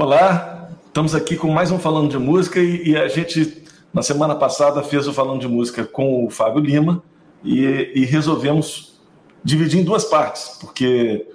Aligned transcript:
Olá, 0.00 0.70
estamos 0.86 1.12
aqui 1.12 1.34
com 1.34 1.50
mais 1.50 1.72
um 1.72 1.78
Falando 1.80 2.08
de 2.08 2.18
Música 2.18 2.60
e, 2.60 2.90
e, 2.90 2.96
a 2.96 3.08
gente, 3.08 3.64
na 3.92 4.00
semana 4.00 4.36
passada, 4.36 4.80
fez 4.80 5.08
o 5.08 5.12
Falando 5.12 5.40
de 5.40 5.48
Música 5.48 5.84
com 5.84 6.24
o 6.24 6.30
Fábio 6.30 6.62
Lima 6.62 7.02
e, 7.42 7.90
e 7.96 8.04
resolvemos 8.04 8.96
dividir 9.42 9.80
em 9.80 9.82
duas 9.82 10.04
partes, 10.04 10.56
porque, 10.60 11.26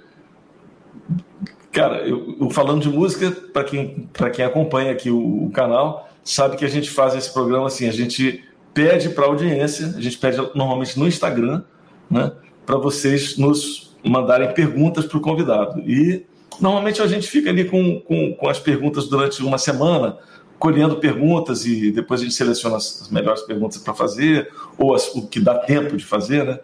cara, 1.72 2.08
eu, 2.08 2.36
o 2.40 2.48
Falando 2.48 2.80
de 2.80 2.88
Música, 2.88 3.30
para 3.52 3.64
quem, 3.64 4.08
quem 4.32 4.44
acompanha 4.46 4.92
aqui 4.92 5.10
o, 5.10 5.44
o 5.44 5.50
canal, 5.50 6.08
sabe 6.24 6.56
que 6.56 6.64
a 6.64 6.70
gente 6.70 6.88
faz 6.88 7.14
esse 7.14 7.30
programa 7.34 7.66
assim, 7.66 7.86
a 7.86 7.92
gente 7.92 8.42
pede 8.72 9.10
para 9.10 9.26
a 9.26 9.28
audiência, 9.28 9.88
a 9.88 10.00
gente 10.00 10.16
pede 10.16 10.38
normalmente 10.54 10.98
no 10.98 11.06
Instagram, 11.06 11.64
né, 12.10 12.32
para 12.64 12.78
vocês 12.78 13.36
nos 13.36 13.94
mandarem 14.02 14.54
perguntas 14.54 15.04
para 15.04 15.18
o 15.18 15.20
convidado. 15.20 15.80
E 15.80 16.24
Normalmente 16.60 17.02
a 17.02 17.06
gente 17.06 17.28
fica 17.28 17.50
ali 17.50 17.64
com, 17.64 18.00
com, 18.00 18.34
com 18.34 18.48
as 18.48 18.58
perguntas 18.58 19.08
durante 19.08 19.42
uma 19.42 19.58
semana, 19.58 20.16
colhendo 20.58 20.96
perguntas 20.96 21.66
e 21.66 21.90
depois 21.90 22.20
a 22.20 22.24
gente 22.24 22.34
seleciona 22.34 22.76
as 22.76 23.08
melhores 23.10 23.42
perguntas 23.42 23.78
para 23.78 23.94
fazer, 23.94 24.50
ou 24.78 24.94
as, 24.94 25.14
o 25.14 25.26
que 25.26 25.40
dá 25.40 25.58
tempo 25.58 25.96
de 25.96 26.04
fazer, 26.04 26.44
né? 26.44 26.58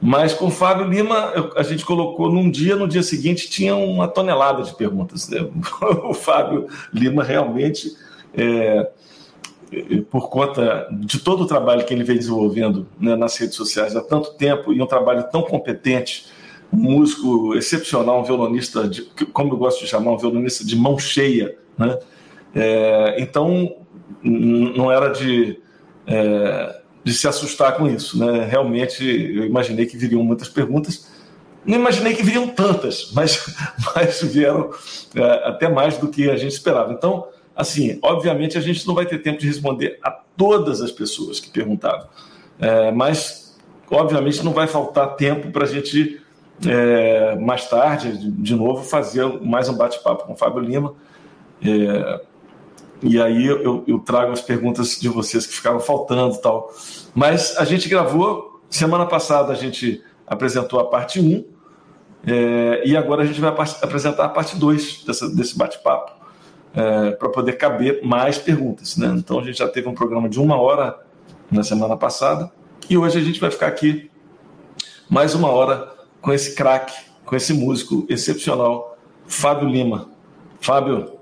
Mas 0.00 0.34
com 0.34 0.46
o 0.46 0.50
Fábio 0.50 0.86
Lima, 0.86 1.32
a 1.56 1.62
gente 1.62 1.84
colocou 1.84 2.30
num 2.30 2.50
dia, 2.50 2.76
no 2.76 2.86
dia 2.86 3.02
seguinte 3.02 3.48
tinha 3.48 3.74
uma 3.74 4.06
tonelada 4.06 4.62
de 4.62 4.74
perguntas. 4.74 5.28
Né? 5.28 5.48
O 6.04 6.12
Fábio 6.12 6.66
Lima 6.92 7.24
realmente, 7.24 7.96
é, 8.34 8.90
por 10.10 10.28
conta 10.28 10.86
de 10.92 11.18
todo 11.18 11.44
o 11.44 11.46
trabalho 11.46 11.84
que 11.84 11.94
ele 11.94 12.04
vem 12.04 12.16
desenvolvendo 12.16 12.86
né, 13.00 13.16
nas 13.16 13.36
redes 13.36 13.56
sociais 13.56 13.96
há 13.96 14.02
tanto 14.02 14.34
tempo 14.34 14.72
e 14.72 14.82
um 14.82 14.86
trabalho 14.86 15.24
tão 15.30 15.42
competente 15.42 16.26
um 16.72 16.76
músico 16.76 17.54
excepcional, 17.54 18.20
um 18.20 18.24
violonista, 18.24 18.88
de, 18.88 19.02
como 19.32 19.52
eu 19.52 19.56
gosto 19.56 19.80
de 19.80 19.86
chamar, 19.86 20.12
um 20.12 20.18
violonista 20.18 20.64
de 20.64 20.76
mão 20.76 20.98
cheia, 20.98 21.56
né? 21.78 21.98
É, 22.54 23.16
então, 23.18 23.76
não 24.22 24.90
era 24.90 25.08
de, 25.08 25.58
é, 26.06 26.80
de 27.04 27.12
se 27.12 27.28
assustar 27.28 27.76
com 27.76 27.86
isso, 27.86 28.18
né? 28.18 28.44
Realmente, 28.44 29.04
eu 29.04 29.44
imaginei 29.44 29.86
que 29.86 29.96
viriam 29.96 30.22
muitas 30.22 30.48
perguntas, 30.48 31.10
não 31.64 31.78
imaginei 31.78 32.14
que 32.14 32.22
viriam 32.22 32.48
tantas, 32.48 33.10
mas, 33.14 33.44
mas 33.94 34.22
vieram 34.22 34.70
é, 35.14 35.48
até 35.48 35.68
mais 35.68 35.98
do 35.98 36.08
que 36.08 36.30
a 36.30 36.36
gente 36.36 36.52
esperava. 36.52 36.92
Então, 36.92 37.28
assim, 37.54 37.98
obviamente 38.02 38.56
a 38.56 38.60
gente 38.60 38.86
não 38.86 38.94
vai 38.94 39.06
ter 39.06 39.18
tempo 39.18 39.38
de 39.38 39.46
responder 39.46 39.98
a 40.02 40.10
todas 40.10 40.80
as 40.80 40.90
pessoas 40.90 41.40
que 41.40 41.50
perguntaram, 41.50 42.06
é, 42.58 42.90
mas 42.90 43.56
obviamente 43.90 44.44
não 44.44 44.52
vai 44.52 44.66
faltar 44.66 45.16
tempo 45.16 45.50
para 45.50 45.64
a 45.64 45.68
gente 45.68 46.20
é, 46.64 47.36
mais 47.36 47.68
tarde, 47.68 48.16
de, 48.16 48.54
novo, 48.54 48.82
fazer 48.82 49.24
mais 49.42 49.68
um 49.68 49.76
bate-papo 49.76 50.24
com 50.24 50.32
o 50.32 50.36
Fábio 50.36 50.60
Lima. 50.60 50.94
É, 51.62 52.20
e 53.02 53.20
aí 53.20 53.46
eu, 53.46 53.84
eu, 53.86 53.98
trago 53.98 54.32
as 54.32 54.40
perguntas 54.40 54.98
de 54.98 55.08
vocês 55.08 55.46
que 55.46 55.52
ficaram 55.52 55.80
faltando 55.80 56.36
tal. 56.38 56.72
Mas 57.14 57.56
a 57.58 57.64
gente 57.64 57.88
gravou, 57.88 58.62
semana 58.70 59.04
passada 59.04 59.52
a 59.52 59.56
gente 59.56 60.02
apresentou 60.26 60.80
a 60.80 60.84
parte 60.84 61.20
1, 61.20 61.44
é, 62.26 62.82
e 62.84 62.96
agora 62.96 63.22
a 63.22 63.26
gente 63.26 63.40
vai 63.40 63.50
apresentar 63.50 64.24
a 64.24 64.28
parte 64.28 64.56
2 64.56 65.04
desse 65.34 65.56
bate-papo, 65.56 66.12
é, 66.74 67.10
para 67.12 67.28
poder 67.28 67.52
caber 67.52 68.00
mais 68.02 68.38
perguntas. 68.38 68.96
Né? 68.96 69.08
Então 69.16 69.38
a 69.38 69.44
gente 69.44 69.58
já 69.58 69.68
teve 69.68 69.88
um 69.88 69.94
programa 69.94 70.28
de 70.28 70.40
uma 70.40 70.60
hora 70.60 70.98
na 71.50 71.62
semana 71.62 71.96
passada, 71.96 72.50
e 72.88 72.96
hoje 72.96 73.18
a 73.18 73.22
gente 73.22 73.40
vai 73.40 73.50
ficar 73.50 73.66
aqui 73.66 74.10
mais 75.08 75.34
uma 75.34 75.48
hora 75.48 75.95
com 76.26 76.32
esse 76.32 76.56
craque, 76.56 76.92
com 77.24 77.36
esse 77.36 77.54
músico 77.54 78.04
excepcional, 78.08 78.98
Fábio 79.28 79.68
Lima. 79.68 80.10
Fábio, 80.60 81.12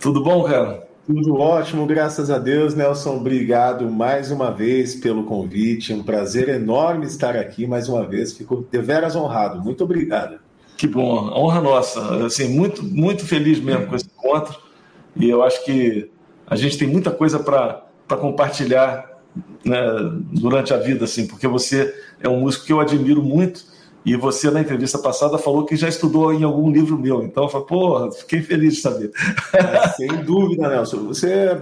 tudo 0.00 0.24
bom, 0.24 0.42
cara? 0.42 0.88
Tudo 1.06 1.36
ótimo, 1.36 1.86
graças 1.86 2.28
a 2.28 2.36
Deus, 2.36 2.74
Nelson. 2.74 3.18
Obrigado 3.18 3.88
mais 3.88 4.32
uma 4.32 4.50
vez 4.50 4.96
pelo 4.96 5.22
convite. 5.22 5.92
Um 5.92 6.02
prazer 6.02 6.48
enorme 6.48 7.06
estar 7.06 7.36
aqui 7.36 7.64
mais 7.64 7.88
uma 7.88 8.04
vez. 8.04 8.32
Fico 8.32 8.66
deveras 8.72 9.14
honrado. 9.14 9.62
Muito 9.62 9.84
obrigado. 9.84 10.40
Que 10.76 10.88
bom, 10.88 11.30
honra 11.32 11.60
nossa. 11.60 12.26
Assim, 12.26 12.48
muito, 12.48 12.82
muito 12.82 13.24
feliz 13.24 13.60
mesmo 13.60 13.86
com 13.86 13.94
esse 13.94 14.06
encontro. 14.06 14.58
E 15.14 15.30
eu 15.30 15.44
acho 15.44 15.64
que 15.64 16.10
a 16.44 16.56
gente 16.56 16.76
tem 16.76 16.88
muita 16.88 17.12
coisa 17.12 17.38
para 17.38 17.86
compartilhar 18.08 19.08
né, 19.64 19.80
durante 20.32 20.74
a 20.74 20.76
vida, 20.76 21.04
assim, 21.04 21.24
porque 21.24 21.46
você 21.46 21.94
é 22.20 22.28
um 22.28 22.40
músico 22.40 22.66
que 22.66 22.72
eu 22.72 22.80
admiro 22.80 23.22
muito 23.22 23.70
e 24.04 24.16
você, 24.16 24.50
na 24.50 24.60
entrevista 24.60 24.98
passada, 24.98 25.38
falou 25.38 25.64
que 25.64 25.76
já 25.76 25.88
estudou 25.88 26.32
em 26.32 26.42
algum 26.42 26.70
livro 26.70 26.98
meu. 26.98 27.22
Então, 27.22 27.44
eu 27.44 27.48
falei, 27.48 27.66
pô, 27.66 28.10
fiquei 28.12 28.42
feliz 28.42 28.74
de 28.74 28.80
saber. 28.80 29.12
É, 29.52 29.88
sem 29.90 30.08
dúvida, 30.24 30.68
Nelson. 30.68 31.06
Você 31.06 31.30
é, 31.32 31.58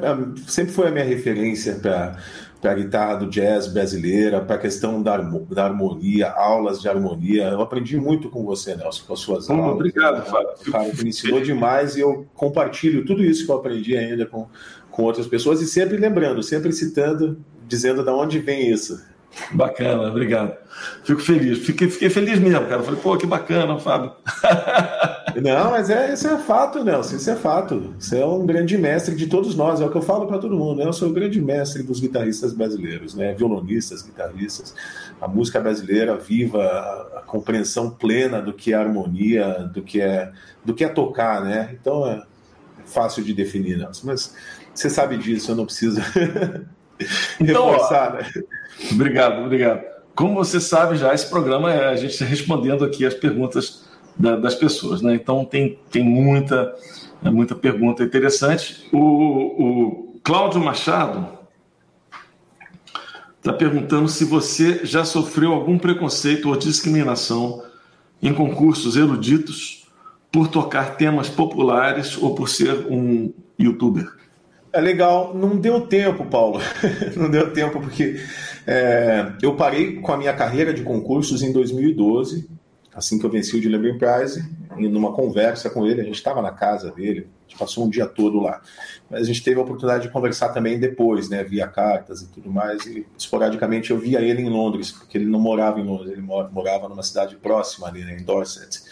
sempre 0.46 0.72
foi 0.72 0.88
a 0.88 0.90
minha 0.90 1.04
referência 1.04 1.74
para 1.74 2.16
para 2.60 2.72
a 2.72 2.74
guitarra 2.74 3.14
do 3.16 3.30
jazz 3.30 3.66
brasileira, 3.68 4.40
para 4.40 4.56
a 4.56 4.58
questão 4.58 5.02
da, 5.02 5.16
da, 5.16 5.64
harmonia, 5.64 6.30
aulas 6.30 6.80
de 6.80 6.88
harmonia. 6.88 7.44
Eu 7.44 7.62
aprendi 7.62 7.96
muito 7.96 8.28
com 8.28 8.44
você, 8.44 8.76
Nelson, 8.76 9.04
com 9.06 9.14
as 9.14 9.20
suas 9.20 9.48
aulas. 9.48 9.76
Obrigado, 9.76 10.22
Fábio. 10.26 10.50
Cara, 10.70 10.92
me 11.02 11.08
ensinou 11.08 11.40
demais 11.40 11.96
e 11.96 12.00
eu 12.00 12.26
compartilho 12.34 13.04
tudo 13.06 13.24
isso 13.24 13.46
que 13.46 13.50
eu 13.50 13.56
aprendi 13.56 13.96
ainda 13.96 14.26
com, 14.26 14.46
com 14.90 15.04
outras 15.04 15.26
pessoas 15.26 15.62
e 15.62 15.66
sempre 15.66 15.96
lembrando, 15.96 16.42
sempre 16.42 16.70
citando, 16.72 17.38
dizendo 17.66 18.04
de 18.04 18.10
onde 18.10 18.38
vem 18.38 18.70
isso. 18.70 19.02
Bacana, 19.52 20.08
obrigado. 20.08 20.56
Fico 21.04 21.20
feliz. 21.20 21.58
Fiquei, 21.58 21.88
fiquei 21.88 22.10
feliz 22.10 22.38
mesmo, 22.38 22.66
cara. 22.66 22.82
Falei, 22.82 23.00
pô, 23.00 23.16
que 23.16 23.26
bacana, 23.26 23.78
Fábio. 23.78 24.12
Não, 25.40 25.70
mas 25.70 25.88
é, 25.88 26.12
isso 26.12 26.26
é 26.28 26.36
fato, 26.38 26.82
Nelson. 26.84 27.16
Isso 27.16 27.30
é 27.30 27.36
fato. 27.36 27.94
Você 27.98 28.20
é 28.20 28.26
um 28.26 28.44
grande 28.44 28.76
mestre 28.76 29.14
de 29.14 29.26
todos 29.26 29.54
nós. 29.54 29.80
É 29.80 29.86
o 29.86 29.90
que 29.90 29.96
eu 29.96 30.02
falo 30.02 30.26
para 30.26 30.38
todo 30.38 30.56
mundo. 30.56 30.82
Eu 30.82 30.92
sou 30.92 31.08
o 31.08 31.12
grande 31.12 31.40
mestre 31.40 31.82
dos 31.82 32.00
guitarristas 32.00 32.52
brasileiros, 32.52 33.14
né? 33.14 33.32
Violonistas, 33.34 34.02
guitarristas. 34.02 34.74
A 35.20 35.28
música 35.28 35.60
brasileira 35.60 36.16
viva 36.16 36.64
a, 37.16 37.22
compreensão 37.26 37.90
plena 37.90 38.42
do 38.42 38.52
que 38.52 38.72
é 38.72 38.76
harmonia, 38.76 39.70
do 39.72 39.82
que 39.82 40.00
é, 40.00 40.32
do 40.64 40.74
que 40.74 40.84
é 40.84 40.88
tocar, 40.88 41.42
né? 41.42 41.76
Então 41.80 42.06
é 42.06 42.22
fácil 42.84 43.22
de 43.22 43.32
definir, 43.32 43.78
Nelson. 43.78 44.06
Mas 44.06 44.34
você 44.74 44.90
sabe 44.90 45.16
disso, 45.16 45.52
eu 45.52 45.56
não 45.56 45.64
preciso. 45.64 46.00
Então, 47.40 47.70
reforçar, 47.70 48.12
ó, 48.12 48.16
né? 48.16 48.44
Obrigado, 48.92 49.44
obrigado. 49.44 49.84
Como 50.14 50.34
você 50.34 50.60
sabe 50.60 50.96
já, 50.96 51.14
esse 51.14 51.28
programa 51.28 51.72
é 51.72 51.88
a 51.88 51.96
gente 51.96 52.22
respondendo 52.24 52.84
aqui 52.84 53.06
as 53.06 53.14
perguntas 53.14 53.88
da, 54.16 54.36
das 54.36 54.54
pessoas, 54.54 55.00
né? 55.00 55.14
Então 55.14 55.44
tem, 55.44 55.78
tem 55.90 56.02
muita, 56.04 56.74
muita 57.22 57.54
pergunta 57.54 58.02
interessante. 58.02 58.88
O, 58.92 58.98
o 58.98 60.20
Cláudio 60.22 60.60
Machado 60.60 61.38
está 63.38 63.52
perguntando 63.52 64.08
se 64.08 64.24
você 64.24 64.84
já 64.84 65.04
sofreu 65.04 65.52
algum 65.52 65.78
preconceito 65.78 66.48
ou 66.48 66.56
discriminação 66.56 67.62
em 68.22 68.34
concursos 68.34 68.96
eruditos 68.96 69.88
por 70.30 70.48
tocar 70.48 70.96
temas 70.96 71.28
populares 71.28 72.18
ou 72.18 72.34
por 72.34 72.48
ser 72.48 72.86
um 72.90 73.32
youtuber. 73.58 74.12
É 74.72 74.80
legal, 74.80 75.34
não 75.34 75.56
deu 75.56 75.86
tempo, 75.86 76.24
Paulo. 76.26 76.60
não 77.16 77.28
deu 77.28 77.52
tempo 77.52 77.80
porque 77.80 78.20
é, 78.66 79.32
eu 79.42 79.56
parei 79.56 79.96
com 80.00 80.12
a 80.12 80.16
minha 80.16 80.32
carreira 80.32 80.72
de 80.72 80.82
concursos 80.82 81.42
em 81.42 81.52
2012, 81.52 82.48
assim 82.94 83.18
que 83.18 83.26
eu 83.26 83.30
venci 83.30 83.56
o 83.56 83.60
Dilema 83.60 83.98
Prize, 83.98 84.48
em 84.76 84.88
numa 84.88 85.12
conversa 85.12 85.68
com 85.70 85.86
ele, 85.86 86.00
a 86.00 86.04
gente 86.04 86.14
estava 86.14 86.40
na 86.40 86.52
casa 86.52 86.92
dele, 86.92 87.28
a 87.46 87.50
gente 87.50 87.58
passou 87.58 87.84
um 87.84 87.90
dia 87.90 88.06
todo 88.06 88.40
lá. 88.40 88.60
Mas 89.10 89.22
a 89.22 89.24
gente 89.24 89.42
teve 89.42 89.58
a 89.58 89.62
oportunidade 89.62 90.04
de 90.04 90.12
conversar 90.12 90.50
também 90.50 90.78
depois, 90.78 91.28
né, 91.28 91.42
via 91.42 91.66
cartas 91.66 92.22
e 92.22 92.28
tudo 92.28 92.50
mais, 92.50 92.86
e 92.86 93.06
esporadicamente 93.18 93.90
eu 93.90 93.98
via 93.98 94.20
ele 94.20 94.42
em 94.42 94.48
Londres, 94.48 94.92
porque 94.92 95.18
ele 95.18 95.26
não 95.26 95.40
morava 95.40 95.80
em 95.80 95.84
Londres, 95.84 96.12
ele 96.12 96.22
morava 96.22 96.88
numa 96.88 97.02
cidade 97.02 97.36
próxima 97.36 97.88
ali, 97.88 98.04
né, 98.04 98.16
em 98.18 98.24
Dorset. 98.24 98.82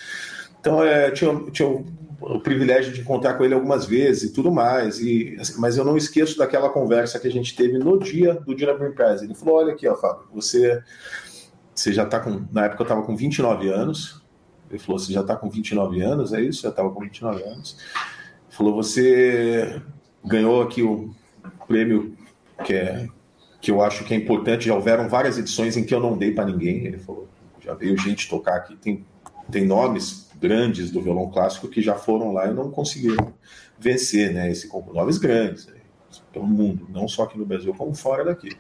Então, 0.61 0.83
é, 0.83 1.11
tinha, 1.13 1.35
tinha 1.53 1.85
o 2.21 2.41
privilégio 2.41 2.93
de 2.93 3.01
encontrar 3.01 3.35
com 3.35 3.45
ele 3.45 3.55
algumas 3.55 3.87
vezes 3.87 4.31
e 4.31 4.33
tudo 4.33 4.51
mais. 4.51 5.01
E, 5.01 5.37
assim, 5.39 5.55
mas 5.59 5.77
eu 5.77 5.85
não 5.85 5.97
esqueço 5.97 6.37
daquela 6.37 6.69
conversa 6.69 7.19
que 7.19 7.29
a 7.29 7.31
gente 7.31 7.55
teve 7.55 7.79
no 7.79 7.99
dia 7.99 8.35
do 8.35 8.55
Dia 8.55 8.67
da 8.67 8.75
Prize. 8.75 9.25
Ele 9.25 9.35
falou: 9.35 9.57
Olha 9.57 9.73
aqui, 9.73 9.87
ó, 9.87 9.95
Fábio, 9.95 10.25
você, 10.33 10.83
você 11.75 11.93
já 11.93 12.05
está 12.05 12.21
com. 12.21 12.45
Na 12.53 12.65
época 12.65 12.83
eu 12.83 12.85
estava 12.85 13.03
com 13.03 13.17
29 13.17 13.69
anos. 13.69 14.23
Ele 14.69 14.79
falou: 14.79 14.99
Você 14.99 15.13
já 15.13 15.21
está 15.21 15.37
com 15.37 15.49
29 15.49 16.01
anos? 16.03 16.33
É 16.33 16.41
isso? 16.41 16.67
Eu 16.67 16.71
estava 16.71 16.91
com 16.91 17.01
29 17.01 17.43
anos. 17.45 17.77
Ele 18.49 18.57
falou: 18.57 18.75
Você 18.75 19.81
ganhou 20.25 20.63
aqui 20.63 20.83
o 20.83 21.15
prêmio 21.69 22.17
que, 22.65 22.75
é, 22.75 23.07
que 23.61 23.71
eu 23.71 23.81
acho 23.81 24.05
que 24.05 24.13
é 24.13 24.17
importante. 24.17 24.67
Já 24.67 24.75
houveram 24.75 25.09
várias 25.09 25.39
edições 25.39 25.77
em 25.77 25.85
que 25.85 25.95
eu 25.95 26.01
não 26.01 26.19
dei 26.19 26.33
para 26.33 26.47
ninguém. 26.47 26.85
Ele 26.85 26.99
falou: 26.99 27.29
Já 27.61 27.75
veio 27.75 27.97
gente 27.97 28.29
tocar 28.29 28.57
aqui. 28.57 28.77
Tem, 28.77 29.07
tem 29.51 29.65
nomes 29.65 30.28
grandes 30.41 30.91
do 30.91 31.01
violão 31.01 31.31
clássico 31.31 31.69
que 31.69 31.83
já 31.83 31.95
foram 31.95 32.33
lá 32.33 32.47
e 32.47 32.55
não 32.55 32.71
conseguiram 32.71 33.33
vencer, 33.79 34.33
né? 34.33 34.51
Esse 34.51 34.69
nomes 34.93 35.19
grandes. 35.19 35.69
pelo 36.33 36.47
mundo, 36.47 36.87
não 36.91 37.07
só 37.07 37.25
aqui 37.25 37.39
no 37.39 37.45
Brasil, 37.45 37.75
como 37.75 37.95
fora 37.95 38.25
daqui. 38.25 38.57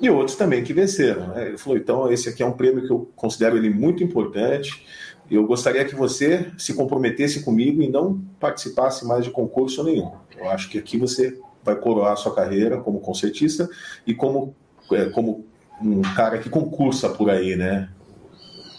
E 0.00 0.08
outros 0.10 0.36
também 0.36 0.62
que 0.62 0.72
venceram. 0.72 1.28
Né? 1.28 1.48
Ele 1.48 1.58
falou: 1.58 1.78
então, 1.78 2.12
esse 2.12 2.28
aqui 2.28 2.42
é 2.42 2.46
um 2.46 2.52
prêmio 2.52 2.86
que 2.86 2.92
eu 2.92 3.10
considero 3.16 3.56
ele 3.56 3.70
muito 3.70 4.02
importante. 4.02 4.86
Eu 5.30 5.46
gostaria 5.46 5.84
que 5.84 5.94
você 5.94 6.52
se 6.58 6.74
comprometesse 6.74 7.42
comigo 7.42 7.82
e 7.82 7.88
não 7.88 8.22
participasse 8.38 9.06
mais 9.06 9.24
de 9.24 9.30
concurso 9.30 9.82
nenhum. 9.82 10.12
Eu 10.36 10.50
acho 10.50 10.68
que 10.68 10.78
aqui 10.78 10.98
você 10.98 11.38
vai 11.62 11.74
coroar 11.76 12.14
sua 12.18 12.34
carreira 12.34 12.78
como 12.78 13.00
concertista 13.00 13.68
e 14.06 14.14
como, 14.14 14.54
é, 14.92 15.06
como 15.06 15.46
um 15.80 16.02
cara 16.02 16.38
que 16.38 16.50
concursa 16.50 17.08
por 17.08 17.30
aí, 17.30 17.56
né? 17.56 17.88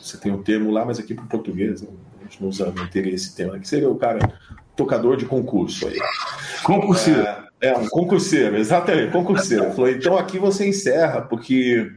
Você 0.03 0.17
tem 0.17 0.31
um 0.31 0.43
termo 0.43 0.69
lá, 0.69 0.85
mas 0.85 0.99
aqui 0.99 1.15
para 1.15 1.25
o 1.25 1.27
português, 1.27 1.81
né? 1.81 1.89
A 2.35 2.37
gente 2.37 2.41
não 2.41 2.49
usa 2.49 2.71
não 2.71 2.87
teria 2.87 3.13
esse 3.13 3.35
termo. 3.35 3.59
Que 3.59 3.67
seria 3.67 3.89
o 3.89 3.95
cara 3.95 4.19
tocador 4.75 5.15
de 5.15 5.25
concurso 5.25 5.87
aí. 5.87 5.97
Concurseiro. 6.63 7.21
É, 7.21 7.45
é, 7.61 7.77
um 7.77 7.87
concurseiro, 7.87 8.57
exatamente, 8.57 9.11
concurseiro. 9.11 9.73
Então 9.89 10.17
aqui 10.17 10.37
você 10.37 10.67
encerra, 10.67 11.21
porque, 11.21 11.91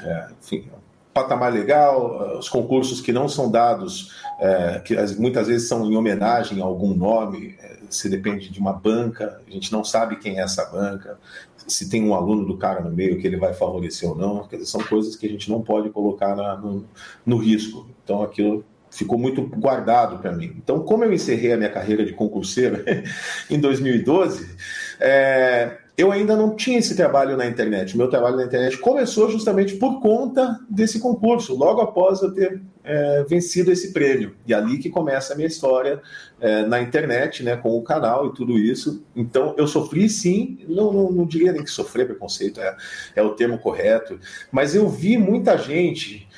é, 0.00 0.28
enfim, 0.40 0.68
patamar 1.12 1.52
legal, 1.52 2.38
os 2.38 2.48
concursos 2.48 3.00
que 3.00 3.12
não 3.12 3.28
são 3.28 3.50
dados, 3.50 4.14
é, 4.38 4.80
que 4.84 4.94
muitas 5.18 5.48
vezes 5.48 5.68
são 5.68 5.90
em 5.90 5.96
homenagem 5.96 6.60
a 6.62 6.64
algum 6.64 6.94
nome, 6.94 7.56
é, 7.60 7.78
se 7.90 8.08
depende 8.08 8.50
de 8.50 8.60
uma 8.60 8.72
banca, 8.72 9.40
a 9.46 9.50
gente 9.50 9.72
não 9.72 9.82
sabe 9.82 10.16
quem 10.16 10.38
é 10.38 10.42
essa 10.42 10.64
banca, 10.66 11.18
se 11.66 11.90
tem 11.90 12.02
um 12.02 12.14
aluno 12.14 12.46
do 12.46 12.56
cara 12.56 12.80
no 12.80 12.90
meio 12.90 13.18
que 13.18 13.26
ele 13.26 13.36
vai 13.36 13.52
favorecer 13.52 14.08
ou 14.08 14.16
não, 14.16 14.46
dizer, 14.46 14.64
são 14.64 14.82
coisas 14.82 15.16
que 15.16 15.26
a 15.26 15.28
gente 15.28 15.50
não 15.50 15.60
pode 15.60 15.90
colocar 15.90 16.34
na, 16.34 16.56
no, 16.56 16.84
no 17.26 17.36
risco. 17.36 17.86
Então 18.04 18.22
aquilo 18.22 18.64
ficou 18.98 19.16
muito 19.16 19.42
guardado 19.42 20.18
para 20.18 20.32
mim. 20.32 20.52
Então, 20.56 20.80
como 20.80 21.04
eu 21.04 21.12
encerrei 21.12 21.52
a 21.52 21.56
minha 21.56 21.70
carreira 21.70 22.04
de 22.04 22.12
concurseiro 22.12 22.84
em 23.48 23.60
2012, 23.60 24.56
é, 24.98 25.78
eu 25.96 26.10
ainda 26.10 26.36
não 26.36 26.56
tinha 26.56 26.80
esse 26.80 26.96
trabalho 26.96 27.36
na 27.36 27.46
internet. 27.46 27.96
Meu 27.96 28.08
trabalho 28.08 28.36
na 28.36 28.44
internet 28.44 28.76
começou 28.78 29.30
justamente 29.30 29.76
por 29.76 30.00
conta 30.00 30.58
desse 30.68 30.98
concurso, 30.98 31.54
logo 31.54 31.80
após 31.80 32.22
eu 32.22 32.32
ter 32.32 32.60
é, 32.82 33.24
vencido 33.28 33.70
esse 33.70 33.92
prêmio. 33.92 34.34
E 34.44 34.52
ali 34.52 34.78
que 34.78 34.90
começa 34.90 35.32
a 35.32 35.36
minha 35.36 35.46
história 35.46 36.00
é, 36.40 36.62
na 36.66 36.80
internet, 36.80 37.44
né, 37.44 37.56
com 37.56 37.76
o 37.76 37.82
canal 37.82 38.26
e 38.26 38.34
tudo 38.34 38.58
isso. 38.58 39.04
Então, 39.14 39.54
eu 39.56 39.68
sofri 39.68 40.08
sim, 40.08 40.58
não, 40.68 40.92
não, 40.92 41.12
não 41.12 41.26
diria 41.26 41.52
nem 41.52 41.62
que 41.62 41.70
sofrer 41.70 42.06
preconceito, 42.06 42.60
é, 42.60 42.76
é 43.14 43.22
o 43.22 43.30
termo 43.30 43.58
correto, 43.58 44.18
mas 44.50 44.74
eu 44.74 44.88
vi 44.88 45.16
muita 45.16 45.56
gente 45.56 46.28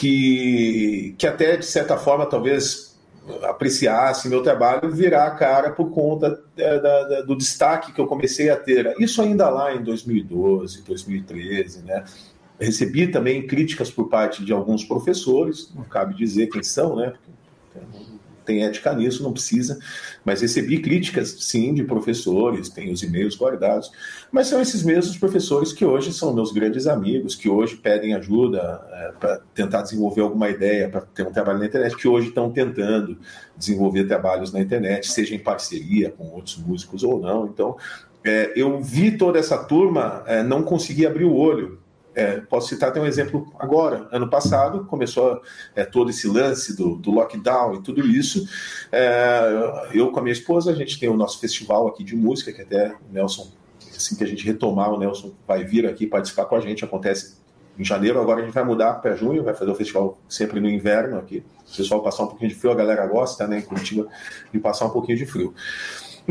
que, 0.00 1.14
que 1.18 1.26
até, 1.26 1.58
de 1.58 1.66
certa 1.66 1.94
forma, 1.94 2.24
talvez 2.24 2.98
apreciasse 3.42 4.30
meu 4.30 4.42
trabalho 4.42 4.90
virar 4.90 5.26
a 5.26 5.32
cara 5.32 5.72
por 5.72 5.90
conta 5.90 6.42
da, 6.56 6.78
da, 6.78 7.20
do 7.20 7.36
destaque 7.36 7.92
que 7.92 8.00
eu 8.00 8.06
comecei 8.06 8.48
a 8.48 8.56
ter. 8.56 8.94
Isso 8.98 9.20
ainda 9.20 9.50
lá 9.50 9.74
em 9.74 9.82
2012, 9.82 10.84
2013, 10.84 11.82
né? 11.82 12.02
Recebi 12.58 13.08
também 13.08 13.46
críticas 13.46 13.90
por 13.90 14.08
parte 14.08 14.42
de 14.42 14.54
alguns 14.54 14.84
professores, 14.84 15.70
não 15.74 15.84
cabe 15.84 16.14
dizer 16.14 16.46
quem 16.46 16.62
são, 16.62 16.96
né? 16.96 17.12
Tem 18.50 18.64
ética 18.64 18.92
nisso, 18.92 19.22
não 19.22 19.32
precisa. 19.32 19.78
Mas 20.24 20.40
recebi 20.40 20.80
críticas, 20.80 21.36
sim, 21.38 21.72
de 21.72 21.84
professores, 21.84 22.68
tenho 22.68 22.92
os 22.92 23.02
e-mails 23.02 23.36
guardados. 23.36 23.90
Mas 24.32 24.48
são 24.48 24.60
esses 24.60 24.82
mesmos 24.82 25.16
professores 25.16 25.72
que 25.72 25.84
hoje 25.84 26.12
são 26.12 26.34
meus 26.34 26.52
grandes 26.52 26.86
amigos, 26.88 27.36
que 27.36 27.48
hoje 27.48 27.76
pedem 27.76 28.14
ajuda 28.14 28.84
é, 28.90 29.12
para 29.12 29.40
tentar 29.54 29.82
desenvolver 29.82 30.22
alguma 30.22 30.48
ideia, 30.50 30.88
para 30.88 31.02
ter 31.02 31.26
um 31.26 31.32
trabalho 31.32 31.60
na 31.60 31.66
internet, 31.66 31.96
que 31.96 32.08
hoje 32.08 32.28
estão 32.28 32.50
tentando 32.50 33.16
desenvolver 33.56 34.04
trabalhos 34.04 34.52
na 34.52 34.60
internet, 34.60 35.10
seja 35.10 35.34
em 35.34 35.38
parceria 35.38 36.10
com 36.10 36.24
outros 36.30 36.58
músicos 36.58 37.04
ou 37.04 37.20
não. 37.20 37.46
Então, 37.46 37.76
é, 38.24 38.52
eu 38.56 38.82
vi 38.82 39.16
toda 39.16 39.38
essa 39.38 39.56
turma, 39.56 40.24
é, 40.26 40.42
não 40.42 40.62
consegui 40.62 41.06
abrir 41.06 41.24
o 41.24 41.34
olho 41.34 41.79
é, 42.14 42.40
posso 42.40 42.68
citar 42.68 42.88
até 42.88 43.00
um 43.00 43.06
exemplo 43.06 43.52
agora. 43.58 44.08
Ano 44.10 44.28
passado 44.28 44.84
começou 44.84 45.40
é, 45.74 45.84
todo 45.84 46.10
esse 46.10 46.26
lance 46.26 46.76
do, 46.76 46.96
do, 46.96 47.10
lockdown 47.10 47.74
e 47.74 47.82
tudo 47.82 48.06
isso. 48.06 48.48
É, 48.90 49.42
eu 49.92 50.10
com 50.10 50.18
a 50.18 50.22
minha 50.22 50.32
esposa, 50.32 50.70
a 50.70 50.74
gente 50.74 50.98
tem 50.98 51.08
o 51.08 51.16
nosso 51.16 51.38
festival 51.38 51.86
aqui 51.86 52.02
de 52.02 52.16
música, 52.16 52.52
que 52.52 52.62
até 52.62 52.94
o 53.08 53.12
Nelson, 53.12 53.50
assim 53.94 54.16
que 54.16 54.24
a 54.24 54.26
gente 54.26 54.44
retomar, 54.44 54.92
o 54.92 54.98
Nelson 54.98 55.32
vai 55.46 55.64
vir 55.64 55.86
aqui 55.86 56.06
participar 56.06 56.46
com 56.46 56.56
a 56.56 56.60
gente. 56.60 56.84
Acontece 56.84 57.38
em 57.78 57.84
janeiro, 57.84 58.20
agora 58.20 58.42
a 58.42 58.44
gente 58.44 58.52
vai 58.52 58.64
mudar 58.64 58.94
para 58.94 59.14
junho, 59.14 59.44
vai 59.44 59.54
fazer 59.54 59.70
o 59.70 59.74
festival 59.74 60.18
sempre 60.28 60.60
no 60.60 60.68
inverno 60.68 61.18
aqui. 61.18 61.44
O 61.72 61.76
pessoal 61.76 62.02
passar 62.02 62.24
um 62.24 62.26
pouquinho 62.26 62.50
de 62.50 62.56
frio, 62.56 62.72
a 62.72 62.74
galera 62.74 63.06
gosta, 63.06 63.46
né, 63.46 63.60
em 63.60 63.62
Curitiba, 63.62 64.08
de 64.52 64.58
passar 64.58 64.86
um 64.86 64.90
pouquinho 64.90 65.16
de 65.16 65.24
frio. 65.24 65.54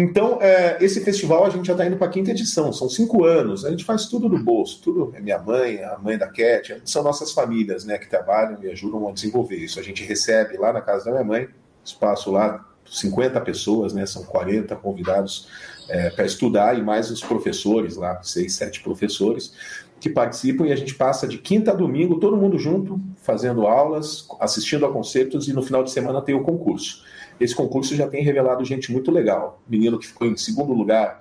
Então, 0.02 0.42
é, 0.42 0.78
esse 0.80 1.04
festival 1.04 1.46
a 1.46 1.50
gente 1.50 1.66
já 1.66 1.74
está 1.74 1.86
indo 1.86 1.98
para 1.98 2.08
a 2.08 2.10
quinta 2.10 2.32
edição, 2.32 2.72
são 2.72 2.88
cinco 2.88 3.26
anos, 3.26 3.66
a 3.66 3.70
gente 3.70 3.84
faz 3.84 4.06
tudo 4.06 4.30
do 4.30 4.40
bolso, 4.40 4.80
tudo 4.82 5.12
é 5.14 5.20
minha 5.20 5.38
mãe, 5.38 5.84
a 5.84 5.98
mãe 5.98 6.18
da 6.18 6.28
Cat, 6.28 6.82
são 6.86 7.04
nossas 7.04 7.34
famílias 7.34 7.84
né, 7.84 7.98
que 7.98 8.10
trabalham 8.10 8.64
e 8.64 8.72
ajudam 8.72 9.10
a 9.10 9.12
desenvolver 9.12 9.58
isso. 9.58 9.78
A 9.78 9.84
gente 9.84 10.02
recebe 10.06 10.56
lá 10.58 10.72
na 10.72 10.80
casa 10.80 11.06
da 11.06 11.12
minha 11.12 11.24
mãe, 11.26 11.50
espaço 11.84 12.32
lá, 12.32 12.66
50 12.90 13.42
pessoas, 13.42 13.92
né, 13.92 14.06
são 14.06 14.24
40 14.24 14.74
convidados 14.78 15.50
é, 15.90 16.10
para 16.12 16.26
estudar 16.26 16.78
e 16.78 16.82
mais 16.82 17.12
os 17.12 17.20
professores 17.20 17.98
lá, 17.98 18.24
seis, 18.24 18.54
sete 18.54 18.82
professores 18.82 19.54
que 20.00 20.10
participam 20.10 20.66
e 20.66 20.72
a 20.72 20.78
gente 20.78 20.96
passa 20.96 21.28
de 21.28 21.38
quinta 21.38 21.72
a 21.72 21.76
domingo, 21.76 22.22
todo 22.22 22.38
mundo 22.38 22.58
junto, 22.58 23.02
fazendo 23.22 23.68
aulas, 23.68 24.26
assistindo 24.40 24.86
a 24.86 24.94
concertos 24.94 25.50
e 25.50 25.54
no 25.54 25.62
final 25.62 25.84
de 25.84 25.92
semana 25.92 26.22
tem 26.22 26.34
o 26.34 26.42
concurso. 26.42 27.04
Esse 27.40 27.56
concurso 27.56 27.96
já 27.96 28.08
tem 28.08 28.24
revelado 28.24 28.64
gente 28.66 28.92
muito 28.92 29.12
legal. 29.12 29.62
Menino 29.68 29.98
que 29.98 30.08
ficou 30.08 30.28
em 30.28 30.36
segundo 30.36 30.74
lugar 30.74 31.20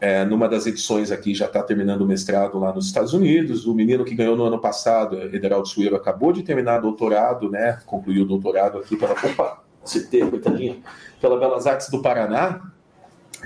é, 0.00 0.24
numa 0.24 0.48
das 0.48 0.66
edições 0.66 1.10
aqui 1.10 1.34
já 1.34 1.46
está 1.46 1.62
terminando 1.62 2.02
o 2.02 2.06
mestrado 2.06 2.58
lá 2.58 2.72
nos 2.74 2.86
Estados 2.86 3.14
Unidos. 3.14 3.66
O 3.66 3.74
menino 3.74 4.04
que 4.04 4.14
ganhou 4.14 4.36
no 4.36 4.44
ano 4.44 4.58
passado, 4.58 5.16
Ederaldo 5.34 5.66
Sueiro, 5.66 5.96
acabou 5.96 6.30
de 6.30 6.42
terminar 6.42 6.80
doutorado, 6.80 7.50
né? 7.50 7.78
Concluiu 7.86 8.24
o 8.24 8.26
doutorado 8.26 8.76
aqui 8.78 8.96
pela 8.96 9.12
Opa, 9.12 9.62
citei, 9.82 10.20
coitadinha, 10.28 10.76
pela 11.20 11.38
Belas 11.38 11.66
Artes 11.66 11.88
do 11.88 12.02
Paraná. 12.02 12.60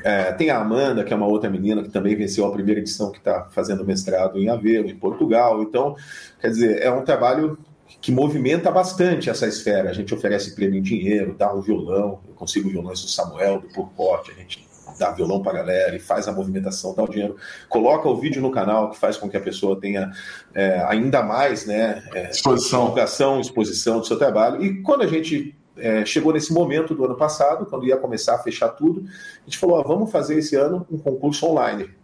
É, 0.05 0.33
tem 0.33 0.51
a 0.51 0.59
Amanda, 0.59 1.05
que 1.05 1.13
é 1.13 1.17
uma 1.17 1.27
outra 1.27 1.49
menina 1.51 1.83
que 1.83 1.91
também 1.91 2.17
venceu 2.17 2.45
a 2.45 2.51
primeira 2.51 2.81
edição, 2.81 3.13
que 3.13 3.19
está 3.19 3.45
fazendo 3.51 3.85
mestrado 3.85 4.39
em 4.39 4.49
Aveiro, 4.49 4.89
em 4.89 4.97
Portugal. 4.97 5.63
Então, 5.63 5.95
quer 6.41 6.49
dizer, 6.49 6.83
é 6.83 6.91
um 6.91 7.05
trabalho 7.05 7.59
que 8.01 8.13
movimenta 8.13 8.71
bastante 8.71 9.31
essa 9.31 9.47
esfera. 9.47 9.91
A 9.91 9.93
gente 9.93 10.15
oferece 10.15 10.55
prêmio 10.55 10.79
em 10.79 10.83
dinheiro, 10.83 11.35
dá 11.37 11.53
um 11.53 11.61
violão, 11.61 12.21
eu 12.29 12.35
consigo 12.35 12.69
violões 12.69 13.01
do 13.03 13.09
Samuel, 13.09 13.61
do 13.61 13.69
Purpote, 13.69 14.31
a 14.31 14.35
gente 14.35 14.67
dá 14.99 15.11
violão 15.13 15.43
para 15.43 15.53
a 15.53 15.63
galera 15.63 15.97
e 15.97 16.01
faz 16.01 16.27
a 16.27 16.33
movimentação, 16.33 16.95
dá 16.95 17.05
o 17.05 17.09
dinheiro, 17.09 17.37
coloca 17.69 18.09
o 18.09 18.17
vídeo 18.17 18.43
no 18.43 18.51
canal 18.51 18.91
que 18.91 18.99
faz 18.99 19.17
com 19.17 19.29
que 19.29 19.37
a 19.37 19.41
pessoa 19.41 19.79
tenha 19.81 20.11
é, 20.55 20.83
ainda 20.89 21.23
mais 21.23 21.67
né, 21.67 22.03
é, 22.15 22.31
exposição. 22.31 22.83
divulgação, 22.83 23.41
exposição 23.41 24.01
do 24.01 24.07
seu 24.07 24.19
trabalho. 24.19 24.65
E 24.65 24.83
quando 24.83 25.03
a 25.03 25.07
gente 25.07 25.57
é, 25.77 26.05
chegou 26.05 26.33
nesse 26.33 26.53
momento 26.53 26.95
do 26.95 27.05
ano 27.05 27.17
passado, 27.17 27.67
quando 27.67 27.87
ia 27.87 27.97
começar 27.97 28.35
a 28.35 28.39
fechar 28.39 28.71
tudo, 28.71 29.05
a 29.05 29.45
gente 29.45 29.59
falou: 29.59 29.83
vamos 29.85 30.11
fazer 30.11 30.39
esse 30.39 30.57
ano 30.57 30.87
um 30.91 30.99
concurso 30.99 31.47
online 31.47 31.98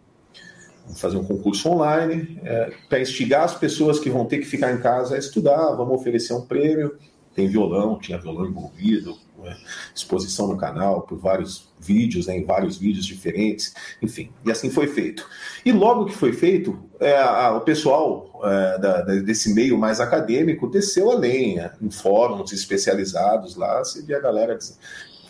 Vamos 0.85 1.01
fazer 1.01 1.17
um 1.17 1.25
concurso 1.25 1.69
online 1.69 2.41
é, 2.45 2.73
para 2.89 3.01
instigar 3.01 3.45
as 3.45 3.55
pessoas 3.55 3.99
que 3.99 4.11
vão 4.11 4.27
ter 4.27 4.39
que 4.39 4.45
ficar 4.45 4.73
em 4.73 4.81
casa 4.81 5.15
a 5.15 5.19
estudar. 5.19 5.73
Vamos 5.73 5.95
oferecer 5.95 6.35
um 6.35 6.43
prêmio. 6.43 6.97
Tem 7.35 7.49
violão, 7.49 7.99
tinha 7.99 8.19
violão 8.19 8.47
envolvido, 8.47 9.17
né? 9.43 9.57
exposição 9.95 10.47
no 10.47 10.57
canal 10.57 11.03
por 11.03 11.19
vários 11.19 11.69
vídeos, 11.81 12.27
né? 12.27 12.37
em 12.37 12.45
vários 12.45 12.77
vídeos 12.77 13.05
diferentes, 13.05 13.75
enfim. 14.01 14.31
E 14.45 14.53
assim 14.53 14.71
foi 14.71 14.87
feito. 14.87 15.27
E 15.65 15.73
logo 15.73 16.05
que 16.05 16.15
foi 16.15 16.33
feito, 16.33 16.79
é, 17.01 17.17
a, 17.17 17.57
o 17.57 17.63
pessoal 17.63 18.41
é, 18.45 18.79
da, 18.79 19.01
desse 19.03 19.53
meio 19.53 19.77
mais 19.77 20.01
acadêmico 20.01 20.71
desceu 20.71 21.11
a 21.11 21.17
lenha 21.17 21.73
em 21.81 21.91
fóruns 21.91 22.53
especializados 22.53 23.57
lá. 23.57 23.79
Você 23.83 24.03
via 24.03 24.19
a 24.19 24.21
galera 24.21 24.57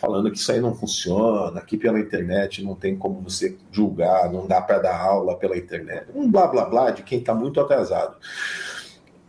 falando 0.05 0.31
que 0.31 0.37
isso 0.37 0.53
aí 0.53 0.61
não 0.61 0.75
funciona, 0.75 1.61
que 1.63 1.79
pela 1.79 1.99
internet 1.99 2.63
não 2.63 2.75
tem 2.75 2.95
como 2.95 3.21
você 3.23 3.57
julgar, 3.73 4.31
não 4.31 4.47
dá 4.47 4.61
para 4.61 4.79
dar 4.79 5.01
aula 5.01 5.37
pela 5.37 5.57
internet. 5.57 6.07
Um 6.15 6.31
blá 6.31 6.47
blá 6.47 6.67
blá 6.67 6.91
de 6.91 7.03
quem 7.03 7.21
está 7.21 7.35
muito 7.35 7.59
atrasado. 7.59 8.17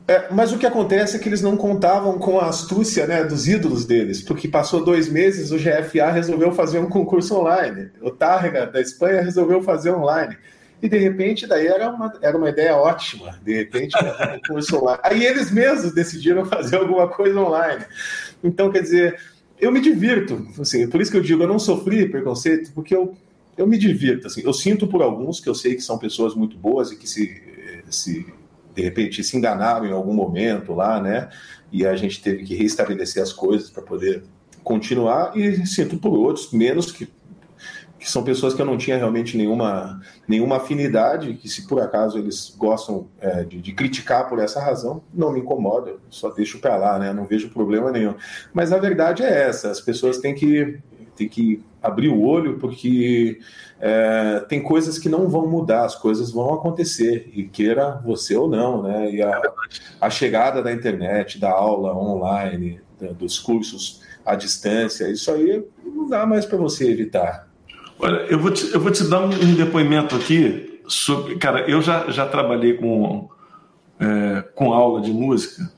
É, 0.07 0.27
mas 0.29 0.51
o 0.51 0.57
que 0.59 0.67
acontece 0.67 1.15
é 1.15 1.19
que 1.19 1.27
eles 1.27 1.41
não 1.41 1.57
contavam 1.57 2.19
com 2.19 2.39
a 2.39 2.47
astúcia 2.49 3.07
né, 3.07 3.23
dos 3.23 3.47
ídolos 3.47 3.85
deles, 3.85 4.21
porque 4.21 4.47
passou 4.47 4.83
dois 4.83 5.09
meses, 5.09 5.51
o 5.51 5.57
GFA 5.57 6.11
resolveu 6.11 6.51
fazer 6.51 6.77
um 6.77 6.89
concurso 6.89 7.39
online, 7.39 7.89
o 8.01 8.11
Targa 8.11 8.67
da 8.67 8.79
Espanha 8.79 9.21
resolveu 9.21 9.63
fazer 9.63 9.91
online. 9.91 10.37
E 10.81 10.89
de 10.89 10.97
repente, 10.97 11.47
daí 11.47 11.65
era 11.65 11.89
uma, 11.89 12.13
era 12.21 12.37
uma 12.37 12.49
ideia 12.49 12.75
ótima. 12.75 13.39
De 13.41 13.55
repente, 13.55 13.95
um 13.97 14.39
concurso 14.39 14.77
online. 14.77 14.99
Aí 15.03 15.25
eles 15.25 15.49
mesmos 15.49 15.93
decidiram 15.93 16.45
fazer 16.45 16.75
alguma 16.75 17.07
coisa 17.07 17.39
online. 17.39 17.85
Então, 18.43 18.69
quer 18.69 18.81
dizer, 18.83 19.19
eu 19.59 19.71
me 19.71 19.79
divirto, 19.79 20.47
assim, 20.59 20.87
por 20.87 21.01
isso 21.01 21.11
que 21.11 21.17
eu 21.17 21.21
digo, 21.21 21.43
eu 21.43 21.47
não 21.47 21.59
sofri 21.59 22.09
preconceito, 22.09 22.71
porque 22.73 22.95
eu, 22.95 23.15
eu 23.57 23.65
me 23.65 23.77
divirto, 23.77 24.27
assim, 24.27 24.41
eu 24.43 24.53
sinto 24.53 24.87
por 24.87 25.01
alguns 25.01 25.39
que 25.39 25.47
eu 25.47 25.55
sei 25.55 25.75
que 25.75 25.81
são 25.81 25.97
pessoas 25.97 26.35
muito 26.35 26.57
boas 26.57 26.91
e 26.91 26.97
que 26.97 27.07
se, 27.07 27.41
se 27.89 28.25
de 28.73 28.81
repente 28.81 29.23
se 29.23 29.37
enganaram 29.37 29.85
em 29.85 29.91
algum 29.91 30.13
momento 30.13 30.73
lá, 30.73 31.01
né, 31.01 31.29
e 31.71 31.85
a 31.85 31.95
gente 31.95 32.21
teve 32.21 32.43
que 32.43 32.55
restabelecer 32.55 33.23
as 33.23 33.31
coisas 33.31 33.69
para 33.69 33.81
poder 33.81 34.23
continuar, 34.63 35.37
e 35.37 35.65
sinto 35.65 35.97
por 35.97 36.13
outros, 36.17 36.51
menos 36.51 36.91
que 36.91 37.07
que 38.05 38.11
são 38.11 38.23
pessoas 38.23 38.53
que 38.53 38.61
eu 38.61 38.67
não 38.67 38.77
tinha 38.77 38.97
realmente 38.97 39.35
nenhuma, 39.35 39.99
nenhuma 40.27 40.57
afinidade, 40.57 41.33
que 41.33 41.49
se 41.49 41.67
por 41.67 41.81
acaso 41.81 42.19
eles 42.19 42.55
gostam 42.55 43.07
é, 43.19 43.43
de, 43.43 43.59
de, 43.59 43.73
criticar 43.73 44.29
por 44.29 44.37
essa 44.37 44.59
razão, 44.59 45.01
não 45.11 45.33
me 45.33 45.39
incomoda, 45.39 45.95
só 46.07 46.29
deixo 46.29 46.59
para 46.59 46.75
lá, 46.77 46.99
né? 46.99 47.11
Não 47.11 47.25
vejo 47.25 47.49
problema 47.49 47.91
nenhum. 47.91 48.13
Mas 48.53 48.71
a 48.71 48.77
verdade 48.77 49.23
é 49.23 49.47
essa: 49.47 49.71
as 49.71 49.81
pessoas 49.81 50.19
têm 50.19 50.35
que, 50.35 50.77
têm 51.15 51.27
que 51.27 51.63
abrir 51.81 52.09
o 52.09 52.21
olho, 52.21 52.59
porque 52.59 53.39
é, 53.81 54.45
tem 54.47 54.61
coisas 54.61 54.99
que 54.99 55.09
não 55.09 55.27
vão 55.27 55.47
mudar, 55.47 55.85
as 55.85 55.95
coisas 55.95 56.29
vão 56.29 56.53
acontecer, 56.53 57.31
e 57.33 57.45
queira 57.45 57.99
você 58.05 58.35
ou 58.35 58.47
não, 58.47 58.83
né? 58.83 59.09
E 59.09 59.23
a, 59.23 59.41
a 59.99 60.11
chegada 60.11 60.61
da 60.61 60.71
internet, 60.71 61.39
da 61.39 61.49
aula 61.49 61.97
online, 61.97 62.79
dos 63.17 63.39
cursos 63.39 64.03
à 64.23 64.35
distância, 64.35 65.09
isso 65.09 65.31
aí 65.31 65.65
não 65.83 66.07
dá 66.07 66.23
mais 66.23 66.45
para 66.45 66.59
você 66.59 66.87
evitar. 66.87 67.44
Olha, 67.99 68.17
eu 68.29 68.39
vou 68.39 68.51
te, 68.51 68.73
eu 68.73 68.79
vou 68.79 68.91
te 68.91 69.03
dar 69.05 69.21
um, 69.21 69.29
depoimento 69.55 70.15
aqui 70.15 70.81
sobre. 70.87 71.35
Cara, 71.37 71.69
eu 71.69 71.81
já, 71.81 72.09
já 72.11 72.25
trabalhei 72.27 72.73
com, 72.73 73.29
é, 73.99 74.43
com 74.53 74.73
aula 74.73 75.01
de 75.01 75.11
música. 75.11 75.71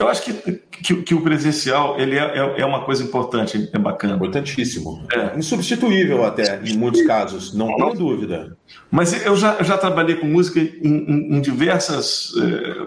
Eu 0.00 0.08
acho 0.08 0.22
que, 0.22 0.32
que, 0.32 1.02
que 1.02 1.14
o 1.14 1.20
presencial 1.20 2.00
ele 2.00 2.16
é, 2.16 2.22
é, 2.22 2.60
é, 2.62 2.64
uma 2.64 2.84
coisa 2.86 3.04
importante, 3.04 3.68
é 3.70 3.78
bacana. 3.78 4.14
Importantíssimo. 4.14 5.06
É. 5.12 5.38
Insubstituível 5.38 6.24
até, 6.24 6.58
em 6.64 6.74
muitos 6.74 7.02
casos, 7.02 7.52
não 7.52 7.76
tenho 7.76 7.94
dúvida. 7.94 8.56
Mas 8.90 9.26
eu 9.26 9.36
já, 9.36 9.62
já 9.62 9.76
trabalhei 9.76 10.16
com 10.16 10.26
música 10.26 10.58
em, 10.58 10.70
em, 10.82 11.36
em 11.36 11.40
diversas 11.42 12.32
é, 12.42 12.86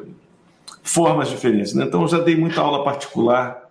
formas 0.81 1.29
diferentes. 1.29 1.75
Né? 1.75 1.85
Então, 1.85 2.01
eu 2.01 2.07
já 2.07 2.17
dei 2.17 2.35
muita 2.35 2.61
aula 2.61 2.83
particular, 2.83 3.61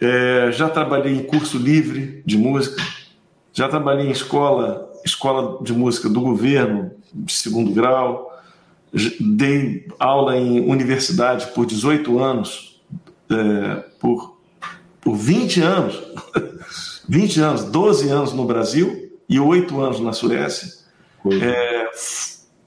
é, 0.00 0.50
já 0.50 0.68
trabalhei 0.68 1.14
em 1.14 1.22
curso 1.22 1.58
livre 1.58 2.24
de 2.26 2.36
música, 2.36 2.82
já 3.58 3.68
trabalhei 3.68 4.06
em 4.06 4.12
escola, 4.12 4.88
escola 5.04 5.60
de 5.64 5.72
música 5.72 6.08
do 6.08 6.20
governo, 6.20 6.92
de 7.12 7.32
segundo 7.32 7.72
grau, 7.72 8.32
dei 9.18 9.88
aula 9.98 10.36
em 10.36 10.60
universidade 10.60 11.48
por 11.48 11.66
18 11.66 12.20
anos, 12.20 12.80
é, 13.28 13.84
por, 13.98 14.38
por 15.00 15.16
20 15.16 15.60
anos, 15.60 16.00
20 17.08 17.40
anos, 17.40 17.64
12 17.64 18.08
anos 18.08 18.32
no 18.32 18.44
Brasil 18.44 19.10
e 19.28 19.40
8 19.40 19.80
anos 19.80 19.98
na 19.98 20.12
Suécia. 20.12 20.68
É, 21.42 21.90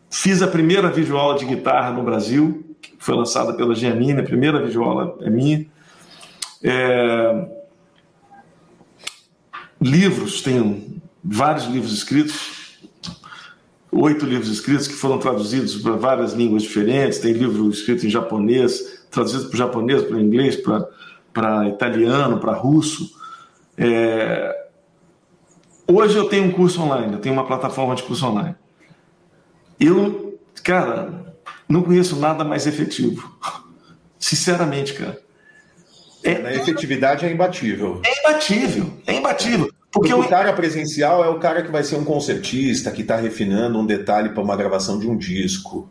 fiz 0.09 0.41
a 0.41 0.47
primeira 0.47 0.91
videoaula 0.91 1.37
de 1.37 1.45
guitarra 1.45 1.91
no 1.91 2.03
Brasil, 2.03 2.65
que 2.81 2.95
foi 2.99 3.15
lançada 3.15 3.53
pela 3.53 3.73
Giannini, 3.73 4.19
a 4.19 4.23
primeira 4.23 4.61
videoaula 4.61 5.17
é 5.21 5.29
minha. 5.29 5.65
É, 6.61 7.60
livros, 9.81 10.41
tenho 10.41 11.01
vários 11.23 11.65
livros 11.65 11.91
escritos, 11.91 12.79
oito 13.91 14.25
livros 14.25 14.49
escritos 14.49 14.87
que 14.87 14.93
foram 14.93 15.17
traduzidos 15.17 15.75
para 15.77 15.93
várias 15.93 16.33
línguas 16.33 16.63
diferentes. 16.63 17.19
Tem 17.19 17.33
livro 17.33 17.67
escrito 17.69 18.05
em 18.05 18.09
japonês, 18.09 19.03
traduzido 19.09 19.45
para 19.45 19.55
o 19.55 19.57
japonês, 19.57 20.03
para 20.03 20.15
o 20.15 20.19
inglês, 20.19 20.55
para, 20.55 20.87
para 21.33 21.67
italiano, 21.67 22.39
para 22.39 22.53
russo. 22.53 23.11
É, 23.77 24.67
hoje 25.87 26.15
eu 26.15 26.29
tenho 26.29 26.45
um 26.45 26.51
curso 26.51 26.81
online, 26.81 27.13
eu 27.13 27.19
tenho 27.19 27.33
uma 27.33 27.45
plataforma 27.45 27.95
de 27.95 28.03
curso 28.03 28.25
online. 28.27 28.55
Eu, 29.79 30.39
cara, 30.63 31.35
não 31.67 31.81
conheço 31.81 32.15
nada 32.17 32.43
mais 32.43 32.67
efetivo. 32.67 33.35
Sinceramente, 34.19 34.93
cara. 34.93 35.19
É, 36.23 36.37
Na 36.39 36.53
efetividade 36.53 37.25
é 37.25 37.31
imbatível. 37.31 38.01
É 38.05 38.19
imbatível, 38.19 38.93
é 39.07 39.13
imbatível. 39.13 39.71
Porque 39.91 40.13
o 40.13 40.27
cara 40.27 40.53
presencial 40.53 41.23
é 41.23 41.27
o 41.27 41.37
cara 41.37 41.61
que 41.61 41.71
vai 41.71 41.83
ser 41.83 41.95
um 41.95 42.05
concertista, 42.05 42.91
que 42.91 43.01
está 43.01 43.17
refinando 43.17 43.77
um 43.77 43.85
detalhe 43.85 44.29
para 44.29 44.41
uma 44.41 44.55
gravação 44.55 44.97
de 44.97 45.07
um 45.07 45.17
disco. 45.17 45.89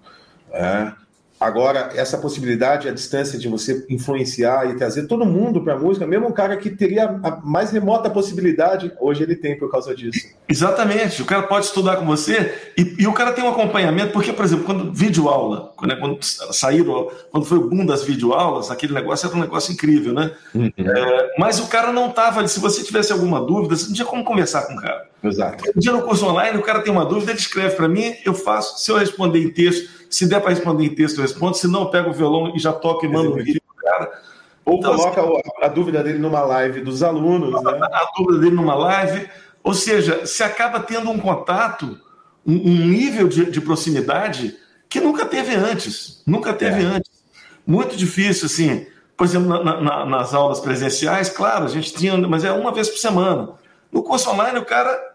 É. 0.52 0.92
Agora, 1.40 1.88
essa 1.94 2.18
possibilidade, 2.18 2.86
a 2.86 2.92
distância 2.92 3.38
de 3.38 3.48
você 3.48 3.86
influenciar 3.88 4.70
e 4.70 4.76
trazer 4.76 5.06
todo 5.06 5.24
mundo 5.24 5.62
para 5.62 5.72
a 5.72 5.78
música, 5.78 6.06
mesmo 6.06 6.28
um 6.28 6.32
cara 6.32 6.54
que 6.58 6.68
teria 6.68 7.18
a 7.22 7.40
mais 7.42 7.70
remota 7.70 8.10
possibilidade, 8.10 8.92
hoje 9.00 9.22
ele 9.22 9.34
tem 9.34 9.58
por 9.58 9.70
causa 9.70 9.94
disso. 9.94 10.28
Exatamente. 10.46 11.22
O 11.22 11.24
cara 11.24 11.44
pode 11.44 11.64
estudar 11.64 11.96
com 11.96 12.04
você 12.04 12.54
e, 12.76 12.96
e 12.98 13.06
o 13.06 13.14
cara 13.14 13.32
tem 13.32 13.42
um 13.42 13.48
acompanhamento, 13.48 14.12
porque, 14.12 14.34
por 14.34 14.44
exemplo, 14.44 14.66
quando 14.66 14.92
videoaula, 14.92 15.72
quando, 15.76 15.98
quando 15.98 16.18
saíram, 16.22 17.10
quando 17.30 17.46
foi 17.46 17.56
o 17.56 17.70
boom 17.70 17.86
das 17.86 18.04
videoaulas, 18.04 18.70
aquele 18.70 18.92
negócio 18.92 19.26
era 19.26 19.34
um 19.34 19.40
negócio 19.40 19.72
incrível, 19.72 20.12
né? 20.12 20.32
Uhum. 20.54 20.70
É, 20.76 21.34
mas 21.38 21.58
o 21.58 21.68
cara 21.68 21.90
não 21.90 22.10
estava 22.10 22.40
ali. 22.40 22.50
Se 22.50 22.60
você 22.60 22.82
tivesse 22.82 23.12
alguma 23.12 23.40
dúvida, 23.40 23.76
você 23.76 23.86
não 23.86 23.94
tinha 23.94 24.06
como 24.06 24.22
conversar 24.24 24.66
com 24.66 24.74
o 24.74 24.76
cara. 24.76 25.08
Exato. 25.22 25.64
Um 25.76 25.78
dia 25.78 25.92
no 25.92 26.02
curso 26.02 26.26
online, 26.26 26.58
o 26.58 26.62
cara 26.62 26.80
tem 26.80 26.92
uma 26.92 27.04
dúvida, 27.04 27.32
ele 27.32 27.38
escreve 27.38 27.76
para 27.76 27.88
mim, 27.88 28.14
eu 28.24 28.34
faço. 28.34 28.82
Se 28.82 28.90
eu 28.90 28.96
responder 28.96 29.42
em 29.42 29.50
texto, 29.50 29.90
se 30.08 30.26
der 30.26 30.40
para 30.40 30.50
responder 30.50 30.84
em 30.84 30.94
texto, 30.94 31.18
eu 31.18 31.22
respondo. 31.22 31.56
Se 31.56 31.68
não, 31.68 31.82
eu 31.82 31.90
pego 31.90 32.10
o 32.10 32.12
violão 32.12 32.54
e 32.56 32.58
já 32.58 32.72
toco 32.72 33.04
e 33.04 33.08
mando 33.08 33.32
um 33.32 33.36
vídeo 33.36 33.60
pro 33.66 33.76
cara. 33.76 34.10
Ou 34.64 34.78
então, 34.78 34.96
coloca 34.96 35.20
assim, 35.20 35.40
a 35.62 35.68
dúvida 35.68 36.02
dele 36.02 36.18
numa 36.18 36.40
live 36.40 36.80
dos 36.80 37.02
alunos. 37.02 37.62
Né? 37.62 37.70
A 37.92 38.10
dúvida 38.16 38.38
dele 38.38 38.54
numa 38.54 38.74
live. 38.74 39.28
Ou 39.62 39.74
seja, 39.74 40.24
se 40.26 40.42
acaba 40.42 40.80
tendo 40.80 41.10
um 41.10 41.18
contato, 41.18 41.98
um, 42.46 42.54
um 42.54 42.86
nível 42.86 43.28
de, 43.28 43.50
de, 43.50 43.60
proximidade 43.60 44.56
que 44.88 45.00
nunca 45.00 45.26
teve 45.26 45.54
antes. 45.54 46.22
Nunca 46.26 46.52
teve 46.52 46.82
é. 46.82 46.86
antes. 46.86 47.10
Muito 47.66 47.96
difícil, 47.96 48.46
assim. 48.46 48.86
Por 49.16 49.26
exemplo, 49.26 49.48
na, 49.48 49.80
na, 49.80 50.06
nas 50.06 50.32
aulas 50.32 50.60
presenciais, 50.60 51.28
claro, 51.28 51.66
a 51.66 51.68
gente 51.68 51.92
tinha, 51.92 52.16
mas 52.16 52.42
é 52.42 52.52
uma 52.52 52.72
vez 52.72 52.88
por 52.88 52.98
semana. 52.98 53.50
No 53.92 54.02
curso 54.02 54.30
online, 54.30 54.58
o 54.58 54.64
cara 54.64 55.09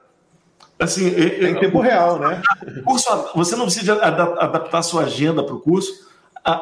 Assim, 0.77 1.08
é, 1.08 1.50
em 1.50 1.55
tempo 1.55 1.79
real, 1.79 2.20
né? 2.20 2.41
Curso, 2.84 3.08
você 3.34 3.55
não 3.55 3.65
precisa 3.65 3.94
adaptar 3.94 4.79
a 4.79 4.84
sua 4.84 5.03
agenda 5.03 5.41
para 5.44 5.55
o 5.55 5.60
curso. 5.60 6.05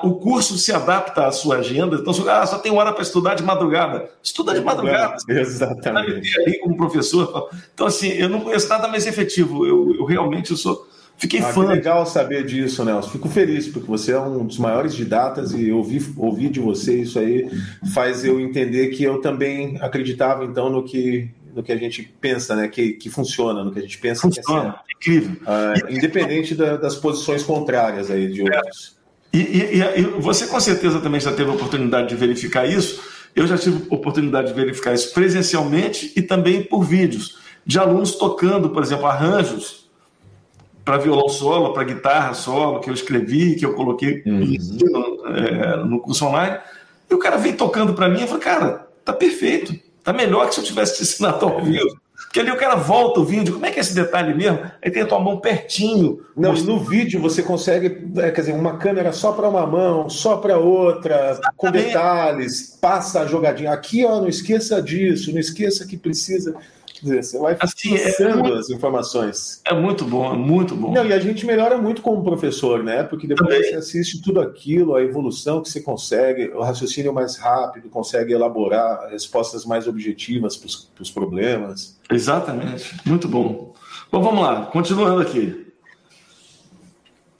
O 0.01 0.15
curso 0.15 0.57
se 0.57 0.71
adapta 0.71 1.27
à 1.27 1.31
sua 1.31 1.57
agenda. 1.57 1.97
Então, 1.97 2.13
ah, 2.29 2.45
só 2.45 2.57
tem 2.57 2.71
hora 2.71 2.93
para 2.93 3.01
estudar 3.01 3.35
de 3.35 3.43
madrugada. 3.43 4.09
Estuda 4.21 4.53
de 4.53 4.61
madrugada. 4.61 5.17
Exatamente. 5.27 6.39
Ali 6.39 6.59
como 6.59 6.77
professor. 6.77 7.49
Então, 7.73 7.87
assim, 7.87 8.07
eu 8.09 8.29
não 8.29 8.39
conheço 8.39 8.69
nada 8.69 8.87
mais 8.87 9.05
efetivo. 9.05 9.65
Eu, 9.65 9.93
eu 9.95 10.05
realmente 10.05 10.51
eu 10.51 10.57
sou. 10.57 10.87
Fiquei 11.17 11.41
ah, 11.41 11.51
fã. 11.51 11.65
Que 11.65 11.73
legal 11.73 12.05
saber 12.05 12.45
disso, 12.45 12.85
Nelson. 12.85 13.09
Fico 13.09 13.27
feliz, 13.27 13.67
porque 13.67 13.87
você 13.87 14.13
é 14.13 14.19
um 14.19 14.45
dos 14.45 14.57
maiores 14.57 14.95
didatas 14.95 15.51
e 15.51 15.71
ouvir, 15.71 16.13
ouvir 16.17 16.49
de 16.49 16.59
você 16.59 17.01
isso 17.01 17.19
aí 17.19 17.49
faz 17.93 18.23
eu 18.23 18.39
entender 18.39 18.87
que 18.89 19.03
eu 19.03 19.19
também 19.19 19.77
acreditava, 19.81 20.45
então, 20.45 20.69
no 20.69 20.83
que 20.83 21.29
no 21.53 21.63
que 21.63 21.71
a 21.71 21.77
gente 21.77 22.03
pensa, 22.19 22.55
né? 22.55 22.67
Que, 22.67 22.93
que 22.93 23.09
funciona, 23.09 23.63
no 23.63 23.71
que 23.71 23.79
a 23.79 23.81
gente 23.81 23.97
pensa 23.97 24.21
funciona. 24.21 24.75
que 24.99 25.09
é 25.09 25.15
incrível. 25.15 25.37
Uh, 25.41 25.91
independente 25.91 26.55
da, 26.55 26.77
das 26.77 26.95
posições 26.95 27.43
contrárias 27.43 28.09
aí 28.09 28.31
de 28.31 28.41
outros. 28.41 28.97
É. 29.33 29.37
E, 29.37 29.39
e, 29.39 29.99
e, 29.99 30.01
você 30.19 30.45
com 30.45 30.59
certeza 30.59 30.99
também 30.99 31.19
já 31.19 31.31
teve 31.31 31.49
a 31.49 31.53
oportunidade 31.53 32.09
de 32.09 32.15
verificar 32.15 32.67
isso. 32.67 33.01
Eu 33.35 33.47
já 33.47 33.57
tive 33.57 33.87
a 33.89 33.95
oportunidade 33.95 34.49
de 34.49 34.53
verificar 34.53 34.93
isso 34.93 35.11
presencialmente 35.13 36.13
e 36.15 36.21
também 36.21 36.63
por 36.63 36.83
vídeos 36.83 37.39
de 37.65 37.79
alunos 37.79 38.15
tocando, 38.15 38.69
por 38.69 38.83
exemplo, 38.83 39.07
arranjos 39.07 39.89
para 40.85 40.97
violão 40.97 41.29
solo, 41.29 41.73
para 41.73 41.83
guitarra 41.83 42.33
solo, 42.33 42.79
que 42.79 42.89
eu 42.89 42.93
escrevi, 42.93 43.55
que 43.55 43.65
eu 43.65 43.73
coloquei 43.73 44.21
uhum. 44.25 44.55
no, 44.81 45.27
é, 45.35 45.77
no 45.83 45.99
curso 45.99 46.25
online. 46.25 46.59
E 47.09 47.13
o 47.13 47.17
cara 47.17 47.37
vem 47.37 47.53
tocando 47.53 47.93
para 47.93 48.09
mim 48.09 48.23
e 48.23 48.27
falou, 48.27 48.41
cara, 48.41 48.87
tá 49.03 49.13
perfeito 49.13 49.73
Tá 50.03 50.11
melhor 50.11 50.47
que 50.47 50.55
se 50.55 50.61
eu 50.61 50.65
tivesse 50.65 50.97
te 50.97 51.03
ensinado 51.03 51.45
ao 51.45 51.63
vivo. 51.63 52.03
Porque 52.33 52.39
ali 52.39 52.49
o 52.49 52.57
cara 52.57 52.73
volta 52.75 53.19
o 53.19 53.23
vídeo, 53.23 53.53
como 53.53 53.65
é 53.65 53.69
que 53.69 53.77
é 53.77 53.81
esse 53.81 53.93
detalhe 53.93 54.33
mesmo? 54.33 54.59
Aí 54.81 54.89
tem 54.89 55.03
a 55.03 55.05
tua 55.05 55.19
mão 55.19 55.39
pertinho. 55.39 56.25
Não, 56.35 56.51
no 56.53 56.79
vídeo 56.79 57.21
você 57.21 57.43
consegue, 57.43 58.07
é, 58.17 58.31
quer 58.31 58.41
dizer, 58.41 58.53
uma 58.53 58.77
câmera 58.77 59.11
só 59.11 59.31
para 59.33 59.47
uma 59.47 59.67
mão, 59.67 60.09
só 60.09 60.37
para 60.37 60.57
outra, 60.57 61.13
Exatamente. 61.31 61.55
com 61.57 61.71
detalhes, 61.71 62.77
passa 62.81 63.21
a 63.21 63.27
jogadinha. 63.27 63.71
Aqui, 63.71 64.03
ó, 64.03 64.19
não 64.19 64.27
esqueça 64.27 64.81
disso, 64.81 65.31
não 65.31 65.39
esqueça 65.39 65.85
que 65.85 65.95
precisa 65.95 66.55
dizer, 67.03 67.23
você 67.23 67.37
vai 67.37 67.57
assim, 67.59 67.95
é 67.95 68.35
muito, 68.35 68.53
as 68.53 68.69
informações. 68.69 69.61
É 69.65 69.73
muito 69.73 70.05
bom, 70.05 70.33
é 70.33 70.37
muito 70.37 70.75
bom. 70.75 70.93
Não, 70.93 71.05
e 71.05 71.13
a 71.13 71.19
gente 71.19 71.45
melhora 71.45 71.77
muito 71.77 72.01
como 72.01 72.23
professor, 72.23 72.83
né? 72.83 73.03
Porque 73.03 73.27
depois 73.27 73.49
Também. 73.49 73.69
você 73.69 73.75
assiste 73.75 74.21
tudo 74.21 74.39
aquilo, 74.39 74.95
a 74.95 75.03
evolução 75.03 75.61
que 75.61 75.69
você 75.69 75.81
consegue, 75.81 76.49
o 76.49 76.61
raciocínio 76.61 77.13
mais 77.13 77.37
rápido, 77.37 77.89
consegue 77.89 78.33
elaborar 78.33 79.09
respostas 79.09 79.65
mais 79.65 79.87
objetivas 79.87 80.57
para 80.57 81.01
os 81.01 81.11
problemas. 81.11 81.99
Exatamente, 82.11 82.95
muito 83.05 83.27
bom. 83.27 83.73
Bom, 84.11 84.21
vamos 84.21 84.43
lá, 84.43 84.65
continuando 84.67 85.21
aqui. 85.21 85.63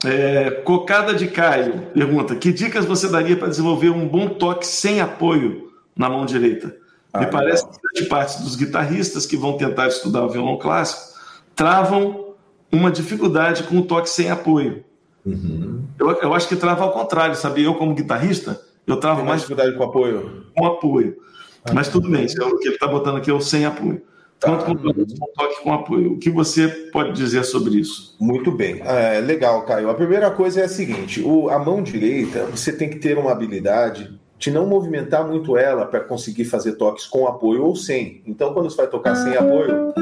É, 0.04 0.50
Cocada 0.50 1.14
de 1.14 1.28
Caio 1.28 1.86
pergunta: 1.94 2.36
que 2.36 2.52
dicas 2.52 2.84
você 2.84 3.08
daria 3.08 3.36
para 3.36 3.48
desenvolver 3.48 3.90
um 3.90 4.06
bom 4.06 4.28
toque 4.28 4.66
sem 4.66 5.00
apoio 5.00 5.72
na 5.96 6.10
mão 6.10 6.26
direita? 6.26 6.83
Ah, 7.14 7.20
Me 7.20 7.26
parece 7.26 7.64
que 7.64 7.78
grande 7.80 8.08
parte 8.08 8.42
dos 8.42 8.56
guitarristas 8.56 9.24
que 9.24 9.36
vão 9.36 9.56
tentar 9.56 9.86
estudar 9.86 10.24
o 10.24 10.28
violão 10.28 10.58
clássico 10.58 11.14
travam 11.54 12.34
uma 12.72 12.90
dificuldade 12.90 13.62
com 13.62 13.78
o 13.78 13.82
toque 13.82 14.10
sem 14.10 14.28
apoio. 14.28 14.84
Uhum. 15.24 15.84
Eu, 15.96 16.10
eu, 16.10 16.34
acho 16.34 16.48
que 16.48 16.56
trava 16.56 16.82
ao 16.82 16.92
contrário, 16.92 17.36
sabe? 17.36 17.62
Eu, 17.62 17.76
como 17.76 17.94
guitarrista, 17.94 18.60
eu 18.84 18.96
travo 18.96 19.20
Tem 19.20 19.28
mais 19.28 19.42
dificuldade 19.42 19.76
com 19.76 19.84
apoio. 19.84 20.46
Com 20.56 20.66
apoio. 20.66 21.16
Ah, 21.64 21.72
Mas 21.72 21.88
tudo 21.88 22.10
bem, 22.10 22.26
é 22.26 22.44
o 22.44 22.58
que 22.58 22.66
ele 22.66 22.74
está 22.74 22.88
botando 22.88 23.18
aqui 23.18 23.30
é 23.30 23.32
o 23.32 23.40
sem 23.40 23.64
apoio. 23.64 24.02
Tá. 24.40 24.50
Tanto 24.50 24.64
com 24.64 24.74
toque 24.74 25.62
com 25.62 25.72
apoio. 25.72 26.14
O 26.14 26.18
que 26.18 26.30
você 26.30 26.66
pode 26.92 27.12
dizer 27.12 27.44
sobre 27.44 27.76
isso? 27.76 28.16
Muito 28.20 28.50
bem. 28.50 28.82
É, 28.84 29.20
legal, 29.20 29.64
Caio. 29.64 29.88
A 29.88 29.94
primeira 29.94 30.32
coisa 30.32 30.60
é 30.60 30.64
a 30.64 30.68
seguinte: 30.68 31.22
o, 31.22 31.48
a 31.48 31.60
mão 31.60 31.80
direita, 31.80 32.44
você 32.46 32.72
tem 32.72 32.90
que 32.90 32.98
ter 32.98 33.16
uma 33.16 33.30
habilidade 33.30 34.18
de 34.38 34.50
não 34.50 34.66
movimentar 34.66 35.26
muito 35.26 35.56
ela 35.56 35.86
para 35.86 36.00
conseguir 36.00 36.44
fazer 36.44 36.72
toques 36.72 37.06
com 37.06 37.26
apoio 37.26 37.64
ou 37.64 37.76
sem. 37.76 38.22
Então, 38.26 38.52
quando 38.52 38.70
você 38.70 38.76
vai 38.76 38.86
tocar 38.88 39.14
sem 39.14 39.36
apoio, 39.36 39.92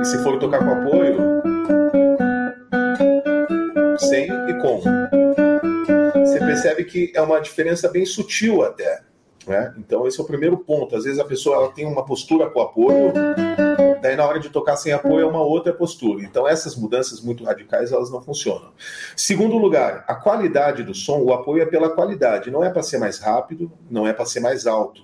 e 0.00 0.04
se 0.04 0.22
for 0.22 0.38
tocar 0.38 0.58
com 0.64 0.72
apoio, 0.72 1.42
sem 3.98 4.24
e 4.24 4.54
com. 4.60 4.80
Você 6.24 6.38
percebe 6.38 6.84
que 6.84 7.12
é 7.14 7.20
uma 7.20 7.40
diferença 7.40 7.88
bem 7.88 8.04
sutil 8.04 8.62
até. 8.62 9.02
Né? 9.46 9.74
Então, 9.78 10.06
esse 10.06 10.20
é 10.20 10.22
o 10.22 10.26
primeiro 10.26 10.58
ponto. 10.58 10.96
Às 10.96 11.04
vezes 11.04 11.18
a 11.18 11.24
pessoa 11.24 11.56
ela 11.56 11.72
tem 11.72 11.86
uma 11.86 12.04
postura 12.04 12.48
com 12.50 12.60
apoio, 12.60 13.12
daí 14.00 14.16
na 14.16 14.26
hora 14.26 14.38
de 14.38 14.48
tocar 14.48 14.76
sem 14.76 14.92
apoio 14.92 15.20
é 15.20 15.26
uma 15.26 15.42
outra 15.42 15.72
postura. 15.72 16.24
Então, 16.24 16.46
essas 16.46 16.76
mudanças 16.76 17.20
muito 17.20 17.44
radicais 17.44 17.92
elas 17.92 18.10
não 18.10 18.20
funcionam. 18.20 18.70
Segundo 19.16 19.56
lugar, 19.56 20.04
a 20.06 20.14
qualidade 20.14 20.82
do 20.82 20.94
som, 20.94 21.18
o 21.18 21.32
apoio 21.32 21.62
é 21.62 21.66
pela 21.66 21.90
qualidade, 21.90 22.50
não 22.50 22.64
é 22.64 22.70
para 22.70 22.82
ser 22.82 22.98
mais 22.98 23.18
rápido, 23.18 23.70
não 23.90 24.06
é 24.06 24.12
para 24.12 24.26
ser 24.26 24.40
mais 24.40 24.66
alto. 24.66 25.02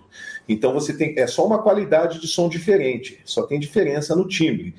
Então, 0.48 0.72
você 0.72 0.92
tem 0.92 1.14
é 1.18 1.26
só 1.26 1.46
uma 1.46 1.62
qualidade 1.62 2.20
de 2.20 2.26
som 2.26 2.48
diferente, 2.48 3.20
só 3.24 3.42
tem 3.42 3.58
diferença 3.58 4.14
no 4.14 4.26
timbre. 4.26 4.74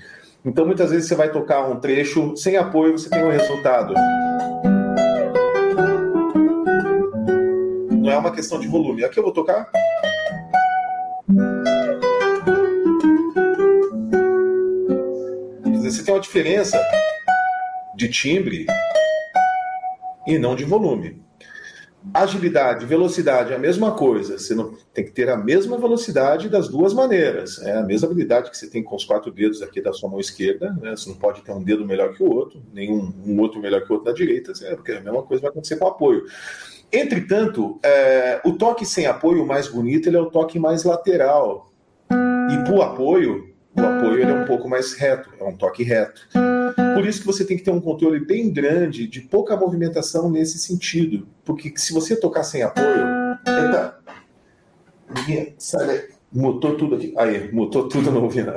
Então, 0.46 0.66
muitas 0.66 0.92
vezes 0.92 1.08
você 1.08 1.16
vai 1.16 1.32
tocar 1.32 1.68
um 1.68 1.80
trecho 1.80 2.36
sem 2.38 2.58
apoio, 2.58 2.98
você 2.98 3.10
tem 3.10 3.24
um 3.24 3.32
resultado. 3.32 3.94
não 8.08 8.14
é 8.14 8.18
uma 8.18 8.32
questão 8.32 8.58
de 8.58 8.68
volume. 8.68 9.04
Aqui 9.04 9.20
eu 9.20 9.24
vou 9.24 9.34
tocar. 9.34 9.70
Você 15.92 16.04
tem 16.04 16.14
uma 16.14 16.20
diferença 16.20 16.78
de 17.96 18.10
timbre 18.10 18.66
e 20.26 20.38
não 20.38 20.56
de 20.56 20.66
volume. 20.66 21.22
Agilidade, 22.14 22.86
velocidade 22.86 23.54
é 23.54 23.56
a 23.56 23.60
mesma 23.60 23.92
coisa. 23.92 24.38
Você 24.38 24.54
não 24.54 24.74
tem 24.94 25.06
que 25.06 25.12
ter 25.12 25.30
a 25.30 25.38
mesma 25.38 25.78
velocidade 25.78 26.50
das 26.50 26.68
duas 26.68 26.94
maneiras. 26.94 27.62
É 27.62 27.78
a 27.78 27.84
mesma 27.84 28.08
habilidade 28.08 28.50
que 28.50 28.58
você 28.58 28.70
tem 28.70 28.84
com 28.84 28.96
os 28.96 29.06
quatro 29.06 29.32
dedos 29.32 29.62
aqui 29.62 29.82
da 29.82 29.94
sua 29.94 30.10
mão 30.10 30.20
esquerda. 30.20 30.72
Né? 30.82 30.92
Você 30.92 31.10
não 31.10 31.18
pode 31.18 31.42
ter 31.42 31.52
um 31.52 31.64
dedo 31.64 31.86
melhor 31.86 32.14
que 32.14 32.24
o 32.24 32.30
outro, 32.30 32.62
nenhum 32.74 33.14
um 33.26 33.40
outro 33.40 33.62
melhor 33.62 33.82
que 33.82 33.90
o 33.92 33.96
outro 33.96 34.12
da 34.12 34.18
direita, 34.18 34.54
é, 34.64 34.76
porque 34.76 34.92
a 34.92 35.02
mesma 35.02 35.24
coisa 35.24 35.42
vai 35.42 35.52
acontecer 35.52 35.78
com 35.78 35.86
o 35.86 35.90
apoio. 35.90 36.26
Entretanto, 36.92 37.80
é, 37.84 38.42
o 38.46 38.54
toque 38.54 38.86
sem 38.86 39.06
apoio 39.06 39.46
mais 39.46 39.68
bonito 39.68 40.08
ele 40.08 40.18
é 40.18 40.22
o 40.22 40.30
toque 40.30 40.60
mais 40.60 40.84
lateral. 40.84 41.72
E 42.10 42.64
para 42.64 42.74
o 42.74 42.82
apoio, 42.82 43.47
o 43.78 43.86
apoio 43.86 44.22
ele 44.22 44.32
é 44.32 44.34
um 44.34 44.46
pouco 44.46 44.68
mais 44.68 44.94
reto, 44.94 45.30
é 45.40 45.44
um 45.44 45.56
toque 45.56 45.84
reto. 45.84 46.28
Por 46.94 47.06
isso 47.06 47.22
que 47.22 47.28
você 47.28 47.46
tem 47.46 47.58
que 47.58 47.64
ter 47.64 47.72
um 47.72 47.82
controle 47.82 48.20
bem 48.20 48.52
grande, 48.52 49.08
de 49.08 49.22
pouca 49.22 49.56
movimentação 49.56 50.30
nesse 50.30 50.58
sentido. 50.58 51.28
Porque 51.46 51.72
se 51.76 51.94
você 51.94 52.16
tocar 52.16 52.44
sem 52.44 52.64
apoio. 52.64 53.06
Eita! 53.48 53.98
Sai 55.58 56.06
Mutou 56.32 56.76
tudo 56.76 56.96
aqui. 56.96 57.14
Aí, 57.18 57.52
mutou 57.54 57.88
tudo 57.88 58.12
no 58.12 58.24
ouvido. 58.24 58.52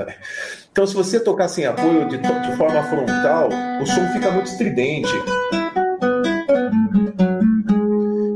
Então, 0.72 0.86
se 0.86 0.94
você 0.94 1.20
tocar 1.20 1.48
sem 1.48 1.66
apoio 1.66 2.08
de, 2.08 2.18
de 2.18 2.56
forma 2.56 2.82
frontal, 2.82 3.48
o 3.80 3.86
som 3.86 4.06
fica 4.12 4.30
muito 4.32 4.46
estridente 4.46 5.12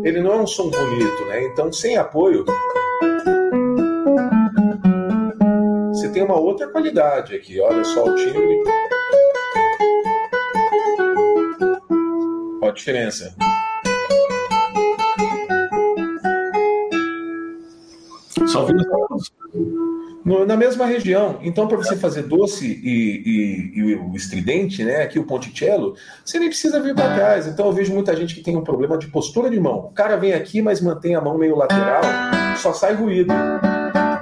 ele 0.04 0.20
não 0.20 0.34
é 0.34 0.36
um 0.42 0.46
som 0.46 0.70
bonito, 0.70 1.24
né? 1.26 1.44
Então, 1.44 1.72
sem 1.72 1.96
apoio, 1.96 2.44
tem 6.14 6.22
uma 6.22 6.38
outra 6.38 6.68
qualidade 6.68 7.34
aqui. 7.34 7.60
Olha 7.60 7.84
só 7.84 8.04
o 8.04 8.14
timbre. 8.14 8.62
Olha 12.62 12.70
a 12.70 12.74
diferença. 12.74 13.34
Só 18.46 18.66
na 20.46 20.56
mesma 20.56 20.86
região. 20.86 21.40
Então, 21.42 21.66
para 21.66 21.76
você 21.76 21.96
fazer 21.96 22.22
doce 22.22 22.64
e, 22.64 23.22
e, 23.26 23.80
e, 23.80 23.94
o 23.96 24.14
estridente, 24.14 24.84
né, 24.84 25.02
aqui 25.02 25.18
o 25.18 25.24
ponticello, 25.24 25.96
você 26.24 26.38
nem 26.38 26.48
precisa 26.48 26.80
vir 26.80 26.94
para 26.94 27.14
trás. 27.14 27.46
Então, 27.48 27.66
eu 27.66 27.72
vejo 27.72 27.92
muita 27.92 28.14
gente 28.14 28.34
que 28.36 28.42
tem 28.42 28.56
um 28.56 28.62
problema 28.62 28.96
de 28.96 29.08
postura 29.08 29.50
de 29.50 29.58
mão. 29.58 29.86
O 29.86 29.90
cara 29.90 30.16
vem 30.16 30.32
aqui, 30.32 30.62
mas 30.62 30.80
mantém 30.80 31.16
a 31.16 31.20
mão 31.20 31.36
meio 31.36 31.56
lateral, 31.56 32.02
só 32.56 32.72
sai 32.72 32.94
ruído. 32.94 33.34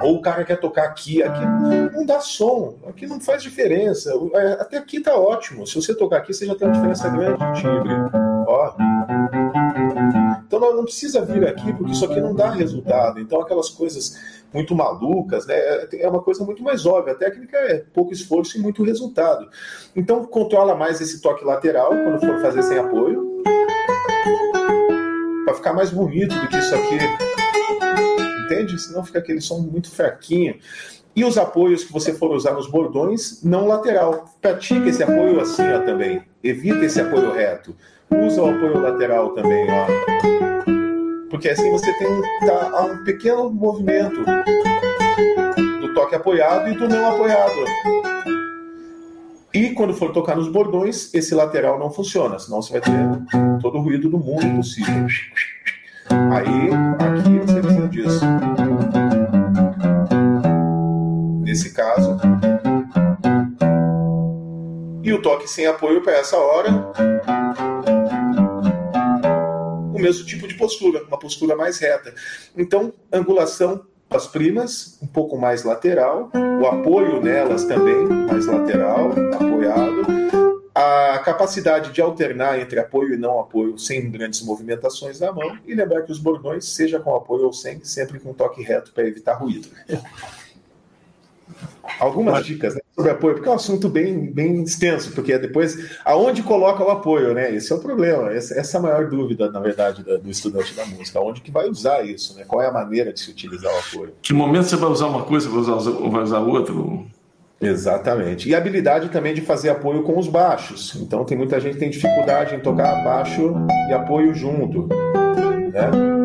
Ou 0.03 0.17
o 0.17 0.21
cara 0.21 0.43
quer 0.43 0.59
tocar 0.59 0.83
aqui, 0.83 1.23
aqui 1.23 1.45
não 1.93 2.05
dá 2.05 2.19
som, 2.19 2.75
aqui 2.87 3.07
não 3.07 3.19
faz 3.19 3.41
diferença. 3.41 4.11
É, 4.33 4.53
até 4.53 4.77
aqui 4.77 4.99
tá 4.99 5.15
ótimo. 5.15 5.65
Se 5.65 5.75
você 5.75 5.95
tocar 5.95 6.17
aqui, 6.17 6.33
você 6.33 6.45
já 6.45 6.55
tem 6.55 6.67
uma 6.67 6.73
diferença 6.73 7.09
grande 7.09 7.39
de 7.39 7.61
timbre. 7.61 7.93
Ó. 8.47 8.73
Então 10.45 10.59
não 10.59 10.83
precisa 10.83 11.23
vir 11.23 11.47
aqui, 11.47 11.73
porque 11.73 11.93
isso 11.93 12.05
aqui 12.05 12.19
não 12.19 12.35
dá 12.35 12.49
resultado. 12.49 13.19
Então 13.19 13.41
aquelas 13.41 13.69
coisas 13.69 14.19
muito 14.53 14.75
malucas, 14.75 15.47
né? 15.47 15.55
É 15.93 16.07
uma 16.07 16.21
coisa 16.21 16.43
muito 16.43 16.61
mais 16.61 16.85
óbvia. 16.85 17.13
A 17.13 17.17
técnica 17.17 17.57
é 17.57 17.83
pouco 17.93 18.13
esforço 18.13 18.57
e 18.57 18.61
muito 18.61 18.83
resultado. 18.83 19.49
Então 19.95 20.25
controla 20.25 20.75
mais 20.75 21.01
esse 21.01 21.21
toque 21.21 21.43
lateral 21.43 21.89
quando 21.89 22.19
for 22.19 22.41
fazer 22.41 22.61
sem 22.61 22.77
apoio. 22.77 23.41
Para 25.45 25.53
ficar 25.55 25.73
mais 25.73 25.89
bonito 25.89 26.35
do 26.35 26.47
que 26.47 26.57
isso 26.57 26.75
aqui. 26.75 27.32
Entende? 28.45 28.79
Senão 28.79 29.03
fica 29.03 29.19
aquele 29.19 29.41
som 29.41 29.59
muito 29.59 29.89
fraquinho. 29.91 30.55
E 31.15 31.23
os 31.23 31.37
apoios 31.37 31.83
que 31.83 31.93
você 31.93 32.13
for 32.13 32.31
usar 32.31 32.53
nos 32.53 32.69
bordões, 32.69 33.43
não 33.43 33.67
lateral. 33.67 34.25
Pratica 34.41 34.89
esse 34.89 35.03
apoio 35.03 35.39
assim 35.39 35.71
ó, 35.71 35.79
também. 35.81 36.23
Evita 36.43 36.85
esse 36.85 36.99
apoio 36.99 37.31
reto. 37.31 37.75
Usa 38.09 38.41
o 38.41 38.49
apoio 38.49 38.79
lateral 38.79 39.29
também, 39.33 39.67
ó 39.69 40.33
porque 41.33 41.49
assim 41.49 41.71
você 41.71 41.91
tem 41.93 42.07
tá, 42.45 42.85
um 42.85 43.03
pequeno 43.03 43.49
movimento 43.49 44.23
do 45.81 45.93
toque 45.95 46.13
apoiado 46.13 46.69
e 46.69 46.77
do 46.77 46.87
não 46.87 47.09
apoiado. 47.11 47.51
E 49.51 49.71
quando 49.71 49.95
for 49.95 50.13
tocar 50.13 50.35
nos 50.35 50.47
bordões, 50.47 51.11
esse 51.11 51.33
lateral 51.33 51.79
não 51.79 51.91
funciona, 51.91 52.37
senão 52.37 52.61
você 52.61 52.79
vai 52.79 52.81
ter 52.81 53.59
todo 53.61 53.79
o 53.79 53.81
ruído 53.81 54.11
do 54.11 54.19
mundo 54.19 54.57
possível. 54.57 55.07
Aí, 56.31 56.69
aqui 56.99 57.39
você 57.39 57.61
precisa 57.61 57.87
disso. 57.87 58.25
Nesse 61.41 61.73
caso. 61.73 62.17
E 65.03 65.13
o 65.13 65.21
toque 65.21 65.47
sem 65.49 65.65
apoio 65.67 66.01
para 66.01 66.13
essa 66.13 66.37
hora 66.37 66.91
mesmo 70.03 70.25
tipo 70.25 70.47
de 70.47 70.55
postura, 70.55 71.03
uma 71.07 71.17
postura 71.17 71.55
mais 71.55 71.79
reta. 71.79 72.13
Então, 72.55 72.93
angulação 73.11 73.85
as 74.09 74.27
primas, 74.27 74.99
um 75.01 75.07
pouco 75.07 75.37
mais 75.37 75.63
lateral, 75.63 76.29
o 76.61 76.67
apoio 76.67 77.19
nelas 77.19 77.63
também 77.63 78.05
mais 78.05 78.45
lateral, 78.45 79.11
apoiado, 79.33 80.05
a 80.75 81.19
capacidade 81.19 81.91
de 81.91 82.01
alternar 82.01 82.59
entre 82.59 82.79
apoio 82.79 83.13
e 83.13 83.17
não 83.17 83.39
apoio 83.39 83.77
sem 83.77 84.09
grandes 84.09 84.41
movimentações 84.41 85.19
da 85.19 85.31
mão 85.31 85.57
e 85.65 85.75
lembrar 85.75 86.01
que 86.01 86.11
os 86.11 86.17
bordões, 86.17 86.65
seja 86.65 86.99
com 86.99 87.15
apoio 87.15 87.45
ou 87.45 87.53
sem, 87.53 87.83
sempre 87.83 88.19
com 88.19 88.33
toque 88.33 88.63
reto 88.63 88.91
para 88.91 89.07
evitar 89.07 89.33
ruído. 89.33 89.67
Algumas 91.99 92.35
Mas... 92.35 92.45
dicas 92.45 92.75
né, 92.75 92.81
sobre 92.95 93.11
apoio, 93.11 93.35
porque 93.35 93.47
é 93.47 93.51
um 93.51 93.55
assunto 93.55 93.89
bem, 93.89 94.31
bem 94.31 94.63
extenso, 94.63 95.11
porque 95.11 95.37
depois 95.37 95.99
aonde 96.03 96.41
coloca 96.41 96.83
o 96.83 96.89
apoio, 96.89 97.33
né? 97.33 97.53
Esse 97.53 97.71
é 97.71 97.75
o 97.75 97.79
problema, 97.79 98.31
essa, 98.31 98.57
essa 98.57 98.77
é 98.77 98.79
a 98.79 98.81
maior 98.81 99.09
dúvida, 99.09 99.51
na 99.51 99.59
verdade, 99.59 100.01
do 100.01 100.29
estudante 100.29 100.73
da 100.73 100.85
música, 100.85 101.19
onde 101.19 101.41
que 101.41 101.51
vai 101.51 101.69
usar 101.69 102.03
isso, 102.03 102.35
né? 102.35 102.45
Qual 102.47 102.61
é 102.61 102.67
a 102.67 102.71
maneira 102.71 103.13
de 103.13 103.19
se 103.19 103.29
utilizar 103.29 103.71
o 103.71 103.79
apoio? 103.79 104.13
Que 104.21 104.33
momento 104.33 104.65
você 104.65 104.75
vai 104.75 104.89
usar 104.89 105.07
uma 105.07 105.23
coisa, 105.23 105.49
vai 105.49 105.59
usar, 105.59 105.91
vai 105.91 106.23
usar 106.23 106.39
outra? 106.39 106.73
Exatamente. 107.67 108.49
E 108.49 108.55
a 108.55 108.57
habilidade 108.57 109.09
também 109.09 109.33
de 109.33 109.41
fazer 109.41 109.69
apoio 109.69 110.03
com 110.03 110.17
os 110.17 110.27
baixos. 110.27 110.95
Então 111.01 111.23
tem 111.23 111.37
muita 111.37 111.59
gente 111.59 111.73
que 111.73 111.79
tem 111.79 111.89
dificuldade 111.89 112.55
em 112.55 112.59
tocar 112.59 113.03
baixo 113.03 113.55
e 113.89 113.93
apoio 113.93 114.33
junto. 114.33 114.87
Né? 114.87 116.22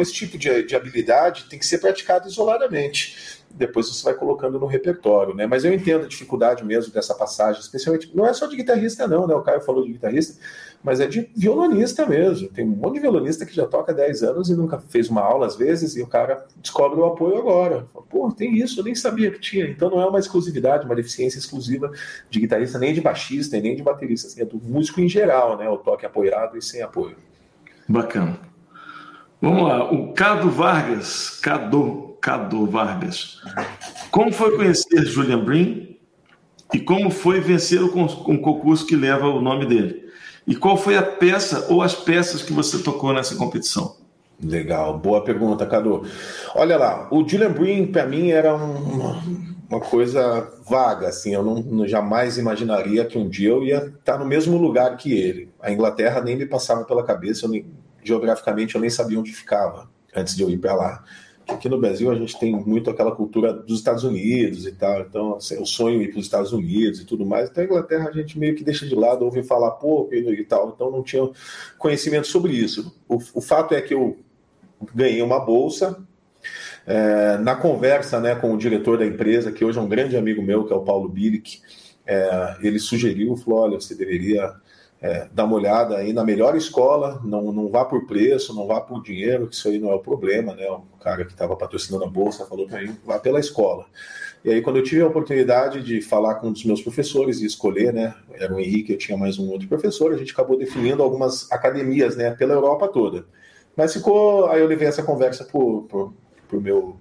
Então, 0.00 0.02
esse 0.02 0.12
tipo 0.12 0.38
de, 0.38 0.62
de 0.62 0.74
habilidade 0.74 1.44
tem 1.44 1.58
que 1.58 1.66
ser 1.66 1.78
praticado 1.78 2.26
isoladamente. 2.26 3.38
depois 3.50 3.88
você 3.88 4.02
vai 4.04 4.14
colocando 4.14 4.58
no 4.58 4.66
repertório, 4.66 5.34
né? 5.34 5.46
Mas 5.46 5.64
eu 5.64 5.74
entendo 5.74 6.04
a 6.04 6.08
dificuldade 6.08 6.64
mesmo 6.64 6.92
dessa 6.92 7.14
passagem, 7.14 7.60
especialmente, 7.60 8.10
não 8.14 8.26
é 8.26 8.32
só 8.32 8.46
de 8.46 8.56
guitarrista 8.56 9.06
não, 9.06 9.26
né? 9.26 9.34
O 9.34 9.42
Caio 9.42 9.60
falou 9.60 9.84
de 9.84 9.92
guitarrista, 9.92 10.40
mas 10.82 11.00
é 11.00 11.06
de 11.06 11.28
violonista 11.36 12.06
mesmo. 12.06 12.48
Tem 12.48 12.64
um 12.64 12.76
monte 12.76 12.94
de 12.94 13.00
violonista 13.00 13.44
que 13.44 13.54
já 13.54 13.66
toca 13.66 13.92
10 13.92 14.22
anos 14.22 14.48
e 14.48 14.54
nunca 14.54 14.78
fez 14.78 15.10
uma 15.10 15.20
aula 15.20 15.46
às 15.46 15.56
vezes, 15.56 15.96
e 15.96 16.02
o 16.02 16.06
cara 16.06 16.46
descobre 16.56 16.98
o 16.98 17.04
apoio 17.04 17.38
agora. 17.38 17.86
Pô, 18.08 18.30
tem 18.32 18.56
isso, 18.56 18.80
eu 18.80 18.84
nem 18.84 18.94
sabia 18.94 19.30
que 19.30 19.40
tinha. 19.40 19.66
Então 19.66 19.90
não 19.90 20.00
é 20.00 20.06
uma 20.06 20.18
exclusividade, 20.18 20.86
uma 20.86 20.94
deficiência 20.94 21.38
exclusiva 21.38 21.90
de 22.30 22.40
guitarrista, 22.40 22.78
nem 22.78 22.94
de 22.94 23.00
baixista 23.00 23.60
nem 23.60 23.76
de 23.76 23.82
baterista, 23.82 24.28
assim, 24.28 24.40
é 24.40 24.44
do 24.44 24.56
músico 24.56 25.00
em 25.00 25.08
geral, 25.08 25.58
né? 25.58 25.68
O 25.68 25.76
toque 25.76 26.06
apoiado 26.06 26.56
e 26.56 26.62
sem 26.62 26.80
apoio. 26.80 27.16
Bacana. 27.88 28.49
Vamos 29.40 29.62
lá, 29.62 29.90
o 29.90 30.12
Cado 30.12 30.50
Vargas, 30.50 31.30
Cado, 31.30 32.16
Cado 32.20 32.66
Vargas. 32.66 33.40
Como 34.10 34.30
foi 34.32 34.54
conhecer 34.54 35.06
Julian 35.06 35.42
Brin 35.42 35.96
e 36.74 36.78
como 36.78 37.10
foi 37.10 37.40
vencer 37.40 37.82
o 37.82 37.90
concurso 37.90 38.86
que 38.86 38.94
leva 38.94 39.26
o 39.28 39.40
nome 39.40 39.64
dele? 39.64 40.10
E 40.46 40.54
qual 40.54 40.76
foi 40.76 40.96
a 40.96 41.02
peça 41.02 41.66
ou 41.70 41.80
as 41.80 41.94
peças 41.94 42.42
que 42.42 42.52
você 42.52 42.78
tocou 42.80 43.14
nessa 43.14 43.34
competição? 43.36 43.96
Legal, 44.42 44.98
boa 44.98 45.22
pergunta, 45.22 45.66
Cadu. 45.66 46.04
Olha 46.54 46.76
lá, 46.76 47.08
o 47.10 47.26
Julian 47.26 47.52
Brin 47.52 47.86
para 47.86 48.06
mim 48.06 48.30
era 48.30 48.54
uma, 48.54 49.22
uma, 49.70 49.80
coisa 49.80 50.50
vaga, 50.68 51.08
assim, 51.08 51.34
eu 51.34 51.42
não, 51.42 51.86
jamais 51.86 52.36
imaginaria 52.38 53.04
que 53.04 53.18
um 53.18 53.28
dia 53.28 53.50
eu 53.50 53.62
ia 53.62 53.92
estar 53.98 54.18
no 54.18 54.24
mesmo 54.24 54.58
lugar 54.58 54.96
que 54.96 55.12
ele. 55.12 55.50
A 55.60 55.70
Inglaterra 55.70 56.20
nem 56.20 56.36
me 56.36 56.46
passava 56.46 56.84
pela 56.84 57.04
cabeça, 57.04 57.44
eu 57.44 57.50
nem, 57.50 57.66
geograficamente 58.02 58.74
eu 58.74 58.80
nem 58.80 58.90
sabia 58.90 59.18
onde 59.18 59.32
ficava 59.32 59.88
antes 60.14 60.34
de 60.34 60.42
eu 60.42 60.50
ir 60.50 60.58
para 60.58 60.74
lá. 60.74 61.04
Aqui 61.48 61.68
no 61.68 61.80
Brasil 61.80 62.10
a 62.10 62.14
gente 62.14 62.38
tem 62.38 62.54
muito 62.54 62.90
aquela 62.90 63.10
cultura 63.10 63.52
dos 63.52 63.78
Estados 63.78 64.04
Unidos 64.04 64.66
e 64.66 64.72
tal, 64.72 65.00
então 65.00 65.34
assim, 65.34 65.60
o 65.60 65.66
sonho 65.66 66.00
ir 66.00 66.10
para 66.10 66.20
os 66.20 66.26
Estados 66.26 66.52
Unidos 66.52 67.00
e 67.00 67.04
tudo 67.04 67.26
mais. 67.26 67.50
Então 67.50 67.62
a 67.62 67.66
Inglaterra 67.66 68.08
a 68.08 68.12
gente 68.12 68.38
meio 68.38 68.54
que 68.54 68.62
deixa 68.62 68.86
de 68.86 68.94
lado, 68.94 69.24
ouve 69.24 69.42
falar 69.42 69.72
pouco 69.72 70.14
e, 70.14 70.44
tal, 70.44 70.72
então 70.74 70.90
não 70.90 71.02
tinha 71.02 71.28
conhecimento 71.78 72.26
sobre 72.26 72.52
isso. 72.52 72.94
O, 73.08 73.16
o 73.34 73.40
fato 73.40 73.74
é 73.74 73.80
que 73.80 73.94
eu 73.94 74.18
ganhei 74.94 75.22
uma 75.22 75.40
bolsa. 75.40 75.98
É, 76.86 77.36
na 77.38 77.54
conversa 77.54 78.18
né, 78.18 78.34
com 78.34 78.54
o 78.54 78.58
diretor 78.58 78.96
da 78.98 79.06
empresa, 79.06 79.52
que 79.52 79.64
hoje 79.64 79.78
é 79.78 79.82
um 79.82 79.88
grande 79.88 80.16
amigo 80.16 80.42
meu, 80.42 80.64
que 80.64 80.72
é 80.72 80.76
o 80.76 80.82
Paulo 80.82 81.08
Bilic, 81.08 81.60
é, 82.06 82.56
ele 82.62 82.78
sugeriu, 82.78 83.36
falou, 83.36 83.60
olha, 83.60 83.80
você 83.80 83.94
deveria 83.94 84.54
é, 85.02 85.28
dá 85.32 85.44
uma 85.44 85.56
olhada 85.56 85.96
aí 85.96 86.12
na 86.12 86.22
melhor 86.22 86.54
escola, 86.54 87.20
não, 87.24 87.50
não 87.52 87.68
vá 87.68 87.84
por 87.84 88.06
preço, 88.06 88.54
não 88.54 88.66
vá 88.66 88.80
por 88.80 89.02
dinheiro, 89.02 89.46
que 89.46 89.54
isso 89.54 89.68
aí 89.68 89.78
não 89.78 89.90
é 89.90 89.94
o 89.94 90.00
problema, 90.00 90.54
né? 90.54 90.68
O 90.68 90.98
cara 91.02 91.24
que 91.24 91.32
estava 91.32 91.56
patrocinando 91.56 92.04
a 92.04 92.08
bolsa 92.08 92.44
falou 92.44 92.66
para 92.66 92.82
mim, 92.82 92.94
vá 93.04 93.18
pela 93.18 93.40
escola. 93.40 93.86
E 94.44 94.50
aí, 94.50 94.62
quando 94.62 94.76
eu 94.76 94.82
tive 94.82 95.02
a 95.02 95.06
oportunidade 95.06 95.82
de 95.82 96.00
falar 96.02 96.36
com 96.36 96.48
um 96.48 96.52
dos 96.52 96.64
meus 96.64 96.82
professores 96.82 97.40
e 97.40 97.46
escolher, 97.46 97.92
né? 97.92 98.14
Era 98.32 98.54
o 98.54 98.60
Henrique, 98.60 98.92
eu 98.92 98.98
tinha 98.98 99.16
mais 99.16 99.38
um 99.38 99.50
outro 99.50 99.68
professor, 99.68 100.12
a 100.12 100.16
gente 100.16 100.32
acabou 100.32 100.58
definindo 100.58 101.02
algumas 101.02 101.50
academias, 101.50 102.16
né? 102.16 102.30
Pela 102.32 102.54
Europa 102.54 102.88
toda. 102.88 103.26
Mas 103.76 103.92
ficou. 103.94 104.46
Aí 104.46 104.60
eu 104.60 104.66
levei 104.66 104.88
essa 104.88 105.02
conversa 105.02 105.44
para 105.44 105.58
o 105.58 106.12
meu 106.52 106.96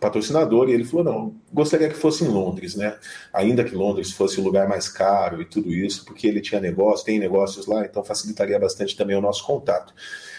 patrocinador 0.00 0.68
e 0.68 0.72
ele 0.72 0.84
falou: 0.84 1.04
não, 1.04 1.34
gostaria 1.52 1.88
que 1.88 1.94
fosse 1.94 2.24
em 2.24 2.28
Londres, 2.28 2.74
né? 2.74 2.96
Ainda 3.32 3.64
que 3.64 3.74
Londres 3.74 4.12
fosse 4.12 4.40
o 4.40 4.44
lugar 4.44 4.68
mais 4.68 4.88
caro 4.88 5.40
e 5.40 5.44
tudo 5.44 5.72
isso, 5.72 6.04
porque 6.04 6.26
ele 6.26 6.40
tinha 6.40 6.60
negócio, 6.60 7.06
tem 7.06 7.18
negócios 7.18 7.66
lá, 7.66 7.84
então 7.84 8.04
facilitaria 8.04 8.58
bastante 8.58 8.96
também 8.96 9.16
o 9.16 9.20
nosso 9.20 9.44
contato. 9.46 9.94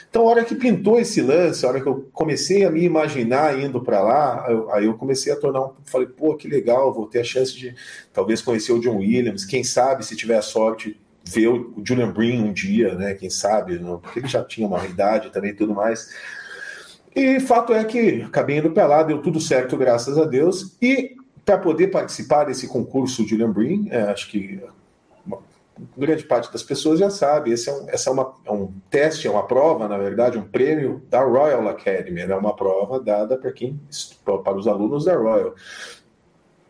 Então, 0.10 0.24
a 0.24 0.32
hora 0.32 0.44
que 0.44 0.56
pintou 0.56 1.00
esse 1.00 1.22
lance, 1.22 1.64
a 1.64 1.70
hora 1.70 1.82
que 1.82 1.88
eu 1.88 2.10
comecei 2.12 2.66
a 2.66 2.72
me 2.72 2.84
imaginar 2.84 3.60
indo 3.60 3.80
para 3.80 4.02
lá, 4.02 4.46
eu, 4.50 4.72
aí 4.72 4.86
eu 4.86 4.96
comecei 4.96 5.32
a 5.32 5.36
tornar 5.36 5.62
um. 5.62 5.74
Falei, 5.86 6.08
pô, 6.08 6.36
que 6.36 6.48
legal, 6.48 6.92
vou 6.92 7.06
ter 7.06 7.20
a 7.20 7.24
chance 7.24 7.56
de 7.56 7.76
talvez 8.12 8.42
conhecer 8.42 8.72
o 8.72 8.80
John 8.80 8.98
Williams, 8.98 9.46
quem 9.46 9.64
sabe, 9.64 10.04
se 10.04 10.16
tiver 10.16 10.38
a 10.38 10.42
sorte, 10.42 11.00
ver 11.24 11.48
o 11.48 11.76
Julian 11.84 12.12
Brin 12.12 12.42
um 12.42 12.52
dia, 12.52 12.96
né? 12.96 13.14
Quem 13.14 13.30
sabe, 13.30 13.80
porque 14.02 14.20
ele 14.20 14.28
já 14.28 14.44
tinha 14.44 14.66
uma 14.66 14.84
idade 14.84 15.30
também 15.30 15.54
tudo 15.54 15.76
mais. 15.76 16.10
E 17.16 17.40
fato 17.40 17.74
é 17.74 17.84
que 17.84 18.22
acabei 18.22 18.58
indo 18.58 18.72
para 18.72 18.86
lá, 18.86 19.04
deu 19.04 19.22
tudo 19.22 19.40
certo, 19.40 19.78
graças 19.78 20.18
a 20.18 20.26
Deus. 20.26 20.78
E 20.82 21.16
para 21.46 21.58
poder 21.58 21.88
participar 21.88 22.46
desse 22.46 22.68
concurso 22.68 23.26
de 23.26 23.36
Lambrin, 23.36 23.88
é, 23.90 24.04
acho 24.04 24.30
que 24.30 24.62
uma 25.26 25.40
grande 25.98 26.24
parte 26.24 26.52
das 26.52 26.62
pessoas 26.62 27.00
já 27.00 27.10
sabe, 27.10 27.52
esse 27.52 27.70
é 27.70 27.74
um, 27.74 27.90
essa 27.90 28.10
é, 28.10 28.14
uma, 28.14 28.34
é 28.46 28.52
um 28.52 28.72
teste, 28.90 29.28
é 29.28 29.32
uma 29.32 29.48
prova, 29.48 29.88
na 29.88 29.98
verdade, 29.98 30.38
um 30.38 30.44
prêmio 30.44 31.02
da 31.10 31.24
Royal 31.24 31.68
Academy. 31.68 32.22
É 32.22 32.36
uma 32.36 32.56
prova 32.56 33.00
dada 33.00 33.38
para 33.38 33.52
quem 33.52 33.80
para 34.44 34.56
os 34.56 34.68
alunos 34.68 35.06
da 35.06 35.16
Royal 35.16 35.56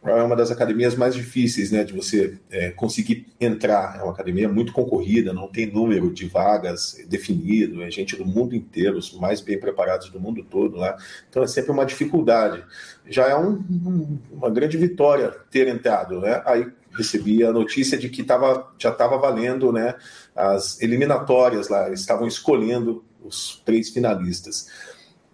é 0.03 0.23
uma 0.23 0.35
das 0.35 0.49
academias 0.49 0.95
mais 0.95 1.13
difíceis 1.13 1.71
né, 1.71 1.83
de 1.83 1.93
você 1.93 2.37
é, 2.49 2.71
conseguir 2.71 3.27
entrar. 3.39 3.97
É 3.99 4.03
uma 4.03 4.13
academia 4.13 4.47
muito 4.47 4.71
concorrida, 4.71 5.33
não 5.33 5.47
tem 5.47 5.65
número 5.65 6.11
de 6.13 6.25
vagas 6.25 6.97
definido, 7.07 7.83
é 7.83 7.91
gente 7.91 8.15
do 8.15 8.25
mundo 8.25 8.55
inteiro, 8.55 8.97
os 8.97 9.13
mais 9.13 9.41
bem 9.41 9.59
preparados 9.59 10.09
do 10.09 10.19
mundo 10.19 10.43
todo 10.43 10.77
lá. 10.77 10.97
Então 11.29 11.43
é 11.43 11.47
sempre 11.47 11.71
uma 11.71 11.85
dificuldade. 11.85 12.63
Já 13.07 13.27
é 13.27 13.35
um, 13.35 13.61
um, 13.69 14.17
uma 14.31 14.49
grande 14.49 14.77
vitória 14.77 15.35
ter 15.51 15.67
entrado. 15.67 16.21
Né? 16.21 16.41
Aí 16.45 16.67
recebi 16.95 17.43
a 17.43 17.51
notícia 17.51 17.97
de 17.97 18.07
que 18.07 18.23
tava, 18.23 18.71
já 18.77 18.89
estava 18.89 19.17
valendo 19.17 19.71
né, 19.73 19.95
as 20.33 20.81
eliminatórias 20.81 21.67
lá, 21.67 21.91
estavam 21.91 22.27
escolhendo 22.27 23.03
os 23.21 23.61
três 23.65 23.89
finalistas 23.89 24.69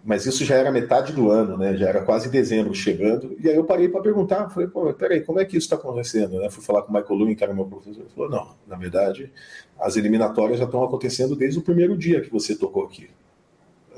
mas 0.06 0.24
isso 0.24 0.44
já 0.44 0.54
era 0.54 0.70
metade 0.70 1.12
do 1.12 1.32
ano, 1.32 1.58
né? 1.58 1.76
Já 1.76 1.88
era 1.88 2.00
quase 2.00 2.28
dezembro 2.28 2.72
chegando. 2.72 3.36
E 3.42 3.48
aí 3.48 3.56
eu 3.56 3.64
parei 3.64 3.88
para 3.88 4.00
perguntar, 4.00 4.48
falei, 4.50 4.68
pô, 4.68 4.94
peraí, 4.94 5.20
como 5.20 5.40
é 5.40 5.44
que 5.44 5.56
isso 5.56 5.66
está 5.66 5.74
acontecendo? 5.74 6.38
Né? 6.38 6.48
Fui 6.48 6.62
falar 6.62 6.82
com 6.82 6.92
o 6.92 6.94
Michael 6.94 7.18
Lewin, 7.18 7.34
que 7.34 7.42
era 7.42 7.52
meu 7.52 7.64
professor, 7.64 8.02
ele 8.02 8.10
falou, 8.14 8.30
não, 8.30 8.54
na 8.68 8.76
verdade, 8.76 9.32
as 9.80 9.96
eliminatórias 9.96 10.60
já 10.60 10.64
estão 10.64 10.84
acontecendo 10.84 11.34
desde 11.34 11.58
o 11.58 11.62
primeiro 11.62 11.98
dia 11.98 12.20
que 12.20 12.30
você 12.30 12.54
tocou 12.54 12.84
aqui. 12.84 13.10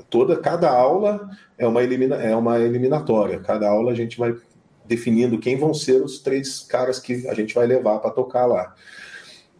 Toda, 0.09 0.35
cada 0.35 0.71
aula 0.71 1.29
é 1.55 1.67
uma, 1.67 1.83
elimina, 1.83 2.15
é 2.15 2.35
uma 2.35 2.59
eliminatória. 2.59 3.39
Cada 3.41 3.69
aula 3.69 3.91
a 3.91 3.95
gente 3.95 4.17
vai 4.17 4.35
definindo 4.85 5.37
quem 5.37 5.57
vão 5.57 5.75
ser 5.75 6.01
os 6.01 6.17
três 6.17 6.61
caras 6.61 6.99
que 6.99 7.27
a 7.27 7.35
gente 7.35 7.53
vai 7.53 7.67
levar 7.67 7.99
para 7.99 8.09
tocar 8.09 8.47
lá. 8.47 8.73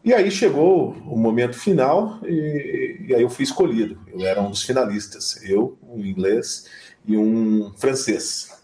E 0.03 0.13
aí 0.13 0.31
chegou 0.31 0.91
o 1.05 1.17
momento 1.17 1.59
final 1.59 2.19
e, 2.23 3.07
e, 3.09 3.15
aí 3.15 3.21
eu 3.21 3.29
fui 3.29 3.43
escolhido. 3.43 3.97
Eu 4.07 4.25
era 4.25 4.41
um 4.41 4.49
dos 4.49 4.63
finalistas, 4.63 5.43
eu, 5.43 5.77
um 5.89 5.99
inglês 6.05 6.65
e 7.05 7.17
um 7.17 7.73
francês. 7.77 8.57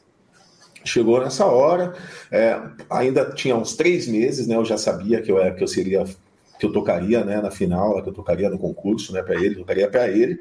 Chegou 0.84 1.20
nessa 1.20 1.46
hora, 1.46 1.94
é, 2.32 2.62
ainda 2.90 3.32
tinha 3.32 3.56
uns 3.56 3.76
três 3.76 4.08
meses, 4.08 4.48
né? 4.48 4.56
Eu 4.56 4.64
já 4.64 4.78
sabia 4.78 5.22
que 5.22 5.32
eu, 5.32 5.56
que 5.56 5.64
eu 5.64 5.68
seria, 5.68 6.06
que 6.60 6.66
eu 6.66 6.72
tocaria, 6.72 7.26
né? 7.26 7.42
Na 7.42 7.52
final, 7.52 8.02
que 8.02 8.10
eu 8.10 8.14
tocaria 8.14 8.50
no 8.50 8.58
concurso, 8.58 9.12
né? 9.12 9.22
Para 9.22 9.36
ele, 9.36 9.56
tocaria 9.56 9.90
para 9.90 10.08
ele. 10.08 10.40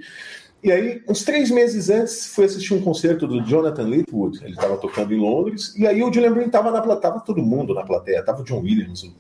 E 0.62 0.70
aí, 0.70 1.02
uns 1.08 1.24
três 1.24 1.50
meses 1.50 1.90
antes, 1.90 2.26
fui 2.26 2.44
assistir 2.44 2.72
um 2.72 2.80
concerto 2.80 3.26
do 3.26 3.42
Jonathan 3.42 3.82
Litwood. 3.82 4.42
Ele 4.42 4.52
estava 4.52 4.76
tocando 4.76 5.12
em 5.12 5.18
Londres. 5.18 5.74
E 5.76 5.86
aí 5.86 6.02
o 6.02 6.12
Julian 6.12 6.32
Breen 6.32 6.46
estava 6.46 6.70
na 6.70 6.80
plateia, 6.80 7.12
tava 7.12 7.24
todo 7.24 7.42
mundo 7.42 7.74
na 7.74 7.84
plateia. 7.84 8.22
Tava 8.22 8.42
o 8.42 8.44
John 8.44 8.60
Williams, 8.60 9.02
o 9.02 9.12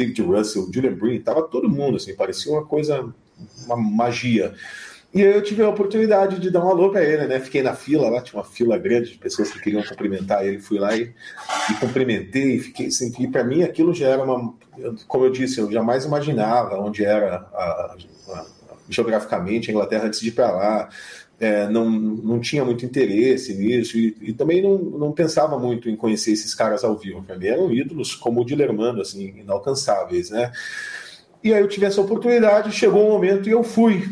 David 0.00 0.22
Russell, 0.22 0.70
Julian 0.72 0.94
Breen, 0.94 1.20
tava 1.20 1.42
todo 1.42 1.68
mundo, 1.68 1.96
assim, 1.96 2.14
parecia 2.14 2.50
uma 2.50 2.64
coisa, 2.64 3.12
uma 3.66 3.76
magia. 3.76 4.54
E 5.12 5.22
aí 5.22 5.34
eu 5.34 5.42
tive 5.42 5.62
a 5.62 5.68
oportunidade 5.68 6.38
de 6.38 6.50
dar 6.50 6.64
um 6.64 6.68
alô 6.68 6.90
para 6.90 7.02
ele, 7.02 7.26
né? 7.26 7.40
Fiquei 7.40 7.62
na 7.62 7.74
fila 7.74 8.08
lá, 8.08 8.22
tinha 8.22 8.40
uma 8.40 8.48
fila 8.48 8.78
grande 8.78 9.12
de 9.12 9.18
pessoas 9.18 9.50
que 9.50 9.60
queriam 9.60 9.82
cumprimentar 9.82 10.46
ele. 10.46 10.60
Fui 10.60 10.78
lá 10.78 10.96
e, 10.96 11.12
e 11.68 11.74
cumprimentei, 11.74 12.60
fiquei 12.60 12.86
assim, 12.86 13.12
e 13.18 13.26
para 13.26 13.42
mim 13.42 13.62
aquilo 13.62 13.92
já 13.92 14.08
era 14.08 14.22
uma. 14.22 14.54
Como 15.08 15.24
eu 15.24 15.30
disse, 15.30 15.58
eu 15.58 15.70
jamais 15.70 16.04
imaginava 16.04 16.78
onde 16.78 17.04
era 17.04 17.48
a, 17.52 17.62
a, 17.62 17.96
a, 18.30 18.46
geograficamente 18.88 19.68
a 19.68 19.72
Inglaterra 19.72 20.06
antes 20.06 20.20
de 20.20 20.28
ir 20.28 20.32
para 20.32 20.50
lá 20.52 20.88
é, 21.40 21.66
não, 21.66 21.88
não 21.88 22.38
tinha 22.38 22.62
muito 22.62 22.84
interesse 22.84 23.54
nisso 23.54 23.96
e, 23.96 24.14
e, 24.20 24.32
também 24.34 24.60
não, 24.60 24.76
não 24.76 25.10
pensava 25.10 25.58
muito 25.58 25.88
em 25.88 25.96
conhecer 25.96 26.32
esses 26.32 26.54
caras 26.54 26.84
ao 26.84 26.98
vivo. 26.98 27.22
Para 27.22 27.38
mim 27.38 27.46
eram 27.46 27.72
ídolos 27.72 28.14
como 28.14 28.42
o 28.42 28.44
Dilermando, 28.44 29.00
assim, 29.00 29.38
inalcançáveis, 29.38 30.28
né? 30.28 30.52
E 31.42 31.54
aí 31.54 31.62
eu 31.62 31.68
tive 31.68 31.86
essa 31.86 32.02
oportunidade, 32.02 32.70
chegou 32.70 33.06
um 33.06 33.12
momento 33.12 33.48
e 33.48 33.52
eu 33.52 33.64
fui 33.64 34.06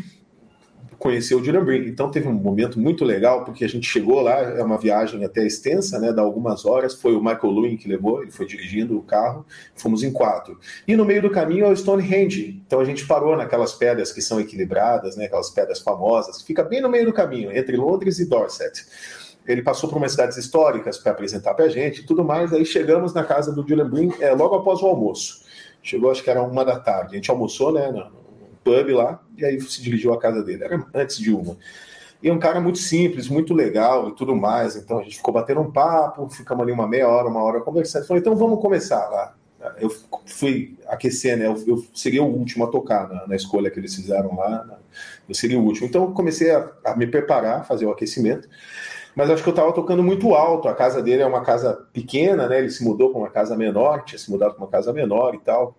conhecer 0.99 1.33
o 1.33 1.41
Dylan 1.41 1.63
Brink. 1.63 1.89
Então 1.89 2.11
teve 2.11 2.27
um 2.27 2.33
momento 2.33 2.77
muito 2.77 3.05
legal, 3.05 3.45
porque 3.45 3.63
a 3.63 3.69
gente 3.69 3.87
chegou 3.87 4.21
lá, 4.21 4.41
é 4.41 4.61
uma 4.61 4.77
viagem 4.77 5.23
até 5.23 5.45
extensa, 5.47 5.97
né, 5.97 6.11
dá 6.11 6.21
algumas 6.21 6.65
horas, 6.65 6.93
foi 6.93 7.15
o 7.15 7.23
Michael 7.23 7.51
Lewin 7.51 7.77
que 7.77 7.87
levou, 7.87 8.21
ele 8.21 8.31
foi 8.31 8.45
dirigindo 8.45 8.97
o 8.97 9.01
carro, 9.01 9.45
fomos 9.75 10.03
em 10.03 10.11
quatro. 10.11 10.59
E 10.85 10.95
no 10.95 11.05
meio 11.05 11.21
do 11.21 11.29
caminho 11.29 11.65
é 11.65 11.69
o 11.69 11.75
Stonehenge, 11.75 12.61
então 12.67 12.81
a 12.81 12.85
gente 12.85 13.07
parou 13.07 13.37
naquelas 13.37 13.73
pedras 13.73 14.11
que 14.11 14.21
são 14.21 14.39
equilibradas, 14.39 15.15
né, 15.15 15.25
aquelas 15.25 15.49
pedras 15.49 15.79
famosas, 15.79 16.41
fica 16.41 16.63
bem 16.63 16.81
no 16.81 16.89
meio 16.89 17.05
do 17.05 17.13
caminho, 17.13 17.55
entre 17.55 17.77
Londres 17.77 18.19
e 18.19 18.25
Dorset. 18.27 18.85
Ele 19.47 19.63
passou 19.63 19.89
por 19.89 19.97
umas 19.97 20.11
cidades 20.11 20.37
históricas 20.37 20.97
para 20.97 21.13
apresentar 21.13 21.53
para 21.53 21.65
a 21.65 21.69
gente 21.69 22.01
e 22.01 22.05
tudo 22.05 22.23
mais, 22.25 22.51
aí 22.51 22.65
chegamos 22.65 23.13
na 23.13 23.23
casa 23.23 23.51
do 23.51 23.63
Dylan 23.63 23.89
Brink 23.89 24.21
é, 24.21 24.31
logo 24.33 24.53
após 24.53 24.81
o 24.81 24.85
almoço. 24.85 25.47
Chegou, 25.81 26.11
acho 26.11 26.21
que 26.21 26.29
era 26.29 26.43
uma 26.43 26.65
da 26.65 26.77
tarde. 26.77 27.13
A 27.13 27.15
gente 27.15 27.31
almoçou, 27.31 27.71
né, 27.71 27.89
pub 28.69 28.93
lá, 28.93 29.19
e 29.37 29.45
aí 29.45 29.59
se 29.59 29.81
dirigiu 29.81 30.13
à 30.13 30.19
casa 30.19 30.43
dele. 30.43 30.63
Era 30.63 30.85
antes 30.93 31.17
de 31.17 31.31
uma. 31.33 31.57
E 32.21 32.27
é 32.29 32.33
um 32.33 32.39
cara 32.39 32.59
muito 32.59 32.77
simples, 32.79 33.29
muito 33.29 33.53
legal 33.53 34.09
e 34.09 34.15
tudo 34.15 34.35
mais. 34.35 34.75
Então 34.75 34.99
a 34.99 35.03
gente 35.03 35.17
ficou 35.17 35.33
batendo 35.33 35.61
um 35.61 35.71
papo, 35.71 36.29
ficamos 36.29 36.63
ali 36.63 36.71
uma 36.71 36.87
meia 36.87 37.07
hora, 37.07 37.27
uma 37.27 37.41
hora 37.41 37.61
conversando. 37.61 38.05
Falei, 38.05 38.21
então 38.21 38.35
vamos 38.35 38.61
começar 38.61 39.07
lá. 39.09 39.35
Eu 39.77 39.89
fui 40.25 40.77
aquecer, 40.87 41.37
né? 41.37 41.47
Eu, 41.47 41.61
eu 41.67 41.85
seria 41.93 42.23
o 42.23 42.27
último 42.27 42.63
a 42.63 42.67
tocar 42.67 43.09
na, 43.09 43.27
na, 43.27 43.35
escolha 43.35 43.69
que 43.69 43.79
eles 43.79 43.95
fizeram 43.95 44.35
lá. 44.35 44.65
Né? 44.65 44.75
Eu 45.27 45.35
seria 45.35 45.59
o 45.59 45.63
último. 45.63 45.87
Então 45.87 46.13
comecei 46.13 46.51
a, 46.51 46.69
a 46.85 46.95
me 46.95 47.07
preparar, 47.07 47.65
fazer 47.65 47.85
o 47.85 47.91
aquecimento 47.91 48.47
mas 49.15 49.29
acho 49.29 49.43
que 49.43 49.49
eu 49.49 49.53
estava 49.53 49.73
tocando 49.73 50.01
muito 50.01 50.33
alto. 50.33 50.69
A 50.69 50.73
casa 50.73 51.01
dele 51.01 51.21
é 51.21 51.25
uma 51.25 51.41
casa 51.41 51.73
pequena, 51.91 52.47
né? 52.47 52.59
Ele 52.59 52.69
se 52.69 52.83
mudou 52.83 53.09
para 53.09 53.19
uma 53.19 53.29
casa 53.29 53.53
menor, 53.53 54.05
tinha 54.05 54.17
se 54.17 54.31
mudado 54.31 54.53
para 54.53 54.63
uma 54.63 54.69
casa 54.69 54.93
menor 54.93 55.35
e 55.35 55.39
tal. 55.39 55.75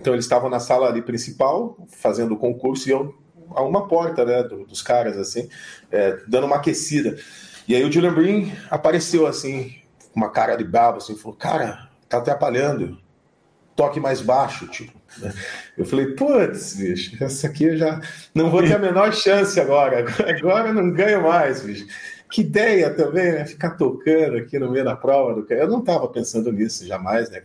Então 0.00 0.14
eles 0.14 0.24
estavam 0.24 0.48
na 0.48 0.58
sala 0.58 0.88
ali 0.88 1.02
principal, 1.02 1.76
fazendo 1.88 2.34
o 2.34 2.38
concurso, 2.38 2.88
e 2.88 2.92
eu 2.92 3.14
a 3.54 3.62
uma 3.62 3.88
porta, 3.88 4.24
né, 4.24 4.42
dos 4.44 4.82
caras, 4.82 5.16
assim, 5.16 5.48
é, 5.90 6.18
dando 6.26 6.46
uma 6.46 6.56
aquecida. 6.56 7.18
E 7.66 7.74
aí 7.74 7.84
o 7.84 7.90
Julian 7.90 8.14
Breen 8.14 8.52
apareceu, 8.70 9.26
assim, 9.26 9.74
com 10.12 10.20
uma 10.20 10.30
cara 10.30 10.56
de 10.56 10.64
bravo, 10.64 10.98
assim, 10.98 11.16
falou, 11.16 11.36
cara, 11.36 11.88
tá 12.08 12.18
atrapalhando, 12.18 12.98
toque 13.76 14.00
mais 14.00 14.20
baixo, 14.20 14.66
tipo. 14.68 14.92
Né? 15.18 15.32
Eu 15.76 15.84
falei, 15.84 16.14
putz, 16.14 16.74
bicho, 16.74 17.22
essa 17.22 17.46
aqui 17.46 17.64
eu 17.64 17.76
já 17.76 18.00
não 18.34 18.50
vou 18.50 18.62
ter 18.62 18.74
a 18.74 18.78
menor 18.78 19.12
chance 19.12 19.58
agora, 19.60 20.04
agora 20.28 20.68
eu 20.68 20.74
não 20.74 20.90
ganho 20.90 21.22
mais, 21.22 21.62
bicho. 21.62 21.86
Que 22.30 22.42
ideia 22.42 22.94
também, 22.94 23.32
né? 23.32 23.44
Ficar 23.44 23.70
tocando 23.70 24.36
aqui 24.36 24.56
no 24.56 24.70
meio 24.70 24.84
da 24.84 24.94
prova. 24.94 25.34
Do... 25.34 25.52
Eu 25.52 25.66
não 25.66 25.80
estava 25.80 26.06
pensando 26.06 26.52
nisso 26.52 26.86
jamais, 26.86 27.28
né? 27.28 27.42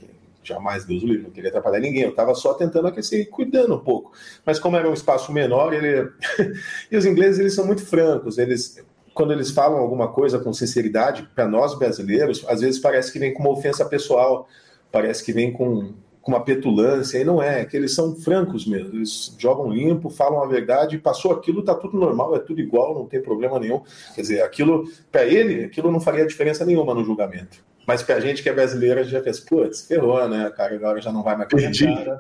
Jamais, 0.48 0.86
Deus 0.86 1.04
o 1.04 1.08
livre, 1.08 1.24
não 1.24 1.32
queria 1.32 1.50
atrapalhar 1.50 1.80
ninguém. 1.80 2.04
Eu 2.04 2.10
estava 2.10 2.36
só 2.36 2.54
tentando 2.54 2.88
aquecer 2.88 3.22
e 3.22 3.26
cuidando 3.26 3.76
um 3.76 3.80
pouco. 3.80 4.12
Mas 4.46 4.60
como 4.60 4.78
era 4.78 4.90
um 4.90 4.94
espaço 4.94 5.32
menor, 5.34 5.74
ele... 5.74 6.10
e 6.92 6.96
os 6.96 7.06
ingleses, 7.06 7.40
eles 7.40 7.56
são 7.56 7.66
muito 7.66 7.86
francos. 7.86 8.38
Eles, 8.38 8.84
quando 9.14 9.34
eles 9.34 9.50
falam 9.50 9.80
alguma 9.80 10.10
coisa 10.10 10.38
com 10.38 10.54
sinceridade, 10.54 11.28
para 11.34 11.48
nós 11.48 11.78
brasileiros, 11.78 12.46
às 12.48 12.62
vezes 12.62 12.80
parece 12.80 13.12
que 13.12 13.18
vem 13.18 13.34
com 13.34 13.42
uma 13.42 13.52
ofensa 13.52 13.84
pessoal. 13.86 14.48
Parece 14.92 15.24
que 15.24 15.34
vem 15.34 15.52
com, 15.52 15.94
com 16.26 16.32
uma 16.32 16.44
petulância, 16.44 17.20
e 17.20 17.24
não 17.24 17.42
é, 17.42 17.62
é 17.62 17.66
que 17.66 17.78
eles 17.78 17.94
são 17.94 18.16
francos 18.16 18.66
mesmo, 18.66 18.96
eles 18.96 19.36
jogam 19.38 19.70
limpo, 19.72 20.10
falam 20.10 20.42
a 20.42 20.48
verdade, 20.48 20.98
passou 20.98 21.32
aquilo, 21.32 21.64
tá 21.64 21.76
tudo 21.76 22.00
normal, 22.00 22.36
é 22.36 22.40
tudo 22.40 22.60
igual, 22.60 22.96
não 22.96 23.06
tem 23.06 23.22
problema 23.22 23.60
nenhum. 23.60 23.82
Quer 24.16 24.22
dizer, 24.22 24.42
aquilo, 24.42 24.90
para 25.12 25.24
ele, 25.24 25.66
aquilo 25.66 25.92
não 25.92 26.00
faria 26.00 26.26
diferença 26.26 26.66
nenhuma 26.66 26.96
no 26.96 27.04
julgamento. 27.04 27.64
Mas 27.86 28.02
pra 28.02 28.20
gente 28.20 28.42
que 28.42 28.50
é 28.50 28.54
brasileira, 28.54 29.04
já 29.04 29.22
fez, 29.22 29.40
putz, 29.40 29.86
ferrou, 29.88 30.28
né, 30.28 30.52
cara, 30.56 30.76
agora 30.76 31.02
já 31.02 31.12
não 31.12 31.24
vai 31.24 31.36
mais 31.36 31.50
perdi, 31.50 31.86
cara. 31.86 32.20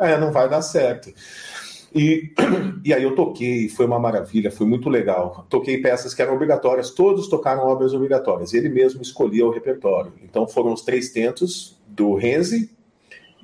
É, 0.00 0.18
não 0.18 0.32
vai 0.32 0.48
dar 0.48 0.62
certo. 0.62 1.12
E, 1.94 2.32
e 2.84 2.92
aí 2.92 3.02
eu 3.02 3.14
toquei, 3.14 3.68
foi 3.68 3.86
uma 3.86 4.00
maravilha, 4.00 4.50
foi 4.50 4.66
muito 4.66 4.88
legal. 4.88 5.46
Toquei 5.48 5.80
peças 5.80 6.12
que 6.12 6.20
eram 6.20 6.34
obrigatórias, 6.34 6.90
todos 6.90 7.28
tocaram 7.28 7.62
obras 7.62 7.94
obrigatórias. 7.94 8.52
Ele 8.52 8.68
mesmo 8.68 9.00
escolhia 9.00 9.46
o 9.46 9.50
repertório. 9.50 10.12
Então 10.22 10.48
foram 10.48 10.72
os 10.72 10.82
três 10.82 11.10
tentos 11.10 11.80
do 11.86 12.14
Renzi, 12.16 12.74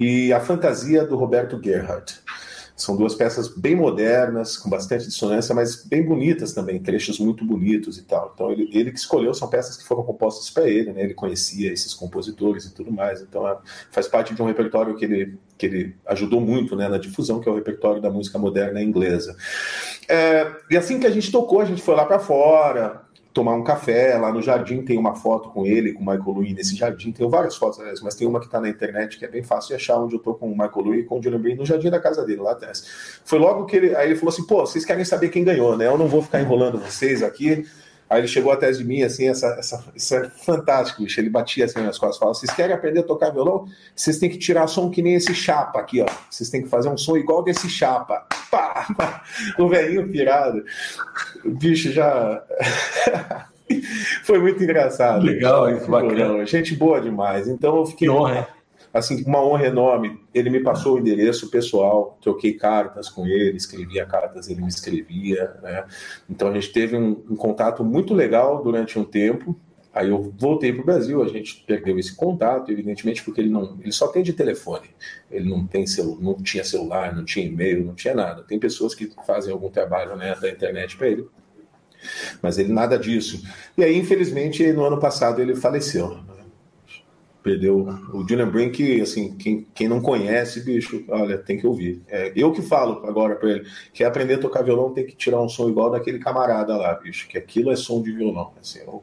e 0.01 0.33
A 0.33 0.41
Fantasia 0.41 1.05
do 1.05 1.15
Roberto 1.15 1.61
Gerhardt. 1.63 2.21
São 2.81 2.97
duas 2.97 3.15
peças 3.15 3.47
bem 3.47 3.77
modernas, 3.77 4.57
com 4.57 4.71
bastante 4.71 5.07
dissonância, 5.07 5.55
mas 5.55 5.85
bem 5.85 6.03
bonitas 6.03 6.55
também, 6.55 6.81
trechos 6.81 7.19
muito 7.19 7.45
bonitos 7.45 7.99
e 7.99 8.05
tal. 8.05 8.33
Então 8.35 8.51
ele, 8.51 8.71
ele 8.73 8.91
que 8.91 8.99
escolheu, 8.99 9.35
são 9.35 9.49
peças 9.49 9.77
que 9.77 9.85
foram 9.85 10.03
compostas 10.03 10.49
para 10.49 10.67
ele, 10.67 10.91
né? 10.91 11.03
Ele 11.03 11.13
conhecia 11.13 11.71
esses 11.71 11.93
compositores 11.93 12.65
e 12.65 12.75
tudo 12.75 12.91
mais. 12.91 13.21
Então 13.21 13.47
é, 13.47 13.59
faz 13.91 14.09
parte 14.09 14.35
de 14.35 14.41
um 14.41 14.47
repertório 14.47 14.97
que 14.97 15.05
ele, 15.05 15.39
que 15.59 15.67
ele 15.67 15.95
ajudou 16.07 16.41
muito 16.41 16.75
né, 16.75 16.89
na 16.89 16.97
difusão, 16.97 17.39
que 17.39 17.49
é 17.49 17.53
o 17.53 17.55
repertório 17.55 18.01
da 18.01 18.09
música 18.09 18.39
moderna 18.39 18.83
inglesa. 18.83 19.37
É, 20.09 20.51
e 20.71 20.77
assim 20.77 20.99
que 20.99 21.07
a 21.07 21.11
gente 21.11 21.31
tocou, 21.31 21.61
a 21.61 21.67
gente 21.67 21.83
foi 21.83 21.95
lá 21.95 22.07
para 22.07 22.19
fora, 22.19 23.03
tomar 23.33 23.55
um 23.55 23.63
café 23.63 24.17
lá 24.19 24.33
no 24.33 24.43
jardim. 24.43 24.83
Tem 24.83 24.99
uma 24.99 25.15
foto 25.15 25.51
com 25.51 25.67
ele, 25.67 25.93
com 25.93 26.03
o 26.03 26.07
Michael 26.07 26.33
Louis 26.33 26.55
nesse 26.55 26.77
jardim. 26.77 27.13
Tenho 27.13 27.29
várias 27.29 27.57
fotos, 27.57 28.01
mas 28.03 28.15
tem 28.15 28.27
uma 28.27 28.41
que 28.41 28.47
está 28.47 28.61
na 28.61 28.69
internet 28.69 29.19
que 29.19 29.25
é 29.25 29.29
bem 29.29 29.43
fácil 29.43 29.69
de 29.69 29.75
achar 29.75 29.99
onde 29.99 30.15
eu 30.15 30.21
tô 30.21 30.35
com 30.35 30.47
o 30.47 30.51
Michael 30.51 30.83
Louis 30.83 31.01
e 31.01 31.05
com 31.05 31.19
o 31.19 31.23
Julian 31.23 31.41
Breen 31.41 31.57
no 31.57 31.67
jardim 31.67 31.91
da 31.91 32.01
casa 32.01 32.25
dele, 32.25 32.41
lá 32.41 32.53
atrás. 32.53 33.21
Foi 33.25 33.39
logo 33.39 33.67
que 33.67 33.77
ele. 33.77 33.95
Aí 33.95 34.09
ele 34.09 34.17
falou 34.17 34.33
assim: 34.33 34.47
pô, 34.47 34.61
vocês 34.61 34.85
querem 34.85 35.05
saber 35.05 35.29
quem 35.29 35.45
ganhou, 35.45 35.77
né? 35.77 35.87
Eu 35.87 35.99
não 35.99 36.09
vou 36.09 36.23
ficar 36.23 36.41
enrolando 36.41 36.79
vocês 36.79 37.23
aqui. 37.23 37.65
Aí 38.09 38.21
ele 38.21 38.29
chegou 38.29 38.51
atrás 38.51 38.77
de 38.77 38.85
mim, 38.85 39.05
assim, 39.05 39.29
essa, 39.29 39.47
essa, 39.57 39.85
isso 39.95 40.17
é 40.17 40.29
fantástico, 40.29 41.01
bicho. 41.01 41.21
Ele 41.21 41.31
batia 41.31 41.65
assim 41.65 41.81
nas 41.81 41.97
costas, 41.97 42.19
falava: 42.19 42.37
vocês 42.37 42.53
querem 42.53 42.75
aprender 42.75 43.01
a 43.01 43.05
tocar 43.05 43.31
violão? 43.31 43.67
Vocês 43.95 44.19
têm 44.19 44.29
que 44.29 44.37
tirar 44.37 44.67
som 44.67 44.91
que 44.91 45.01
nem 45.01 45.15
esse 45.15 45.33
chapa 45.33 45.79
aqui, 45.79 46.03
ó. 46.03 46.07
Vocês 46.29 46.51
têm 46.51 46.63
que 46.63 46.69
fazer 46.69 46.89
um 46.89 46.99
som 46.99 47.17
igual 47.17 47.45
desse 47.45 47.69
chapa. 47.69 48.27
Pá, 48.51 48.87
pá. 48.97 49.23
O 49.59 49.69
velhinho 49.69 50.09
pirado. 50.11 50.65
O 51.45 51.51
bicho 51.51 51.93
já. 51.93 52.43
Foi 54.25 54.39
muito 54.39 54.63
engraçado. 54.63 55.25
Legal, 55.25 55.71
isso, 55.71 55.89
bacana. 55.91 56.45
Gente 56.45 56.75
boa 56.75 57.01
demais. 57.01 57.49
Então 57.49 57.77
eu 57.77 57.87
fiquei. 57.87 58.09
honra. 58.09 58.49
Assim, 58.93 59.23
uma 59.25 59.41
honra 59.41 59.67
enorme. 59.67 60.19
Ele 60.35 60.51
me 60.51 60.61
passou 60.61 60.97
o 60.97 60.99
endereço 60.99 61.49
pessoal, 61.49 62.19
troquei 62.21 62.55
cartas 62.55 63.09
com 63.09 63.25
ele, 63.25 63.57
escrevia 63.57 64.05
cartas, 64.05 64.49
ele 64.49 64.61
me 64.61 64.69
escrevia. 64.69 65.55
Né? 65.63 65.85
Então 66.29 66.49
a 66.49 66.53
gente 66.53 66.73
teve 66.73 66.97
um, 66.97 67.23
um 67.31 67.37
contato 67.37 67.85
muito 67.85 68.13
legal 68.13 68.63
durante 68.63 68.99
um 68.99 69.05
tempo. 69.05 69.57
Aí 69.93 70.09
eu 70.09 70.33
voltei 70.39 70.73
para 70.73 70.83
o 70.83 70.85
Brasil, 70.85 71.21
a 71.21 71.29
gente 71.29 71.65
perdeu 71.67 71.99
esse 71.99 72.15
contato, 72.15 72.71
evidentemente, 72.71 73.25
porque 73.25 73.41
ele 73.41 73.51
não, 73.51 73.77
ele 73.81 73.91
só 73.91 74.07
tem 74.07 74.23
de 74.23 74.33
telefone. 74.33 74.89
Ele 75.31 75.49
não 75.49 75.67
tem 75.67 75.85
celu, 75.85 76.17
não 76.21 76.35
tinha 76.35 76.63
celular, 76.63 77.15
não 77.15 77.25
tinha 77.25 77.45
e-mail, 77.45 77.85
não 77.85 77.95
tinha 77.95 78.15
nada. 78.15 78.43
Tem 78.45 78.59
pessoas 78.59 78.95
que 78.95 79.11
fazem 79.27 79.53
algum 79.53 79.69
trabalho 79.69 80.15
né, 80.17 80.37
da 80.41 80.49
internet 80.49 80.97
para 80.97 81.09
ele. 81.09 81.27
Mas 82.41 82.57
ele 82.57 82.73
nada 82.73 82.97
disso. 82.97 83.43
E 83.77 83.83
aí, 83.83 83.97
infelizmente, 83.97 84.73
no 84.73 84.85
ano 84.85 85.01
passado 85.01 85.43
ele 85.43 85.57
faleceu. 85.57 86.21
Perdeu 87.43 87.89
o 88.13 88.29
Julian 88.29 88.49
Brink, 88.49 89.01
assim, 89.01 89.35
quem, 89.37 89.67
quem 89.75 89.89
não 89.89 90.01
conhece, 90.01 90.63
bicho, 90.63 91.03
olha, 91.09 91.39
tem 91.39 91.59
que 91.59 91.67
ouvir. 91.67 92.03
É, 92.07 92.33
eu 92.37 92.53
que 92.53 92.61
falo 92.61 93.07
agora 93.07 93.37
para 93.37 93.51
ele, 93.51 93.67
que 93.95 94.05
aprender 94.05 94.35
a 94.35 94.39
tocar 94.39 94.63
violão 94.63 94.93
tem 94.93 95.07
que 95.07 95.17
tirar 95.17 95.41
um 95.41 95.49
som 95.49 95.69
igual 95.69 95.91
daquele 95.91 96.19
camarada 96.19 96.77
lá, 96.77 96.93
bicho, 96.95 97.27
que 97.29 97.39
aquilo 97.39 97.71
é 97.71 97.77
som 97.77 98.03
de 98.03 98.13
violão. 98.13 98.53
Assim, 98.61 98.81
é, 98.81 98.85
o, 98.85 99.03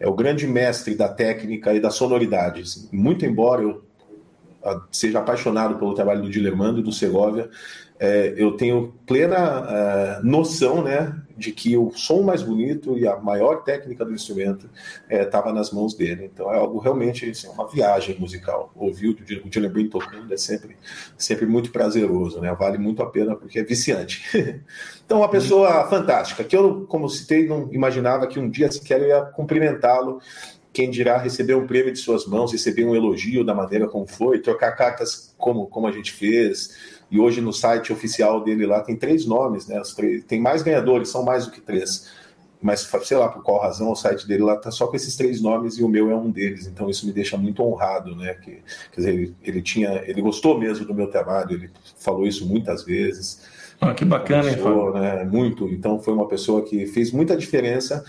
é 0.00 0.08
o 0.08 0.14
grande 0.14 0.46
mestre 0.46 0.94
da 0.94 1.08
técnica 1.08 1.74
e 1.74 1.80
da 1.80 1.90
sonoridade. 1.90 2.62
Assim. 2.62 2.88
Muito 2.90 3.26
embora 3.26 3.62
eu 3.62 3.82
seja 4.90 5.18
apaixonado 5.18 5.76
pelo 5.76 5.94
trabalho 5.94 6.22
do 6.22 6.30
Dilemando 6.30 6.80
e 6.80 6.82
do 6.82 6.92
Segovia, 6.92 7.50
é, 7.98 8.34
eu 8.36 8.52
tenho 8.52 8.94
plena 9.06 9.66
é, 9.68 10.20
noção 10.22 10.82
né, 10.82 11.14
de 11.36 11.52
que 11.52 11.76
o 11.76 11.90
som 11.92 12.22
mais 12.22 12.42
bonito 12.42 12.96
e 12.96 13.06
a 13.06 13.16
maior 13.16 13.62
técnica 13.64 14.04
do 14.04 14.12
instrumento 14.12 14.68
estava 15.08 15.50
é, 15.50 15.52
nas 15.52 15.72
mãos 15.72 15.94
dele. 15.94 16.30
Então 16.32 16.52
é 16.52 16.56
algo 16.56 16.78
realmente 16.78 17.28
assim, 17.28 17.48
uma 17.48 17.68
viagem 17.68 18.16
musical. 18.18 18.72
Ouvir 18.74 19.08
o 19.08 19.48
Dylan 19.48 19.70
Breen 19.70 19.88
tocando 19.88 20.32
é 20.32 20.36
sempre, 20.36 20.76
sempre 21.18 21.46
muito 21.46 21.70
prazeroso, 21.70 22.40
né? 22.40 22.54
vale 22.58 22.78
muito 22.78 23.02
a 23.02 23.06
pena 23.06 23.34
porque 23.34 23.58
é 23.58 23.64
viciante. 23.64 24.22
então, 25.04 25.18
uma 25.18 25.28
pessoa 25.28 25.88
fantástica, 25.88 26.44
que 26.44 26.56
eu, 26.56 26.86
como 26.86 27.08
citei, 27.08 27.46
não 27.46 27.72
imaginava 27.72 28.26
que 28.26 28.38
um 28.38 28.48
dia 28.48 28.70
sequer 28.70 29.00
eu 29.00 29.08
ia 29.08 29.22
cumprimentá-lo 29.22 30.20
quem 30.74 30.90
dirá 30.90 31.16
receber 31.16 31.54
um 31.54 31.68
prêmio 31.68 31.92
de 31.92 32.00
suas 32.00 32.26
mãos, 32.26 32.50
receber 32.50 32.84
um 32.84 32.96
elogio 32.96 33.44
da 33.44 33.54
maneira 33.54 33.86
como 33.86 34.08
foi, 34.08 34.40
trocar 34.40 34.72
cartas 34.72 35.32
como, 35.38 35.68
como 35.68 35.86
a 35.86 35.92
gente 35.92 36.10
fez, 36.10 36.93
e 37.14 37.20
hoje 37.20 37.40
no 37.40 37.52
site 37.52 37.92
oficial 37.92 38.42
dele 38.42 38.66
lá 38.66 38.80
tem 38.80 38.96
três 38.96 39.24
nomes, 39.24 39.68
né? 39.68 39.80
Três, 39.94 40.24
tem 40.24 40.40
mais 40.40 40.62
ganhadores, 40.62 41.10
são 41.10 41.22
mais 41.22 41.44
do 41.44 41.52
que 41.52 41.60
três. 41.60 42.10
Mas 42.60 42.90
sei 43.04 43.16
lá 43.16 43.28
por 43.28 43.40
qual 43.40 43.60
razão 43.60 43.92
o 43.92 43.94
site 43.94 44.26
dele 44.26 44.42
lá 44.42 44.56
tá 44.56 44.72
só 44.72 44.88
com 44.88 44.96
esses 44.96 45.14
três 45.14 45.40
nomes 45.40 45.78
e 45.78 45.84
o 45.84 45.88
meu 45.88 46.10
é 46.10 46.16
um 46.16 46.28
deles. 46.28 46.66
Então 46.66 46.90
isso 46.90 47.06
me 47.06 47.12
deixa 47.12 47.36
muito 47.36 47.62
honrado, 47.62 48.16
né? 48.16 48.34
Que, 48.34 48.62
quer 48.90 48.96
dizer, 48.96 49.14
ele, 49.14 49.36
ele 49.44 49.62
tinha, 49.62 50.02
ele 50.04 50.20
gostou 50.20 50.58
mesmo 50.58 50.84
do 50.84 50.92
meu 50.92 51.06
trabalho, 51.06 51.52
ele 51.52 51.70
falou 52.00 52.26
isso 52.26 52.44
muitas 52.48 52.82
vezes. 52.82 53.42
Ah, 53.80 53.94
que 53.94 54.04
bacana, 54.04 54.50
pessoa, 54.50 54.96
hein, 54.96 55.00
né? 55.00 55.24
Muito. 55.24 55.68
Então 55.68 56.00
foi 56.00 56.14
uma 56.14 56.26
pessoa 56.26 56.62
que 56.64 56.84
fez 56.84 57.12
muita 57.12 57.36
diferença 57.36 58.04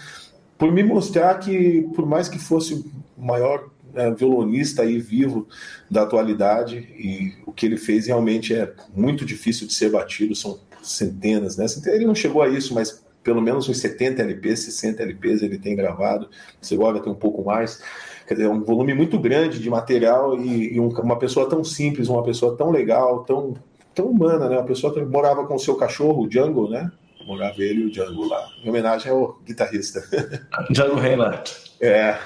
por 0.58 0.72
me 0.72 0.82
mostrar 0.82 1.36
que, 1.36 1.88
por 1.96 2.08
mais 2.08 2.28
que 2.28 2.40
fosse 2.40 2.74
o 3.16 3.24
maior 3.24 3.70
é, 3.96 4.12
violonista 4.12 4.84
aí 4.84 5.00
vivo 5.00 5.48
da 5.90 6.04
atualidade 6.04 6.78
e 6.98 7.34
o 7.46 7.52
que 7.52 7.66
ele 7.66 7.78
fez 7.78 8.08
realmente 8.08 8.54
é 8.54 8.72
muito 8.94 9.26
difícil 9.26 9.68
de 9.68 9.74
ser 9.74 9.90
batido, 9.90 10.36
são 10.36 10.60
centenas, 10.82 11.58
né? 11.58 11.66
Ele 11.88 12.06
não 12.06 12.16
chegou 12.16 12.42
a 12.42 12.48
isso, 12.48 12.74
mas 12.74 13.04
pelo 13.24 13.42
menos 13.42 13.68
uns 13.68 13.80
70 13.80 14.22
LPs, 14.22 14.60
60 14.60 15.02
LPs 15.02 15.42
ele 15.42 15.58
tem 15.58 15.76
gravado, 15.76 16.30
Segovia 16.62 17.02
tem 17.02 17.12
um 17.12 17.16
pouco 17.16 17.44
mais, 17.44 17.82
quer 18.28 18.36
dizer, 18.36 18.46
é 18.46 18.50
um 18.50 18.64
volume 18.64 18.94
muito 18.94 19.18
grande 19.20 19.60
de 19.60 19.70
material 19.70 20.40
e, 20.40 20.76
e 20.76 20.80
um, 20.80 20.90
uma 20.90 21.18
pessoa 21.18 21.50
tão 21.50 21.64
simples, 21.64 22.08
uma 22.08 22.24
pessoa 22.24 22.56
tão 22.56 22.70
legal, 22.70 23.24
tão, 23.24 23.56
tão 23.96 24.06
humana, 24.06 24.48
né? 24.48 24.58
Uma 24.58 24.66
pessoa 24.66 24.94
que 24.94 25.02
morava 25.02 25.48
com 25.48 25.56
o 25.56 25.60
seu 25.60 25.76
cachorro, 25.76 26.24
o 26.24 26.30
Django, 26.30 26.70
né? 26.70 26.92
Morava 27.26 27.62
ele 27.62 27.82
e 27.82 27.86
o 27.86 27.90
Django 27.90 28.28
lá, 28.28 28.48
em 28.64 28.70
homenagem 28.70 29.12
ao 29.12 29.40
guitarrista. 29.46 30.04
Django 30.70 30.96
Reinhardt. 30.96 31.74
É. 31.82 32.18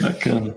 Bacana. 0.00 0.56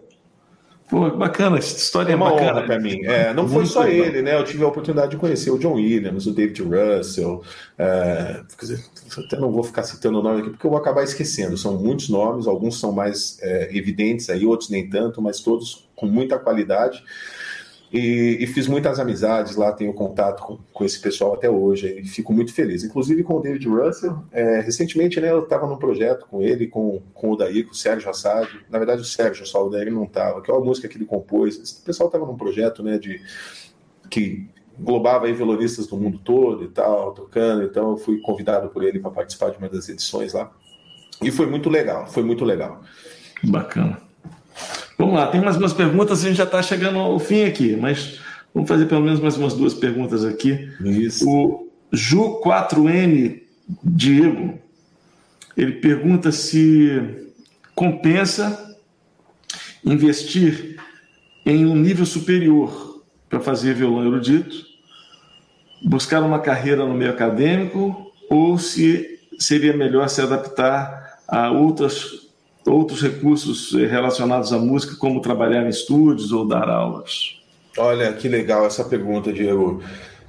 Pô, 0.88 1.10
bacana, 1.10 1.58
essa 1.58 1.76
história 1.76 2.14
é, 2.14 2.16
uma 2.16 2.30
bacana. 2.30 2.62
para 2.62 2.80
mim. 2.80 3.04
É, 3.06 3.34
não 3.34 3.48
foi 3.48 3.66
só 3.66 3.82
legal. 3.82 4.06
ele, 4.06 4.22
né? 4.22 4.36
Eu 4.36 4.44
tive 4.44 4.64
a 4.64 4.68
oportunidade 4.68 5.12
de 5.12 5.18
conhecer 5.18 5.50
o 5.50 5.58
John 5.58 5.74
Williams, 5.74 6.28
o 6.28 6.32
David 6.32 6.62
Russell. 6.62 7.42
É, 7.78 8.42
até 9.18 9.40
não 9.40 9.52
vou 9.52 9.64
ficar 9.64 9.82
citando 9.82 10.20
o 10.20 10.24
nome 10.24 10.42
aqui 10.42 10.50
porque 10.52 10.66
eu 10.66 10.70
vou 10.70 10.80
acabar 10.80 11.04
esquecendo. 11.04 11.58
São 11.58 11.76
muitos 11.78 12.08
nomes, 12.08 12.46
alguns 12.46 12.80
são 12.80 12.92
mais 12.92 13.40
é, 13.42 13.76
evidentes 13.76 14.30
aí, 14.30 14.46
outros 14.46 14.70
nem 14.70 14.88
tanto, 14.88 15.22
mas 15.24 15.40
todos 15.40 15.88
com 15.96 16.06
muita 16.06 16.38
qualidade. 16.38 17.04
E, 17.96 18.44
e, 18.44 18.48
fiz 18.48 18.68
muitas 18.68 19.00
amizades 19.00 19.56
lá, 19.56 19.72
tenho 19.72 19.94
contato 19.94 20.44
com, 20.44 20.58
com 20.74 20.84
esse 20.84 21.00
pessoal 21.00 21.36
até 21.36 21.50
hoje, 21.50 22.02
e 22.02 22.06
fico 22.06 22.34
muito 22.34 22.54
feliz. 22.54 22.84
Inclusive 22.84 23.24
com 23.24 23.36
o 23.36 23.42
David 23.42 23.66
Russell, 23.70 24.22
é, 24.34 24.60
recentemente 24.60 25.22
né, 25.22 25.32
eu 25.32 25.44
estava 25.44 25.66
num 25.66 25.78
projeto 25.78 26.28
com 26.30 26.42
ele, 26.42 26.68
com, 26.68 27.02
com 27.14 27.32
o 27.32 27.38
Daí, 27.38 27.64
com 27.64 27.72
o 27.72 27.76
Sérgio 27.76 28.10
Assad. 28.10 28.50
Na 28.70 28.80
verdade, 28.80 29.02
o 29.02 29.06
Sérgio 29.06 29.46
só, 29.46 29.66
o 29.66 29.70
Daí 29.70 29.90
não 29.90 30.04
estava, 30.04 30.42
que 30.42 30.52
é 30.52 30.54
uma 30.54 30.66
música 30.66 30.90
que 30.90 30.98
ele 30.98 31.06
compôs. 31.06 31.58
Esse 31.58 31.82
pessoal 31.82 32.10
estava 32.10 32.26
num 32.26 32.36
projeto 32.36 32.84
né, 32.84 32.98
de, 32.98 33.22
que 34.10 34.46
englobava 34.78 35.28
aí 35.28 35.32
violonistas 35.32 35.88
do 35.88 35.96
mundo 35.96 36.20
todo 36.20 36.66
e 36.66 36.68
tal, 36.68 37.14
tocando. 37.14 37.64
Então 37.64 37.92
eu 37.92 37.98
fui 37.98 38.20
convidado 38.20 38.68
por 38.68 38.84
ele 38.84 39.00
para 39.00 39.12
participar 39.12 39.52
de 39.52 39.58
uma 39.58 39.70
das 39.70 39.88
edições 39.88 40.34
lá. 40.34 40.52
E 41.24 41.32
foi 41.32 41.46
muito 41.46 41.70
legal, 41.70 42.08
foi 42.08 42.24
muito 42.24 42.44
legal. 42.44 42.82
Bacana. 43.42 44.05
Vamos 44.98 45.16
lá, 45.16 45.28
tem 45.28 45.42
mais 45.42 45.58
umas 45.58 45.74
perguntas, 45.74 46.24
a 46.24 46.28
gente 46.28 46.38
já 46.38 46.46
está 46.46 46.62
chegando 46.62 47.00
ao 47.00 47.20
fim 47.20 47.44
aqui, 47.44 47.76
mas 47.76 48.20
vamos 48.54 48.70
fazer 48.70 48.86
pelo 48.86 49.02
menos 49.02 49.20
mais 49.20 49.38
umas 49.38 49.54
duas 49.54 49.74
perguntas 49.74 50.24
aqui. 50.24 50.70
Isso. 50.82 51.30
O 51.30 51.70
Ju4N 51.94 53.42
Diego, 53.84 54.60
ele 55.58 55.74
pergunta 55.74 56.32
se 56.32 57.02
compensa 57.74 58.78
investir 59.84 60.78
em 61.46 61.66
um 61.66 61.76
nível 61.76 62.06
superior 62.06 63.04
para 63.30 63.40
fazer 63.40 63.76
violão 63.76 64.06
erudito, 64.06 64.66
buscar 65.84 66.24
uma 66.24 66.40
carreira 66.40 66.86
no 66.86 66.94
meio 66.94 67.12
acadêmico 67.12 68.12
ou 68.30 68.58
se 68.58 69.20
seria 69.38 69.76
melhor 69.76 70.08
se 70.08 70.22
adaptar 70.22 71.20
a 71.28 71.52
outras 71.52 72.25
outros 72.66 73.02
recursos 73.02 73.74
relacionados 73.74 74.52
à 74.52 74.58
música, 74.58 74.96
como 74.96 75.22
trabalhar 75.22 75.66
em 75.66 75.70
estúdios 75.70 76.32
ou 76.32 76.48
dar 76.48 76.70
aulas? 76.70 77.40
Olha, 77.78 78.12
que 78.14 78.28
legal 78.28 78.66
essa 78.66 78.84
pergunta, 78.84 79.32
Diego. 79.32 79.84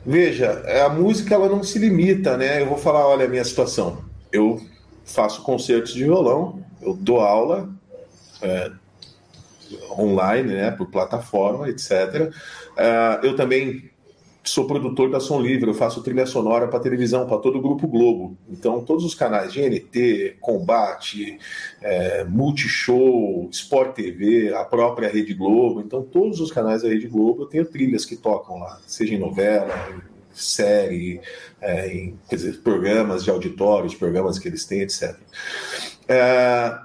Veja, 0.05 0.63
a 0.85 0.89
música 0.89 1.35
ela 1.35 1.49
não 1.49 1.63
se 1.63 1.79
limita, 1.79 2.37
né? 2.37 2.61
Eu 2.63 2.67
vou 2.67 2.79
falar, 2.79 3.07
olha 3.07 3.27
a 3.27 3.29
minha 3.29 3.45
situação. 3.45 4.05
Eu 4.33 4.61
faço 5.05 5.43
concertos 5.43 5.95
de 5.95 6.05
violão, 6.05 6.63
eu 6.83 6.95
dou 6.95 7.21
aula 7.21 7.69
é, 8.43 8.71
online, 9.99 10.55
né, 10.55 10.71
por 10.71 10.91
plataforma, 10.91 11.69
etc. 11.69 12.33
Eu 13.23 13.35
também 13.37 13.91
sou 14.47 14.67
produtor 14.67 15.11
da 15.11 15.21
Som 15.21 15.41
Livre, 15.41 15.69
eu 15.69 15.75
faço 15.75 16.03
trilha 16.03 16.27
sonora 16.27 16.69
para 16.69 16.81
televisão, 16.81 17.27
para 17.27 17.39
todo 17.39 17.59
o 17.59 17.63
Grupo 17.63 17.87
Globo. 17.87 18.37
Então, 18.49 18.83
todos 18.83 19.05
os 19.05 19.15
canais, 19.15 19.53
GNT, 19.53 20.37
Combate, 20.41 21.39
é, 21.83 22.25
Multishow, 22.25 23.49
Sport 23.51 23.95
TV, 23.95 24.55
a 24.55 24.65
própria 24.65 25.09
Rede 25.09 25.35
Globo. 25.35 25.81
Então, 25.81 26.03
todos 26.03 26.41
os 26.41 26.51
canais 26.51 26.83
da 26.83 26.89
Rede 26.89 27.09
Globo 27.09 27.43
eu 27.43 27.47
tenho 27.47 27.65
trilhas 27.65 28.05
que 28.05 28.17
tocam 28.17 28.59
lá, 28.59 28.81
seja 28.87 29.15
em 29.15 29.19
novela, 29.19 29.75
série, 30.33 31.21
é, 31.61 31.89
em 31.89 32.19
dizer, 32.31 32.61
programas 32.63 33.25
de 33.25 33.31
auditórios, 33.31 33.95
programas 33.95 34.39
que 34.39 34.49
eles 34.49 34.65
têm, 34.65 34.83
etc. 34.83 35.17
É, 36.07 36.79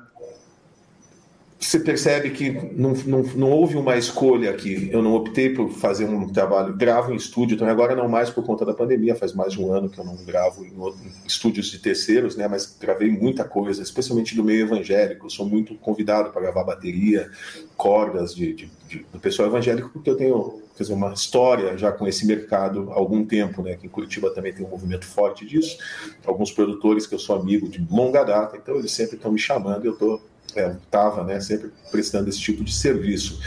você 1.63 1.79
percebe 1.79 2.31
que 2.31 2.49
não, 2.75 2.93
não, 3.05 3.21
não 3.35 3.51
houve 3.51 3.77
uma 3.77 3.95
escolha 3.95 4.49
aqui. 4.49 4.89
Eu 4.91 5.01
não 5.03 5.13
optei 5.13 5.53
por 5.53 5.69
fazer 5.69 6.05
um 6.05 6.27
trabalho, 6.27 6.75
gravo 6.75 7.13
em 7.13 7.15
estúdio, 7.15 7.53
então 7.53 7.67
agora 7.67 7.95
não 7.95 8.09
mais 8.09 8.31
por 8.31 8.43
conta 8.43 8.65
da 8.65 8.73
pandemia, 8.73 9.15
faz 9.15 9.31
mais 9.31 9.53
de 9.53 9.61
um 9.61 9.71
ano 9.71 9.87
que 9.87 9.99
eu 9.99 10.03
não 10.03 10.15
gravo 10.25 10.65
em, 10.65 10.75
outro, 10.77 10.99
em 11.05 11.27
estúdios 11.27 11.67
de 11.67 11.77
terceiros, 11.77 12.35
né? 12.35 12.47
Mas 12.47 12.75
gravei 12.79 13.11
muita 13.11 13.43
coisa, 13.43 13.83
especialmente 13.83 14.35
do 14.35 14.43
meio 14.43 14.65
evangélico. 14.65 15.27
Eu 15.27 15.29
sou 15.29 15.45
muito 15.45 15.75
convidado 15.75 16.31
para 16.31 16.41
gravar 16.41 16.63
bateria, 16.63 17.29
cordas 17.77 18.33
de, 18.33 18.53
de, 18.53 18.71
de, 18.87 19.05
do 19.13 19.19
pessoal 19.19 19.47
evangélico, 19.47 19.89
porque 19.89 20.09
eu 20.09 20.17
tenho 20.17 20.61
quer 20.75 20.83
dizer, 20.83 20.93
uma 20.93 21.13
história 21.13 21.77
já 21.77 21.91
com 21.91 22.07
esse 22.07 22.25
mercado 22.25 22.91
há 22.91 22.95
algum 22.95 23.23
tempo, 23.23 23.61
né? 23.61 23.75
Que 23.75 23.85
em 23.85 23.89
Curitiba 23.89 24.31
também 24.31 24.51
tem 24.51 24.65
um 24.65 24.69
movimento 24.69 25.05
forte 25.05 25.45
disso. 25.45 25.77
Alguns 26.25 26.51
produtores 26.51 27.05
que 27.05 27.13
eu 27.13 27.19
sou 27.19 27.35
amigo 27.35 27.69
de 27.69 27.85
longa 27.91 28.23
data, 28.23 28.57
então 28.57 28.77
eles 28.77 28.91
sempre 28.91 29.15
estão 29.15 29.31
me 29.31 29.39
chamando 29.39 29.85
e 29.85 29.87
eu 29.87 29.93
estou 29.93 30.30
estava 30.55 31.21
é, 31.21 31.35
né, 31.35 31.39
sempre 31.39 31.71
prestando 31.91 32.29
esse 32.29 32.39
tipo 32.39 32.63
de 32.63 32.73
serviço. 32.73 33.39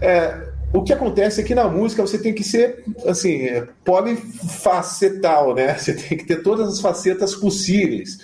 É, 0.00 0.48
o 0.72 0.82
que 0.82 0.92
acontece 0.92 1.40
é 1.40 1.44
que 1.44 1.54
na 1.54 1.68
música 1.68 2.02
você 2.02 2.18
tem 2.18 2.34
que 2.34 2.42
ser 2.42 2.84
assim 3.06 3.44
é, 3.44 3.68
polifacetal, 3.84 5.54
né? 5.54 5.74
Você 5.78 5.94
tem 5.94 6.18
que 6.18 6.26
ter 6.26 6.42
todas 6.42 6.68
as 6.68 6.80
facetas 6.80 7.34
possíveis 7.34 8.18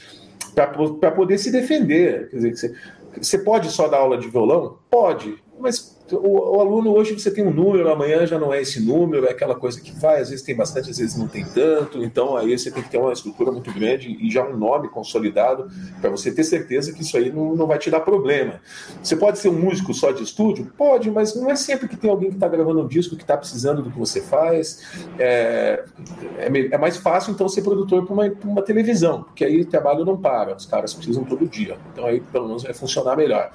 para 0.54 1.10
poder 1.12 1.38
se 1.38 1.50
defender. 1.52 2.28
Quer 2.28 2.36
dizer, 2.36 2.56
você, 2.56 2.74
você 3.20 3.38
pode 3.38 3.70
só 3.70 3.86
dar 3.86 3.98
aula 3.98 4.18
de 4.18 4.28
violão? 4.28 4.78
Pode, 4.90 5.36
mas 5.60 5.96
o, 6.12 6.56
o, 6.56 6.60
aluno 6.60 6.92
hoje 6.92 7.18
você 7.18 7.30
tem 7.30 7.46
um 7.46 7.52
número, 7.52 7.90
amanhã 7.90 8.26
já 8.26 8.38
não 8.38 8.52
é 8.52 8.60
esse 8.60 8.80
número, 8.80 9.26
é 9.26 9.30
aquela 9.30 9.54
coisa 9.54 9.80
que 9.80 9.92
vai, 9.92 10.20
às 10.20 10.30
vezes 10.30 10.44
tem 10.44 10.54
bastante, 10.54 10.90
às 10.90 10.98
vezes 10.98 11.16
não 11.16 11.28
tem 11.28 11.44
tanto, 11.44 12.02
então 12.02 12.36
aí 12.36 12.56
você 12.58 12.70
tem 12.70 12.82
que 12.82 12.90
ter 12.90 12.98
uma 12.98 13.12
estrutura 13.12 13.50
muito 13.52 13.72
grande 13.72 14.16
e 14.20 14.30
já 14.30 14.46
um 14.46 14.56
nome 14.56 14.88
consolidado 14.88 15.70
para 16.00 16.10
você 16.10 16.32
ter 16.32 16.44
certeza 16.44 16.92
que 16.92 17.02
isso 17.02 17.16
aí 17.16 17.32
não, 17.32 17.54
não 17.54 17.66
vai 17.66 17.78
te 17.78 17.90
dar 17.90 18.00
problema. 18.00 18.60
Você 19.02 19.16
pode 19.16 19.38
ser 19.38 19.48
um 19.48 19.58
músico 19.58 19.92
só 19.94 20.10
de 20.10 20.22
estúdio? 20.22 20.72
Pode, 20.76 21.10
mas 21.10 21.34
não 21.34 21.50
é 21.50 21.56
sempre 21.56 21.88
que 21.88 21.96
tem 21.96 22.10
alguém 22.10 22.30
que 22.30 22.36
está 22.36 22.48
gravando 22.48 22.82
um 22.82 22.86
disco 22.88 23.16
que 23.16 23.22
está 23.22 23.36
precisando 23.36 23.82
do 23.82 23.90
que 23.90 23.98
você 23.98 24.20
faz. 24.20 24.82
É, 25.18 25.84
é, 26.38 26.48
é 26.72 26.78
mais 26.78 26.96
fácil 26.96 27.32
então 27.32 27.48
ser 27.48 27.62
produtor 27.62 28.04
para 28.04 28.12
uma, 28.12 28.32
uma 28.44 28.62
televisão, 28.62 29.22
porque 29.22 29.44
aí 29.44 29.60
o 29.60 29.66
trabalho 29.66 30.04
não 30.04 30.16
para, 30.16 30.56
os 30.56 30.66
caras 30.66 30.94
precisam 30.94 31.24
todo 31.24 31.46
dia. 31.46 31.76
Então 31.92 32.06
aí 32.06 32.20
pelo 32.20 32.46
menos 32.48 32.62
vai 32.62 32.74
funcionar 32.74 33.16
melhor 33.16 33.50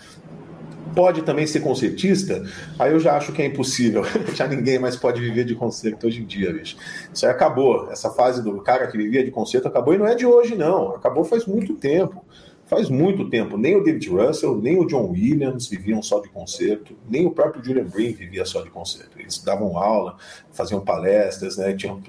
pode 0.95 1.21
também 1.23 1.45
ser 1.45 1.59
concertista, 1.59 2.43
aí 2.79 2.91
eu 2.93 2.99
já 2.99 3.17
acho 3.17 3.33
que 3.33 3.41
é 3.41 3.45
impossível. 3.45 4.03
já 4.33 4.47
ninguém 4.47 4.79
mais 4.79 4.95
pode 4.95 5.19
viver 5.19 5.43
de 5.43 5.53
concerto 5.53 6.07
hoje 6.07 6.21
em 6.21 6.25
dia, 6.25 6.53
bicho. 6.53 6.77
Isso 7.13 7.25
aí 7.25 7.31
acabou. 7.31 7.91
Essa 7.91 8.09
fase 8.09 8.41
do 8.41 8.61
cara 8.61 8.87
que 8.87 8.97
vivia 8.97 9.23
de 9.23 9.31
concerto 9.31 9.67
acabou 9.67 9.93
e 9.93 9.97
não 9.97 10.07
é 10.07 10.15
de 10.15 10.25
hoje, 10.25 10.55
não. 10.55 10.95
Acabou 10.95 11.23
faz 11.23 11.45
muito 11.45 11.75
tempo. 11.75 12.23
Faz 12.67 12.89
muito 12.89 13.29
tempo, 13.29 13.57
nem 13.57 13.75
o 13.75 13.83
David 13.83 14.09
Russell, 14.09 14.59
nem 14.59 14.79
o 14.79 14.87
John 14.87 15.11
Williams 15.11 15.67
viviam 15.67 16.01
só 16.01 16.19
de 16.19 16.29
concerto, 16.29 16.97
nem 17.07 17.27
o 17.27 17.29
próprio 17.29 17.63
Julian 17.63 17.85
Green 17.85 18.11
vivia 18.11 18.43
só 18.43 18.63
de 18.63 18.71
concerto. 18.71 19.19
Eles 19.19 19.37
davam 19.37 19.77
aula, 19.77 20.17
faziam 20.51 20.81
palestras, 20.81 21.57
né? 21.57 21.73
Tinham 21.73 22.01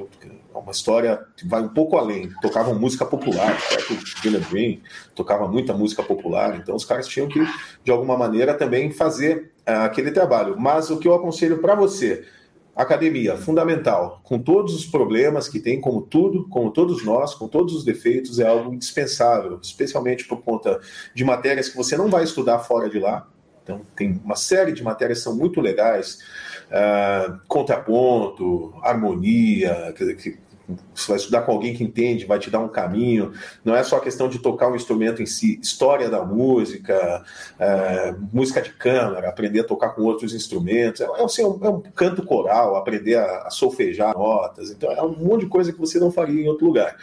uma 0.60 0.72
história 0.72 1.20
que 1.36 1.46
vai 1.46 1.62
um 1.62 1.68
pouco 1.68 1.96
além. 1.96 2.30
Tocavam 2.40 2.74
música 2.74 3.04
popular, 3.04 3.56
o 3.56 3.68
próprio 3.68 3.98
Julian 4.22 4.40
Green 4.50 4.82
tocava 5.14 5.48
muita 5.48 5.72
música 5.72 6.02
popular, 6.02 6.56
então 6.56 6.74
os 6.74 6.84
caras 6.84 7.06
tinham 7.06 7.28
que, 7.28 7.40
de 7.84 7.90
alguma 7.90 8.16
maneira, 8.16 8.54
também 8.54 8.90
fazer 8.90 9.52
uh, 9.68 9.84
aquele 9.84 10.10
trabalho. 10.10 10.56
Mas 10.58 10.90
o 10.90 10.98
que 10.98 11.08
eu 11.08 11.14
aconselho 11.14 11.58
para 11.58 11.74
você, 11.74 12.24
Academia, 12.76 13.38
fundamental, 13.38 14.20
com 14.22 14.38
todos 14.38 14.74
os 14.74 14.84
problemas 14.84 15.48
que 15.48 15.58
tem, 15.58 15.80
como 15.80 16.02
tudo, 16.02 16.46
como 16.50 16.70
todos 16.70 17.02
nós, 17.02 17.34
com 17.34 17.48
todos 17.48 17.74
os 17.74 17.82
defeitos, 17.82 18.38
é 18.38 18.46
algo 18.46 18.74
indispensável, 18.74 19.58
especialmente 19.62 20.26
por 20.26 20.42
conta 20.42 20.78
de 21.14 21.24
matérias 21.24 21.70
que 21.70 21.76
você 21.76 21.96
não 21.96 22.10
vai 22.10 22.22
estudar 22.22 22.58
fora 22.58 22.90
de 22.90 22.98
lá. 22.98 23.26
Então, 23.62 23.80
tem 23.96 24.20
uma 24.22 24.36
série 24.36 24.72
de 24.72 24.82
matérias 24.82 25.18
que 25.18 25.24
são 25.24 25.34
muito 25.34 25.58
legais, 25.58 26.18
uh, 26.66 27.40
contraponto, 27.48 28.74
harmonia, 28.82 29.94
dizer, 29.96 30.14
que 30.16 30.38
você 30.94 31.08
vai 31.08 31.16
estudar 31.16 31.42
com 31.42 31.52
alguém 31.52 31.74
que 31.74 31.84
entende, 31.84 32.26
vai 32.26 32.38
te 32.38 32.50
dar 32.50 32.58
um 32.58 32.68
caminho. 32.68 33.32
Não 33.64 33.74
é 33.74 33.82
só 33.82 34.00
questão 34.00 34.28
de 34.28 34.38
tocar 34.38 34.68
um 34.68 34.74
instrumento 34.74 35.22
em 35.22 35.26
si, 35.26 35.60
história 35.62 36.08
da 36.08 36.24
música, 36.24 37.24
é, 37.58 38.14
música 38.32 38.60
de 38.60 38.70
câmara, 38.70 39.28
aprender 39.28 39.60
a 39.60 39.64
tocar 39.64 39.90
com 39.90 40.02
outros 40.02 40.34
instrumentos. 40.34 41.00
É, 41.00 41.06
assim, 41.22 41.42
é, 41.42 41.46
um, 41.46 41.58
é 41.64 41.68
um, 41.68 41.80
canto 41.80 42.24
coral, 42.24 42.76
aprender 42.76 43.16
a, 43.16 43.42
a 43.42 43.50
solfejar 43.50 44.14
notas. 44.14 44.70
Então, 44.70 44.90
é 44.90 45.02
um 45.02 45.16
monte 45.16 45.42
de 45.42 45.46
coisa 45.46 45.72
que 45.72 45.78
você 45.78 45.98
não 45.98 46.10
faria 46.10 46.42
em 46.42 46.48
outro 46.48 46.66
lugar. 46.66 46.96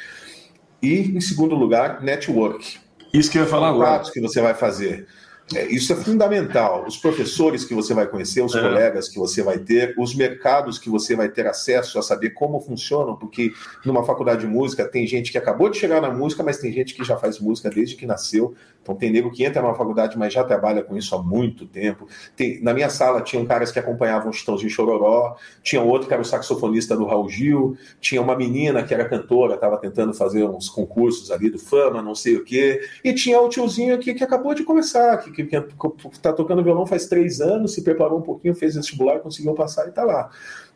E, 0.81 1.15
em 1.15 1.21
segundo 1.21 1.55
lugar, 1.55 2.03
network. 2.03 2.79
Isso 3.13 3.31
que 3.31 3.37
eu 3.37 3.43
ia 3.43 3.47
falar 3.49 3.69
agora. 3.69 4.03
que 4.11 4.19
você 4.19 4.41
vai 4.41 4.53
fazer. 4.53 5.07
É, 5.55 5.67
isso 5.67 5.93
é 5.93 5.95
fundamental. 5.95 6.85
Os 6.87 6.97
professores 6.97 7.65
que 7.65 7.73
você 7.73 7.93
vai 7.93 8.07
conhecer, 8.07 8.41
os 8.41 8.55
é. 8.55 8.61
colegas 8.61 9.07
que 9.07 9.17
você 9.17 9.41
vai 9.41 9.59
ter, 9.59 9.93
os 9.97 10.15
mercados 10.15 10.77
que 10.77 10.89
você 10.89 11.15
vai 11.15 11.29
ter 11.29 11.47
acesso 11.47 11.97
a 11.99 12.01
saber 12.01 12.31
como 12.31 12.59
funcionam, 12.59 13.15
porque 13.15 13.51
numa 13.85 14.03
faculdade 14.03 14.41
de 14.41 14.47
música 14.47 14.87
tem 14.87 15.05
gente 15.07 15.31
que 15.31 15.37
acabou 15.37 15.69
de 15.69 15.77
chegar 15.77 16.01
na 16.01 16.09
música, 16.09 16.43
mas 16.43 16.57
tem 16.57 16.71
gente 16.71 16.93
que 16.93 17.03
já 17.03 17.17
faz 17.17 17.39
música 17.39 17.69
desde 17.69 17.95
que 17.95 18.05
nasceu. 18.05 18.53
Então 18.83 18.95
tem 18.95 19.09
nego 19.09 19.31
que 19.31 19.45
entra 19.45 19.61
numa 19.61 19.73
faculdade, 19.73 20.17
mas 20.17 20.33
já 20.33 20.43
trabalha 20.43 20.83
com 20.83 20.97
isso 20.97 21.15
há 21.15 21.23
muito 21.23 21.65
tempo. 21.65 22.05
Tem, 22.35 22.61
na 22.61 22.73
minha 22.73 22.89
sala 22.89 23.21
tinham 23.21 23.45
caras 23.45 23.71
que 23.71 23.79
acompanhavam 23.79 24.29
o 24.29 24.33
Chitãozinho 24.33 24.69
Chororó, 24.69 25.35
tinha 25.63 25.81
outro 25.81 26.07
que 26.07 26.13
era 26.13 26.21
o 26.21 26.25
saxofonista 26.25 26.95
do 26.95 27.05
Raul 27.05 27.29
Gil, 27.29 27.77
tinha 28.01 28.21
uma 28.21 28.35
menina 28.35 28.83
que 28.83 28.93
era 28.93 29.07
cantora, 29.07 29.55
estava 29.55 29.77
tentando 29.77 30.13
fazer 30.13 30.43
uns 30.43 30.69
concursos 30.69 31.31
ali 31.31 31.49
do 31.49 31.57
Fama, 31.57 32.01
não 32.01 32.13
sei 32.13 32.35
o 32.35 32.43
quê, 32.43 32.81
e 33.03 33.13
tinha 33.13 33.39
o 33.39 33.47
tiozinho 33.47 33.95
aqui 33.95 34.13
que 34.13 34.23
acabou 34.23 34.53
de 34.53 34.63
começar, 34.63 35.17
que, 35.17 35.31
que 35.31 35.42
porque 35.43 36.07
está 36.11 36.33
tocando 36.33 36.63
violão 36.63 36.85
faz 36.85 37.07
três 37.07 37.41
anos, 37.41 37.73
se 37.73 37.83
preparou 37.83 38.19
um 38.19 38.21
pouquinho, 38.21 38.55
fez 38.55 38.75
vestibular, 38.75 39.19
conseguiu 39.19 39.53
passar 39.53 39.85
e 39.85 39.89
está 39.89 40.03
lá. 40.03 40.29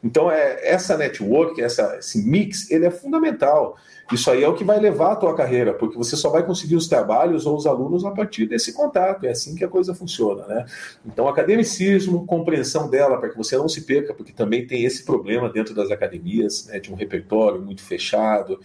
Então, 0.04 0.32
é, 0.32 0.60
essa 0.62 0.96
network, 0.96 1.62
essa, 1.62 1.98
esse 1.98 2.24
mix, 2.24 2.70
ele 2.70 2.86
é 2.86 2.92
fundamental. 2.92 3.76
Isso 4.12 4.32
aí 4.32 4.44
é 4.44 4.48
o 4.48 4.54
que 4.54 4.64
vai 4.64 4.80
levar 4.80 5.14
a 5.14 5.16
tua 5.16 5.36
carreira, 5.36 5.74
porque 5.74 5.98
você 5.98 6.16
só 6.16 6.30
vai 6.30 6.46
conseguir 6.46 6.76
os 6.76 6.88
trabalhos 6.88 7.46
ou 7.46 7.58
os 7.58 7.66
alunos 7.66 8.06
a 8.06 8.12
partir 8.12 8.46
desse 8.46 8.72
contato. 8.74 9.26
É 9.26 9.32
assim 9.32 9.56
que 9.56 9.66
a 9.66 9.68
coisa 9.68 9.94
funciona, 9.94 10.46
né? 10.48 10.66
Então, 11.06 11.28
academicismo, 11.28 12.26
compreensão 12.26 12.90
dela, 12.90 13.18
para 13.18 13.30
que 13.30 13.38
você 13.38 13.58
não 13.58 13.68
se 13.68 13.82
perca, 13.82 14.14
porque 14.14 14.32
também 14.32 14.66
tem 14.66 14.86
esse 14.86 15.04
problema 15.04 15.50
dentro 15.50 15.74
das 15.74 15.92
academias, 15.92 16.68
né, 16.68 16.80
de 16.80 16.92
um 16.94 16.96
repertório 16.96 17.62
muito 17.62 17.82
fechado, 17.82 18.60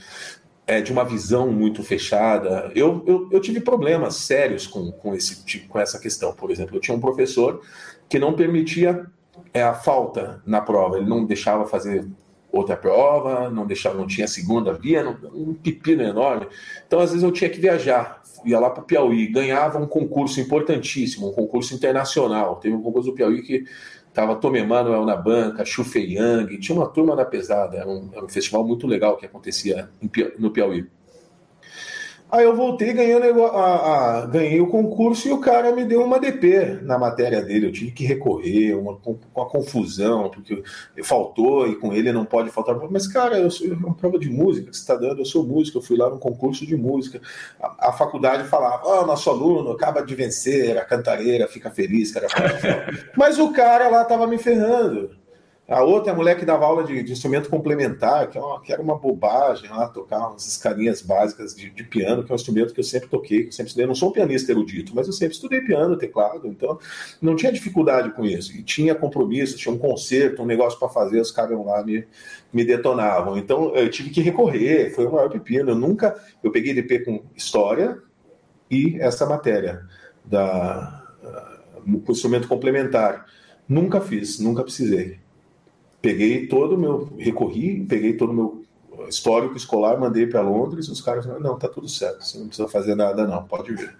é, 0.66 0.80
de 0.80 0.92
uma 0.92 1.04
visão 1.04 1.50
muito 1.50 1.82
fechada. 1.82 2.70
Eu, 2.74 3.02
eu, 3.06 3.28
eu, 3.32 3.40
tive 3.40 3.60
problemas 3.60 4.16
sérios 4.16 4.66
com, 4.66 4.92
com, 4.92 5.14
esse, 5.14 5.60
com 5.68 5.78
essa 5.78 5.98
questão. 5.98 6.32
Por 6.32 6.50
exemplo, 6.50 6.76
eu 6.76 6.80
tinha 6.80 6.96
um 6.96 7.00
professor 7.00 7.60
que 8.08 8.18
não 8.18 8.34
permitia 8.34 9.06
é, 9.52 9.62
a 9.62 9.74
falta 9.74 10.42
na 10.46 10.60
prova, 10.60 10.98
ele 10.98 11.08
não 11.08 11.24
deixava 11.24 11.66
fazer 11.66 12.06
outra 12.50 12.76
prova, 12.76 13.48
não 13.48 13.66
deixava, 13.66 13.96
não 13.96 14.06
tinha 14.06 14.28
segunda 14.28 14.74
via, 14.74 15.02
não, 15.02 15.16
um 15.32 15.54
pepino 15.54 16.02
enorme. 16.02 16.46
Então, 16.86 17.00
às 17.00 17.10
vezes, 17.10 17.24
eu 17.24 17.32
tinha 17.32 17.48
que 17.48 17.58
viajar, 17.58 18.22
ia 18.44 18.60
lá 18.60 18.68
para 18.68 18.82
o 18.82 18.86
Piauí, 18.86 19.26
ganhava 19.28 19.78
um 19.78 19.86
concurso 19.86 20.38
importantíssimo, 20.40 21.30
um 21.30 21.32
concurso 21.32 21.74
internacional. 21.74 22.56
Teve 22.56 22.74
um 22.76 22.82
concurso 22.82 23.10
do 23.10 23.14
Piauí 23.14 23.42
que 23.42 23.64
estava 24.12 24.36
Tom 24.36 24.54
Emanuel 24.54 25.06
na 25.06 25.16
banca, 25.16 25.64
Chu 25.64 25.82
Fei 25.82 26.12
Yang, 26.14 26.58
tinha 26.58 26.78
uma 26.78 26.86
turma 26.86 27.16
da 27.16 27.24
pesada, 27.24 27.78
era 27.78 27.88
um, 27.88 28.10
era 28.12 28.24
um 28.24 28.28
festival 28.28 28.62
muito 28.62 28.86
legal 28.86 29.16
que 29.16 29.24
acontecia 29.24 29.88
no 30.38 30.50
Piauí. 30.50 30.86
Aí 32.33 32.45
eu 32.45 32.57
voltei, 32.57 32.95
ganhei, 32.95 33.12
a, 33.12 34.22
a, 34.22 34.26
ganhei 34.26 34.59
o 34.59 34.66
concurso 34.66 35.28
e 35.28 35.33
o 35.33 35.39
cara 35.39 35.70
me 35.70 35.85
deu 35.85 36.03
uma 36.03 36.18
DP 36.18 36.78
na 36.80 36.99
matéria 36.99 37.43
dele. 37.43 37.66
Eu 37.66 37.72
tive 37.72 37.91
que 37.91 38.07
recorrer, 38.07 38.72
uma, 38.74 38.99
uma 39.35 39.45
confusão, 39.45 40.30
porque 40.30 40.62
faltou 41.05 41.68
e 41.68 41.76
com 41.76 41.93
ele 41.93 42.11
não 42.11 42.24
pode 42.24 42.49
faltar. 42.49 42.74
Mas, 42.91 43.07
cara, 43.07 43.39
eu 43.39 43.51
sou, 43.51 43.66
é 43.70 43.74
uma 43.74 43.93
prova 43.93 44.18
de 44.18 44.30
música 44.30 44.70
que 44.70 44.74
você 44.74 44.80
está 44.80 44.95
dando, 44.95 45.20
eu 45.20 45.26
sou 45.26 45.45
músico, 45.45 45.76
eu 45.76 45.83
fui 45.83 45.99
lá 45.99 46.09
num 46.09 46.18
concurso 46.18 46.64
de 46.64 46.74
música. 46.74 47.20
A, 47.61 47.91
a 47.91 47.93
faculdade 47.93 48.49
falava: 48.49 48.80
Ó, 48.83 49.03
oh, 49.03 49.07
nosso 49.07 49.28
aluno 49.28 49.72
acaba 49.72 50.01
de 50.01 50.14
vencer, 50.14 50.78
a 50.78 50.87
cantareira 50.87 51.47
fica 51.47 51.70
feliz, 51.70 52.12
cara. 52.12 52.28
Mas 53.14 53.39
o 53.39 53.53
cara 53.53 53.91
lá 53.91 54.05
estava 54.05 54.26
me 54.26 54.39
ferrando. 54.39 55.22
A 55.73 55.83
outra 55.83 56.11
é 56.11 56.14
a 56.14 56.16
mulher 56.16 56.39
que 56.39 56.45
dava 56.45 56.66
aula 56.66 56.85
de, 56.85 57.03
de 57.03 57.12
instrumento 57.12 57.49
complementar, 57.49 58.29
que, 58.29 58.37
é 58.37 58.43
que, 58.62 58.73
era 58.75 58.83
uma 58.83 58.95
bobagem 58.99 59.70
lá, 59.70 59.89
tocar 59.89 60.29
umas 60.29 60.47
escalinhas 60.47 61.01
básicas 61.01 61.55
de, 61.55 61.70
de, 61.70 61.83
piano, 61.83 62.23
que 62.23 62.31
é 62.31 62.35
um 62.35 62.37
instrumento 62.37 62.75
que 62.75 62.81
eu 62.81 62.85
sempre 62.85 63.09
toquei, 63.09 63.45
que 63.45 63.49
eu 63.49 63.53
sempre 63.53 63.68
estudei. 63.68 63.85
Eu 63.85 63.89
não 63.89 63.95
sou 63.95 64.11
um 64.11 64.12
pianista 64.12 64.53
erudito, 64.53 64.95
mas 64.95 65.07
eu 65.07 65.14
sempre 65.14 65.35
estudei 65.35 65.62
piano, 65.62 65.97
teclado, 65.97 66.47
então 66.47 66.79
não 67.23 67.35
tinha 67.35 67.51
dificuldade 67.51 68.11
com 68.11 68.23
isso. 68.23 68.55
E 68.55 68.62
tinha 68.62 68.95
compromisso, 68.95 69.57
tinha 69.57 69.75
um 69.75 69.79
concerto, 69.79 70.43
um 70.43 70.47
negócio 70.47 70.79
para 70.79 70.91
fazer, 70.91 71.20
os 71.20 71.31
caras 71.31 71.59
lá 71.64 71.83
me, 71.83 72.07
me 72.53 72.66
detonavam. 72.66 73.39
Então 73.39 73.75
eu 73.75 73.89
tive 73.89 74.11
que 74.11 74.20
recorrer, 74.20 74.95
foi 74.95 75.07
o 75.07 75.12
maior 75.12 75.31
pepino. 75.31 75.70
Eu 75.70 75.75
nunca. 75.75 76.14
Eu 76.45 76.53
peguei 76.53 76.75
DP 76.75 76.99
com 76.99 77.25
história 77.35 77.97
e 78.70 78.99
essa 79.01 79.25
matéria 79.25 79.87
da 80.23 81.03
instrumento 82.11 82.47
complementar. 82.47 83.25
Nunca 83.66 84.03
fiz, 84.03 84.39
nunca 84.39 84.62
precisei 84.62 85.22
peguei 86.03 86.46
todo 86.48 86.74
o 86.74 86.78
meu, 86.78 87.09
recorri, 87.16 87.86
peguei 87.88 88.14
todo 88.14 88.30
o 88.30 88.34
meu 88.34 88.62
histórico 89.09 89.57
escolar, 89.57 89.98
mandei 89.98 90.26
para 90.26 90.42
Londres, 90.42 90.88
os 90.88 91.00
caras 91.00 91.24
falaram, 91.24 91.42
não, 91.42 91.59
tá 91.59 91.68
tudo 91.68 91.88
certo, 91.88 92.24
você 92.24 92.38
não 92.38 92.48
precisa 92.48 92.68
fazer 92.68 92.94
nada 92.94 93.26
não, 93.26 93.44
pode 93.44 93.72
vir. 93.72 93.88
Pra 93.88 93.96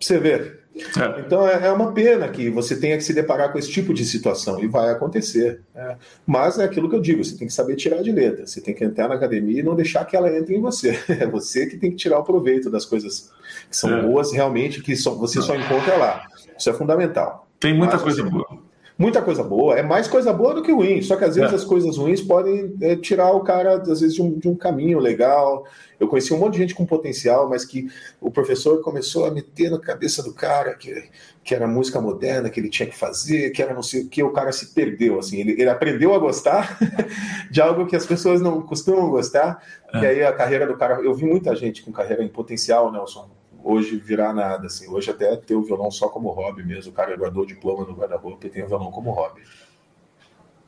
você 0.00 0.18
ver. 0.18 0.64
É. 0.76 1.20
Então 1.20 1.46
é, 1.46 1.66
é, 1.66 1.70
uma 1.70 1.92
pena 1.92 2.28
que 2.28 2.50
você 2.50 2.76
tenha 2.76 2.96
que 2.96 3.04
se 3.04 3.14
deparar 3.14 3.52
com 3.52 3.58
esse 3.58 3.70
tipo 3.70 3.94
de 3.94 4.04
situação, 4.04 4.62
e 4.62 4.66
vai 4.66 4.90
acontecer. 4.90 5.60
É. 5.74 5.96
Mas 6.26 6.58
é 6.58 6.64
aquilo 6.64 6.88
que 6.90 6.96
eu 6.96 7.00
digo, 7.00 7.22
você 7.22 7.36
tem 7.36 7.46
que 7.46 7.54
saber 7.54 7.76
tirar 7.76 8.02
de 8.02 8.10
letra, 8.10 8.46
você 8.46 8.60
tem 8.60 8.74
que 8.74 8.84
entrar 8.84 9.08
na 9.08 9.14
academia 9.14 9.60
e 9.60 9.62
não 9.62 9.76
deixar 9.76 10.04
que 10.04 10.16
ela 10.16 10.34
entre 10.36 10.56
em 10.56 10.60
você. 10.60 10.98
É 11.08 11.26
você 11.26 11.66
que 11.66 11.76
tem 11.76 11.90
que 11.90 11.96
tirar 11.96 12.18
o 12.18 12.24
proveito 12.24 12.68
das 12.68 12.84
coisas 12.84 13.30
que 13.70 13.76
são 13.76 13.96
é. 13.96 14.02
boas 14.02 14.32
realmente, 14.32 14.82
que 14.82 14.96
só, 14.96 15.14
você 15.14 15.40
só 15.40 15.54
encontra 15.54 15.96
lá. 15.96 16.26
Isso 16.58 16.68
é 16.68 16.72
fundamental. 16.72 17.46
Tem 17.60 17.72
muita 17.72 17.94
Mas, 17.94 18.02
coisa 18.02 18.24
boa 18.24 18.63
muita 18.96 19.20
coisa 19.20 19.42
boa. 19.42 19.76
É 19.78 19.82
mais 19.82 20.06
coisa 20.06 20.32
boa 20.32 20.54
do 20.54 20.62
que 20.62 20.72
ruim. 20.72 21.02
Só 21.02 21.16
que 21.16 21.24
às 21.24 21.34
vezes 21.36 21.52
é. 21.52 21.54
as 21.56 21.64
coisas 21.64 21.96
ruins 21.96 22.20
podem 22.20 22.74
é, 22.80 22.96
tirar 22.96 23.32
o 23.32 23.40
cara, 23.40 23.76
às 23.76 24.00
vezes, 24.00 24.14
de 24.14 24.22
um, 24.22 24.38
de 24.38 24.48
um, 24.48 24.54
caminho 24.54 24.98
legal. 24.98 25.66
Eu 25.98 26.08
conheci 26.08 26.32
um 26.32 26.38
monte 26.38 26.54
de 26.54 26.58
gente 26.58 26.74
com 26.74 26.86
potencial, 26.86 27.48
mas 27.48 27.64
que 27.64 27.88
o 28.20 28.30
professor 28.30 28.80
começou 28.82 29.26
a 29.26 29.30
meter 29.30 29.70
na 29.70 29.78
cabeça 29.78 30.22
do 30.22 30.32
cara 30.32 30.74
que, 30.74 31.08
que 31.42 31.54
era 31.54 31.66
música 31.66 32.00
moderna, 32.00 32.48
que 32.50 32.60
ele 32.60 32.68
tinha 32.68 32.88
que 32.88 32.96
fazer, 32.96 33.50
que 33.50 33.62
era 33.62 33.74
não 33.74 33.82
sei 33.82 34.02
o 34.02 34.08
que, 34.08 34.22
o 34.22 34.32
cara 34.32 34.52
se 34.52 34.74
perdeu. 34.74 35.18
Assim, 35.18 35.40
ele, 35.40 35.52
ele 35.52 35.68
aprendeu 35.68 36.14
a 36.14 36.18
gostar 36.18 36.78
de 37.50 37.60
algo 37.60 37.86
que 37.86 37.96
as 37.96 38.06
pessoas 38.06 38.40
não 38.40 38.62
costumam 38.62 39.10
gostar. 39.10 39.62
É. 39.92 40.00
E 40.00 40.06
aí 40.06 40.24
a 40.24 40.32
carreira 40.32 40.66
do 40.66 40.76
cara. 40.76 41.00
Eu 41.02 41.14
vi 41.14 41.24
muita 41.24 41.54
gente 41.54 41.82
com 41.82 41.92
carreira 41.92 42.22
em 42.22 42.28
potencial, 42.28 42.90
Nelson 42.92 43.28
hoje 43.64 43.96
virar 43.96 44.32
nada. 44.32 44.66
Assim. 44.66 44.88
Hoje 44.88 45.10
até 45.10 45.34
ter 45.36 45.54
o 45.54 45.62
violão 45.62 45.90
só 45.90 46.08
como 46.08 46.30
hobby 46.30 46.62
mesmo. 46.62 46.92
O 46.92 46.94
cara 46.94 47.16
guardou 47.16 47.42
o 47.42 47.46
diploma 47.46 47.84
no 47.84 47.94
guarda-roupa 47.94 48.46
e 48.46 48.50
tem 48.50 48.62
o 48.62 48.68
violão 48.68 48.90
como 48.90 49.10
hobby. 49.10 49.40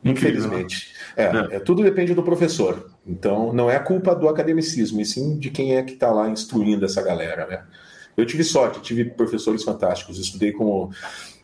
Infelizmente. 0.03 0.93
É, 1.15 1.23
é, 1.23 1.55
é, 1.55 1.59
tudo 1.59 1.83
depende 1.83 2.13
do 2.13 2.23
professor. 2.23 2.91
Então, 3.05 3.53
não 3.53 3.69
é 3.69 3.79
culpa 3.79 4.15
do 4.15 4.27
academicismo, 4.27 5.01
e 5.01 5.05
sim 5.05 5.37
de 5.37 5.49
quem 5.49 5.75
é 5.75 5.83
que 5.83 5.93
está 5.93 6.11
lá 6.11 6.29
instruindo 6.29 6.85
essa 6.85 7.01
galera. 7.01 7.45
Né? 7.47 7.63
Eu 8.15 8.25
tive 8.25 8.43
sorte, 8.43 8.81
tive 8.81 9.05
professores 9.05 9.63
fantásticos. 9.63 10.19
Estudei 10.19 10.51
com, 10.51 10.89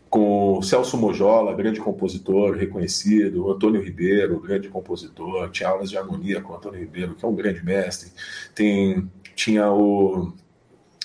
com 0.09 0.57
o 0.57 0.63
Celso 0.63 0.97
Mojola, 0.97 1.53
grande 1.53 1.79
compositor 1.79 2.55
reconhecido, 2.55 3.45
o 3.45 3.51
Antônio 3.51 3.81
Ribeiro, 3.81 4.39
grande 4.39 4.69
compositor. 4.69 5.49
Tinha 5.51 5.69
aulas 5.69 5.89
de 5.89 5.97
harmonia 5.97 6.41
com 6.41 6.53
o 6.53 6.55
Antônio 6.55 6.79
Ribeiro, 6.79 7.15
que 7.15 7.25
é 7.25 7.27
um 7.27 7.35
grande 7.35 7.63
mestre. 7.63 8.11
Tem, 8.53 9.09
tinha 9.35 9.71
o 9.71 10.33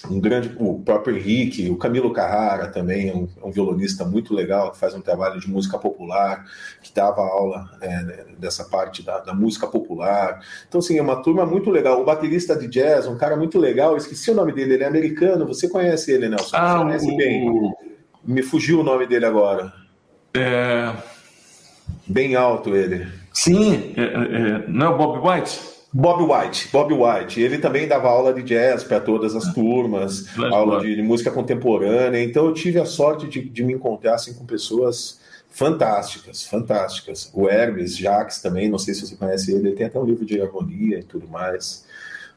um 0.08 0.20
grande, 0.20 0.54
o 0.58 0.78
próprio 0.80 1.16
Henrique, 1.16 1.70
o 1.70 1.76
Camilo 1.76 2.12
Carrara 2.12 2.68
também, 2.68 3.08
é 3.08 3.14
um, 3.14 3.28
é 3.42 3.46
um, 3.46 3.50
violonista 3.50 4.04
muito 4.04 4.32
legal, 4.32 4.70
que 4.70 4.78
faz 4.78 4.94
um 4.94 5.00
trabalho 5.00 5.40
de 5.40 5.50
música 5.50 5.78
popular, 5.78 6.44
que 6.82 6.94
dava 6.94 7.20
aula 7.22 7.68
é, 7.80 8.26
dessa 8.38 8.64
parte 8.64 9.02
da, 9.02 9.18
da, 9.18 9.34
música 9.34 9.66
popular. 9.66 10.40
Então, 10.68 10.78
assim, 10.78 10.98
é 10.98 11.02
uma 11.02 11.22
turma 11.22 11.44
muito 11.44 11.70
legal. 11.70 12.00
O 12.00 12.04
baterista 12.04 12.56
de 12.56 12.68
jazz, 12.68 13.06
um 13.06 13.16
cara 13.16 13.36
muito 13.36 13.58
legal, 13.58 13.96
esqueci 13.96 14.30
o 14.30 14.34
nome 14.34 14.52
dele, 14.52 14.74
ele 14.74 14.84
é 14.84 14.86
americano, 14.86 15.46
você 15.46 15.68
conhece 15.68 16.12
ele, 16.12 16.28
Nelson? 16.28 16.56
Ah, 16.56 16.76
você 16.76 16.84
conhece 16.84 17.10
o... 17.10 17.16
bem. 17.16 17.72
Me 18.24 18.42
fugiu 18.42 18.80
o 18.80 18.84
nome 18.84 19.06
dele 19.06 19.26
agora. 19.26 19.72
É... 20.34 20.92
Bem 22.06 22.36
alto 22.36 22.74
ele. 22.74 23.06
Sim, 23.32 23.94
é, 23.96 24.02
é, 24.02 24.64
não 24.68 24.86
é 24.86 24.88
o 24.90 24.96
Bob 24.96 25.26
White? 25.26 25.77
Bob 25.92 26.22
White, 26.22 26.68
Bob 26.70 26.92
White. 26.92 27.40
Ele 27.40 27.58
também 27.58 27.88
dava 27.88 28.08
aula 28.08 28.32
de 28.32 28.42
jazz 28.42 28.84
para 28.84 29.00
todas 29.00 29.34
as 29.34 29.52
turmas, 29.54 30.26
aula 30.52 30.80
de, 30.80 30.94
de, 30.94 31.02
música 31.02 31.30
contemporânea. 31.30 32.22
Então 32.22 32.46
eu 32.46 32.52
tive 32.52 32.78
a 32.78 32.84
sorte 32.84 33.26
de, 33.26 33.48
de 33.48 33.64
me 33.64 33.72
encontrar 33.72 34.14
assim, 34.14 34.34
com 34.34 34.44
pessoas 34.44 35.20
fantásticas, 35.48 36.44
fantásticas. 36.44 37.30
O 37.32 37.48
Hermes 37.48 37.96
Jacques 37.96 38.40
também, 38.40 38.68
não 38.68 38.78
sei 38.78 38.94
se 38.94 39.06
você 39.06 39.16
conhece 39.16 39.52
ele, 39.52 39.68
ele 39.68 39.76
tem 39.76 39.86
até 39.86 39.98
um 39.98 40.04
livro 40.04 40.26
de 40.26 40.40
harmonia 40.40 40.98
e 40.98 41.04
tudo 41.04 41.26
mais. 41.26 41.86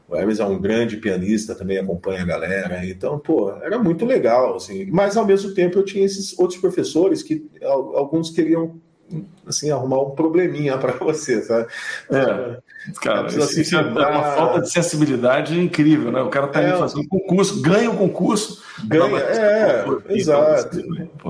O 0.08 0.16
Hermes 0.16 0.40
é 0.40 0.44
um 0.44 0.60
grande 0.60 0.96
pianista, 0.96 1.54
também 1.54 1.78
acompanha 1.78 2.22
a 2.22 2.26
galera. 2.26 2.84
Então, 2.86 3.18
pô, 3.18 3.52
era 3.62 3.78
muito 3.78 4.04
legal, 4.04 4.56
assim. 4.56 4.86
Mas 4.90 5.16
ao 5.16 5.26
mesmo 5.26 5.54
tempo 5.54 5.78
eu 5.78 5.84
tinha 5.84 6.04
esses 6.04 6.38
outros 6.38 6.58
professores 6.58 7.22
que 7.22 7.46
alguns 7.62 8.30
queriam 8.30 8.80
assim, 9.46 9.70
arrumar 9.70 10.00
um 10.02 10.10
probleminha 10.10 10.76
para 10.78 10.92
você, 10.92 11.42
sabe? 11.42 11.66
É, 12.10 12.56
cara, 13.00 13.28
isso, 13.28 13.76
é 13.76 13.80
uma 13.80 14.22
falta 14.22 14.60
de 14.60 14.70
sensibilidade 14.70 15.58
incrível, 15.58 16.10
né? 16.10 16.22
O 16.22 16.28
cara 16.28 16.48
tá 16.48 16.60
é, 16.60 16.76
fazendo 16.76 17.02
um 17.02 17.08
concurso, 17.08 17.60
ganha 17.60 17.90
o 17.90 17.94
um 17.94 17.96
concurso. 17.96 18.62
Ganha, 18.84 19.18
é, 19.18 19.84
exato. 20.08 20.78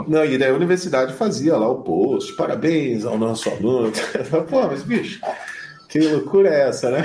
Não, 0.07 0.25
e 0.25 0.39
daí 0.39 0.51
a 0.51 0.55
universidade 0.55 1.13
fazia 1.15 1.57
lá 1.57 1.69
o 1.69 1.83
post, 1.83 2.33
parabéns 2.35 3.05
ao 3.05 3.19
nosso 3.19 3.49
aluno. 3.51 3.93
Pô, 4.49 4.63
mas 4.69 4.83
bicho, 4.83 5.21
que 5.93 5.99
loucura 5.99 6.49
é 6.49 6.69
essa, 6.69 6.91
né? 6.91 7.05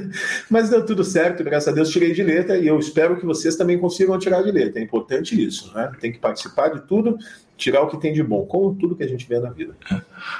Mas 0.50 0.68
deu 0.68 0.84
tudo 0.84 1.02
certo, 1.02 1.42
graças 1.42 1.68
a 1.68 1.72
Deus 1.72 1.88
tirei 1.88 2.12
de 2.12 2.22
letra 2.22 2.58
e 2.58 2.66
eu 2.66 2.78
espero 2.78 3.16
que 3.16 3.24
vocês 3.24 3.56
também 3.56 3.78
consigam 3.78 4.18
tirar 4.18 4.42
de 4.42 4.50
letra. 4.50 4.78
É 4.78 4.84
importante 4.84 5.42
isso, 5.42 5.72
né? 5.74 5.90
Tem 5.98 6.12
que 6.12 6.18
participar 6.18 6.68
de 6.68 6.82
tudo, 6.82 7.16
tirar 7.56 7.80
o 7.80 7.88
que 7.88 7.98
tem 7.98 8.12
de 8.12 8.22
bom, 8.22 8.44
como 8.44 8.74
tudo 8.74 8.94
que 8.94 9.02
a 9.02 9.08
gente 9.08 9.26
vê 9.26 9.40
na 9.40 9.48
vida. 9.48 9.74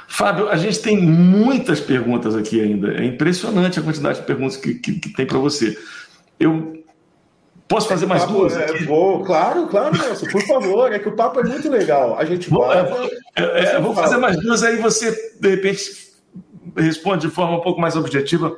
Fábio, 0.07 0.47
a 0.47 0.55
gente 0.57 0.79
tem 0.79 1.01
muitas 1.01 1.79
perguntas 1.79 2.35
aqui 2.35 2.61
ainda. 2.61 2.93
É 2.93 3.03
impressionante 3.03 3.79
a 3.79 3.81
quantidade 3.81 4.19
de 4.19 4.27
perguntas 4.27 4.57
que, 4.57 4.75
que, 4.75 4.99
que 4.99 5.09
tem 5.13 5.25
para 5.25 5.39
você. 5.39 5.75
Eu 6.39 6.77
Posso 7.67 7.89
fazer 7.89 8.05
mais 8.05 8.23
duas? 8.25 8.55
É, 8.55 8.85
vou, 8.85 9.25
claro, 9.25 9.67
claro, 9.67 9.97
Nelson, 9.97 10.27
por 10.27 10.41
favor. 10.43 10.93
É 10.93 10.99
que 10.99 11.09
o 11.09 11.15
papo 11.15 11.41
é 11.41 11.43
muito 11.43 11.69
legal. 11.69 12.17
A 12.17 12.23
gente 12.23 12.49
vou, 12.49 12.71
é, 12.71 12.79
é, 13.35 13.65
é, 13.75 13.81
vou 13.81 13.93
fazer 13.93 14.15
mais 14.15 14.39
duas, 14.39 14.63
aí 14.63 14.77
você, 14.77 15.11
de 15.37 15.49
repente, 15.49 16.06
responde 16.77 17.27
de 17.27 17.33
forma 17.33 17.57
um 17.57 17.61
pouco 17.61 17.79
mais 17.79 17.95
objetiva. 17.95 18.57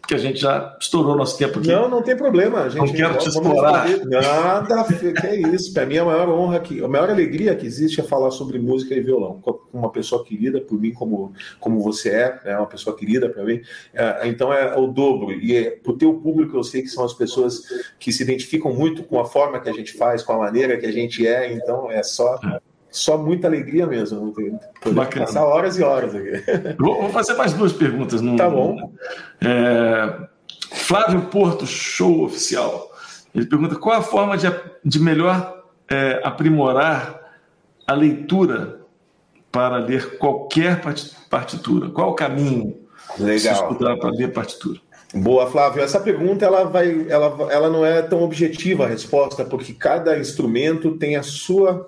porque 0.00 0.14
a 0.14 0.18
gente 0.18 0.38
já 0.38 0.76
estourou 0.80 1.16
nosso 1.16 1.36
tempo 1.36 1.58
aqui. 1.58 1.68
Não, 1.68 1.88
não 1.88 2.00
tem 2.00 2.16
problema. 2.16 2.60
A 2.60 2.68
gente 2.68 2.86
não 2.86 2.92
quero 2.92 3.18
te 3.18 3.28
explorar. 3.28 3.88
Nada, 4.06 4.84
que 4.84 5.26
é 5.26 5.40
isso. 5.52 5.74
Para 5.74 5.84
mim, 5.84 5.98
a 5.98 6.04
maior 6.04 6.28
honra, 6.28 6.60
que, 6.60 6.82
a 6.82 6.86
maior 6.86 7.10
alegria 7.10 7.56
que 7.56 7.66
existe 7.66 8.00
é 8.00 8.04
falar 8.04 8.30
sobre 8.30 8.58
música 8.60 8.94
e 8.94 9.00
violão. 9.00 9.40
Com 9.40 9.58
uma 9.72 9.90
pessoa 9.90 10.24
querida 10.24 10.60
por 10.60 10.80
mim, 10.80 10.92
como, 10.92 11.32
como 11.58 11.80
você 11.80 12.10
é, 12.10 12.40
é 12.44 12.56
uma 12.56 12.66
pessoa 12.66 12.96
querida 12.96 13.28
para 13.28 13.42
mim. 13.44 13.60
É, 13.92 14.28
então 14.28 14.52
é 14.52 14.76
o 14.76 14.86
dobro. 14.86 15.32
E 15.32 15.56
é, 15.56 15.70
para 15.72 15.92
o 15.92 15.98
teu 15.98 16.14
público, 16.14 16.56
eu 16.56 16.62
sei 16.62 16.82
que 16.82 16.88
são 16.88 17.04
as 17.04 17.12
pessoas 17.12 17.62
que 17.98 18.12
se 18.12 18.22
identificam 18.22 18.72
muito 18.72 19.02
com 19.02 19.18
a 19.18 19.24
forma 19.24 19.58
que 19.58 19.68
a 19.68 19.72
gente 19.72 19.92
faz, 19.92 20.22
com 20.22 20.32
a 20.34 20.38
maneira 20.38 20.76
que 20.76 20.86
a 20.86 20.92
gente 20.92 21.26
é. 21.26 21.52
Então 21.52 21.90
é 21.90 22.04
só 22.04 22.38
só 22.96 23.18
muita 23.18 23.46
alegria 23.46 23.86
mesmo. 23.86 24.32
Poder 24.80 25.18
passar 25.18 25.44
horas 25.44 25.78
e 25.78 25.82
horas 25.82 26.14
aqui. 26.14 26.42
Vou, 26.78 27.02
vou 27.02 27.10
fazer 27.10 27.34
mais 27.34 27.52
duas 27.52 27.72
perguntas. 27.72 28.20
No, 28.20 28.36
tá 28.36 28.48
bom. 28.48 28.92
É, 29.40 30.26
Flávio 30.72 31.22
Porto, 31.26 31.66
show 31.66 32.24
oficial. 32.24 32.90
Ele 33.34 33.46
pergunta 33.46 33.76
qual 33.76 33.96
a 33.96 34.02
forma 34.02 34.36
de, 34.36 34.46
de 34.84 34.98
melhor 34.98 35.62
é, 35.90 36.20
aprimorar 36.24 37.20
a 37.86 37.92
leitura 37.92 38.80
para 39.52 39.76
ler 39.76 40.18
qualquer 40.18 40.80
partitura? 41.28 41.90
Qual 41.90 42.10
o 42.10 42.14
caminho 42.14 42.78
Legal. 43.18 43.74
para 43.76 44.10
ler 44.10 44.32
partitura? 44.32 44.80
Boa, 45.14 45.50
Flávio. 45.50 45.82
Essa 45.82 46.00
pergunta 46.00 46.44
ela 46.44 46.64
vai, 46.64 47.06
ela, 47.08 47.52
ela 47.52 47.70
não 47.70 47.84
é 47.84 48.02
tão 48.02 48.22
objetiva 48.22 48.84
a 48.84 48.88
resposta, 48.88 49.44
porque 49.44 49.72
cada 49.72 50.18
instrumento 50.18 50.96
tem 50.98 51.16
a 51.16 51.22
sua 51.22 51.86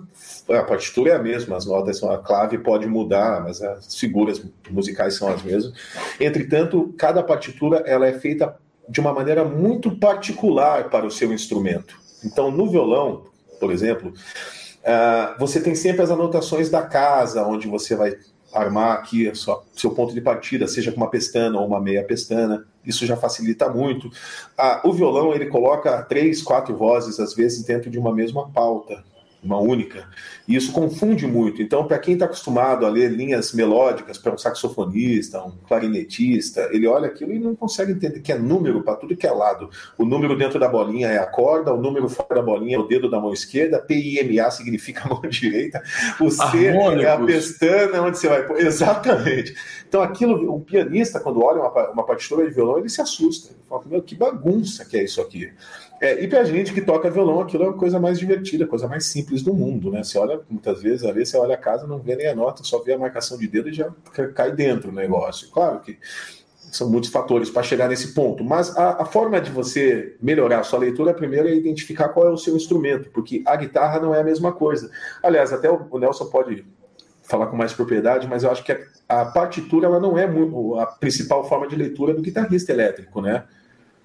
a 0.49 0.63
partitura 0.63 1.13
é 1.13 1.17
a 1.17 1.19
mesma, 1.19 1.57
as 1.57 1.67
notas 1.67 1.99
são 1.99 2.11
a 2.11 2.19
clave 2.19 2.59
pode 2.59 2.87
mudar, 2.87 3.43
mas 3.43 3.61
as 3.61 3.95
figuras 3.95 4.43
musicais 4.71 5.15
são 5.15 5.29
as 5.29 5.43
mesmas. 5.43 5.73
Entretanto, 6.19 6.95
cada 6.97 7.23
partitura 7.23 7.83
ela 7.87 8.07
é 8.07 8.19
feita 8.19 8.57
de 8.89 9.01
uma 9.01 9.13
maneira 9.13 9.45
muito 9.45 9.91
particular 9.97 10.89
para 10.89 11.07
o 11.07 11.11
seu 11.11 11.33
instrumento. 11.33 12.01
Então, 12.25 12.51
no 12.51 12.69
violão, 12.69 13.25
por 13.61 13.71
exemplo, 13.71 14.11
uh, 14.11 15.39
você 15.39 15.61
tem 15.61 15.75
sempre 15.75 16.03
as 16.03 16.11
anotações 16.11 16.71
da 16.71 16.83
casa, 16.83 17.47
onde 17.47 17.69
você 17.69 17.95
vai 17.95 18.17
armar 18.51 18.95
aqui 18.95 19.33
sua, 19.35 19.63
seu 19.77 19.91
ponto 19.91 20.15
de 20.15 20.23
partida, 20.23 20.67
seja 20.67 20.91
com 20.91 20.97
uma 20.97 21.11
pestana 21.11 21.61
ou 21.61 21.67
uma 21.67 21.81
meia 21.81 22.03
pestana. 22.03 22.67
Isso 22.83 23.05
já 23.05 23.17
facilita 23.17 23.69
muito. 23.69 24.09
Uh, 24.09 24.89
o 24.89 24.93
violão 24.95 25.35
ele 25.35 25.47
coloca 25.47 26.03
três, 26.05 26.43
quatro 26.43 26.75
vozes 26.75 27.21
às 27.21 27.35
vezes 27.35 27.63
dentro 27.65 27.91
de 27.91 27.99
uma 27.99 28.15
mesma 28.15 28.49
pauta 28.49 29.05
uma 29.43 29.59
única. 29.59 30.09
E 30.47 30.57
isso 30.57 30.73
confunde 30.73 31.27
muito. 31.27 31.63
Então, 31.63 31.87
para 31.87 31.99
quem 31.99 32.15
está 32.15 32.27
acostumado 32.27 32.85
a 32.85 32.89
ler 32.89 33.11
linhas 33.11 33.53
melódicas 33.53 34.19
para 34.19 34.33
um 34.33 34.39
saxofonista, 34.39 35.43
um 35.43 35.53
clarinetista, 35.67 36.69
ele 36.73 36.87
olha 36.87 37.07
aquilo 37.07 37.33
e 37.33 37.39
não 37.39 37.55
consegue 37.55 37.93
entender 37.93 38.21
que 38.21 38.33
é 38.33 38.39
número 38.39 38.83
para 38.83 38.97
tudo 38.97 39.17
que 39.17 39.27
é 39.27 39.31
lado. 39.31 39.71
O 39.97 40.05
número 40.05 40.37
dentro 40.37 40.59
da 40.59 40.69
bolinha 40.69 41.09
é 41.09 41.19
a 41.19 41.27
corda, 41.27 41.73
o 41.73 41.81
número 41.81 42.09
fora 42.09 42.37
da 42.37 42.43
bolinha 42.43 42.77
é 42.77 42.81
o 42.81 42.87
dedo 42.87 43.09
da 43.09 43.21
mão 43.21 43.33
esquerda, 43.33 43.79
PIMA 43.79 44.51
significa 44.51 45.07
mão 45.09 45.21
direita, 45.23 45.83
o 46.21 46.31
C 46.31 46.69
Harmônicos. 46.69 47.05
é 47.05 47.11
a 47.11 47.19
pestana 47.19 48.03
onde 48.03 48.19
você 48.19 48.29
vai 48.29 48.47
pôr. 48.47 48.59
Exatamente. 48.61 49.55
Então, 49.89 50.03
aquilo, 50.03 50.55
o 50.55 50.61
pianista, 50.61 51.21
quando 51.21 51.43
olha 51.43 51.61
uma, 51.61 51.91
uma 51.91 52.05
partitura 52.05 52.47
de 52.47 52.55
violão, 52.55 52.79
ele 52.79 52.89
se 52.89 53.01
assusta. 53.01 53.53
Ele 53.53 53.63
fala, 53.69 53.83
meu, 53.87 54.03
que 54.03 54.15
bagunça 54.15 54.85
que 54.85 54.97
é 54.97 55.05
isso 55.05 55.21
aqui. 55.21 55.51
É, 56.01 56.23
e 56.23 56.29
pra 56.29 56.45
gente 56.45 56.73
que 56.73 56.81
toca 56.81 57.11
violão, 57.11 57.41
aquilo 57.41 57.65
é 57.65 57.69
a 57.69 57.73
coisa 57.73 57.99
mais 57.99 58.19
divertida, 58.19 58.65
a 58.65 58.69
coisa 58.69 58.87
mais 58.87 59.07
simples 59.07 59.43
do 59.43 59.53
mundo, 59.53 59.91
né? 59.91 60.05
Você 60.05 60.17
olha, 60.19 60.41
muitas 60.49 60.81
vezes, 60.81 61.05
ali 61.05 61.27
você 61.27 61.37
olha 61.37 61.55
a 61.55 61.59
casa, 61.59 61.87
não 61.87 61.99
vê 61.99 62.15
nem 62.15 62.29
a 62.29 62.35
nota, 62.35 62.63
só 62.63 62.81
vê 62.83 62.93
a 62.93 62.99
marcação 62.99 63.37
de 63.37 63.49
dedo 63.49 63.69
e 63.69 63.73
já 63.73 63.91
cai 64.35 64.53
dentro 64.53 64.91
do 64.91 64.97
negócio. 64.97 65.51
Claro 65.51 65.81
que 65.81 65.99
são 66.71 66.89
muitos 66.89 67.11
fatores 67.11 67.51
para 67.51 67.63
chegar 67.63 67.89
nesse 67.89 68.15
ponto, 68.15 68.45
mas 68.45 68.77
a, 68.77 69.03
a, 69.03 69.05
forma 69.05 69.41
de 69.41 69.51
você 69.51 70.17
melhorar 70.21 70.61
a 70.61 70.63
sua 70.63 70.79
leitura, 70.79 71.15
primeiro 71.15 71.49
é 71.49 71.55
identificar 71.55 72.11
qual 72.11 72.27
é 72.27 72.31
o 72.31 72.37
seu 72.37 72.55
instrumento, 72.55 73.11
porque 73.11 73.43
a 73.47 73.57
guitarra 73.57 73.99
não 73.99 74.15
é 74.15 74.21
a 74.21 74.25
mesma 74.25 74.53
coisa. 74.53 74.91
Aliás, 75.23 75.53
até 75.53 75.71
o, 75.71 75.87
o 75.91 75.99
Nelson 75.99 76.27
pode 76.27 76.65
falar 77.23 77.47
com 77.47 77.57
mais 77.57 77.73
propriedade, 77.73 78.29
mas 78.29 78.45
eu 78.45 78.51
acho 78.51 78.63
que 78.63 78.73
a, 78.73 78.79
a 79.09 79.25
partitura 79.25 79.87
ela 79.87 79.99
não 79.99 80.17
é 80.19 80.27
muito, 80.27 80.79
a 80.79 80.87
principal 80.87 81.49
forma 81.49 81.67
de 81.67 81.75
leitura 81.75 82.15
do 82.15 82.23
guitarrista 82.23 82.73
elétrico, 82.73 83.21
né? 83.21 83.45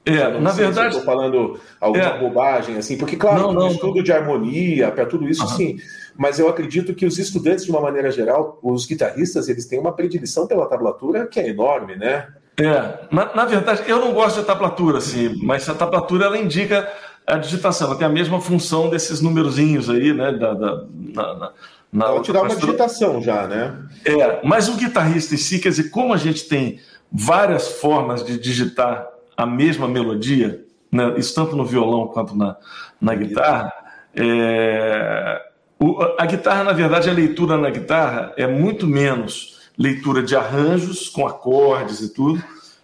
É, 0.05 0.37
na 0.39 0.51
verdade. 0.51 0.97
Estou 0.97 1.03
falando 1.03 1.59
alguma 1.79 2.03
é. 2.03 2.19
bobagem, 2.19 2.77
assim, 2.77 2.97
porque, 2.97 3.15
claro, 3.15 3.41
não, 3.41 3.53
não, 3.53 3.67
estudo 3.69 3.95
não. 3.95 4.03
de 4.03 4.11
harmonia, 4.11 4.91
para 4.91 5.05
tudo 5.05 5.27
isso, 5.27 5.43
uhum. 5.43 5.49
sim. 5.49 5.77
Mas 6.15 6.39
eu 6.39 6.47
acredito 6.47 6.93
que 6.93 7.05
os 7.05 7.17
estudantes, 7.17 7.65
de 7.65 7.71
uma 7.71 7.81
maneira 7.81 8.11
geral, 8.11 8.59
os 8.61 8.85
guitarristas, 8.85 9.47
eles 9.47 9.65
têm 9.65 9.79
uma 9.79 9.93
predileção 9.93 10.45
pela 10.45 10.67
tablatura 10.67 11.25
que 11.25 11.39
é 11.39 11.49
enorme, 11.49 11.95
né? 11.95 12.27
É, 12.57 13.07
na, 13.11 13.33
na 13.33 13.45
verdade, 13.45 13.83
eu 13.87 13.99
não 13.99 14.13
gosto 14.13 14.41
de 14.41 14.45
tablatura, 14.45 14.99
assim, 14.99 15.35
mas 15.41 15.67
a 15.67 15.73
tablatura 15.73 16.25
ela 16.25 16.37
indica 16.37 16.87
a 17.25 17.37
digitação, 17.37 17.87
ela 17.87 17.97
tem 17.97 18.05
a 18.05 18.11
mesma 18.11 18.39
função 18.39 18.89
desses 18.89 19.21
numerozinhos 19.21 19.89
aí, 19.89 20.13
né? 20.13 20.33
Da, 20.33 20.53
da, 20.53 20.85
na, 20.93 21.33
na, 21.33 21.51
na 21.91 22.05
ela 22.07 22.21
te 22.21 22.31
dá 22.31 22.41
uma 22.41 22.55
digitação 22.55 23.21
já, 23.21 23.47
né? 23.47 23.79
É, 24.05 24.41
mas 24.43 24.67
o 24.67 24.75
guitarrista 24.75 25.33
em 25.33 25.37
si, 25.37 25.59
quer 25.59 25.69
dizer, 25.69 25.89
como 25.89 26.13
a 26.13 26.17
gente 26.17 26.47
tem 26.47 26.79
várias 27.11 27.67
formas 27.67 28.23
de 28.23 28.37
digitar 28.37 29.12
a 29.35 29.45
mesma 29.45 29.87
melodia, 29.87 30.63
né? 30.91 31.13
isso 31.17 31.33
tanto 31.33 31.55
no 31.55 31.65
violão 31.65 32.07
quanto 32.07 32.35
na, 32.35 32.55
na 32.99 33.15
guitarra. 33.15 33.71
É... 34.15 35.41
O, 35.79 35.97
a 36.17 36.25
guitarra, 36.25 36.63
na 36.63 36.71
verdade, 36.71 37.09
a 37.09 37.13
leitura 37.13 37.57
na 37.57 37.69
guitarra 37.69 38.33
é 38.37 38.47
muito 38.47 38.87
menos 38.87 39.53
leitura 39.77 40.21
de 40.21 40.35
arranjos 40.35 41.09
com 41.09 41.27
acordes 41.27 41.99
e 41.99 42.13
tudo, 42.13 42.41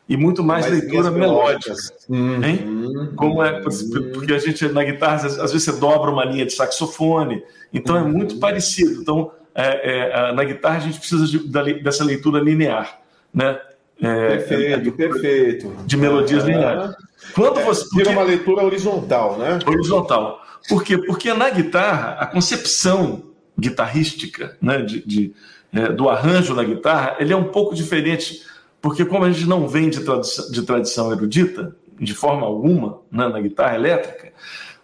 e 0.07 0.17
muito 0.17 0.43
mais, 0.43 0.67
mais 0.67 0.81
leitura 0.81 1.11
melódica. 1.11 1.75
Uhum. 2.09 3.13
Como 3.15 3.43
é, 3.43 3.61
porque 3.61 4.33
a 4.33 4.39
gente 4.39 4.67
na 4.69 4.83
guitarra, 4.83 5.15
às 5.27 5.51
vezes 5.51 5.63
você 5.63 5.79
dobra 5.79 6.09
uma 6.09 6.25
linha 6.25 6.45
de 6.45 6.53
saxofone, 6.53 7.43
então 7.71 7.95
uhum. 7.95 8.01
é 8.01 8.05
muito 8.05 8.33
uhum. 8.33 8.39
parecido. 8.39 9.01
Então, 9.01 9.31
é, 9.53 10.29
é, 10.29 10.33
na 10.33 10.43
guitarra 10.43 10.77
a 10.77 10.81
gente 10.81 10.99
precisa 10.99 11.25
de, 11.27 11.83
dessa 11.83 12.03
leitura 12.03 12.39
linear, 12.39 12.99
né? 13.33 13.59
É, 14.01 14.37
perfeito, 14.37 14.89
é, 14.89 14.91
perfeito. 14.91 15.75
De 15.85 15.97
melodias 15.97 16.43
lineares. 16.43 16.95
Quando 17.33 17.59
é, 17.59 17.63
você 17.63 17.83
porque, 17.83 17.97
vira 17.97 18.11
uma 18.11 18.23
leitura 18.23 18.63
horizontal, 18.63 19.37
né? 19.37 19.59
Horizontal. 19.65 20.41
Por 20.67 20.83
quê? 20.83 20.97
Porque 20.97 21.33
na 21.33 21.49
guitarra 21.49 22.17
a 22.19 22.25
concepção 22.25 23.23
guitarrística, 23.59 24.57
né, 24.61 24.81
de, 24.81 25.05
de 25.05 25.33
é, 25.73 25.91
do 25.91 26.09
arranjo 26.09 26.55
da 26.55 26.63
guitarra, 26.63 27.17
ele 27.19 27.33
é 27.33 27.35
um 27.35 27.45
pouco 27.45 27.75
diferente, 27.75 28.41
porque 28.81 29.05
como 29.05 29.25
a 29.25 29.31
gente 29.31 29.47
não 29.47 29.67
vem 29.67 29.89
de 29.89 29.99
tradição, 29.99 30.51
de 30.51 30.61
tradição 30.63 31.11
erudita, 31.11 31.75
de 31.99 32.13
forma 32.13 32.47
alguma, 32.47 33.01
né, 33.11 33.27
na 33.27 33.39
guitarra 33.39 33.75
elétrica, 33.75 34.31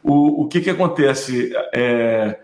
o, 0.03 0.43
o 0.43 0.47
que 0.47 0.61
que 0.61 0.69
acontece 0.69 1.53
é, 1.73 2.37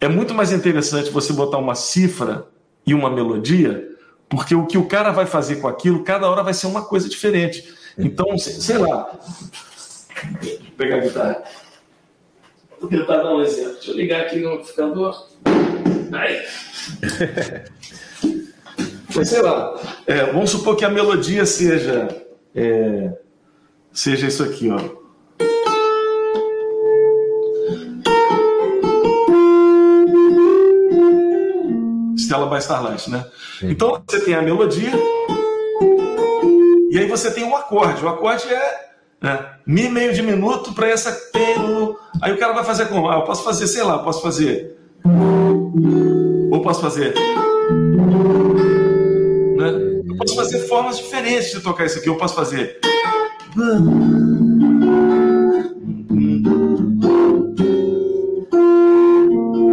é 0.00 0.08
muito 0.08 0.32
mais 0.32 0.52
interessante 0.52 1.10
você 1.10 1.32
botar 1.32 1.58
uma 1.58 1.74
cifra 1.74 2.46
e 2.86 2.94
uma 2.94 3.10
melodia 3.10 3.89
porque 4.30 4.54
o 4.54 4.64
que 4.64 4.78
o 4.78 4.86
cara 4.86 5.10
vai 5.10 5.26
fazer 5.26 5.56
com 5.56 5.66
aquilo, 5.66 6.04
cada 6.04 6.30
hora 6.30 6.44
vai 6.44 6.54
ser 6.54 6.68
uma 6.68 6.84
coisa 6.84 7.08
diferente. 7.08 7.74
Então, 7.98 8.38
sei 8.38 8.78
lá. 8.78 9.18
Eu 10.40 10.58
pegar 10.78 10.98
a 10.98 11.00
guitarra. 11.00 11.42
Vou 12.80 12.88
tentar 12.88 13.16
dar 13.16 13.34
um 13.34 13.42
exemplo. 13.42 13.72
Deixa 13.74 13.90
eu 13.90 13.96
ligar 13.96 14.20
aqui 14.20 14.38
no 14.38 14.52
amplificador. 14.52 15.28
Aí. 16.12 16.42
sei 19.24 19.42
lá. 19.42 19.80
É, 20.06 20.26
vamos 20.26 20.50
supor 20.50 20.76
que 20.76 20.84
a 20.84 20.90
melodia 20.90 21.44
seja. 21.44 22.08
É, 22.54 23.12
seja 23.92 24.28
isso 24.28 24.44
aqui, 24.44 24.70
ó. 24.70 24.99
Stella 32.30 32.46
by 32.46 32.58
Starlight, 32.58 33.10
né? 33.10 33.26
Sim. 33.58 33.70
Então 33.70 34.00
você 34.06 34.20
tem 34.20 34.34
a 34.34 34.42
melodia 34.42 34.92
e 36.88 36.96
aí 36.96 37.08
você 37.08 37.28
tem 37.32 37.42
o 37.42 37.48
um 37.48 37.56
acorde. 37.56 38.04
O 38.04 38.08
acorde 38.08 38.46
é 38.46 38.90
né, 39.20 39.48
mi 39.66 39.88
meio 39.88 40.14
de 40.14 40.22
minuto 40.22 40.72
para 40.72 40.88
essa 40.88 41.10
aí 42.22 42.32
o 42.32 42.38
cara 42.38 42.52
vai 42.52 42.62
fazer 42.62 42.86
como? 42.86 43.10
Ah, 43.10 43.16
eu 43.16 43.24
posso 43.24 43.42
fazer, 43.42 43.66
sei 43.66 43.82
lá, 43.82 43.94
eu 43.94 44.04
posso 44.04 44.22
fazer 44.22 44.78
ou 46.52 46.62
posso 46.62 46.80
fazer 46.80 47.14
né? 49.56 50.02
Eu 50.08 50.16
posso 50.16 50.36
fazer 50.36 50.68
formas 50.68 50.98
diferentes 50.98 51.50
de 51.50 51.60
tocar 51.60 51.84
isso 51.86 51.98
aqui. 51.98 52.08
Eu 52.08 52.16
posso 52.16 52.36
fazer 52.36 52.78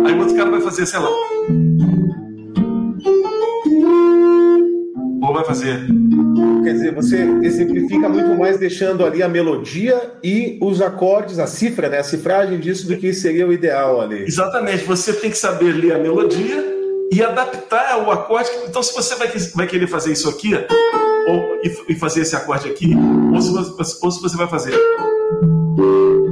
Aí 0.08 0.14
o 0.14 0.20
outro 0.20 0.36
cara 0.36 0.50
vai 0.50 0.62
fazer, 0.62 0.88
sei 0.88 1.00
lá 1.00 1.10
vai 5.38 5.46
fazer. 5.46 5.86
Quer 6.64 6.74
dizer, 6.74 6.94
você 6.94 7.18
exemplifica 7.44 8.10
muito 8.10 8.36
mais 8.38 8.58
deixando 8.58 9.06
ali 9.06 9.24
a 9.24 9.30
melodia 9.30 10.14
e 10.24 10.58
os 10.62 10.82
acordes, 10.82 11.40
a 11.40 11.48
cifra, 11.48 11.90
né? 11.90 12.00
A 12.00 12.04
cifragem 12.04 12.60
disso 12.60 12.88
do 12.88 12.98
que 12.98 13.14
seria 13.14 13.48
o 13.48 13.54
ideal 13.54 14.02
ali. 14.02 14.24
Exatamente. 14.24 14.84
Você 14.84 15.14
tem 15.14 15.30
que 15.30 15.38
saber 15.38 15.72
ler 15.74 15.94
a 15.94 16.00
melodia 16.00 16.64
e 17.12 17.24
adaptar 17.24 18.06
o 18.06 18.12
acorde. 18.12 18.50
Então, 18.68 18.84
se 18.84 18.94
você 18.94 19.16
vai, 19.16 19.28
vai 19.56 19.68
querer 19.68 19.88
fazer 19.88 20.12
isso 20.12 20.30
aqui, 20.30 20.54
ou, 21.28 21.60
e, 21.64 21.94
e, 21.94 21.96
fazer 21.96 22.22
esse 22.22 22.36
acorde 22.36 22.70
aqui, 22.70 22.94
ou 23.34 23.42
se, 23.42 23.52
você, 23.52 23.98
ou 24.02 24.12
se 24.12 24.22
você 24.22 24.38
vai 24.38 24.48
fazer. 24.48 24.74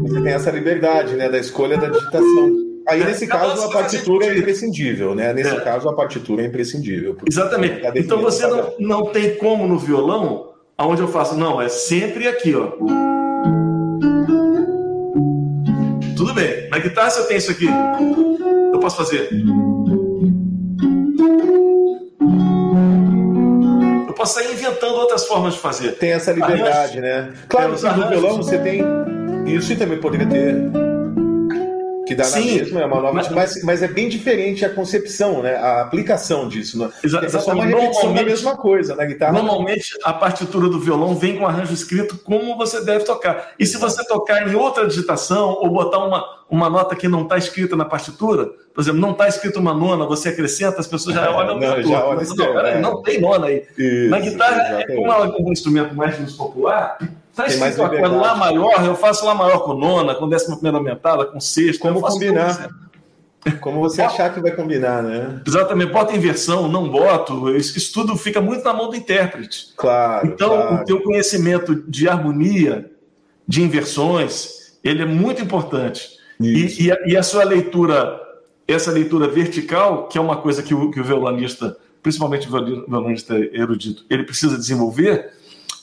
Você 0.03 0.21
tem 0.21 0.33
essa 0.33 0.51
liberdade, 0.51 1.15
né, 1.15 1.29
da 1.29 1.37
escolha 1.37 1.77
da 1.77 1.87
digitação. 1.87 2.64
Aí, 2.87 3.01
é, 3.01 3.05
nesse 3.05 3.25
caso, 3.25 3.65
a 3.65 3.71
partitura 3.71 4.27
é 4.27 4.37
imprescindível, 4.37 5.15
né? 5.15 5.33
Nesse 5.33 5.55
é. 5.55 5.59
caso, 5.59 5.89
a 5.89 5.93
partitura 5.93 6.43
é 6.43 6.45
imprescindível. 6.45 7.17
Exatamente. 7.27 7.81
Então, 7.95 8.21
você 8.21 8.45
não, 8.45 8.73
não 8.79 9.05
tem 9.07 9.35
como 9.35 9.67
no 9.67 9.79
violão, 9.79 10.51
aonde 10.77 11.01
eu 11.01 11.07
faço, 11.07 11.35
não, 11.35 11.61
é 11.61 11.67
sempre 11.67 12.27
aqui, 12.27 12.53
ó. 12.55 12.71
Tudo 16.15 16.33
bem. 16.33 16.69
Na 16.69 16.77
guitarra, 16.77 17.09
se 17.09 17.19
eu 17.19 17.25
tenho 17.25 17.39
isso 17.39 17.51
aqui, 17.51 17.67
eu 18.71 18.79
posso 18.79 18.97
fazer. 18.97 19.29
Eu 24.07 24.13
posso 24.13 24.35
sair 24.35 24.53
inventando 24.53 24.95
outras 24.95 25.25
formas 25.25 25.55
de 25.55 25.59
fazer. 25.59 25.93
Tem 25.93 26.11
essa 26.11 26.31
liberdade, 26.31 27.01
né? 27.01 27.33
Claro, 27.49 27.71
no 27.71 28.09
violão 28.09 28.37
você 28.37 28.59
tem. 28.59 28.83
Isso 29.47 29.75
também 29.75 29.99
poderia 29.99 30.27
ter 30.27 30.84
que 32.05 32.15
dá 32.15 32.23
Sim, 32.23 32.39
na 32.39 32.63
mesma, 32.63 32.81
é 32.81 32.85
uma 32.85 33.01
nova, 33.01 33.13
mas, 33.13 33.29
mas, 33.29 33.63
mas, 33.63 33.83
é 33.83 33.87
bem 33.87 34.07
diferente 34.07 34.63
a 34.63 34.69
concepção, 34.69 35.41
né? 35.41 35.55
A 35.55 35.81
aplicação 35.81 36.47
disso. 36.47 36.77
Né? 36.77 36.89
É 37.23 37.29
só 37.29 37.53
uma 37.53 37.65
repetição 37.65 38.13
da 38.13 38.23
mesma 38.23 38.55
coisa 38.55 38.95
na 38.95 39.05
guitarra. 39.05 39.33
Normalmente 39.33 39.97
a 40.03 40.13
partitura 40.13 40.69
do 40.69 40.79
violão 40.79 41.15
vem 41.15 41.37
com 41.37 41.47
arranjo 41.47 41.73
escrito 41.73 42.17
como 42.17 42.55
você 42.57 42.83
deve 42.83 43.05
tocar. 43.05 43.53
E 43.59 43.65
se 43.65 43.77
você 43.77 44.05
tocar 44.05 44.47
em 44.47 44.55
outra 44.55 44.87
digitação 44.87 45.57
ou 45.59 45.69
botar 45.69 45.99
uma, 45.99 46.23
uma 46.49 46.69
nota 46.69 46.95
que 46.95 47.07
não 47.07 47.23
está 47.23 47.37
escrita 47.37 47.75
na 47.75 47.85
partitura, 47.85 48.45
por 48.73 48.81
exemplo, 48.81 48.99
não 48.99 49.11
está 49.11 49.27
escrito 49.27 49.59
uma 49.59 49.73
nona, 49.73 50.05
você 50.05 50.29
acrescenta, 50.29 50.79
as 50.79 50.87
pessoas 50.87 51.15
já 51.15 51.31
olham 51.31 51.59
não, 51.59 51.81
já 51.81 52.05
olham 52.05 52.23
não, 52.23 52.53
não, 52.53 52.59
é. 52.59 52.79
não 52.79 53.01
tem 53.01 53.19
nona 53.19 53.47
aí. 53.47 53.63
Isso, 53.77 54.09
na 54.09 54.19
guitarra, 54.19 54.81
é 54.81 54.95
como 54.95 55.11
é 55.11 55.27
um 55.39 55.51
instrumento 55.51 55.95
mais 55.95 56.33
popular, 56.33 56.97
Está 57.35 57.47
escrito 57.47 57.89
coisa 57.89 58.07
Lá 58.07 58.35
maior, 58.35 58.85
eu 58.85 58.95
faço 58.95 59.25
Lá 59.25 59.35
maior 59.35 59.59
com 59.59 59.73
nona, 59.73 60.15
com 60.15 60.29
décima 60.29 60.55
primeira 60.55 60.77
aumentada, 60.77 61.25
com 61.25 61.39
sexta. 61.39 61.87
Como 61.87 62.01
combinar? 62.01 62.69
Como 63.61 63.79
você 63.79 64.01
achar 64.01 64.33
que 64.33 64.39
vai 64.39 64.51
combinar, 64.51 65.03
né? 65.03 65.41
Exatamente, 65.45 65.91
bota 65.91 66.15
inversão, 66.15 66.67
não 66.67 66.89
boto. 66.89 67.55
Isso, 67.55 67.77
isso 67.77 67.93
tudo 67.93 68.15
fica 68.15 68.41
muito 68.41 68.63
na 68.63 68.73
mão 68.73 68.89
do 68.89 68.95
intérprete. 68.95 69.73
Claro. 69.75 70.27
Então, 70.27 70.49
claro. 70.49 70.75
o 70.75 70.85
teu 70.85 71.03
conhecimento 71.03 71.75
de 71.87 72.09
harmonia, 72.09 72.89
de 73.47 73.61
inversões, 73.61 74.79
ele 74.83 75.03
é 75.03 75.05
muito 75.05 75.43
importante. 75.43 76.17
E, 76.39 76.85
e, 76.85 76.91
a, 76.91 76.97
e, 77.05 77.15
a, 77.15 77.21
sua 77.21 77.43
leitura, 77.43 78.19
essa 78.67 78.91
leitura 78.91 79.27
vertical, 79.27 80.07
que 80.07 80.17
é 80.17 80.21
uma 80.21 80.37
coisa 80.37 80.63
que 80.63 80.73
o, 80.73 80.89
que 80.89 80.99
o 80.99 81.03
violonista, 81.03 81.77
principalmente 82.01 82.47
o 82.47 82.51
violonista 82.51 83.35
erudito, 83.53 84.05
ele 84.09 84.23
precisa 84.23 84.57
desenvolver 84.57 85.31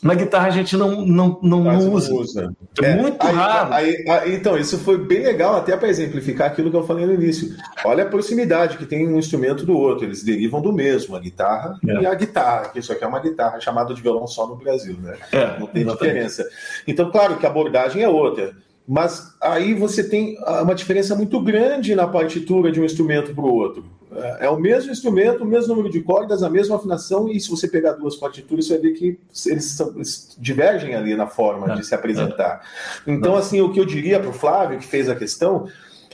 na 0.03 0.14
guitarra 0.14 0.48
a 0.48 0.50
gente 0.50 0.76
não, 0.76 1.07
não, 1.07 1.38
não, 1.40 1.62
não 1.62 1.92
usa. 1.92 2.12
usa. 2.12 2.57
É, 2.82 2.86
é 2.86 2.96
muito 2.96 3.24
aí, 3.24 3.32
raro. 3.32 3.72
Aí, 3.72 4.05
aí, 4.09 4.34
então, 4.34 4.59
isso 4.59 4.76
foi 4.78 4.98
bem 4.98 5.22
legal, 5.22 5.55
até 5.55 5.76
para 5.76 5.88
exemplificar 5.88 6.48
aquilo 6.48 6.72
que 6.72 6.76
eu 6.76 6.84
falei 6.84 7.07
no 7.07 7.14
início. 7.14 7.55
Olha 7.84 8.03
a 8.03 8.09
proximidade 8.09 8.76
que 8.76 8.84
tem 8.84 9.07
um 9.07 9.16
instrumento 9.16 9.64
do 9.64 9.78
outro, 9.78 10.05
eles 10.05 10.24
derivam 10.24 10.61
do 10.61 10.72
mesmo, 10.72 11.14
a 11.14 11.20
guitarra 11.20 11.78
é. 11.86 12.03
e 12.03 12.07
a 12.07 12.14
guitarra, 12.14 12.70
que 12.70 12.80
isso 12.80 12.92
aqui 12.92 13.05
é 13.05 13.07
uma 13.07 13.20
guitarra 13.20 13.61
chamada 13.61 13.94
de 13.94 14.03
violão 14.03 14.26
só 14.26 14.44
no 14.46 14.57
Brasil, 14.57 14.96
né? 15.00 15.16
É, 15.30 15.61
não 15.61 15.68
tem 15.68 15.86
diferença. 15.86 16.44
Então, 16.86 17.09
claro 17.11 17.36
que 17.36 17.46
a 17.46 17.48
abordagem 17.48 18.03
é 18.03 18.09
outra. 18.09 18.53
Mas 18.86 19.32
aí 19.40 19.74
você 19.74 20.03
tem 20.03 20.36
uma 20.62 20.74
diferença 20.74 21.14
muito 21.14 21.40
grande 21.40 21.94
na 21.94 22.07
partitura 22.09 22.72
de 22.72 22.80
um 22.80 22.84
instrumento 22.84 23.32
para 23.32 23.44
o 23.44 23.55
outro. 23.55 23.84
É, 24.14 24.46
é 24.46 24.48
o 24.48 24.58
mesmo 24.58 24.92
instrumento, 24.92 25.42
o 25.42 25.46
mesmo 25.46 25.74
número 25.74 25.90
de 25.90 26.00
cordas, 26.00 26.42
a 26.42 26.50
mesma 26.50 26.76
afinação, 26.76 27.28
e 27.28 27.40
se 27.40 27.48
você 27.48 27.66
pegar 27.68 27.92
duas 27.92 28.16
partituras, 28.16 28.66
você 28.66 28.74
vai 28.74 28.82
ver 28.82 28.92
que 28.92 29.18
eles, 29.46 29.64
são, 29.64 29.92
eles 29.94 30.36
divergem 30.38 30.94
ali 30.94 31.14
na 31.14 31.26
forma 31.26 31.72
é, 31.72 31.76
de 31.76 31.86
se 31.86 31.94
apresentar. 31.94 32.66
É. 33.06 33.10
Então, 33.10 33.36
assim, 33.36 33.60
o 33.60 33.72
que 33.72 33.80
eu 33.80 33.84
diria 33.84 34.20
para 34.20 34.30
o 34.30 34.32
Flávio, 34.32 34.78
que 34.78 34.86
fez 34.86 35.08
a 35.08 35.14
questão, 35.14 35.66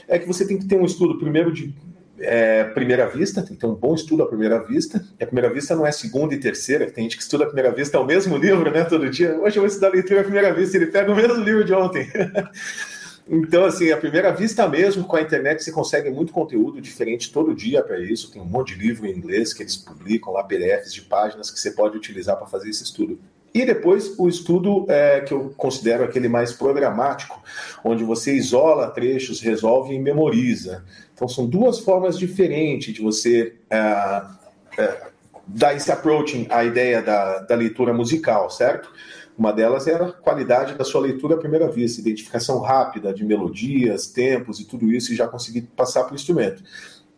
é 0.07 0.17
que 0.17 0.27
você 0.27 0.45
tem 0.45 0.57
que 0.57 0.65
ter 0.65 0.75
um 0.75 0.85
estudo 0.85 1.17
primeiro 1.17 1.51
de 1.51 1.73
é, 2.21 2.65
primeira 2.65 3.07
vista, 3.07 3.41
tem 3.41 3.55
que 3.55 3.61
ter 3.61 3.67
um 3.67 3.75
bom 3.75 3.93
estudo 3.93 4.23
à 4.23 4.27
primeira 4.27 4.59
vista. 4.59 5.03
E 5.19 5.23
a 5.23 5.27
primeira 5.27 5.53
vista 5.53 5.75
não 5.75 5.85
é 5.85 5.91
segunda 5.91 6.33
e 6.33 6.39
terceira, 6.39 6.89
tem 6.89 7.03
gente 7.03 7.17
que 7.17 7.23
estuda 7.23 7.43
a 7.43 7.47
primeira 7.47 7.71
vista, 7.71 7.97
é 7.97 7.99
o 7.99 8.05
mesmo 8.05 8.35
livro, 8.37 8.71
né? 8.71 8.83
Todo 8.83 9.09
dia. 9.09 9.37
Hoje 9.39 9.57
eu 9.57 9.61
vou 9.61 9.67
estudar 9.67 9.89
leitura 9.89 10.21
à 10.21 10.23
primeira 10.23 10.53
vista, 10.53 10.77
ele 10.77 10.87
pega 10.87 11.11
o 11.11 11.15
mesmo 11.15 11.35
livro 11.35 11.63
de 11.63 11.73
ontem. 11.73 12.09
Então, 13.31 13.63
assim, 13.63 13.91
a 13.91 13.97
primeira 13.97 14.31
vista 14.31 14.67
mesmo, 14.67 15.03
com 15.03 15.15
a 15.15 15.21
internet 15.21 15.63
você 15.63 15.71
consegue 15.71 16.09
muito 16.09 16.33
conteúdo 16.33 16.81
diferente 16.81 17.31
todo 17.31 17.53
dia 17.53 17.83
para 17.83 17.99
isso. 17.99 18.31
Tem 18.31 18.41
um 18.41 18.45
monte 18.45 18.75
de 18.75 18.87
livro 18.87 19.05
em 19.05 19.15
inglês 19.15 19.53
que 19.53 19.61
eles 19.61 19.77
publicam 19.77 20.33
lá, 20.33 20.43
PDFs 20.43 20.91
de 20.91 21.03
páginas 21.03 21.51
que 21.51 21.59
você 21.59 21.69
pode 21.71 21.95
utilizar 21.95 22.37
para 22.37 22.47
fazer 22.47 22.71
esse 22.71 22.83
estudo. 22.83 23.19
E 23.53 23.65
depois 23.65 24.17
o 24.17 24.27
estudo 24.27 24.85
é, 24.89 25.21
que 25.21 25.31
eu 25.31 25.53
considero 25.55 26.03
aquele 26.03 26.27
mais 26.27 26.53
programático, 26.53 27.39
onde 27.83 28.03
você 28.03 28.33
isola 28.33 28.89
trechos, 28.89 29.41
resolve 29.41 29.93
e 29.93 29.99
memoriza. 29.99 30.83
Então 31.13 31.27
são 31.27 31.45
duas 31.45 31.79
formas 31.79 32.17
diferentes 32.17 32.93
de 32.93 33.01
você 33.01 33.53
é, 33.69 33.77
é, 34.77 35.07
dar 35.45 35.75
esse 35.75 35.91
approaching 35.91 36.47
à 36.49 36.63
ideia 36.63 37.01
da, 37.01 37.39
da 37.39 37.55
leitura 37.55 37.93
musical, 37.93 38.49
certo? 38.49 38.91
Uma 39.39 39.53
delas 39.53 39.87
é 39.87 39.95
a 39.95 40.11
qualidade 40.11 40.75
da 40.75 40.83
sua 40.83 40.99
leitura 40.99 41.35
à 41.35 41.37
primeira 41.37 41.71
vista, 41.71 42.01
identificação 42.01 42.59
rápida 42.59 43.13
de 43.13 43.23
melodias, 43.23 44.07
tempos 44.07 44.59
e 44.59 44.65
tudo 44.65 44.91
isso, 44.91 45.13
e 45.13 45.15
já 45.15 45.29
conseguir 45.29 45.61
passar 45.77 46.03
para 46.03 46.11
o 46.11 46.15
instrumento. 46.15 46.61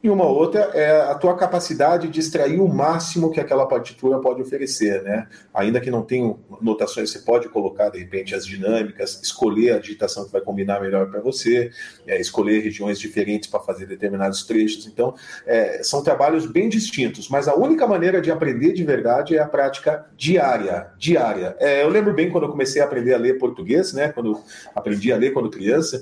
E 0.04 0.10
uma 0.10 0.26
outra 0.26 0.62
é 0.74 1.02
a 1.12 1.14
tua 1.14 1.36
capacidade 1.38 2.08
de 2.08 2.20
extrair 2.20 2.60
o 2.60 2.68
máximo 2.68 3.30
que 3.30 3.40
aquela 3.40 3.68
partitura 3.68 4.18
pode 4.18 4.42
oferecer, 4.42 5.04
né? 5.04 5.28
Ainda 5.54 5.80
que 5.80 5.92
não 5.92 6.02
tenha 6.02 6.36
notações, 6.60 7.12
você 7.12 7.20
pode 7.20 7.48
colocar 7.50 7.90
de 7.90 8.00
repente 8.00 8.34
as 8.34 8.44
dinâmicas, 8.44 9.22
escolher 9.22 9.74
a 9.74 9.80
digitação 9.80 10.26
que 10.26 10.32
vai 10.32 10.42
combinar 10.42 10.82
melhor 10.82 11.08
para 11.12 11.22
você, 11.22 11.70
é, 12.08 12.20
escolher 12.20 12.62
regiões 12.64 13.00
diferentes 13.00 13.48
para 13.48 13.60
fazer 13.60 13.86
determinados 13.86 14.44
trechos. 14.44 14.88
Então, 14.88 15.14
é, 15.46 15.84
são 15.84 16.02
trabalhos 16.02 16.48
bem 16.48 16.68
distintos, 16.68 17.30
mas 17.30 17.48
a 17.48 17.56
única 17.56 17.86
maneira 17.86 18.20
de 18.20 18.32
aprender 18.32 18.74
de 18.74 18.84
verdade 18.84 19.38
é 19.38 19.40
a 19.40 19.48
prática 19.48 20.08
diária, 20.18 20.88
diária. 20.98 21.56
É, 21.60 21.84
eu 21.84 21.90
lembro 21.90 22.12
bem 22.12 22.32
quando 22.32 22.46
eu 22.46 22.50
comecei 22.50 22.82
a 22.82 22.86
aprender 22.86 23.14
a 23.14 23.18
ler 23.20 23.38
português, 23.38 23.94
né? 23.94 24.12
Quando 24.12 24.42
aprendi 24.76 25.14
a 25.14 25.18
ler 25.18 25.32
quando 25.32 25.52
criança 25.52 26.02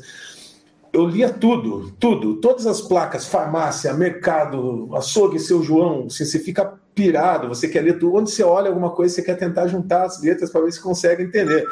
eu 0.91 1.05
lia 1.05 1.29
tudo, 1.29 1.91
tudo, 1.99 2.35
todas 2.37 2.65
as 2.65 2.81
placas, 2.81 3.27
farmácia, 3.27 3.93
mercado, 3.93 4.89
açougue, 4.93 5.39
seu 5.39 5.61
João, 5.61 6.09
você, 6.09 6.25
você 6.25 6.39
fica 6.39 6.79
pirado, 6.95 7.47
você 7.47 7.67
quer 7.67 7.81
ler 7.81 7.99
tudo. 7.99 8.15
Onde 8.15 8.31
você 8.31 8.43
olha 8.43 8.69
alguma 8.69 8.91
coisa, 8.91 9.15
você 9.15 9.21
quer 9.21 9.35
tentar 9.35 9.67
juntar 9.67 10.03
as 10.03 10.21
letras 10.21 10.49
para 10.49 10.61
ver 10.61 10.71
se 10.71 10.81
consegue 10.81 11.23
entender. 11.23 11.63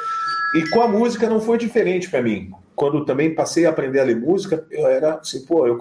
E 0.55 0.69
com 0.69 0.81
a 0.81 0.87
música 0.87 1.29
não 1.29 1.41
foi 1.41 1.57
diferente 1.57 2.09
para 2.09 2.21
mim. 2.21 2.51
Quando 2.75 3.03
também 3.05 3.33
passei 3.33 3.65
a 3.65 3.69
aprender 3.69 3.99
a 3.99 4.03
ler 4.03 4.15
música, 4.15 4.65
eu 4.69 4.87
era 4.87 5.15
assim, 5.15 5.43
pô, 5.45 5.65
eu 5.65 5.77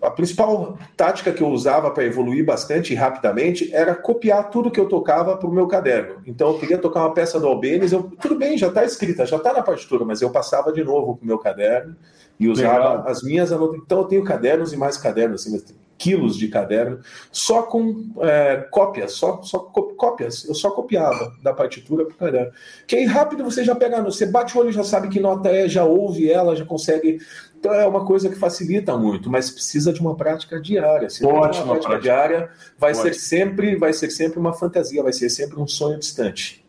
a 0.00 0.10
principal 0.10 0.78
tática 0.96 1.32
que 1.32 1.42
eu 1.42 1.48
usava 1.48 1.90
para 1.90 2.04
evoluir 2.04 2.44
bastante 2.44 2.92
e 2.92 2.96
rapidamente 2.96 3.74
era 3.74 3.94
copiar 3.94 4.50
tudo 4.50 4.70
que 4.70 4.78
eu 4.78 4.88
tocava 4.88 5.36
para 5.36 5.48
o 5.48 5.52
meu 5.52 5.66
caderno. 5.66 6.22
Então 6.26 6.48
eu 6.52 6.58
queria 6.58 6.78
tocar 6.78 7.00
uma 7.00 7.14
peça 7.14 7.40
do 7.40 7.46
Albenes, 7.46 7.90
eu, 7.90 8.04
tudo 8.20 8.36
bem, 8.36 8.56
já 8.56 8.68
está 8.68 8.84
escrita, 8.84 9.26
já 9.26 9.36
está 9.36 9.52
na 9.52 9.62
partitura, 9.62 10.04
mas 10.04 10.20
eu 10.22 10.30
passava 10.30 10.72
de 10.72 10.84
novo 10.84 11.16
para 11.16 11.24
o 11.24 11.26
meu 11.26 11.38
caderno 11.38 11.96
e 12.38 12.48
usava 12.48 12.90
Legal. 12.90 13.08
as 13.08 13.22
minhas 13.22 13.52
anotações. 13.52 13.82
Então 13.84 13.98
eu 13.98 14.04
tenho 14.04 14.24
cadernos 14.24 14.72
e 14.72 14.76
mais 14.76 14.96
cadernos, 14.96 15.46
assim, 15.46 15.62
quilos 15.96 16.36
de 16.36 16.48
caderno, 16.48 17.00
só 17.30 17.62
com 17.62 18.10
é, 18.20 18.66
cópias, 18.70 19.12
só, 19.12 19.40
só 19.42 19.58
cópias. 19.58 20.44
Eu 20.44 20.54
só 20.54 20.70
copiava 20.70 21.32
da 21.42 21.52
partitura 21.52 22.04
para 22.04 22.14
o 22.14 22.18
caderno. 22.18 22.52
Que 22.86 22.96
aí 22.96 23.04
rápido 23.04 23.44
você 23.44 23.64
já 23.64 23.74
pega, 23.74 24.02
você 24.02 24.26
bate 24.26 24.56
o 24.56 24.60
olho, 24.60 24.72
já 24.72 24.84
sabe 24.84 25.08
que 25.08 25.20
nota 25.20 25.48
é, 25.48 25.68
já 25.68 25.84
ouve 25.84 26.30
ela, 26.30 26.56
já 26.56 26.64
consegue. 26.64 27.18
Então 27.58 27.72
é 27.72 27.86
uma 27.86 28.04
coisa 28.04 28.28
que 28.28 28.34
facilita 28.34 28.96
muito, 28.96 29.30
mas 29.30 29.50
precisa 29.50 29.92
de 29.92 30.00
uma 30.00 30.14
prática 30.16 30.60
diária. 30.60 31.08
Se 31.08 31.24
Ótima 31.24 31.38
uma 31.38 31.48
prática, 31.48 31.88
prática 31.88 31.98
diária, 32.00 32.50
vai 32.78 32.94
ser 32.94 33.14
sempre, 33.14 33.76
vai 33.76 33.92
ser 33.92 34.10
sempre 34.10 34.38
uma 34.38 34.52
fantasia, 34.52 35.02
vai 35.02 35.12
ser 35.12 35.30
sempre 35.30 35.58
um 35.58 35.66
sonho 35.66 35.98
distante. 35.98 36.63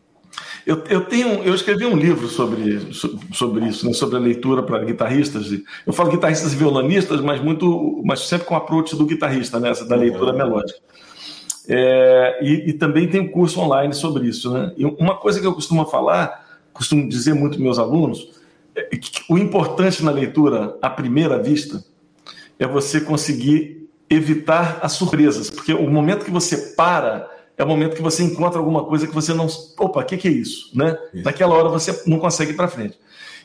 Eu, 0.66 0.82
eu, 0.88 1.04
tenho, 1.04 1.44
eu 1.44 1.54
escrevi 1.54 1.86
um 1.86 1.96
livro 1.96 2.26
sobre, 2.26 2.92
sobre 3.32 3.66
isso, 3.66 3.86
né, 3.86 3.92
sobre 3.92 4.16
a 4.16 4.18
leitura 4.18 4.62
para 4.62 4.84
guitarristas. 4.84 5.46
Eu 5.86 5.92
falo 5.92 6.10
guitarristas 6.10 6.52
e 6.52 6.56
violonistas, 6.56 7.20
mas 7.20 7.40
muito, 7.40 8.02
mas 8.04 8.20
sempre 8.26 8.46
com 8.46 8.54
o 8.54 8.56
approach 8.56 8.96
do 8.96 9.06
guitarrista, 9.06 9.60
né, 9.60 9.72
da 9.88 9.96
leitura 9.96 10.32
uhum. 10.32 10.38
melódica. 10.38 10.78
É, 11.68 12.38
e, 12.42 12.70
e, 12.70 12.72
também 12.72 13.08
tem 13.08 13.20
um 13.20 13.28
curso 13.28 13.60
online 13.60 13.92
sobre 13.92 14.26
isso. 14.26 14.52
Né? 14.52 14.72
E 14.76 14.84
uma 14.84 15.16
coisa 15.16 15.40
que 15.40 15.46
eu 15.46 15.52
costumo 15.52 15.84
falar, 15.86 16.60
costumo 16.72 17.08
dizer 17.08 17.34
muito 17.34 17.54
para 17.54 17.62
meus 17.64 17.78
alunos, 17.78 18.30
é 18.74 18.96
que 18.96 19.10
o 19.28 19.38
importante 19.38 20.04
na 20.04 20.10
leitura 20.10 20.76
à 20.82 20.90
primeira 20.90 21.42
vista 21.42 21.82
é 22.58 22.66
você 22.66 23.00
conseguir 23.00 23.88
evitar 24.08 24.78
as 24.82 24.92
surpresas, 24.92 25.50
porque 25.50 25.72
o 25.72 25.90
momento 25.90 26.24
que 26.24 26.30
você 26.30 26.74
para 26.76 27.28
é 27.58 27.64
o 27.64 27.66
momento 27.66 27.96
que 27.96 28.02
você 28.02 28.22
encontra 28.22 28.58
alguma 28.58 28.84
coisa 28.84 29.06
que 29.06 29.14
você 29.14 29.32
não. 29.32 29.46
Opa, 29.78 30.00
o 30.00 30.04
que, 30.04 30.16
que, 30.16 30.28
é 30.28 30.30
isso? 30.30 30.70
Né? 30.76 30.96
Isso. 31.14 31.24
Naquela 31.24 31.54
hora 31.54 31.68
você 31.68 32.02
não 32.06 32.18
consegue 32.18 32.52
ir 32.52 32.54
para 32.54 32.68
frente. 32.68 32.98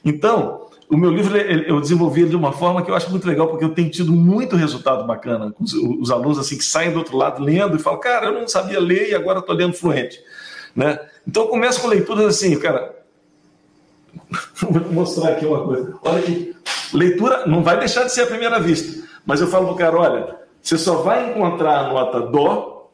Então, 0.03 0.67
o 0.89 0.97
meu 0.97 1.09
livro 1.09 1.37
eu 1.37 1.79
desenvolvi 1.79 2.21
ele 2.21 2.31
de 2.31 2.35
uma 2.35 2.51
forma 2.51 2.81
que 2.83 2.91
eu 2.91 2.95
acho 2.95 3.09
muito 3.09 3.25
legal, 3.25 3.47
porque 3.47 3.63
eu 3.63 3.73
tenho 3.73 3.89
tido 3.89 4.11
muito 4.11 4.57
resultado 4.57 5.07
bacana 5.07 5.53
com 5.53 5.63
os, 5.63 5.73
os 5.73 6.11
alunos 6.11 6.37
assim 6.37 6.57
que 6.57 6.65
saem 6.65 6.91
do 6.91 6.99
outro 6.99 7.15
lado 7.15 7.41
lendo 7.41 7.77
e 7.77 7.79
falam, 7.79 7.99
cara, 7.99 8.25
eu 8.25 8.33
não 8.33 8.47
sabia 8.47 8.79
ler 8.79 9.09
e 9.09 9.15
agora 9.15 9.39
estou 9.39 9.55
lendo 9.55 9.73
fluente. 9.73 10.19
Né? 10.75 10.99
Então 11.25 11.47
começa 11.47 11.79
com 11.79 11.87
leituras 11.87 12.25
assim, 12.25 12.59
cara. 12.59 12.93
Vou 14.59 14.91
mostrar 14.91 15.29
aqui 15.29 15.45
uma 15.45 15.63
coisa. 15.63 15.97
Olha 16.03 16.19
aqui. 16.19 16.53
Leitura 16.93 17.45
não 17.45 17.63
vai 17.63 17.79
deixar 17.79 18.03
de 18.03 18.11
ser 18.11 18.23
a 18.23 18.27
primeira 18.27 18.59
vista. 18.59 19.07
Mas 19.25 19.39
eu 19.39 19.47
falo 19.47 19.67
pro 19.67 19.75
cara, 19.75 19.97
olha, 19.97 20.35
você 20.61 20.77
só 20.77 20.95
vai 20.97 21.31
encontrar 21.31 21.79
a 21.79 21.87
nota 21.87 22.19
Dó, 22.19 22.91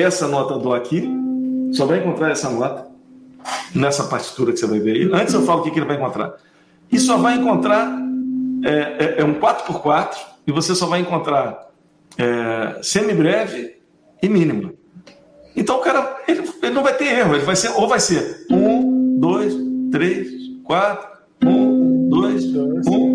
essa 0.00 0.26
nota 0.28 0.58
Dó 0.58 0.74
aqui, 0.74 1.08
só 1.72 1.86
vai 1.86 1.98
encontrar 1.98 2.30
essa 2.30 2.50
nota 2.50 2.86
nessa 3.74 4.04
partitura 4.04 4.52
que 4.52 4.58
você 4.58 4.66
vai 4.66 4.78
ver 4.78 4.96
aí. 4.96 5.10
Antes 5.12 5.34
eu 5.34 5.42
falo 5.42 5.60
o 5.60 5.62
que, 5.62 5.78
ele 5.78 5.86
vai 5.86 5.96
encontrar. 5.96 6.34
E 6.90 6.98
só 6.98 7.16
vai 7.16 7.36
encontrar, 7.36 7.98
é, 8.64 8.70
é, 8.70 9.14
é 9.18 9.24
um 9.24 9.34
4x4, 9.34 10.16
e 10.46 10.52
você 10.52 10.74
só 10.74 10.86
vai 10.86 11.00
encontrar 11.00 11.70
é, 12.18 12.78
semibreve 12.82 13.76
e 14.22 14.28
mínimo. 14.28 14.74
Então 15.56 15.78
o 15.78 15.80
cara 15.80 16.18
ele, 16.26 16.48
ele, 16.62 16.74
não 16.74 16.82
vai 16.82 16.94
ter 16.94 17.06
erro, 17.18 17.34
ele 17.34 17.44
vai 17.44 17.56
ser, 17.56 17.70
ou 17.70 17.88
vai 17.88 18.00
ser 18.00 18.46
1, 18.50 19.18
2, 19.18 19.54
3, 19.90 20.28
4, 20.64 21.08
1, 21.44 22.08
2, 22.08 22.44
1, 22.44 22.52
2, 22.52 22.86
ou 22.86 22.94
1, 22.94 23.08
1. 23.08 23.11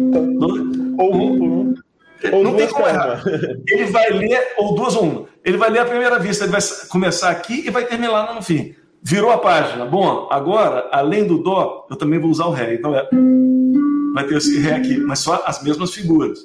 Ou 2.33 2.43
não 2.43 2.55
tem 2.55 2.67
como 2.67 2.87
errar. 2.87 3.23
Ele 3.67 3.85
vai 3.85 4.09
ler, 4.09 4.53
ou 4.57 4.75
duas 4.75 4.95
ou 4.95 5.03
uma. 5.03 5.25
Ele 5.43 5.57
vai 5.57 5.69
ler 5.69 5.79
a 5.79 5.85
primeira 5.85 6.19
vista, 6.19 6.43
ele 6.43 6.51
vai 6.51 6.61
começar 6.89 7.29
aqui 7.29 7.65
e 7.65 7.69
vai 7.69 7.85
terminar 7.85 8.11
lá 8.11 8.33
no 8.33 8.41
fim. 8.41 8.75
Virou 9.01 9.31
a 9.31 9.37
página. 9.37 9.85
Bom, 9.85 10.27
agora, 10.29 10.89
além 10.91 11.25
do 11.25 11.37
Dó, 11.37 11.87
eu 11.89 11.95
também 11.95 12.19
vou 12.19 12.29
usar 12.29 12.45
o 12.45 12.51
Ré. 12.51 12.73
Então 12.73 12.95
é. 12.95 13.07
Vai 14.13 14.25
ter 14.25 14.37
esse 14.37 14.59
Ré 14.59 14.75
aqui, 14.75 14.97
mas 14.97 15.19
só 15.19 15.41
as 15.45 15.61
mesmas 15.63 15.93
figuras. 15.93 16.39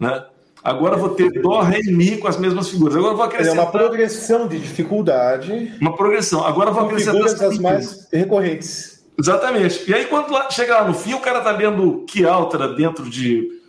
Né? 0.00 0.24
Agora 0.64 0.96
vou 0.96 1.10
ter 1.10 1.30
Dó, 1.40 1.60
Ré 1.60 1.80
e 1.80 1.92
Mi 1.92 2.16
com 2.16 2.26
as 2.26 2.36
mesmas 2.36 2.68
figuras. 2.68 2.96
Agora 2.96 3.14
vou 3.14 3.24
acrescentar. 3.24 3.58
É 3.58 3.60
uma 3.60 3.70
progressão 3.70 4.48
de 4.48 4.58
dificuldade. 4.58 5.72
Uma 5.80 5.94
progressão. 5.96 6.44
Agora 6.44 6.70
vou 6.70 6.84
acrescentar. 6.84 7.28
Figuras 7.28 7.42
as 7.42 7.58
mais 7.58 8.08
recorrentes. 8.12 9.04
Exatamente. 9.18 9.88
E 9.88 9.94
aí, 9.94 10.06
quando 10.06 10.32
lá, 10.32 10.50
chega 10.50 10.74
lá 10.74 10.84
no 10.88 10.94
fim, 10.94 11.14
o 11.14 11.20
cara 11.20 11.38
está 11.38 11.50
lendo 11.50 12.04
que 12.08 12.24
altra 12.24 12.68
dentro 12.74 13.08
de 13.08 13.61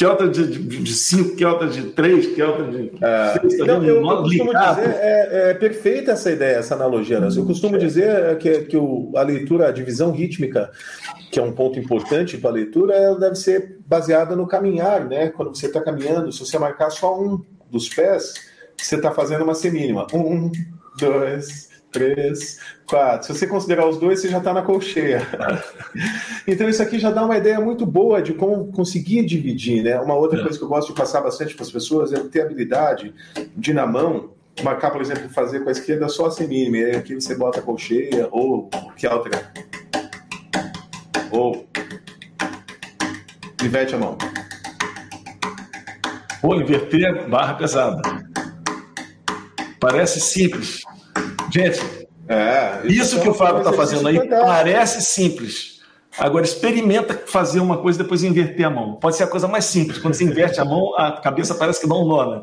que 0.00 0.04
alta 0.06 0.26
de 0.26 0.94
5, 0.94 1.36
que 1.36 1.44
alta 1.44 1.66
de 1.66 1.90
3, 1.90 2.28
que 2.28 2.40
alta 2.40 2.64
de. 2.64 2.90
É. 3.02 3.38
Tá 3.58 3.66
não, 3.66 3.84
eu, 3.84 3.96
eu 3.96 4.02
costumo 4.02 4.50
dizer, 4.50 4.96
é, 4.98 5.50
é, 5.50 5.54
perfeita 5.54 6.12
essa 6.12 6.30
ideia, 6.30 6.56
essa 6.56 6.74
analogia. 6.74 7.20
Né? 7.20 7.28
Eu 7.36 7.44
costumo 7.44 7.76
dizer 7.76 8.38
que, 8.38 8.62
que 8.62 8.78
o, 8.78 9.12
a 9.14 9.20
leitura, 9.20 9.68
a 9.68 9.70
divisão 9.70 10.10
rítmica, 10.10 10.70
que 11.30 11.38
é 11.38 11.42
um 11.42 11.52
ponto 11.52 11.78
importante 11.78 12.38
para 12.38 12.48
a 12.48 12.54
leitura, 12.54 12.94
ela 12.94 13.18
deve 13.18 13.34
ser 13.34 13.76
baseada 13.86 14.34
no 14.34 14.46
caminhar, 14.46 15.06
né? 15.06 15.28
Quando 15.28 15.54
você 15.54 15.66
está 15.66 15.82
caminhando, 15.82 16.32
se 16.32 16.40
você 16.40 16.58
marcar 16.58 16.88
só 16.88 17.20
um 17.20 17.44
dos 17.70 17.86
pés, 17.90 18.36
você 18.78 18.96
está 18.96 19.10
fazendo 19.10 19.44
uma 19.44 19.54
semínima. 19.54 20.06
Um, 20.14 20.50
dois, 20.98 21.68
três, 21.90 22.58
quatro. 22.86 23.26
Se 23.26 23.38
você 23.38 23.46
considerar 23.46 23.88
os 23.88 23.98
dois, 23.98 24.20
você 24.20 24.28
já 24.28 24.38
está 24.38 24.52
na 24.52 24.62
colcheia. 24.62 25.22
então 26.46 26.68
isso 26.68 26.82
aqui 26.82 26.98
já 26.98 27.10
dá 27.10 27.24
uma 27.24 27.36
ideia 27.36 27.60
muito 27.60 27.84
boa 27.84 28.22
de 28.22 28.32
como 28.32 28.72
conseguir 28.72 29.24
dividir, 29.24 29.82
né? 29.82 30.00
Uma 30.00 30.14
outra 30.14 30.40
é. 30.40 30.42
coisa 30.42 30.58
que 30.58 30.64
eu 30.64 30.68
gosto 30.68 30.88
de 30.88 30.94
passar 30.94 31.20
bastante 31.20 31.54
para 31.54 31.64
as 31.64 31.70
pessoas 31.70 32.12
é 32.12 32.18
ter 32.20 32.42
habilidade 32.42 33.14
de 33.56 33.72
na 33.72 33.86
mão 33.86 34.30
marcar, 34.62 34.90
por 34.90 35.00
exemplo, 35.00 35.28
fazer 35.30 35.60
com 35.60 35.68
a 35.68 35.72
esquerda 35.72 36.08
só 36.08 36.26
a 36.26 36.30
semínima, 36.30 36.76
e 36.76 36.96
aqui 36.96 37.14
você 37.14 37.34
bota 37.34 37.60
a 37.60 37.62
colcheia 37.62 38.28
ou 38.30 38.68
que 38.96 39.06
outra 39.06 39.52
ou 41.30 41.66
inverte 43.62 43.94
a 43.94 43.98
mão. 43.98 44.18
Ou 46.42 46.60
inverter 46.60 47.28
barra 47.28 47.54
pesada. 47.54 48.02
Parece 49.78 50.20
simples, 50.20 50.82
Gente, 51.50 51.80
é, 52.28 52.80
isso, 52.84 53.16
isso 53.16 53.20
que 53.20 53.28
o 53.28 53.34
Fábio 53.34 53.58
está 53.58 53.72
fazendo 53.72 54.06
aí 54.06 54.28
parece 54.28 55.02
simples. 55.02 55.79
Agora, 56.20 56.44
experimenta 56.44 57.14
fazer 57.26 57.60
uma 57.60 57.78
coisa 57.78 57.98
e 57.98 58.02
depois 58.02 58.22
inverter 58.22 58.66
a 58.66 58.70
mão. 58.70 58.96
Pode 58.96 59.16
ser 59.16 59.24
a 59.24 59.26
coisa 59.26 59.48
mais 59.48 59.64
simples. 59.64 59.98
Quando 59.98 60.12
você 60.12 60.24
inverte 60.24 60.60
a 60.60 60.64
mão, 60.66 60.94
a 60.94 61.12
cabeça 61.12 61.54
parece 61.54 61.80
que 61.80 61.88
dá 61.88 61.94
um 61.94 62.06
nó, 62.06 62.30
né? 62.30 62.42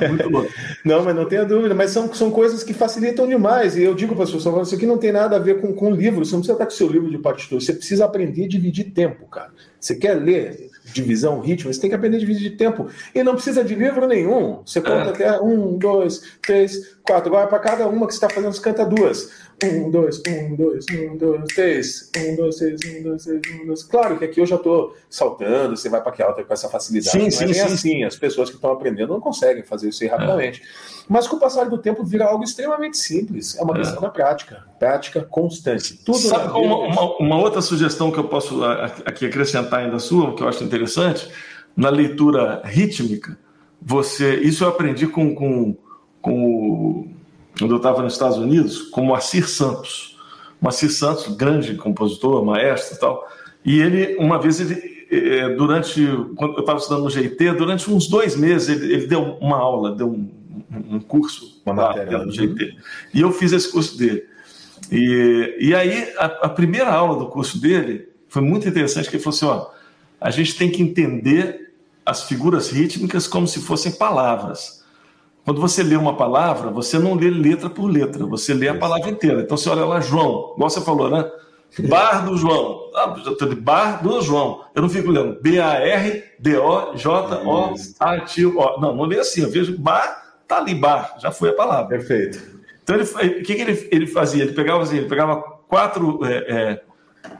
É 0.00 0.06
muito 0.06 0.28
louco. 0.30 0.48
não, 0.84 1.02
mas 1.02 1.16
não 1.16 1.24
tenha 1.24 1.44
dúvida. 1.44 1.74
Mas 1.74 1.90
são, 1.90 2.14
são 2.14 2.30
coisas 2.30 2.62
que 2.62 2.72
facilitam 2.72 3.26
demais. 3.26 3.76
E 3.76 3.82
eu 3.82 3.92
digo 3.92 4.14
para 4.14 4.22
as 4.22 4.30
pessoas: 4.30 4.68
isso 4.68 4.76
aqui 4.76 4.86
não 4.86 4.98
tem 4.98 5.10
nada 5.10 5.34
a 5.34 5.40
ver 5.40 5.60
com, 5.60 5.72
com 5.74 5.90
livro. 5.90 6.24
Você 6.24 6.32
não 6.32 6.40
precisa 6.40 6.52
estar 6.52 6.64
com 6.64 6.70
seu 6.70 6.88
livro 6.88 7.10
de 7.10 7.18
partitura. 7.18 7.60
Você 7.60 7.72
precisa 7.72 8.04
aprender 8.04 8.44
a 8.44 8.48
dividir 8.48 8.92
tempo, 8.92 9.26
cara. 9.26 9.50
Você 9.80 9.96
quer 9.96 10.14
ler 10.14 10.70
divisão, 10.92 11.40
ritmo, 11.40 11.72
você 11.72 11.80
tem 11.80 11.90
que 11.90 11.96
aprender 11.96 12.16
a 12.16 12.20
dividir 12.20 12.56
tempo. 12.56 12.86
E 13.14 13.22
não 13.22 13.34
precisa 13.34 13.64
de 13.64 13.74
livro 13.74 14.06
nenhum. 14.06 14.62
Você 14.64 14.80
conta 14.80 15.08
é. 15.08 15.08
até 15.08 15.40
um, 15.40 15.76
dois, 15.76 16.22
três, 16.42 16.96
quatro. 17.02 17.28
Agora, 17.28 17.46
para 17.46 17.58
cada 17.58 17.86
uma 17.88 18.06
que 18.06 18.14
você 18.14 18.24
está 18.24 18.28
fazendo, 18.28 18.52
você 18.52 18.62
canta 18.62 18.84
duas. 18.84 19.30
Um, 19.62 19.90
dois, 19.90 20.22
um, 20.28 20.54
dois, 20.54 20.86
um, 20.92 21.16
dois, 21.16 21.44
três. 21.52 22.10
Um, 22.16 22.36
dois, 22.36 22.56
três, 22.56 22.80
um, 22.84 23.02
dois, 23.02 23.24
três, 23.24 23.40
um, 23.52 23.66
dois. 23.66 23.82
Claro 23.82 24.16
que 24.16 24.24
aqui 24.24 24.40
eu 24.40 24.46
já 24.46 24.54
estou 24.54 24.94
saltando, 25.10 25.76
você 25.76 25.88
vai 25.88 26.00
para 26.00 26.12
que 26.12 26.22
alta 26.22 26.44
com 26.44 26.52
essa 26.52 26.68
facilidade. 26.68 27.10
Sim, 27.10 27.24
não 27.24 27.30
sim, 27.30 27.44
é 27.44 27.54
sim, 27.54 27.74
assim. 27.74 28.04
As 28.04 28.16
pessoas 28.16 28.50
que 28.50 28.54
estão 28.54 28.70
aprendendo 28.70 29.12
não 29.12 29.20
conseguem 29.20 29.64
fazer 29.64 29.88
isso 29.88 30.04
aí 30.04 30.08
rapidamente. 30.08 30.62
É. 30.62 30.64
Mas 31.08 31.26
com 31.26 31.36
o 31.36 31.40
passar 31.40 31.68
do 31.68 31.76
tempo 31.76 32.04
vira 32.04 32.26
algo 32.26 32.44
extremamente 32.44 32.98
simples. 32.98 33.56
É 33.58 33.62
uma 33.62 33.74
é. 33.74 33.78
questão 33.78 34.00
da 34.00 34.10
prática. 34.10 34.64
Prática 34.78 35.22
constante. 35.22 35.94
Tudo 36.04 36.18
Sabe 36.18 36.50
uma, 36.50 36.76
uma, 36.76 37.16
uma, 37.16 37.38
outra 37.40 37.60
sugestão 37.60 38.12
que 38.12 38.18
eu 38.18 38.28
posso 38.28 38.62
aqui 39.04 39.26
acrescentar 39.26 39.80
ainda 39.80 39.98
sua, 39.98 40.34
que 40.36 40.42
eu 40.42 40.48
acho 40.48 40.62
interessante, 40.62 41.28
na 41.76 41.90
leitura 41.90 42.62
rítmica, 42.64 43.36
você. 43.82 44.36
Isso 44.36 44.62
eu 44.62 44.68
aprendi 44.68 45.08
com, 45.08 45.34
com, 45.34 45.76
com 46.22 46.44
o 46.44 47.17
quando 47.58 47.72
eu 47.72 47.76
estava 47.78 48.02
nos 48.02 48.12
Estados 48.12 48.38
Unidos, 48.38 48.82
com 48.82 49.02
Moacir 49.02 49.48
Santos. 49.48 50.16
Moacir 50.60 50.90
Santos, 50.90 51.34
grande 51.36 51.74
compositor, 51.74 52.44
maestro 52.44 52.96
e 52.96 53.00
tal. 53.00 53.28
E 53.64 53.80
ele, 53.80 54.16
uma 54.16 54.40
vez, 54.40 54.60
ele, 54.60 55.06
eh, 55.10 55.48
durante. 55.50 56.06
Quando 56.36 56.54
eu 56.54 56.60
estava 56.60 56.78
estudando 56.78 57.04
no 57.04 57.10
GIT, 57.10 57.52
durante 57.52 57.90
uns 57.90 58.06
dois 58.06 58.36
meses, 58.36 58.68
ele, 58.68 58.92
ele 58.92 59.06
deu 59.06 59.36
uma 59.40 59.56
aula, 59.56 59.94
deu 59.94 60.08
um, 60.08 60.30
um 60.90 61.00
curso 61.00 61.60
uma 61.64 61.74
lá 61.74 61.88
matéria, 61.88 62.18
no 62.18 62.32
GIT. 62.32 62.76
E 63.12 63.20
eu 63.20 63.32
fiz 63.32 63.52
esse 63.52 63.70
curso 63.70 63.96
dele. 63.98 64.24
E, 64.90 65.56
e 65.60 65.74
aí, 65.74 66.12
a, 66.18 66.26
a, 66.26 66.48
primeira 66.48 66.90
aula 66.90 67.18
do 67.18 67.26
curso 67.26 67.60
dele 67.60 68.08
foi 68.28 68.42
muito 68.42 68.68
interessante, 68.68 69.08
que 69.08 69.16
ele 69.16 69.22
falou 69.22 69.36
assim: 69.36 69.46
ó, 69.46 69.70
a 70.20 70.30
gente 70.30 70.56
tem 70.56 70.70
que 70.70 70.82
entender 70.82 71.72
as 72.04 72.24
figuras 72.24 72.70
rítmicas 72.70 73.26
como 73.26 73.46
se 73.46 73.60
fossem 73.60 73.92
palavras. 73.92 74.77
Quando 75.48 75.62
você 75.62 75.82
lê 75.82 75.96
uma 75.96 76.14
palavra, 76.14 76.70
você 76.70 76.98
não 76.98 77.14
lê 77.14 77.30
letra 77.30 77.70
por 77.70 77.86
letra, 77.86 78.26
você 78.26 78.52
lê 78.52 78.68
a 78.68 78.74
palavra 78.74 79.08
inteira. 79.08 79.40
Então 79.40 79.56
você 79.56 79.70
olha 79.70 79.86
lá, 79.86 79.98
João, 79.98 80.52
igual 80.54 80.68
você 80.68 80.82
falou, 80.82 81.08
né? 81.08 81.24
Bar 81.88 82.26
do 82.26 82.36
João. 82.36 82.90
Ah, 82.94 83.14
eu 83.24 83.32
estou 83.32 83.48
de 83.48 83.54
bar 83.56 84.02
do 84.02 84.20
João. 84.20 84.62
Eu 84.74 84.82
não 84.82 84.90
fico 84.90 85.10
lendo 85.10 85.40
B-A-R-D-O-J-O-A-T-O. 85.40 86.38
Não, 88.78 88.94
não 88.94 89.04
lê 89.04 89.20
assim. 89.20 89.40
Eu 89.40 89.50
vejo 89.50 89.78
bar, 89.78 90.36
tá 90.46 90.58
ali, 90.58 90.74
bar. 90.74 91.14
Já 91.18 91.30
foi 91.30 91.48
a 91.48 91.54
palavra. 91.54 91.88
Perfeito. 91.96 92.38
Então, 92.82 92.96
ele, 92.96 93.04
o 93.04 93.42
que, 93.42 93.54
que 93.54 93.62
ele, 93.62 93.88
ele 93.90 94.06
fazia? 94.06 94.42
Ele 94.42 94.52
pegava 94.52 94.82
assim, 94.82 94.98
ele 94.98 95.08
pegava 95.08 95.36
quatro 95.66 96.22
é, 96.26 96.34
é, 96.46 96.82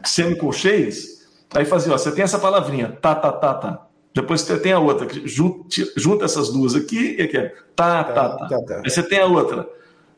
semicolcheias, 0.02 1.28
aí 1.54 1.66
fazia, 1.66 1.92
ó, 1.92 1.98
você 1.98 2.10
tem 2.10 2.24
essa 2.24 2.38
palavrinha, 2.38 2.88
tá, 3.02 3.14
tá, 3.14 3.30
tá, 3.32 3.52
tá. 3.52 3.87
Depois 4.18 4.40
você 4.40 4.58
tem 4.58 4.72
a 4.72 4.80
outra, 4.80 5.06
que 5.06 5.28
junta, 5.28 5.68
junta 5.96 6.24
essas 6.24 6.50
duas 6.50 6.74
aqui 6.74 7.14
e 7.16 7.22
aqui 7.22 7.36
é 7.36 7.54
tá, 7.76 8.02
tá, 8.02 8.28
tá. 8.30 8.48
tá, 8.48 8.62
tá. 8.62 8.82
Aí 8.84 8.90
você 8.90 9.00
tem 9.00 9.20
a 9.20 9.26
outra, 9.26 9.68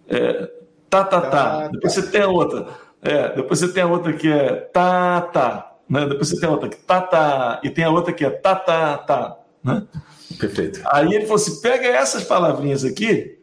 é, 0.09 0.51
tá, 0.89 1.05
tá, 1.05 1.21
tá. 1.21 1.69
Depois 1.69 1.93
você 1.93 2.11
tem 2.11 2.23
a 2.23 2.29
outra, 2.29 2.67
é, 3.03 3.35
depois 3.37 3.59
você 3.59 3.69
tem 3.69 3.83
a 3.83 3.87
outra 3.87 4.15
que 4.15 4.27
é 4.27 4.55
tá, 4.55 5.21
tá. 5.21 5.77
Né? 5.87 6.07
Depois 6.07 6.31
você 6.31 6.41
tem 6.41 6.49
a 6.49 6.53
outra 6.53 6.71
que 6.71 6.79
tá, 6.79 7.03
tá. 7.03 7.61
E 7.63 7.69
tem 7.69 7.85
a 7.85 7.91
outra 7.91 8.11
que 8.11 8.25
é 8.25 8.31
tá, 8.31 8.57
tá, 8.57 8.97
tá. 8.97 9.37
Né? 9.63 9.83
Perfeito. 10.39 10.81
Aí 10.87 11.13
ele 11.13 11.27
falou 11.27 11.37
assim: 11.37 11.61
pega 11.61 11.87
essas 11.87 12.25
palavrinhas 12.25 12.87
aqui, 12.87 13.39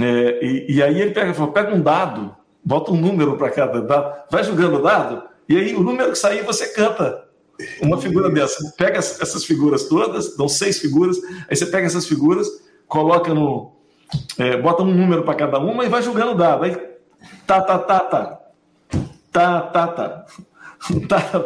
é, 0.00 0.44
e, 0.44 0.78
e, 0.78 0.82
aí 0.82 1.00
ele 1.00 1.12
pega, 1.12 1.32
falou, 1.32 1.52
pega 1.52 1.72
um 1.72 1.80
dado, 1.80 2.34
bota 2.64 2.90
um 2.90 3.00
número 3.00 3.36
para 3.36 3.50
cada 3.50 3.80
dado, 3.80 4.24
vai 4.28 4.42
jogando 4.42 4.78
o 4.78 4.82
dado, 4.82 5.22
e 5.48 5.56
aí 5.56 5.76
o 5.76 5.80
número 5.84 6.10
que 6.10 6.18
sair 6.18 6.42
você 6.42 6.66
canta 6.72 7.30
uma 7.80 7.98
figura 7.98 8.30
dessa. 8.30 8.72
Pega 8.76 8.98
essas 8.98 9.44
figuras 9.44 9.84
todas, 9.84 10.36
dão 10.36 10.48
seis 10.48 10.78
figuras, 10.78 11.16
aí 11.48 11.56
você 11.56 11.66
pega 11.66 11.86
essas 11.86 12.06
figuras, 12.06 12.48
coloca 12.86 13.32
no. 13.32 13.72
É, 14.38 14.56
bota 14.56 14.82
um 14.82 14.94
número 14.94 15.22
para 15.22 15.34
cada 15.34 15.58
uma 15.58 15.84
e 15.84 15.88
vai 15.88 16.02
jogando 16.02 16.32
o 16.32 16.34
dado. 16.34 16.64
Aí 16.64 16.76
tá, 17.46 17.60
tá, 17.60 17.78
tá, 17.78 18.00
tá. 18.00 18.40
Tá, 19.30 19.60
tá, 19.60 19.86
tá. 19.88 20.26
Tá, 21.08 21.20
tá 21.20 21.42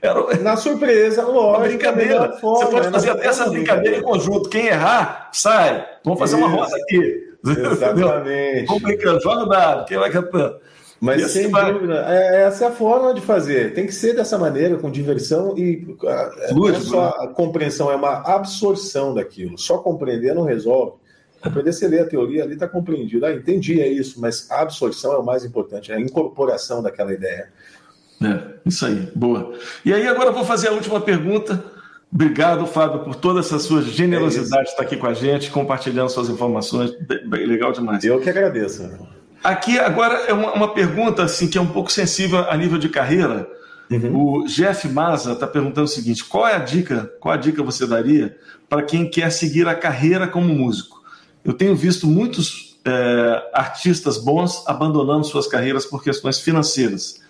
era... 0.00 0.36
Na 0.36 0.56
surpresa, 0.56 1.24
lógico. 1.24 1.66
Brincadeira. 1.66 2.32
Forma, 2.34 2.66
você 2.66 2.70
pode 2.70 2.86
né? 2.86 2.92
fazer 2.92 3.10
até 3.10 3.26
essa 3.26 3.50
brincadeira 3.50 3.98
em 3.98 4.02
conjunto. 4.02 4.48
Quem 4.48 4.66
errar, 4.66 5.28
sai. 5.32 5.84
Vamos 6.04 6.20
fazer 6.20 6.36
Isso. 6.36 6.46
uma 6.46 6.56
roda 6.56 6.76
aqui. 6.76 7.28
Exatamente. 7.44 8.66
Vamos 8.66 8.82
brincando, 8.82 9.20
joga 9.20 9.42
o 9.42 9.48
dado. 9.48 9.86
Quem 9.86 9.98
vai 9.98 10.10
cantando? 10.10 10.60
Mas 11.00 11.30
sem 11.30 11.48
vai... 11.48 11.72
dúvida, 11.72 12.04
é, 12.08 12.42
essa 12.42 12.64
é 12.64 12.68
a 12.68 12.72
forma 12.72 13.14
de 13.14 13.20
fazer. 13.20 13.72
Tem 13.72 13.86
que 13.86 13.94
ser 13.94 14.14
dessa 14.14 14.36
maneira, 14.36 14.76
com 14.78 14.90
diversão 14.90 15.56
e 15.56 15.96
é, 16.04 16.54
não 16.54 16.68
é 16.68 16.80
só 16.80 17.04
né? 17.04 17.12
a 17.20 17.28
compreensão, 17.28 17.90
é 17.90 17.94
uma 17.94 18.20
absorção 18.26 19.14
daquilo. 19.14 19.56
Só 19.56 19.78
compreender 19.78 20.34
não 20.34 20.42
resolve. 20.42 20.96
Aprender 21.40 21.70
a 21.70 21.72
você 21.72 21.86
ler 21.86 22.00
a 22.00 22.06
teoria 22.06 22.42
ali 22.42 22.54
está 22.54 22.66
compreendido. 22.66 23.24
Ah, 23.24 23.32
entendi, 23.32 23.80
é 23.80 23.86
isso, 23.86 24.20
mas 24.20 24.50
a 24.50 24.62
absorção 24.62 25.12
é 25.12 25.18
o 25.18 25.24
mais 25.24 25.44
importante, 25.44 25.92
é 25.92 25.94
a 25.94 26.00
incorporação 26.00 26.82
daquela 26.82 27.12
ideia. 27.12 27.48
É, 28.20 28.42
isso 28.66 28.84
aí, 28.84 29.08
boa. 29.14 29.52
E 29.84 29.94
aí 29.94 30.04
agora 30.08 30.30
eu 30.30 30.34
vou 30.34 30.44
fazer 30.44 30.68
a 30.68 30.72
última 30.72 31.00
pergunta. 31.00 31.62
Obrigado, 32.12 32.66
Fábio, 32.66 33.04
por 33.04 33.14
toda 33.14 33.38
essa 33.38 33.58
sua 33.58 33.82
generosidade 33.82 34.62
é 34.62 34.64
de 34.64 34.70
estar 34.70 34.82
aqui 34.82 34.96
com 34.96 35.06
a 35.06 35.14
gente, 35.14 35.50
compartilhando 35.50 36.08
suas 36.08 36.28
informações. 36.28 36.92
Legal 37.30 37.70
demais. 37.70 38.02
Eu 38.02 38.18
que 38.18 38.30
agradeço. 38.30 38.90
Aqui 39.42 39.78
agora 39.78 40.14
é 40.26 40.32
uma, 40.32 40.52
uma 40.52 40.74
pergunta 40.74 41.22
assim 41.22 41.48
que 41.48 41.56
é 41.56 41.60
um 41.60 41.66
pouco 41.66 41.92
sensível 41.92 42.40
a 42.50 42.56
nível 42.56 42.78
de 42.78 42.88
carreira. 42.88 43.48
Uhum. 43.90 44.42
O 44.42 44.44
Jeff 44.46 44.86
Maza 44.88 45.32
está 45.32 45.46
perguntando 45.46 45.86
o 45.86 45.88
seguinte: 45.88 46.24
qual 46.24 46.46
é 46.46 46.54
a 46.54 46.58
dica? 46.58 47.10
Qual 47.20 47.32
a 47.32 47.36
dica 47.36 47.62
você 47.62 47.86
daria 47.86 48.36
para 48.68 48.82
quem 48.82 49.08
quer 49.08 49.30
seguir 49.30 49.66
a 49.66 49.74
carreira 49.74 50.26
como 50.26 50.48
músico? 50.48 51.02
Eu 51.44 51.54
tenho 51.54 51.74
visto 51.74 52.06
muitos 52.06 52.78
é, 52.84 53.50
artistas 53.54 54.18
bons 54.18 54.62
abandonando 54.66 55.24
suas 55.24 55.46
carreiras 55.46 55.86
por 55.86 56.02
questões 56.02 56.40
financeiras. 56.40 57.20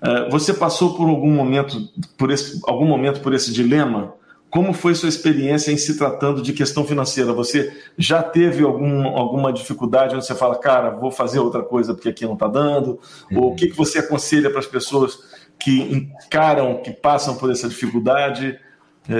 É, 0.00 0.30
você 0.30 0.54
passou 0.54 0.96
por 0.96 1.08
algum 1.08 1.30
momento 1.30 1.88
por 2.16 2.30
esse, 2.30 2.60
algum 2.66 2.86
momento 2.86 3.20
por 3.20 3.34
esse 3.34 3.52
dilema? 3.52 4.14
Como 4.52 4.74
foi 4.74 4.94
sua 4.94 5.08
experiência 5.08 5.72
em 5.72 5.78
se 5.78 5.96
tratando 5.96 6.42
de 6.42 6.52
questão 6.52 6.84
financeira? 6.84 7.32
Você 7.32 7.72
já 7.96 8.22
teve 8.22 8.62
algum, 8.62 9.06
alguma 9.06 9.50
dificuldade 9.50 10.14
onde 10.14 10.26
você 10.26 10.34
fala, 10.34 10.56
cara, 10.56 10.90
vou 10.90 11.10
fazer 11.10 11.38
outra 11.38 11.62
coisa 11.62 11.94
porque 11.94 12.10
aqui 12.10 12.26
não 12.26 12.34
está 12.34 12.48
dando? 12.48 13.00
Uhum. 13.30 13.38
Ou 13.38 13.52
o 13.52 13.54
que, 13.56 13.68
que 13.68 13.74
você 13.74 14.00
aconselha 14.00 14.50
para 14.50 14.58
as 14.58 14.66
pessoas 14.66 15.20
que 15.58 15.80
encaram, 15.80 16.82
que 16.82 16.90
passam 16.90 17.34
por 17.34 17.50
essa 17.50 17.66
dificuldade? 17.66 18.58
É, 19.08 19.14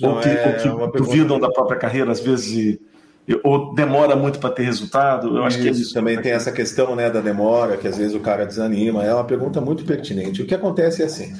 não, 0.00 0.14
ou 0.14 0.20
que, 0.20 0.28
é 0.28 0.72
ou 0.72 0.90
que 0.90 0.98
duvidam 0.98 1.38
da 1.38 1.48
própria 1.48 1.78
carreira, 1.78 2.10
às 2.10 2.18
vezes, 2.18 2.80
e, 3.28 3.40
ou 3.44 3.76
demora 3.76 4.16
muito 4.16 4.40
para 4.40 4.50
ter 4.50 4.64
resultado? 4.64 5.36
Eu 5.36 5.44
acho 5.44 5.62
que 5.62 5.68
é 5.68 5.70
isso 5.70 5.94
também 5.94 6.20
tem 6.20 6.32
essa 6.32 6.50
questão 6.50 6.96
né, 6.96 7.08
da 7.08 7.20
demora, 7.20 7.76
que 7.76 7.86
às 7.86 7.96
vezes 7.96 8.16
o 8.16 8.20
cara 8.20 8.44
desanima. 8.44 9.04
É 9.04 9.14
uma 9.14 9.22
pergunta 9.22 9.60
muito 9.60 9.84
pertinente. 9.84 10.42
O 10.42 10.46
que 10.46 10.54
acontece 10.54 11.00
é 11.04 11.06
assim: 11.06 11.32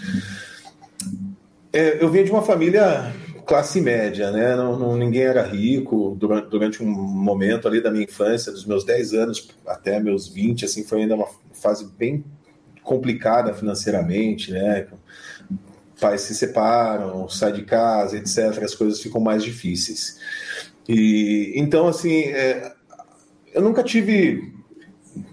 é, 1.77 2.03
eu 2.03 2.09
venho 2.09 2.25
de 2.25 2.31
uma 2.31 2.43
família 2.43 3.13
classe 3.45 3.81
média, 3.81 4.31
né? 4.31 4.57
Não, 4.57 4.79
não, 4.79 4.97
ninguém 4.97 5.23
era 5.23 5.43
rico 5.43 6.17
durante, 6.19 6.49
durante 6.49 6.83
um 6.83 6.87
momento 6.91 7.69
ali 7.69 7.83
da 7.83 7.91
minha 7.91 8.05
infância, 8.05 8.51
dos 8.51 8.65
meus 8.65 8.85
10 8.85 9.13
anos 9.13 9.49
até 9.67 10.01
meus 10.01 10.27
20, 10.27 10.65
assim, 10.65 10.83
foi 10.83 11.03
ainda 11.03 11.15
uma 11.15 11.29
fase 11.53 11.87
bem 11.99 12.25
complicada 12.83 13.53
financeiramente, 13.53 14.53
né? 14.53 14.87
Pais 16.01 16.23
se 16.23 16.35
separam, 16.35 17.29
sai 17.29 17.53
de 17.53 17.63
casa, 17.63 18.17
etc. 18.17 18.63
As 18.63 18.75
coisas 18.75 19.01
ficam 19.01 19.21
mais 19.21 19.45
difíceis. 19.45 20.19
E 20.89 21.53
então, 21.57 21.89
assim, 21.89 22.25
é, 22.25 22.73
eu 23.53 23.61
nunca 23.61 23.83
tive 23.83 24.56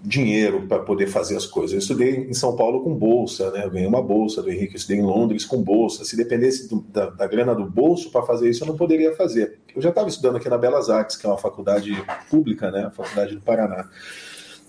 dinheiro 0.02 0.66
para 0.66 0.80
poder 0.80 1.06
fazer 1.06 1.36
as 1.36 1.46
coisas. 1.46 1.72
Eu 1.72 1.78
estudei 1.78 2.26
em 2.28 2.34
São 2.34 2.56
Paulo 2.56 2.82
com 2.82 2.94
bolsa, 2.94 3.50
né? 3.50 3.64
Eu 3.64 3.70
ganhei 3.70 3.86
uma 3.86 4.02
bolsa 4.02 4.42
do 4.42 4.50
Henrique, 4.50 4.74
eu 4.74 4.78
estudei 4.78 4.98
em 4.98 5.04
Londres 5.04 5.44
com 5.44 5.62
bolsa. 5.62 6.04
Se 6.04 6.16
dependesse 6.16 6.68
do, 6.68 6.80
da, 6.88 7.10
da, 7.10 7.26
grana 7.26 7.54
do 7.54 7.64
bolso 7.64 8.10
para 8.10 8.22
fazer 8.22 8.50
isso, 8.50 8.64
eu 8.64 8.68
não 8.68 8.76
poderia 8.76 9.14
fazer. 9.14 9.58
Eu 9.74 9.82
já 9.82 9.90
estava 9.90 10.08
estudando 10.08 10.36
aqui 10.36 10.48
na 10.48 10.58
Belas 10.58 10.90
Artes, 10.90 11.16
que 11.16 11.26
é 11.26 11.28
uma 11.28 11.38
faculdade 11.38 11.92
pública, 12.30 12.70
né? 12.70 12.84
A 12.84 12.90
faculdade 12.90 13.34
do 13.34 13.42
Paraná. 13.42 13.88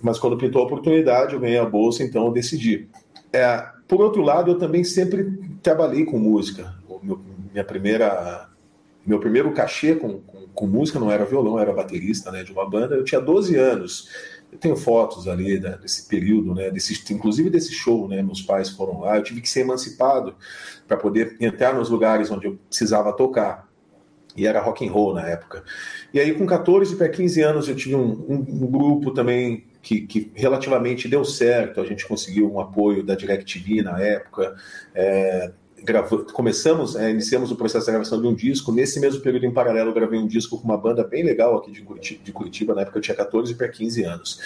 Mas 0.01 0.19
quando 0.19 0.37
pintou 0.37 0.61
a 0.61 0.65
oportunidade, 0.65 1.33
eu 1.33 1.39
ganhei 1.39 1.57
a 1.57 1.65
bolsa, 1.65 2.03
então 2.03 2.25
eu 2.25 2.31
decidi. 2.31 2.87
É, 3.31 3.65
por 3.87 4.01
outro 4.01 4.21
lado, 4.21 4.51
eu 4.51 4.57
também 4.57 4.83
sempre 4.83 5.39
trabalhei 5.61 6.05
com 6.05 6.17
música. 6.17 6.73
Meu, 7.01 7.19
minha 7.51 7.63
primeira, 7.63 8.49
meu 9.05 9.19
primeiro 9.19 9.51
cachê 9.53 9.95
com, 9.95 10.19
com, 10.21 10.47
com, 10.53 10.67
música 10.67 10.99
não 10.99 11.11
era 11.11 11.25
violão, 11.25 11.59
era 11.59 11.73
baterista 11.73 12.31
né, 12.31 12.43
de 12.43 12.51
uma 12.51 12.69
banda. 12.69 12.95
Eu 12.95 13.03
tinha 13.03 13.21
12 13.21 13.55
anos. 13.55 14.09
Eu 14.55 14.59
tenho 14.59 14.77
fotos 14.77 15.27
ali 15.27 15.59
desse 15.59 16.07
período, 16.07 16.55
né, 16.55 16.71
desse, 16.71 17.13
inclusive 17.13 17.49
desse 17.49 17.73
show. 17.73 18.07
Né, 18.07 18.21
meus 18.21 18.41
pais 18.41 18.69
foram 18.69 19.01
lá. 19.01 19.17
Eu 19.17 19.23
tive 19.23 19.41
que 19.41 19.49
ser 19.49 19.61
emancipado 19.61 20.33
para 20.87 20.95
poder 20.95 21.35
entrar 21.41 21.73
nos 21.73 21.89
lugares 21.89 22.31
onde 22.31 22.47
eu 22.47 22.57
precisava 22.69 23.11
tocar 23.13 23.67
e 24.35 24.45
era 24.45 24.61
rock 24.61 24.87
and 24.87 24.91
roll 24.91 25.13
na 25.13 25.27
época. 25.27 25.63
E 26.13 26.19
aí, 26.19 26.33
com 26.33 26.45
14 26.45 26.95
para 26.95 27.07
15 27.07 27.41
anos, 27.41 27.69
eu 27.69 27.75
tive 27.75 27.95
um, 27.95 28.11
um, 28.27 28.45
um 28.47 28.67
grupo 28.67 29.11
também 29.11 29.65
que, 29.81 30.01
que, 30.01 30.31
relativamente 30.35 31.07
deu 31.07 31.23
certo. 31.23 31.79
A 31.79 31.85
gente 31.85 32.05
conseguiu 32.05 32.51
um 32.51 32.59
apoio 32.59 33.03
da 33.03 33.15
DirecTV 33.15 33.81
na 33.81 33.99
época. 33.99 34.55
É, 34.93 35.51
começamos, 36.33 36.95
é, 36.95 37.09
iniciamos 37.09 37.51
o 37.51 37.55
processo 37.55 37.85
de 37.85 37.91
gravação 37.91 38.21
de 38.21 38.27
um 38.27 38.33
disco. 38.33 38.71
Nesse 38.71 38.99
mesmo 38.99 39.21
período, 39.21 39.45
em 39.45 39.51
paralelo, 39.51 39.93
gravei 39.93 40.19
um 40.19 40.27
disco 40.27 40.57
com 40.57 40.65
uma 40.65 40.77
banda 40.77 41.03
bem 41.03 41.23
legal 41.23 41.57
aqui 41.57 41.71
de 41.71 41.81
Curitiba. 41.81 42.23
De 42.23 42.31
Curitiba 42.31 42.73
na 42.73 42.81
época, 42.81 42.97
eu 42.97 43.01
tinha 43.01 43.15
14 43.15 43.55
para 43.55 43.67
15 43.67 44.03
anos. 44.03 44.39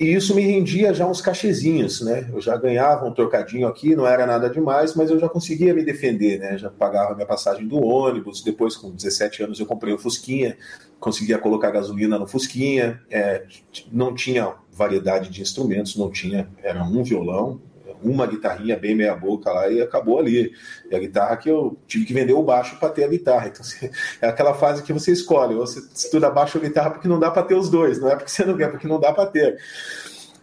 E 0.00 0.14
isso 0.14 0.34
me 0.34 0.40
rendia 0.40 0.94
já 0.94 1.06
uns 1.06 1.20
cachezinhos, 1.20 2.00
né? 2.00 2.26
Eu 2.32 2.40
já 2.40 2.56
ganhava 2.56 3.04
um 3.04 3.12
trocadinho 3.12 3.68
aqui, 3.68 3.94
não 3.94 4.06
era 4.06 4.26
nada 4.26 4.48
demais, 4.48 4.94
mas 4.94 5.10
eu 5.10 5.18
já 5.18 5.28
conseguia 5.28 5.74
me 5.74 5.84
defender, 5.84 6.38
né? 6.38 6.56
Já 6.56 6.70
pagava 6.70 7.14
minha 7.14 7.26
passagem 7.26 7.68
do 7.68 7.78
ônibus. 7.84 8.42
Depois, 8.42 8.76
com 8.76 8.90
17 8.90 9.42
anos, 9.42 9.60
eu 9.60 9.66
comprei 9.66 9.92
o 9.92 9.96
um 9.96 9.98
Fusquinha, 9.98 10.56
conseguia 10.98 11.36
colocar 11.36 11.70
gasolina 11.70 12.18
no 12.18 12.26
Fusquinha. 12.26 12.98
É, 13.10 13.44
não 13.92 14.14
tinha 14.14 14.54
variedade 14.72 15.28
de 15.28 15.42
instrumentos, 15.42 15.94
não 15.96 16.10
tinha, 16.10 16.48
era 16.62 16.82
um 16.82 17.02
violão, 17.02 17.60
uma 18.02 18.26
guitarrinha 18.26 18.76
bem 18.76 18.94
meia 18.94 19.14
boca 19.14 19.52
lá 19.52 19.68
e 19.68 19.80
acabou 19.80 20.18
ali. 20.18 20.52
E 20.90 20.94
a 20.94 20.98
guitarra 20.98 21.36
que 21.36 21.50
eu 21.50 21.78
tive 21.86 22.04
que 22.04 22.14
vender 22.14 22.32
o 22.32 22.42
baixo 22.42 22.78
para 22.78 22.90
ter 22.90 23.04
a 23.04 23.08
guitarra. 23.08 23.48
Então 23.48 23.64
é 24.20 24.28
aquela 24.28 24.54
fase 24.54 24.82
que 24.82 24.92
você 24.92 25.12
escolhe, 25.12 25.54
você 25.54 25.80
estuda 25.94 26.30
baixo 26.30 26.58
ou 26.58 26.64
guitarra 26.64 26.90
porque 26.90 27.08
não 27.08 27.18
dá 27.18 27.30
para 27.30 27.42
ter 27.42 27.54
os 27.54 27.70
dois, 27.70 28.00
não 28.00 28.10
é 28.10 28.16
porque 28.16 28.30
você 28.30 28.44
não 28.44 28.56
quer, 28.56 28.64
é 28.64 28.68
porque 28.68 28.88
não 28.88 29.00
dá 29.00 29.12
para 29.12 29.26
ter. 29.26 29.58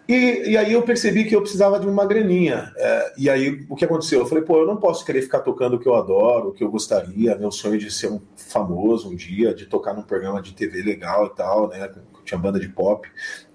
E, 0.07 0.51
e, 0.51 0.57
aí 0.57 0.71
eu 0.71 0.81
percebi 0.83 1.25
que 1.25 1.35
eu 1.35 1.41
precisava 1.41 1.77
de 1.79 1.85
uma 1.85 2.05
graninha. 2.05 2.71
É, 2.77 3.13
e 3.17 3.29
aí 3.29 3.65
o 3.69 3.75
que 3.75 3.83
aconteceu? 3.83 4.21
Eu 4.21 4.25
falei, 4.25 4.43
pô, 4.43 4.57
eu 4.57 4.65
não 4.65 4.77
posso 4.77 5.03
querer 5.03 5.21
ficar 5.21 5.41
tocando 5.41 5.75
o 5.75 5.79
que 5.79 5.87
eu 5.87 5.95
adoro, 5.95 6.49
o 6.49 6.53
que 6.53 6.63
eu 6.63 6.71
gostaria, 6.71 7.35
meu 7.35 7.51
sonho 7.51 7.77
de 7.77 7.91
ser 7.91 8.09
um 8.09 8.21
famoso 8.37 9.09
um 9.09 9.15
dia, 9.15 9.53
de 9.53 9.65
tocar 9.65 9.93
num 9.93 10.03
programa 10.03 10.41
de 10.41 10.53
TV 10.53 10.81
legal 10.81 11.25
e 11.25 11.35
tal, 11.35 11.67
né? 11.67 11.91
Tinha 12.23 12.37
banda 12.37 12.57
de 12.57 12.69
pop. 12.69 13.05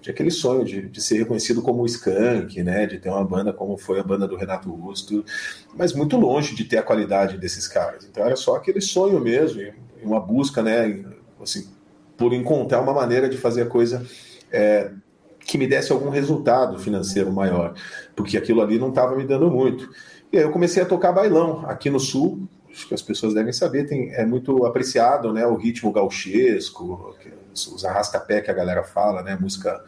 Tinha 0.03 0.13
aquele 0.13 0.31
sonho 0.31 0.65
de, 0.65 0.81
de 0.89 1.01
ser 1.01 1.19
reconhecido 1.19 1.61
como 1.61 1.81
o 1.81 1.85
Skank, 1.85 2.61
né? 2.61 2.85
De 2.85 2.99
ter 2.99 3.07
uma 3.07 3.23
banda 3.23 3.53
como 3.53 3.77
foi 3.77 4.01
a 4.01 4.03
banda 4.03 4.27
do 4.27 4.35
Renato 4.35 4.69
Russo, 4.69 5.23
mas 5.73 5.93
muito 5.93 6.17
longe 6.17 6.53
de 6.53 6.65
ter 6.65 6.77
a 6.77 6.83
qualidade 6.83 7.37
desses 7.37 7.69
caras. 7.69 8.03
Então 8.03 8.25
era 8.25 8.35
só 8.35 8.57
aquele 8.57 8.81
sonho 8.81 9.17
mesmo, 9.21 9.61
uma 10.03 10.19
busca, 10.19 10.61
né? 10.61 11.05
Assim, 11.41 11.69
por 12.17 12.33
encontrar 12.33 12.81
uma 12.81 12.93
maneira 12.93 13.29
de 13.29 13.37
fazer 13.37 13.61
a 13.61 13.65
coisa. 13.65 14.05
É, 14.51 14.91
que 15.45 15.57
me 15.57 15.67
desse 15.67 15.91
algum 15.91 16.09
resultado 16.09 16.79
financeiro 16.79 17.31
maior, 17.31 17.73
porque 18.15 18.37
aquilo 18.37 18.61
ali 18.61 18.79
não 18.79 18.89
estava 18.89 19.13
me 19.15 19.25
dando 19.25 19.51
muito. 19.51 19.89
E 20.31 20.37
aí 20.37 20.43
eu 20.43 20.51
comecei 20.51 20.81
a 20.81 20.85
tocar 20.85 21.11
bailão 21.11 21.65
aqui 21.65 21.89
no 21.89 21.99
Sul, 21.99 22.47
acho 22.71 22.87
que 22.87 22.93
as 22.93 23.01
pessoas 23.01 23.33
devem 23.33 23.51
saber, 23.51 23.85
tem, 23.85 24.13
é 24.13 24.25
muito 24.25 24.65
apreciado 24.65 25.33
né, 25.33 25.45
o 25.45 25.55
ritmo 25.55 25.91
gauchesco, 25.91 27.13
os 27.53 27.85
arrasta-pé 27.85 28.41
que 28.41 28.51
a 28.51 28.53
galera 28.53 28.83
fala, 28.83 29.21
né, 29.21 29.37
música 29.39 29.83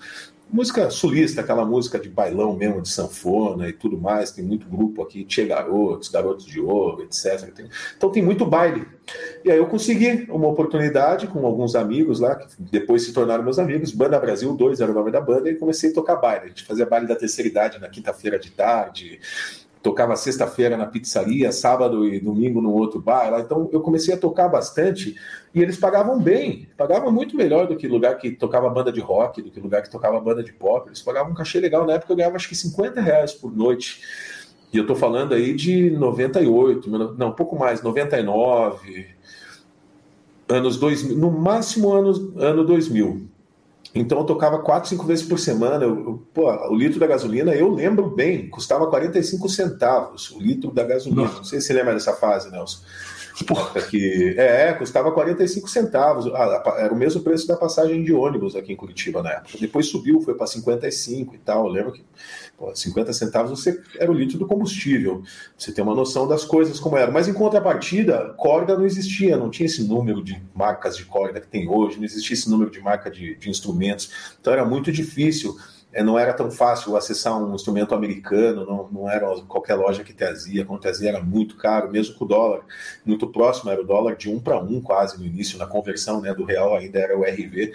música 0.50 0.90
sulista, 0.90 1.42
aquela 1.42 1.66
música 1.66 2.00
de 2.00 2.10
bailão 2.10 2.56
mesmo, 2.56 2.82
de 2.82 2.90
sanfona 2.90 3.68
e 3.68 3.74
tudo 3.74 3.98
mais. 3.98 4.32
Tem 4.32 4.44
muito 4.44 4.68
grupo 4.68 5.02
aqui, 5.02 5.24
Tia 5.24 5.46
Garotos, 5.46 6.10
Garotos 6.10 6.46
de 6.46 6.60
Ouro, 6.60 7.04
etc. 7.04 7.52
Então 7.98 8.12
tem 8.12 8.24
muito 8.24 8.46
baile. 8.46 8.88
E 9.44 9.52
aí 9.52 9.58
eu 9.58 9.68
consegui 9.68 10.28
uma 10.30 10.48
oportunidade 10.48 11.28
com 11.28 11.46
alguns 11.46 11.76
amigos 11.76 12.20
lá, 12.20 12.36
que 12.36 12.48
depois 12.60 13.04
se 13.04 13.14
tornaram 13.14 13.44
meus 13.44 13.60
amigos. 13.60 13.92
Banda 13.92 14.20
Brasil 14.20 14.54
2 14.54 14.82
era 14.82 14.92
o 14.92 14.96
nome 14.96 15.12
da 15.12 15.22
banda, 15.22 15.50
e 15.50 15.56
comecei 15.56 15.92
a 15.92 15.94
tocar 15.94 16.16
baile. 16.16 16.46
A 16.46 16.48
gente 16.48 16.64
fazia 16.64 16.86
baile 16.86 17.08
da 17.08 17.16
terceira 17.16 17.50
idade 17.50 17.80
na 17.80 17.90
quinta-feira 17.90 18.40
de 18.40 18.52
tarde 18.52 19.20
tocava 19.86 20.16
sexta-feira 20.16 20.76
na 20.76 20.88
pizzaria, 20.88 21.52
sábado 21.52 22.08
e 22.08 22.20
domingo 22.20 22.60
no 22.60 22.72
outro 22.72 23.00
bar. 23.00 23.40
Então 23.40 23.70
eu 23.72 23.82
comecei 23.82 24.16
a 24.16 24.18
tocar 24.18 24.48
bastante 24.48 25.16
e 25.54 25.62
eles 25.62 25.78
pagavam 25.78 26.20
bem, 26.20 26.68
pagavam 26.76 27.12
muito 27.12 27.38
melhor 27.38 27.68
do 27.68 27.76
que 27.76 27.88
lugar 27.88 28.18
que 28.18 28.32
tocava 28.32 28.68
banda 28.68 28.92
de 28.92 29.00
rock, 29.00 29.44
do 29.44 29.52
que 29.52 29.60
lugar 29.60 29.84
que 29.84 29.92
tocava 29.92 30.20
banda 30.20 30.44
de 30.44 30.52
pop. 30.52 30.90
Eles 30.90 31.04
pagavam 31.04 31.34
um 31.34 31.36
cachê 31.36 31.60
legal. 31.60 31.86
Na 31.86 31.94
época 31.94 32.12
eu 32.12 32.18
ganhava 32.18 32.36
acho 32.36 32.50
que 32.50 32.56
50 32.56 33.00
reais 33.00 33.34
por 33.34 33.56
noite. 33.56 34.02
E 34.74 34.78
eu 34.80 34.88
tô 34.88 34.96
falando 34.96 35.36
aí 35.36 35.54
de 35.54 35.92
98, 35.92 36.90
não, 37.16 37.30
um 37.30 37.34
pouco 37.34 37.56
mais, 37.56 37.84
99, 37.84 39.06
anos 40.50 40.78
2000, 40.78 41.16
no 41.16 41.30
máximo 41.30 41.94
ano, 41.94 42.34
ano 42.38 42.66
2000. 42.66 43.35
Então 43.96 44.20
eu 44.20 44.26
tocava 44.26 44.60
quatro, 44.60 44.90
cinco 44.90 45.06
vezes 45.06 45.26
por 45.26 45.40
semana. 45.40 45.86
Eu, 45.86 45.96
eu, 45.98 46.28
pô, 46.34 46.52
o 46.70 46.76
litro 46.76 47.00
da 47.00 47.08
gasolina, 47.08 47.56
eu 47.56 47.72
lembro 47.72 48.10
bem, 48.10 48.50
custava 48.50 48.88
45 48.88 49.48
centavos 49.48 50.32
o 50.32 50.40
litro 50.40 50.70
da 50.72 50.84
gasolina. 50.84 51.24
Não, 51.24 51.34
Não 51.34 51.44
sei 51.46 51.62
se 51.62 51.68
você 51.68 51.74
lembra 51.74 51.94
dessa 51.94 52.14
fase, 52.14 52.52
Nelson. 52.52 52.80
Porra. 53.48 53.82
Que, 53.82 54.36
é, 54.38 54.72
custava 54.74 55.12
45 55.12 55.70
centavos. 55.70 56.28
Ah, 56.34 56.76
era 56.78 56.94
o 56.94 56.98
mesmo 56.98 57.22
preço 57.22 57.48
da 57.48 57.58
passagem 57.58 58.04
de 58.04 58.14
ônibus 58.14 58.56
aqui 58.56 58.72
em 58.72 58.76
Curitiba 58.78 59.22
na 59.22 59.32
época. 59.32 59.58
Depois 59.60 59.88
subiu, 59.88 60.22
foi 60.22 60.36
para 60.36 60.48
55 60.48 61.36
e 61.36 61.38
tal. 61.40 61.66
Eu 61.66 61.72
lembro 61.72 61.92
que 61.92 62.04
pô, 62.58 62.76
50 62.76 63.14
centavos 63.14 63.52
você 63.52 63.82
era 63.98 64.12
o 64.12 64.14
litro 64.14 64.38
do 64.38 64.48
combustível. 64.48 65.24
Você 65.58 65.72
tem 65.72 65.84
uma 65.84 65.96
noção 65.96 66.28
das 66.28 66.44
coisas 66.44 66.80
como 66.80 66.98
era. 66.98 67.12
Mas 67.12 67.28
em 67.28 67.34
contrapartida, 67.34 68.34
corda 68.38 68.78
não 68.78 68.86
existia, 68.86 69.38
não 69.38 69.50
tinha 69.50 69.66
esse 69.66 69.84
número 69.84 70.24
de 70.24 70.42
marcas 70.54 70.98
de 70.98 71.06
corda 71.06 71.40
que 71.40 71.48
tem 71.48 71.68
hoje, 71.68 71.98
não 71.98 72.06
existia 72.06 72.34
esse 72.34 72.50
número 72.50 72.72
de 72.72 72.80
marca 72.80 73.10
de, 73.10 73.36
de 73.36 73.50
instrumentos. 73.50 74.36
Então 74.40 74.54
era 74.54 74.66
muito 74.66 74.92
difícil 74.92 75.56
é, 75.96 76.04
não 76.04 76.20
era 76.20 76.34
tão 76.34 76.52
fácil 76.52 76.98
acessar 76.98 77.42
um 77.42 77.56
instrumento 77.56 77.96
americano, 77.96 78.66
não, 78.66 78.90
não 78.92 79.10
era 79.10 79.28
qualquer 79.48 79.76
loja 79.76 80.04
que 80.04 80.14
trazia, 80.14 80.66
quando 80.66 80.82
trazia 80.82 81.08
era 81.08 81.24
muito 81.24 81.56
caro, 81.56 81.90
mesmo 81.90 82.16
com 82.16 82.26
o 82.26 82.28
dólar 82.28 82.66
muito 83.06 83.26
próximo, 83.28 83.72
era 83.72 83.82
o 83.82 83.86
dólar 83.86 84.18
de 84.18 84.30
um 84.30 84.38
para 84.38 84.60
um 84.60 84.82
quase 84.82 85.18
no 85.18 85.26
início, 85.26 85.58
na 85.58 85.66
conversão 85.66 86.20
né, 86.20 86.34
do 86.34 86.44
real 86.44 86.76
ainda 86.76 87.00
era 87.00 87.18
o 87.18 87.24
RV. 87.24 87.72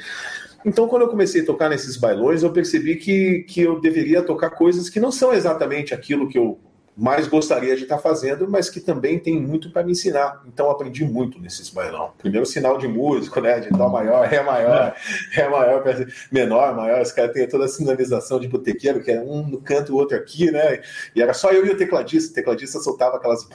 Então, 0.64 0.88
quando 0.88 1.02
eu 1.02 1.08
comecei 1.08 1.42
a 1.42 1.46
tocar 1.46 1.68
nesses 1.68 1.96
bailões, 1.96 2.42
eu 2.42 2.52
percebi 2.52 2.96
que, 2.96 3.44
que 3.48 3.62
eu 3.62 3.80
deveria 3.80 4.22
tocar 4.22 4.50
coisas 4.50 4.88
que 4.88 5.00
não 5.00 5.10
são 5.10 5.32
exatamente 5.32 5.94
aquilo 5.94 6.28
que 6.28 6.38
eu 6.38 6.58
mais 7.00 7.26
gostaria 7.26 7.74
de 7.76 7.84
estar 7.84 7.96
fazendo, 7.96 8.48
mas 8.48 8.68
que 8.68 8.78
também 8.78 9.18
tem 9.18 9.40
muito 9.40 9.72
para 9.72 9.82
me 9.82 9.92
ensinar. 9.92 10.42
Então 10.46 10.70
aprendi 10.70 11.02
muito 11.02 11.40
nesses 11.40 11.70
bailão. 11.70 12.12
Primeiro 12.18 12.44
sinal 12.44 12.76
de 12.76 12.86
músico, 12.86 13.40
né? 13.40 13.58
De 13.58 13.70
dó 13.70 13.88
maior, 13.88 14.26
ré 14.26 14.42
maior, 14.42 14.94
ré 15.32 15.48
maior, 15.48 15.82
menor, 16.30 16.76
maior. 16.76 17.00
Os 17.00 17.10
caras 17.10 17.32
têm 17.32 17.48
toda 17.48 17.64
a 17.64 17.68
sinalização 17.68 18.38
de 18.38 18.48
botequeiro, 18.48 19.02
que 19.02 19.10
era 19.10 19.22
um 19.22 19.46
no 19.46 19.62
canto, 19.62 19.94
o 19.94 19.96
outro 19.96 20.16
aqui, 20.16 20.50
né? 20.50 20.82
E 21.16 21.22
era 21.22 21.32
só 21.32 21.50
eu 21.52 21.64
e 21.64 21.70
o 21.70 21.76
tecladista. 21.76 22.32
O 22.32 22.34
tecladista 22.34 22.78
soltava 22.80 23.16
aquelas 23.16 23.48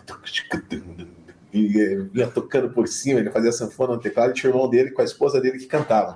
ia 1.57 2.27
tocando 2.27 2.69
por 2.69 2.87
cima, 2.87 3.19
ele 3.19 3.31
fazia 3.31 3.51
sanfona 3.51 3.93
no 3.93 3.99
teclado, 3.99 4.31
e 4.31 4.33
tinha 4.33 4.51
o 4.51 4.55
irmão 4.55 4.69
dele 4.69 4.91
com 4.91 5.01
a 5.01 5.05
esposa 5.05 5.39
dele 5.39 5.57
que 5.57 5.67
cantavam. 5.67 6.15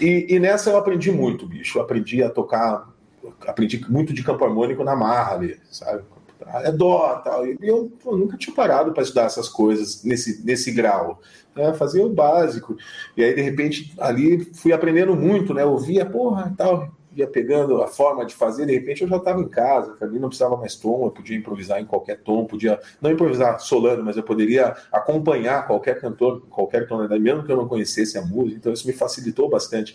E, 0.00 0.26
e, 0.28 0.38
nessa 0.38 0.70
eu 0.70 0.76
aprendi 0.76 1.10
muito, 1.10 1.46
bicho. 1.46 1.78
Eu 1.78 1.82
aprendi 1.82 2.22
a 2.22 2.30
tocar, 2.30 2.88
aprendi 3.46 3.84
muito 3.88 4.12
de 4.12 4.22
campo 4.22 4.44
harmônico 4.44 4.84
na 4.84 4.96
marra 4.96 5.34
ali, 5.34 5.58
sabe? 5.70 6.02
é 6.62 6.70
dó 6.70 7.20
tal. 7.24 7.46
E 7.46 7.56
eu 7.62 7.90
pô, 8.02 8.16
nunca 8.16 8.36
tinha 8.36 8.54
parado 8.54 8.92
para 8.92 9.02
estudar 9.02 9.24
essas 9.24 9.48
coisas 9.48 10.04
nesse, 10.04 10.44
nesse 10.44 10.70
grau. 10.70 11.20
Né? 11.54 11.72
Fazia 11.74 12.04
o 12.04 12.10
básico. 12.10 12.76
E 13.16 13.24
aí, 13.24 13.34
de 13.34 13.42
repente, 13.42 13.94
ali 13.98 14.44
fui 14.54 14.72
aprendendo 14.72 15.14
muito, 15.16 15.54
né? 15.54 15.64
Ouvia, 15.64 16.04
porra, 16.04 16.52
tal, 16.56 16.92
ia 17.16 17.26
pegando 17.26 17.82
a 17.82 17.86
forma 17.86 18.24
de 18.24 18.34
fazer, 18.34 18.66
de 18.66 18.72
repente 18.72 19.02
eu 19.02 19.08
já 19.08 19.16
estava 19.16 19.40
em 19.40 19.48
casa, 19.48 19.96
ali 20.00 20.18
não 20.18 20.28
precisava 20.28 20.56
mais 20.56 20.74
tom, 20.76 21.04
eu 21.04 21.10
podia 21.10 21.36
improvisar 21.36 21.80
em 21.80 21.84
qualquer 21.84 22.18
tom, 22.18 22.44
podia 22.44 22.78
não 23.00 23.10
improvisar 23.10 23.60
solano, 23.60 24.02
mas 24.04 24.16
eu 24.16 24.22
poderia 24.22 24.74
acompanhar 24.92 25.66
qualquer 25.66 26.00
cantor, 26.00 26.42
qualquer 26.48 26.86
tonalidade, 26.86 27.20
mesmo 27.20 27.44
que 27.44 27.52
eu 27.52 27.56
não 27.56 27.68
conhecesse 27.68 28.18
a 28.18 28.22
música, 28.22 28.56
então 28.56 28.72
isso 28.72 28.86
me 28.86 28.92
facilitou 28.92 29.48
bastante. 29.48 29.94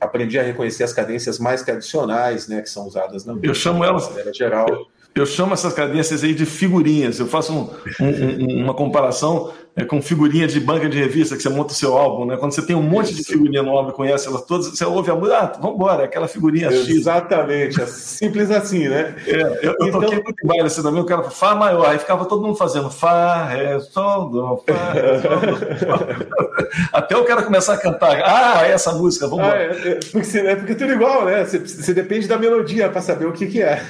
Aprendi 0.00 0.38
a 0.38 0.42
reconhecer 0.42 0.84
as 0.84 0.92
cadências 0.92 1.38
mais 1.38 1.62
tradicionais, 1.62 2.46
né, 2.46 2.62
que 2.62 2.70
são 2.70 2.86
usadas 2.86 3.24
na 3.24 3.32
música. 3.32 3.48
Eu 3.48 3.54
chamo 3.54 3.84
elas 3.84 4.08
geral. 4.32 4.66
Eu 5.14 5.26
chamo 5.26 5.52
essas 5.52 5.72
cadências 5.72 6.22
aí 6.22 6.32
de 6.32 6.46
figurinhas. 6.46 7.18
Eu 7.18 7.26
faço 7.26 7.52
um, 7.52 7.68
um, 8.00 8.62
uma 8.62 8.74
comparação 8.74 9.52
é, 9.78 9.84
com 9.84 10.02
figurinha 10.02 10.46
de 10.46 10.58
banca 10.58 10.88
de 10.88 10.98
revista 10.98 11.36
que 11.36 11.42
você 11.42 11.48
monta 11.48 11.72
o 11.72 11.76
seu 11.76 11.96
álbum, 11.96 12.26
né? 12.26 12.36
Quando 12.36 12.52
você 12.52 12.62
tem 12.62 12.74
um 12.74 12.82
monte 12.82 13.14
de 13.14 13.22
figurinha 13.22 13.62
no 13.62 13.70
álbum 13.70 13.90
e 13.90 13.92
conhece 13.92 14.26
elas 14.26 14.42
todas, 14.42 14.66
você 14.66 14.84
ouve 14.84 15.10
a 15.10 15.14
música, 15.14 15.38
ah, 15.38 15.52
vamos 15.60 15.76
embora, 15.76 16.04
aquela 16.04 16.26
figurinha 16.26 16.70
X. 16.70 16.88
Exatamente, 16.88 17.80
é 17.80 17.86
simples 17.86 18.50
assim, 18.50 18.88
né? 18.88 19.14
É, 19.26 19.40
eu, 19.62 19.74
eu 19.80 19.88
então... 19.88 20.00
toquei 20.00 20.22
muito 20.22 20.46
baile 20.46 20.66
assim 20.66 20.82
também, 20.82 21.00
o 21.00 21.06
cara 21.06 21.22
Fá 21.30 21.54
maior, 21.54 21.88
aí 21.88 21.98
ficava 21.98 22.24
todo 22.24 22.42
mundo 22.42 22.56
fazendo 22.56 22.90
Fá, 22.90 23.44
Ré, 23.44 23.78
Sol, 23.80 24.30
Dó, 24.30 24.62
Fá, 24.66 24.92
Ré, 24.92 25.20
Sol, 25.20 25.40
Dó. 25.40 26.48
Até 26.92 27.16
o 27.16 27.24
cara 27.24 27.42
começar 27.42 27.74
a 27.74 27.78
cantar, 27.78 28.20
ah, 28.24 28.66
é 28.66 28.72
essa 28.72 28.92
música, 28.92 29.28
vamos 29.28 29.44
embora. 29.44 29.58
Ah, 29.58 29.88
é, 29.88 29.90
é, 29.90 29.94
porque, 29.94 30.38
é 30.38 30.56
porque 30.56 30.74
tudo 30.74 30.92
igual, 30.92 31.24
né? 31.24 31.44
Você, 31.44 31.58
você 31.58 31.94
depende 31.94 32.26
da 32.26 32.38
melodia 32.38 32.88
para 32.88 33.00
saber 33.00 33.26
o 33.26 33.32
que, 33.32 33.46
que 33.46 33.62
é. 33.62 33.82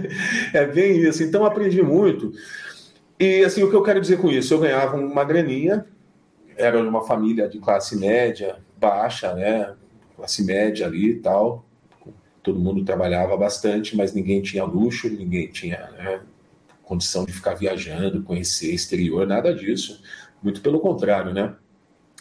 é 0.52 0.66
bem 0.66 0.98
isso. 0.98 1.22
Então 1.22 1.44
aprendi 1.44 1.82
muito. 1.82 2.32
E 3.18 3.44
assim, 3.44 3.62
o 3.62 3.70
que 3.70 3.76
eu 3.76 3.82
quero 3.82 4.00
dizer 4.00 4.18
com 4.18 4.30
isso? 4.30 4.52
Eu 4.52 4.60
ganhava 4.60 4.96
uma 4.96 5.24
graninha, 5.24 5.86
era 6.56 6.80
de 6.80 6.88
uma 6.88 7.04
família 7.04 7.48
de 7.48 7.58
classe 7.58 7.96
média, 7.96 8.58
baixa, 8.76 9.32
né? 9.34 9.74
Classe 10.16 10.44
média 10.44 10.86
ali 10.86 11.10
e 11.10 11.20
tal. 11.20 11.64
Todo 12.42 12.58
mundo 12.58 12.84
trabalhava 12.84 13.36
bastante, 13.36 13.96
mas 13.96 14.12
ninguém 14.12 14.42
tinha 14.42 14.64
luxo, 14.64 15.08
ninguém 15.08 15.48
tinha 15.48 15.78
né, 15.92 16.20
condição 16.82 17.24
de 17.24 17.32
ficar 17.32 17.54
viajando, 17.54 18.22
conhecer 18.22 18.74
exterior, 18.74 19.26
nada 19.26 19.54
disso. 19.54 20.02
Muito 20.42 20.60
pelo 20.60 20.80
contrário, 20.80 21.32
né? 21.32 21.54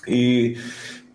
E 0.08 0.56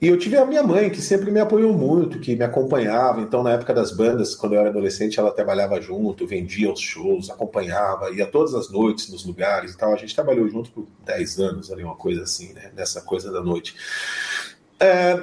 e 0.00 0.06
eu 0.06 0.16
tive 0.16 0.36
a 0.36 0.46
minha 0.46 0.62
mãe, 0.62 0.90
que 0.90 1.00
sempre 1.00 1.30
me 1.30 1.40
apoiou 1.40 1.72
muito, 1.72 2.20
que 2.20 2.36
me 2.36 2.44
acompanhava. 2.44 3.20
Então, 3.20 3.42
na 3.42 3.52
época 3.52 3.74
das 3.74 3.90
bandas, 3.90 4.34
quando 4.34 4.54
eu 4.54 4.60
era 4.60 4.68
adolescente, 4.68 5.18
ela 5.18 5.32
trabalhava 5.32 5.80
junto, 5.80 6.26
vendia 6.26 6.72
os 6.72 6.80
shows, 6.80 7.28
acompanhava, 7.28 8.10
ia 8.10 8.26
todas 8.26 8.54
as 8.54 8.70
noites 8.70 9.08
nos 9.10 9.24
lugares 9.24 9.72
e 9.72 9.76
tal. 9.76 9.92
A 9.92 9.96
gente 9.96 10.14
trabalhou 10.14 10.48
junto 10.48 10.70
por 10.70 10.86
10 11.04 11.38
anos, 11.40 11.72
ali, 11.72 11.82
uma 11.82 11.96
coisa 11.96 12.22
assim, 12.22 12.52
né? 12.52 12.70
Nessa 12.76 13.00
coisa 13.00 13.32
da 13.32 13.42
noite. 13.42 13.74
É, 14.78 15.20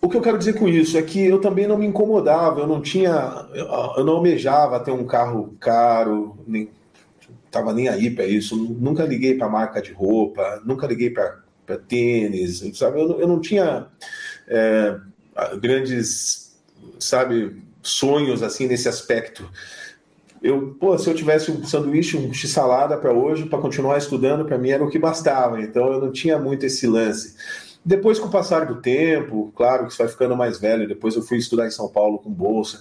o 0.00 0.10
que 0.10 0.16
eu 0.16 0.20
quero 0.20 0.36
dizer 0.36 0.58
com 0.58 0.68
isso 0.68 0.98
é 0.98 1.02
que 1.02 1.24
eu 1.24 1.40
também 1.40 1.66
não 1.66 1.78
me 1.78 1.86
incomodava, 1.86 2.60
eu 2.60 2.66
não 2.66 2.82
tinha, 2.82 3.48
eu 3.96 4.04
não 4.04 4.16
almejava 4.16 4.78
ter 4.78 4.92
um 4.92 5.06
carro 5.06 5.56
caro, 5.58 6.36
nem 6.46 6.68
tava 7.50 7.72
nem 7.72 7.88
aí 7.88 8.10
para 8.10 8.26
isso, 8.26 8.54
nunca 8.56 9.04
liguei 9.04 9.34
para 9.34 9.48
marca 9.48 9.80
de 9.80 9.92
roupa, 9.92 10.60
nunca 10.64 10.86
liguei 10.86 11.08
para 11.08 11.47
para 11.68 11.76
tênis, 11.76 12.62
sabe? 12.72 12.98
Eu 12.98 13.08
não, 13.08 13.20
eu 13.20 13.28
não 13.28 13.40
tinha 13.40 13.88
é, 14.48 14.96
grandes, 15.60 16.58
sabe, 16.98 17.62
sonhos 17.82 18.42
assim 18.42 18.66
nesse 18.66 18.88
aspecto. 18.88 19.46
Eu, 20.42 20.76
pô, 20.80 20.96
se 20.96 21.10
eu 21.10 21.14
tivesse 21.14 21.50
um 21.50 21.62
sanduíche, 21.64 22.16
um 22.16 22.32
x-salada 22.32 22.96
para 22.96 23.12
hoje, 23.12 23.44
para 23.44 23.58
continuar 23.58 23.98
estudando, 23.98 24.46
para 24.46 24.56
mim 24.56 24.70
era 24.70 24.82
o 24.82 24.88
que 24.88 24.98
bastava. 24.98 25.60
Então 25.60 25.92
eu 25.92 26.00
não 26.00 26.10
tinha 26.10 26.38
muito 26.38 26.64
esse 26.64 26.86
lance. 26.86 27.36
Depois, 27.84 28.18
com 28.18 28.28
o 28.28 28.30
passar 28.30 28.64
do 28.64 28.80
tempo, 28.80 29.52
claro 29.54 29.86
que 29.86 29.92
você 29.92 30.04
vai 30.04 30.12
ficando 30.12 30.36
mais 30.36 30.58
velho. 30.58 30.88
Depois 30.88 31.16
eu 31.16 31.22
fui 31.22 31.36
estudar 31.36 31.66
em 31.66 31.70
São 31.70 31.88
Paulo 31.88 32.18
com 32.18 32.30
bolsa. 32.30 32.80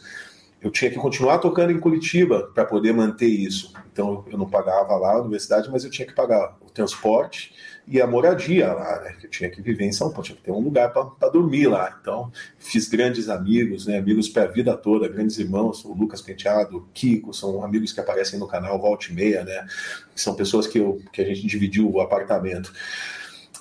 Eu 0.61 0.71
tinha 0.71 0.89
que 0.89 0.97
continuar 0.97 1.39
tocando 1.39 1.71
em 1.71 1.79
Curitiba 1.79 2.51
para 2.53 2.63
poder 2.63 2.93
manter 2.93 3.27
isso. 3.27 3.73
Então 3.91 4.23
eu 4.31 4.37
não 4.37 4.49
pagava 4.49 4.95
lá 4.95 5.13
a 5.13 5.21
universidade, 5.21 5.69
mas 5.69 5.83
eu 5.83 5.89
tinha 5.89 6.07
que 6.07 6.13
pagar 6.13 6.55
o 6.61 6.69
transporte 6.71 7.53
e 7.87 8.01
a 8.01 8.05
moradia 8.05 8.73
lá, 8.73 8.99
né? 9.01 9.15
Que 9.17 9.27
eu 9.27 9.29
tinha 9.29 9.49
que 9.49 9.61
viver 9.61 9.85
em 9.85 9.93
São 9.93 10.09
Paulo, 10.09 10.23
tinha 10.23 10.35
que 10.35 10.43
ter 10.43 10.51
um 10.51 10.59
lugar 10.59 10.91
para 10.91 11.29
dormir 11.29 11.67
lá. 11.67 11.97
Então, 12.01 12.29
fiz 12.59 12.89
grandes 12.89 13.29
amigos, 13.29 13.87
né? 13.87 13.97
Amigos 13.97 14.27
para 14.27 14.43
a 14.43 14.47
vida 14.47 14.75
toda, 14.75 15.07
grandes 15.07 15.37
irmãos, 15.37 15.85
o 15.85 15.93
Lucas 15.93 16.21
Penteado, 16.21 16.77
o 16.77 16.87
Kiko, 16.93 17.33
são 17.33 17.63
amigos 17.63 17.93
que 17.93 17.99
aparecem 18.01 18.37
no 18.37 18.47
canal 18.47 18.77
Volte 18.77 19.13
Meia, 19.13 19.45
né? 19.45 19.65
São 20.13 20.35
pessoas 20.35 20.67
que, 20.67 20.79
eu, 20.79 21.01
que 21.13 21.21
a 21.21 21.25
gente 21.25 21.47
dividiu 21.47 21.89
o 21.89 22.01
apartamento. 22.01 22.73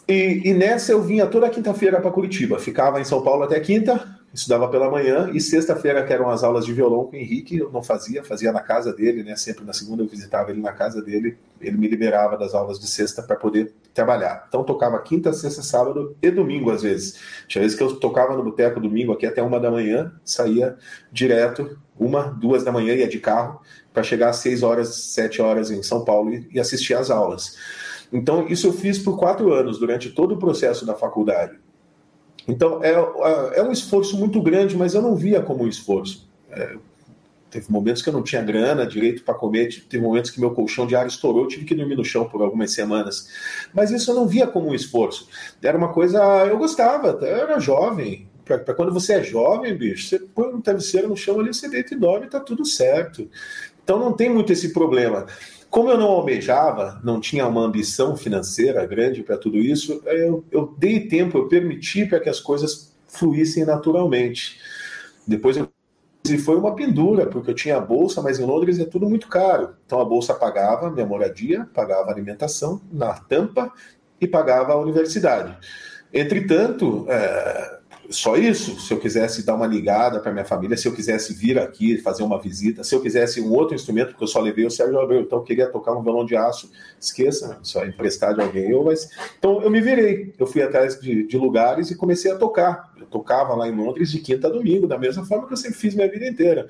E, 0.08 0.42
e 0.44 0.54
nessa 0.54 0.90
eu 0.90 1.02
vinha 1.02 1.26
toda 1.26 1.48
quinta-feira 1.48 2.00
para 2.00 2.10
Curitiba, 2.10 2.58
ficava 2.58 3.00
em 3.00 3.04
São 3.04 3.22
Paulo 3.22 3.44
até 3.44 3.60
quinta, 3.60 4.16
estudava 4.34 4.68
pela 4.68 4.90
manhã 4.90 5.30
e 5.32 5.40
sexta-feira, 5.40 6.04
que 6.04 6.12
eram 6.12 6.28
as 6.30 6.42
aulas 6.42 6.66
de 6.66 6.72
violão 6.72 7.04
com 7.04 7.16
o 7.16 7.18
Henrique, 7.18 7.58
eu 7.58 7.70
não 7.70 7.82
fazia, 7.82 8.24
fazia 8.24 8.52
na 8.52 8.60
casa 8.60 8.92
dele, 8.92 9.22
né? 9.22 9.36
Sempre 9.36 9.64
na 9.64 9.72
segunda 9.72 10.02
eu 10.02 10.08
visitava 10.08 10.50
ele 10.50 10.60
na 10.60 10.72
casa 10.72 11.00
dele, 11.00 11.38
ele 11.60 11.76
me 11.76 11.88
liberava 11.88 12.36
das 12.36 12.54
aulas 12.54 12.78
de 12.78 12.88
sexta 12.88 13.22
para 13.22 13.36
poder 13.36 13.72
trabalhar. 13.96 14.44
Então 14.46 14.62
tocava 14.62 14.98
quinta, 15.00 15.32
sexta, 15.32 15.62
sábado 15.62 16.14
e 16.22 16.30
domingo 16.30 16.70
às 16.70 16.82
vezes. 16.82 17.18
Tinha 17.48 17.62
vezes 17.62 17.76
que 17.76 17.82
eu 17.82 17.96
tocava 17.96 18.36
no 18.36 18.44
boteco 18.44 18.78
domingo 18.78 19.12
aqui 19.12 19.26
até 19.26 19.42
uma 19.42 19.58
da 19.58 19.70
manhã, 19.70 20.12
saía 20.22 20.76
direto, 21.10 21.78
uma, 21.98 22.24
duas 22.24 22.62
da 22.62 22.70
manhã, 22.70 22.94
ia 22.94 23.08
de 23.08 23.18
carro, 23.18 23.60
para 23.92 24.02
chegar 24.02 24.28
às 24.28 24.36
seis 24.36 24.62
horas, 24.62 24.94
sete 24.94 25.40
horas 25.40 25.70
em 25.70 25.82
São 25.82 26.04
Paulo 26.04 26.32
e, 26.32 26.46
e 26.52 26.60
assistir 26.60 26.94
às 26.94 27.10
aulas. 27.10 27.56
Então, 28.12 28.46
isso 28.46 28.68
eu 28.68 28.72
fiz 28.72 28.98
por 28.98 29.18
quatro 29.18 29.52
anos, 29.52 29.78
durante 29.78 30.10
todo 30.10 30.34
o 30.34 30.38
processo 30.38 30.84
da 30.84 30.94
faculdade. 30.94 31.58
Então, 32.46 32.84
é, 32.84 32.92
é, 32.92 33.58
é 33.58 33.62
um 33.62 33.72
esforço 33.72 34.16
muito 34.16 34.40
grande, 34.40 34.76
mas 34.76 34.94
eu 34.94 35.02
não 35.02 35.16
via 35.16 35.42
como 35.42 35.64
um 35.64 35.68
esforço. 35.68 36.28
É, 36.50 36.76
teve 37.50 37.70
momentos 37.70 38.02
que 38.02 38.08
eu 38.08 38.12
não 38.12 38.22
tinha 38.22 38.42
grana 38.42 38.86
direito 38.86 39.22
para 39.22 39.34
comer, 39.34 39.68
teve 39.88 40.02
momentos 40.02 40.30
que 40.30 40.40
meu 40.40 40.50
colchão 40.50 40.86
diário 40.86 41.08
estourou, 41.08 41.42
eu 41.42 41.48
tive 41.48 41.64
que 41.64 41.74
dormir 41.74 41.96
no 41.96 42.04
chão 42.04 42.28
por 42.28 42.42
algumas 42.42 42.72
semanas. 42.72 43.28
Mas 43.72 43.90
isso 43.90 44.10
eu 44.10 44.14
não 44.14 44.26
via 44.26 44.46
como 44.46 44.68
um 44.68 44.74
esforço. 44.74 45.28
Era 45.62 45.76
uma 45.76 45.92
coisa, 45.92 46.18
eu 46.46 46.58
gostava, 46.58 47.18
eu 47.20 47.36
era 47.36 47.58
jovem. 47.58 48.28
Para 48.44 48.74
quando 48.74 48.92
você 48.92 49.14
é 49.14 49.24
jovem, 49.24 49.76
bicho, 49.76 50.08
você 50.08 50.20
põe 50.20 50.54
um 50.54 50.60
travesseiro 50.60 51.08
no 51.08 51.16
chão 51.16 51.40
ali, 51.40 51.52
você 51.52 51.68
deita 51.68 51.94
e 51.94 51.98
dorme, 51.98 52.28
tá 52.28 52.38
tudo 52.38 52.64
certo. 52.64 53.28
Então 53.82 53.98
não 53.98 54.12
tem 54.12 54.30
muito 54.30 54.52
esse 54.52 54.72
problema. 54.72 55.26
Como 55.68 55.90
eu 55.90 55.98
não 55.98 56.06
almejava, 56.06 57.00
não 57.02 57.20
tinha 57.20 57.46
uma 57.46 57.62
ambição 57.62 58.16
financeira 58.16 58.86
grande 58.86 59.22
para 59.22 59.36
tudo 59.36 59.58
isso, 59.58 60.00
eu, 60.06 60.44
eu 60.50 60.74
dei 60.78 61.08
tempo, 61.08 61.38
eu 61.38 61.48
permiti 61.48 62.06
para 62.06 62.20
que 62.20 62.28
as 62.28 62.38
coisas 62.38 62.94
fluíssem 63.08 63.64
naturalmente. 63.64 64.60
Depois 65.26 65.56
eu 65.56 65.68
e 66.30 66.38
foi 66.38 66.56
uma 66.56 66.74
pendura, 66.74 67.26
porque 67.26 67.50
eu 67.50 67.54
tinha 67.54 67.76
a 67.76 67.80
bolsa, 67.80 68.22
mas 68.22 68.38
em 68.38 68.44
Londres 68.44 68.78
é 68.78 68.84
tudo 68.84 69.08
muito 69.08 69.28
caro. 69.28 69.74
Então 69.84 70.00
a 70.00 70.04
bolsa 70.04 70.34
pagava 70.34 70.90
minha 70.90 71.06
moradia, 71.06 71.68
pagava 71.74 72.10
alimentação 72.10 72.80
na 72.92 73.14
tampa 73.14 73.72
e 74.20 74.26
pagava 74.26 74.72
a 74.72 74.76
universidade. 74.76 75.56
Entretanto, 76.12 77.06
é, 77.08 77.75
só 78.10 78.36
isso. 78.36 78.78
Se 78.80 78.92
eu 78.92 78.98
quisesse 78.98 79.44
dar 79.44 79.54
uma 79.54 79.66
ligada 79.66 80.20
para 80.20 80.32
minha 80.32 80.44
família, 80.44 80.76
se 80.76 80.86
eu 80.86 80.94
quisesse 80.94 81.32
vir 81.32 81.58
aqui 81.58 81.98
fazer 81.98 82.22
uma 82.22 82.40
visita, 82.40 82.82
se 82.82 82.94
eu 82.94 83.00
quisesse 83.00 83.40
um 83.40 83.52
outro 83.52 83.74
instrumento, 83.74 84.08
porque 84.08 84.24
eu 84.24 84.28
só 84.28 84.40
levei 84.40 84.66
o 84.66 84.70
Sérgio 84.70 84.98
Abreu, 85.00 85.20
então 85.20 85.38
eu 85.38 85.44
queria 85.44 85.68
tocar 85.68 85.92
um 85.92 86.02
violão 86.02 86.24
de 86.24 86.36
aço, 86.36 86.70
esqueça, 87.00 87.58
só 87.62 87.84
emprestar 87.84 88.34
de 88.34 88.40
alguém. 88.40 88.70
Eu, 88.70 88.84
mas... 88.84 89.08
Então 89.38 89.62
eu 89.62 89.70
me 89.70 89.80
virei, 89.80 90.32
eu 90.38 90.46
fui 90.46 90.62
atrás 90.62 91.00
de, 91.00 91.26
de, 91.26 91.36
lugares 91.36 91.90
e 91.90 91.96
comecei 91.96 92.30
a 92.30 92.36
tocar. 92.36 92.92
Eu 92.98 93.06
tocava 93.06 93.54
lá 93.54 93.68
em 93.68 93.74
Londres 93.74 94.10
de 94.10 94.18
quinta 94.20 94.48
a 94.48 94.50
domingo, 94.50 94.86
da 94.86 94.98
mesma 94.98 95.24
forma 95.24 95.46
que 95.46 95.52
eu 95.52 95.56
sempre 95.56 95.78
fiz 95.78 95.94
minha 95.94 96.10
vida 96.10 96.26
inteira. 96.26 96.66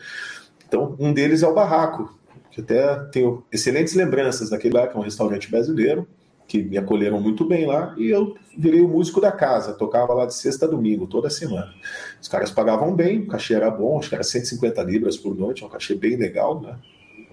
Então 0.67 0.97
um 0.99 1.13
deles 1.13 1.43
é 1.43 1.49
o 1.49 1.55
Barraco, 1.55 2.19
que 2.51 2.61
até 2.61 2.97
tenho 3.13 3.45
excelentes 3.53 3.95
lembranças 3.95 4.51
daquele 4.51 4.75
lá, 4.75 4.87
que 4.87 4.97
é 4.97 4.99
um 4.99 5.03
restaurante 5.03 5.51
brasileiro 5.51 6.07
que 6.47 6.63
me 6.63 6.79
acolheram 6.79 7.21
muito 7.21 7.45
bem 7.45 7.67
lá, 7.67 7.95
e 7.99 8.09
eu 8.09 8.37
virei 8.57 8.81
o 8.81 8.89
músico 8.89 9.21
da 9.21 9.33
casa, 9.33 9.75
tocava 9.75 10.15
lá 10.15 10.27
de 10.27 10.35
sexta 10.35 10.67
a 10.67 10.69
domingo, 10.69 11.07
toda 11.07 11.29
semana. 11.29 11.73
Os 12.21 12.29
caras 12.29 12.51
pagavam 12.51 12.95
bem, 12.95 13.21
o 13.21 13.27
cachê 13.27 13.55
era 13.55 13.71
bom, 13.71 13.99
acho 13.99 14.09
que 14.09 14.15
era 14.15 14.25
150 14.25 14.83
libras 14.83 15.17
por 15.17 15.37
noite, 15.37 15.65
um 15.65 15.69
cachê 15.69 15.95
bem 15.95 16.17
legal, 16.17 16.61
né? 16.61 16.77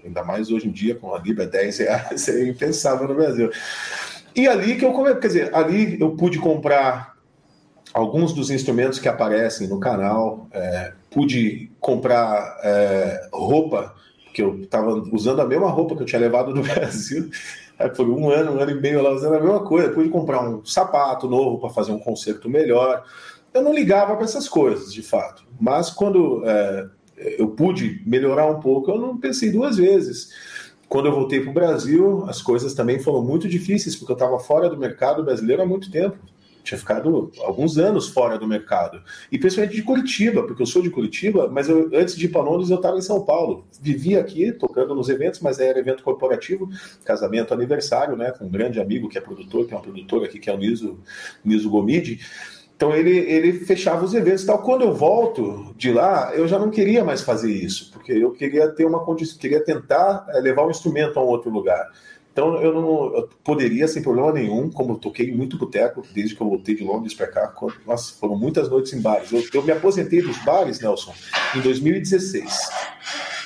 Ainda 0.04 0.22
mais 0.22 0.50
hoje 0.50 0.68
em 0.68 0.72
dia, 0.72 0.94
com 0.94 1.14
a 1.14 1.18
libra 1.18 1.46
10 1.46 1.78
reais, 1.78 2.28
é 2.28 2.46
impensável 2.46 3.08
no 3.08 3.14
Brasil. 3.14 3.50
E 4.34 4.48
ali 4.48 4.76
que 4.76 4.84
eu 4.84 4.92
comecei, 4.92 5.20
quer 5.20 5.26
dizer, 5.28 5.54
ali 5.54 5.98
eu 6.00 6.10
pude 6.16 6.38
comprar 6.38 7.14
alguns 7.92 8.32
dos 8.32 8.50
instrumentos 8.50 8.98
que 8.98 9.08
aparecem 9.08 9.68
no 9.68 9.78
canal, 9.78 10.48
é, 10.52 10.92
pude 11.10 11.70
comprar 11.78 12.58
é, 12.64 13.28
roupa, 13.32 13.94
que 14.34 14.42
eu 14.42 14.62
estava 14.62 14.92
usando 15.12 15.40
a 15.40 15.46
mesma 15.46 15.70
roupa 15.70 15.94
que 15.94 16.02
eu 16.02 16.06
tinha 16.06 16.20
levado 16.20 16.52
do 16.52 16.60
Brasil, 16.66 17.30
por 17.96 18.08
um 18.08 18.30
ano, 18.30 18.52
um 18.52 18.60
ano 18.60 18.70
e 18.70 18.80
meio 18.80 19.02
lá 19.02 19.10
usando 19.10 19.34
a 19.34 19.40
mesma 19.40 19.60
coisa. 19.60 19.92
Pude 19.92 20.08
comprar 20.08 20.42
um 20.42 20.64
sapato 20.64 21.28
novo 21.28 21.58
para 21.58 21.70
fazer 21.70 21.92
um 21.92 21.98
concerto 21.98 22.48
melhor. 22.48 23.04
Eu 23.52 23.62
não 23.62 23.74
ligava 23.74 24.14
para 24.14 24.24
essas 24.24 24.48
coisas, 24.48 24.92
de 24.92 25.02
fato. 25.02 25.44
Mas 25.60 25.90
quando 25.90 26.42
é, 26.44 26.86
eu 27.38 27.48
pude 27.48 28.02
melhorar 28.06 28.46
um 28.46 28.60
pouco, 28.60 28.90
eu 28.90 28.98
não 28.98 29.16
pensei 29.16 29.50
duas 29.50 29.76
vezes. 29.76 30.30
Quando 30.88 31.06
eu 31.06 31.12
voltei 31.12 31.40
para 31.40 31.50
o 31.50 31.54
Brasil, 31.54 32.24
as 32.28 32.40
coisas 32.40 32.74
também 32.74 32.98
foram 32.98 33.22
muito 33.22 33.48
difíceis, 33.48 33.96
porque 33.96 34.12
eu 34.12 34.16
estava 34.16 34.38
fora 34.38 34.68
do 34.68 34.76
mercado 34.76 35.24
brasileiro 35.24 35.62
há 35.62 35.66
muito 35.66 35.90
tempo 35.90 36.16
tinha 36.64 36.78
ficado 36.78 37.30
alguns 37.40 37.78
anos 37.78 38.08
fora 38.08 38.38
do 38.38 38.48
mercado. 38.48 39.02
E 39.30 39.38
principalmente 39.38 39.76
de 39.76 39.82
Curitiba, 39.82 40.42
porque 40.44 40.62
eu 40.62 40.66
sou 40.66 40.82
de 40.82 40.90
Curitiba, 40.90 41.48
mas 41.48 41.68
eu, 41.68 41.90
antes 41.92 42.16
de 42.16 42.24
ir 42.24 42.30
para 42.30 42.40
Londres 42.40 42.70
eu 42.70 42.76
estava 42.76 42.96
em 42.96 43.02
São 43.02 43.24
Paulo. 43.24 43.66
Vivia 43.80 44.20
aqui, 44.20 44.50
tocando 44.50 44.94
nos 44.94 45.08
eventos, 45.08 45.40
mas 45.40 45.60
era 45.60 45.78
evento 45.78 46.02
corporativo, 46.02 46.68
casamento, 47.04 47.52
aniversário, 47.52 48.16
né, 48.16 48.32
com 48.32 48.46
um 48.46 48.50
grande 48.50 48.80
amigo 48.80 49.08
que 49.08 49.18
é 49.18 49.20
produtor, 49.20 49.66
que 49.66 49.74
é 49.74 49.76
uma 49.76 49.82
produtora 49.82 50.24
aqui, 50.24 50.38
que 50.38 50.48
é 50.48 50.54
o 50.54 50.58
Niso, 50.58 50.98
Niso 51.44 51.68
Gomide. 51.68 52.20
Então 52.76 52.94
ele, 52.94 53.16
ele 53.16 53.52
fechava 53.52 54.04
os 54.04 54.14
eventos 54.14 54.42
e 54.42 54.46
tal. 54.46 54.58
Quando 54.62 54.82
eu 54.82 54.92
volto 54.92 55.72
de 55.76 55.92
lá, 55.92 56.32
eu 56.34 56.48
já 56.48 56.58
não 56.58 56.70
queria 56.70 57.04
mais 57.04 57.22
fazer 57.22 57.52
isso, 57.52 57.90
porque 57.92 58.12
eu 58.12 58.32
queria 58.32 58.68
ter 58.68 58.84
uma 58.84 59.04
condição, 59.04 59.38
queria 59.38 59.62
tentar 59.62 60.26
eh, 60.30 60.40
levar 60.40 60.62
o 60.62 60.68
um 60.68 60.70
instrumento 60.70 61.18
a 61.18 61.22
um 61.22 61.26
outro 61.26 61.50
lugar. 61.50 61.88
Então 62.34 62.60
eu 62.60 62.74
não 62.74 63.16
eu 63.16 63.28
poderia, 63.44 63.86
sem 63.86 64.02
problema 64.02 64.32
nenhum, 64.32 64.68
como 64.68 64.94
eu 64.94 64.96
toquei 64.96 65.32
muito 65.32 65.56
boteco 65.56 66.02
desde 66.12 66.34
que 66.34 66.40
eu 66.40 66.48
voltei 66.48 66.74
de 66.74 66.82
Londres 66.82 67.14
para 67.14 67.28
cá, 67.28 67.54
nossa, 67.86 68.12
foram 68.14 68.36
muitas 68.36 68.68
noites 68.68 68.92
em 68.92 69.00
bares. 69.00 69.30
Eu, 69.30 69.40
eu 69.54 69.62
me 69.62 69.70
aposentei 69.70 70.20
dos 70.20 70.36
bares, 70.38 70.80
Nelson, 70.80 71.14
em 71.54 71.60
2016. 71.60 72.52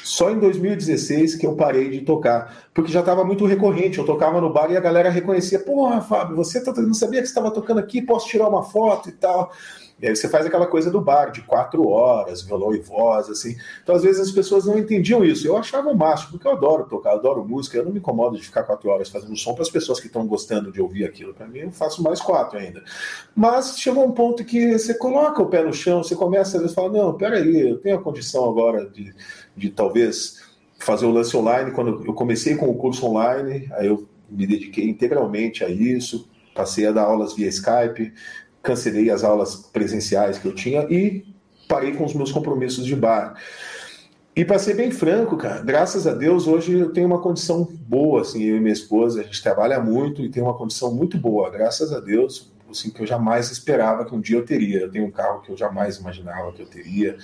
Só 0.02 0.30
em 0.30 0.38
2016 0.38 1.34
que 1.34 1.46
eu 1.46 1.54
parei 1.54 1.90
de 1.90 2.00
tocar, 2.00 2.66
porque 2.72 2.90
já 2.90 3.00
estava 3.00 3.22
muito 3.24 3.44
recorrente. 3.44 3.98
Eu 3.98 4.06
tocava 4.06 4.40
no 4.40 4.50
bar 4.50 4.70
e 4.70 4.76
a 4.76 4.80
galera 4.80 5.10
reconhecia: 5.10 5.58
Porra, 5.58 6.00
Fábio, 6.00 6.34
você 6.34 6.64
tá, 6.64 6.72
não 6.80 6.94
sabia 6.94 7.20
que 7.20 7.28
estava 7.28 7.50
tocando 7.50 7.78
aqui, 7.78 8.00
posso 8.00 8.26
tirar 8.26 8.48
uma 8.48 8.62
foto 8.62 9.10
e 9.10 9.12
tal. 9.12 9.52
E 10.00 10.06
aí 10.06 10.14
você 10.14 10.28
faz 10.28 10.46
aquela 10.46 10.66
coisa 10.66 10.90
do 10.90 11.00
bar, 11.00 11.32
de 11.32 11.42
quatro 11.42 11.88
horas, 11.88 12.42
violão 12.42 12.72
e 12.72 12.78
voz, 12.78 13.28
assim. 13.28 13.56
Então, 13.82 13.94
às 13.94 14.02
vezes, 14.02 14.20
as 14.20 14.30
pessoas 14.30 14.64
não 14.64 14.78
entendiam 14.78 15.24
isso. 15.24 15.46
Eu 15.46 15.56
achava 15.56 15.90
o 15.90 15.96
máximo, 15.96 16.32
porque 16.32 16.46
eu 16.46 16.52
adoro 16.52 16.84
tocar, 16.84 17.10
eu 17.10 17.18
adoro 17.18 17.44
música, 17.44 17.76
eu 17.76 17.84
não 17.84 17.92
me 17.92 17.98
incomodo 17.98 18.36
de 18.36 18.44
ficar 18.44 18.62
quatro 18.62 18.88
horas 18.90 19.08
fazendo 19.08 19.36
som 19.36 19.54
para 19.54 19.62
as 19.62 19.70
pessoas 19.70 19.98
que 19.98 20.06
estão 20.06 20.26
gostando 20.26 20.70
de 20.70 20.80
ouvir 20.80 21.04
aquilo. 21.04 21.34
Para 21.34 21.48
mim, 21.48 21.60
eu 21.60 21.72
faço 21.72 22.02
mais 22.02 22.20
quatro 22.20 22.58
ainda. 22.58 22.82
Mas 23.34 23.78
chegou 23.78 24.04
um 24.04 24.12
ponto 24.12 24.44
que 24.44 24.78
você 24.78 24.94
coloca 24.94 25.42
o 25.42 25.46
pé 25.46 25.64
no 25.64 25.72
chão, 25.72 26.02
você 26.02 26.14
começa 26.14 26.64
a 26.64 26.68
falar, 26.68 26.90
não, 26.90 27.14
peraí, 27.14 27.70
eu 27.70 27.78
tenho 27.78 27.96
a 27.96 28.02
condição 28.02 28.48
agora 28.48 28.88
de, 28.88 29.12
de 29.56 29.70
talvez 29.70 30.46
fazer 30.78 31.06
o 31.06 31.10
lance 31.10 31.36
online. 31.36 31.72
Quando 31.72 32.04
eu 32.06 32.14
comecei 32.14 32.54
com 32.56 32.68
o 32.68 32.74
curso 32.76 33.04
online, 33.04 33.68
aí 33.72 33.88
eu 33.88 34.06
me 34.30 34.46
dediquei 34.46 34.88
integralmente 34.88 35.64
a 35.64 35.68
isso, 35.68 36.28
passei 36.54 36.86
a 36.86 36.92
dar 36.92 37.04
aulas 37.04 37.34
via 37.34 37.48
Skype, 37.48 38.12
cancelei 38.62 39.10
as 39.10 39.24
aulas 39.24 39.56
presenciais 39.56 40.38
que 40.38 40.46
eu 40.46 40.54
tinha 40.54 40.82
e 40.90 41.24
parei 41.68 41.94
com 41.94 42.04
os 42.04 42.14
meus 42.14 42.32
compromissos 42.32 42.84
de 42.84 42.96
bar. 42.96 43.34
E 44.34 44.44
para 44.44 44.58
ser 44.58 44.74
bem 44.74 44.90
franco, 44.90 45.36
cara, 45.36 45.62
graças 45.62 46.06
a 46.06 46.14
Deus 46.14 46.46
hoje 46.46 46.72
eu 46.72 46.92
tenho 46.92 47.08
uma 47.08 47.20
condição 47.20 47.68
boa, 47.86 48.20
assim, 48.20 48.44
eu 48.44 48.56
e 48.56 48.60
minha 48.60 48.72
esposa, 48.72 49.20
a 49.20 49.24
gente 49.24 49.42
trabalha 49.42 49.80
muito 49.80 50.22
e 50.22 50.28
tem 50.28 50.42
uma 50.42 50.54
condição 50.54 50.94
muito 50.94 51.18
boa, 51.18 51.50
graças 51.50 51.92
a 51.92 51.98
Deus, 51.98 52.52
assim, 52.70 52.90
que 52.90 53.02
eu 53.02 53.06
jamais 53.06 53.50
esperava 53.50 54.04
que 54.04 54.14
um 54.14 54.20
dia 54.20 54.36
eu 54.36 54.44
teria. 54.44 54.80
Eu 54.80 54.90
tenho 54.90 55.06
um 55.06 55.10
carro 55.10 55.40
que 55.40 55.50
eu 55.50 55.56
jamais 55.56 55.96
imaginava 55.96 56.52
que 56.52 56.62
eu 56.62 56.66
teria, 56.66 57.16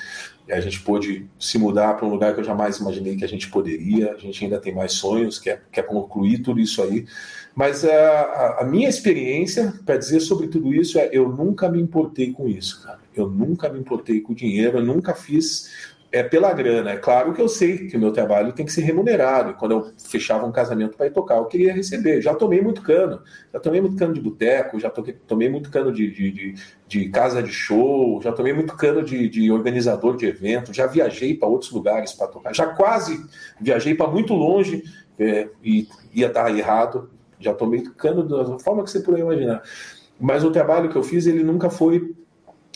e 0.49 0.53
a 0.53 0.61
gente 0.61 0.81
pôde 0.81 1.27
se 1.39 1.59
mudar 1.59 1.95
para 1.95 2.07
um 2.07 2.11
lugar 2.11 2.35
que 2.35 2.41
eu 2.41 2.45
jamais 2.45 2.79
imaginei 2.79 3.17
que 3.17 3.25
a 3.25 3.29
gente 3.29 3.49
poderia. 3.49 4.13
A 4.13 4.19
gente 4.19 4.45
ainda 4.45 4.59
tem 4.59 4.75
mais 4.75 4.93
sonhos, 4.93 5.39
quer, 5.39 5.63
quer 5.71 5.83
concluir 5.83 6.39
tudo 6.39 6.61
isso 6.61 6.83
aí. 6.83 7.07
Mas 7.55 7.85
a, 7.85 8.59
a 8.61 8.65
minha 8.65 8.89
experiência 8.89 9.73
para 9.87 9.97
dizer 9.97 10.21
sobre 10.21 10.49
tudo 10.49 10.75
isso 10.75 10.99
é: 10.99 11.09
eu 11.13 11.29
nunca 11.29 11.69
me 11.69 11.81
importei 11.81 12.33
com 12.33 12.49
isso, 12.49 12.83
cara. 12.83 12.99
Eu 13.15 13.29
nunca 13.29 13.69
me 13.69 13.79
importei 13.79 14.21
com 14.21 14.35
dinheiro, 14.35 14.79
eu 14.79 14.85
nunca 14.85 15.15
fiz 15.15 15.71
é 16.15 16.23
pela 16.23 16.53
grana. 16.53 16.93
É 16.93 16.97
claro 16.97 17.35
que 17.35 17.43
eu 17.43 17.49
sei 17.49 17.89
que 17.89 17.97
o 17.97 18.01
meu 18.01 18.13
trabalho 18.13 18.53
tem 18.53 18.65
que 18.65 18.73
ser 18.73 18.83
remunerado. 18.83 19.55
Quando 19.55 19.73
eu 19.73 19.93
fechava 19.99 20.47
um 20.47 20.53
casamento 20.53 20.97
para 20.97 21.07
ir 21.07 21.11
tocar, 21.11 21.39
eu 21.39 21.47
queria 21.47 21.75
receber. 21.75 22.23
Já 22.23 22.33
tomei 22.33 22.61
muito 22.61 22.83
cano, 22.83 23.21
já 23.53 23.59
tomei 23.59 23.81
muito 23.81 23.97
cano 23.97 24.15
de 24.15 24.21
boteco, 24.21 24.79
já 24.79 24.89
tomei 25.27 25.49
muito 25.49 25.73
cano 25.73 25.91
de, 25.91 26.09
de, 26.13 26.31
de, 26.31 26.55
de, 26.87 27.09
casa 27.09 27.43
de 27.43 27.51
show, 27.51 28.23
já 28.23 28.31
tomei 28.31 28.53
muito 28.53 28.77
cano 28.77 29.03
de, 29.03 29.29
de 29.29 29.51
organizador 29.51 30.17
de 30.17 30.27
evento, 30.27 30.73
já 30.73 30.87
viajei 30.87 31.35
para 31.35 31.49
outros 31.49 31.73
lugares 31.73 32.13
para 32.13 32.29
tocar, 32.29 32.55
já 32.55 32.67
quase 32.69 33.21
viajei 33.61 33.97
para 33.97 34.07
muito 34.07 34.35
longe 34.35 34.85
é, 35.19 35.49
e 35.65 35.89
ia 36.15 36.29
estar 36.29 36.49
errado 36.57 37.11
já 37.39 37.55
tomei 37.55 37.83
cano 37.83 38.23
da 38.23 38.59
forma 38.59 38.83
que 38.83 38.91
você 38.91 39.01
puder 39.01 39.21
imaginar. 39.21 39.63
Mas 40.19 40.45
o 40.45 40.51
trabalho 40.51 40.89
que 40.89 40.97
eu 40.97 41.03
fiz, 41.03 41.27
ele 41.27 41.43
nunca 41.43 41.71
foi 41.71 42.15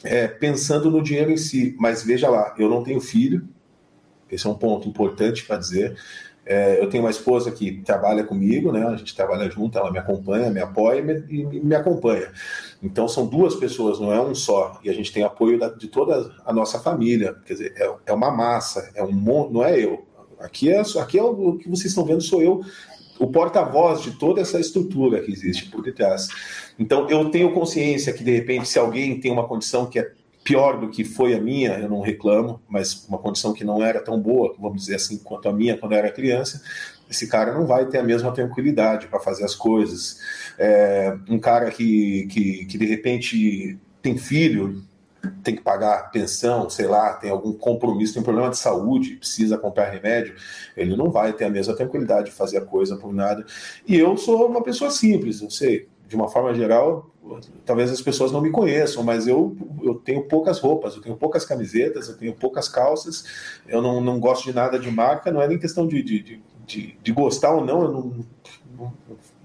é, 0.04 0.26
pensando 0.26 0.90
no 0.90 1.02
dinheiro 1.02 1.30
em 1.30 1.36
si. 1.36 1.76
Mas 1.78 2.02
veja 2.02 2.28
lá, 2.28 2.54
eu 2.58 2.68
não 2.68 2.82
tenho 2.82 3.00
filho, 3.00 3.48
esse 4.30 4.46
é 4.46 4.50
um 4.50 4.54
ponto 4.54 4.88
importante 4.88 5.44
para 5.44 5.56
dizer. 5.56 5.96
É, 6.44 6.82
eu 6.82 6.88
tenho 6.88 7.04
uma 7.04 7.10
esposa 7.10 7.50
que 7.50 7.82
trabalha 7.82 8.24
comigo, 8.24 8.72
né? 8.72 8.86
A 8.86 8.96
gente 8.96 9.14
trabalha 9.14 9.50
junto, 9.50 9.76
ela 9.76 9.90
me 9.90 9.98
acompanha, 9.98 10.50
me 10.50 10.60
apoia 10.60 11.00
e 11.00 11.02
me, 11.02 11.60
me 11.60 11.74
acompanha. 11.74 12.32
Então 12.82 13.06
são 13.06 13.26
duas 13.26 13.54
pessoas, 13.54 14.00
não 14.00 14.10
é 14.10 14.20
um 14.20 14.34
só. 14.34 14.80
E 14.82 14.88
a 14.88 14.94
gente 14.94 15.12
tem 15.12 15.22
apoio 15.22 15.58
da, 15.58 15.68
de 15.68 15.88
toda 15.88 16.34
a 16.46 16.52
nossa 16.52 16.78
família. 16.78 17.36
Quer 17.44 17.52
dizer, 17.52 17.74
é, 17.76 17.94
é 18.06 18.12
uma 18.12 18.30
massa, 18.30 18.90
é 18.94 19.04
um 19.04 19.12
não 19.50 19.62
é 19.62 19.78
eu. 19.78 20.06
Aqui 20.40 20.70
é, 20.70 20.80
aqui 20.80 21.18
é 21.18 21.22
o 21.22 21.58
que 21.58 21.68
vocês 21.68 21.86
estão 21.86 22.04
vendo, 22.04 22.22
sou 22.22 22.40
eu 22.40 22.62
o 23.18 23.26
porta-voz 23.26 24.02
de 24.02 24.12
toda 24.12 24.40
essa 24.40 24.60
estrutura 24.60 25.20
que 25.20 25.32
existe 25.32 25.66
por 25.70 25.82
detrás. 25.82 26.28
Então, 26.78 27.08
eu 27.08 27.30
tenho 27.30 27.52
consciência 27.52 28.12
que, 28.12 28.22
de 28.22 28.32
repente, 28.32 28.68
se 28.68 28.78
alguém 28.78 29.18
tem 29.20 29.30
uma 29.30 29.46
condição 29.46 29.86
que 29.86 29.98
é 29.98 30.12
pior 30.44 30.80
do 30.80 30.88
que 30.88 31.04
foi 31.04 31.34
a 31.34 31.40
minha, 31.40 31.72
eu 31.74 31.88
não 31.88 32.00
reclamo, 32.00 32.60
mas 32.68 33.06
uma 33.06 33.18
condição 33.18 33.52
que 33.52 33.64
não 33.64 33.84
era 33.84 34.00
tão 34.00 34.18
boa, 34.18 34.54
vamos 34.58 34.82
dizer 34.82 34.94
assim, 34.94 35.18
quanto 35.18 35.48
a 35.48 35.52
minha 35.52 35.76
quando 35.76 35.92
eu 35.92 35.98
era 35.98 36.10
criança, 36.10 36.62
esse 37.10 37.26
cara 37.26 37.52
não 37.52 37.66
vai 37.66 37.86
ter 37.86 37.98
a 37.98 38.02
mesma 38.02 38.32
tranquilidade 38.32 39.08
para 39.08 39.20
fazer 39.20 39.44
as 39.44 39.54
coisas. 39.54 40.18
É, 40.58 41.14
um 41.28 41.38
cara 41.38 41.70
que, 41.70 42.26
que, 42.30 42.64
que, 42.66 42.78
de 42.78 42.86
repente, 42.86 43.78
tem 44.00 44.16
filho, 44.16 44.82
tem 45.42 45.56
que 45.56 45.62
pagar 45.62 46.10
pensão, 46.10 46.68
sei 46.70 46.86
lá, 46.86 47.14
tem 47.14 47.30
algum 47.30 47.52
compromisso, 47.52 48.14
tem 48.14 48.20
um 48.20 48.24
problema 48.24 48.50
de 48.50 48.58
saúde, 48.58 49.16
precisa 49.16 49.58
comprar 49.58 49.90
remédio, 49.90 50.34
ele 50.76 50.96
não 50.96 51.10
vai 51.10 51.32
ter 51.32 51.44
a 51.44 51.50
mesma 51.50 51.74
tranquilidade 51.74 52.26
de 52.26 52.32
fazer 52.32 52.58
a 52.58 52.64
coisa 52.64 52.96
por 52.96 53.12
nada. 53.12 53.44
E 53.86 53.96
eu 53.96 54.16
sou 54.16 54.46
uma 54.46 54.62
pessoa 54.62 54.90
simples, 54.90 55.42
eu 55.42 55.50
sei, 55.50 55.88
de 56.06 56.16
uma 56.16 56.28
forma 56.28 56.54
geral, 56.54 57.10
talvez 57.64 57.90
as 57.90 58.00
pessoas 58.00 58.32
não 58.32 58.40
me 58.40 58.50
conheçam, 58.50 59.02
mas 59.02 59.26
eu, 59.26 59.56
eu 59.82 59.94
tenho 59.96 60.22
poucas 60.24 60.58
roupas, 60.58 60.94
eu 60.94 61.02
tenho 61.02 61.16
poucas 61.16 61.44
camisetas, 61.44 62.08
eu 62.08 62.16
tenho 62.16 62.34
poucas 62.34 62.68
calças, 62.68 63.24
eu 63.66 63.82
não, 63.82 64.00
não 64.00 64.18
gosto 64.18 64.44
de 64.44 64.54
nada 64.54 64.78
de 64.78 64.90
marca, 64.90 65.30
não 65.30 65.42
é 65.42 65.48
nem 65.48 65.58
questão 65.58 65.86
de, 65.86 66.02
de, 66.02 66.40
de, 66.66 66.98
de, 67.02 67.12
gostar 67.12 67.52
ou 67.52 67.64
não, 67.64 67.82
eu 67.82 67.92
não, 67.92 68.24
não, 68.76 68.92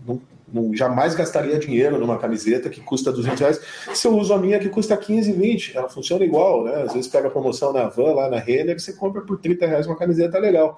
não 0.05 0.21
não, 0.53 0.71
jamais 0.73 1.15
gastaria 1.15 1.57
dinheiro 1.57 1.97
numa 1.97 2.19
camiseta 2.19 2.69
que 2.69 2.79
custa 2.79 3.11
200 3.11 3.39
reais 3.39 3.61
se 3.93 4.07
eu 4.07 4.15
uso 4.15 4.31
a 4.33 4.37
minha 4.37 4.59
que 4.59 4.69
custa 4.69 4.95
15, 4.95 5.31
20. 5.31 5.75
Ela 5.75 5.89
funciona 5.89 6.23
igual, 6.23 6.63
né? 6.63 6.83
Às 6.83 6.93
vezes 6.93 7.07
pega 7.09 7.27
promoção 7.29 7.73
na 7.73 7.89
van, 7.89 8.13
lá 8.13 8.29
na 8.29 8.37
Renner, 8.37 8.79
você 8.79 8.93
compra 8.93 9.21
por 9.21 9.39
30 9.39 9.65
reais 9.65 9.87
uma 9.87 9.95
camiseta 9.95 10.37
legal. 10.37 10.77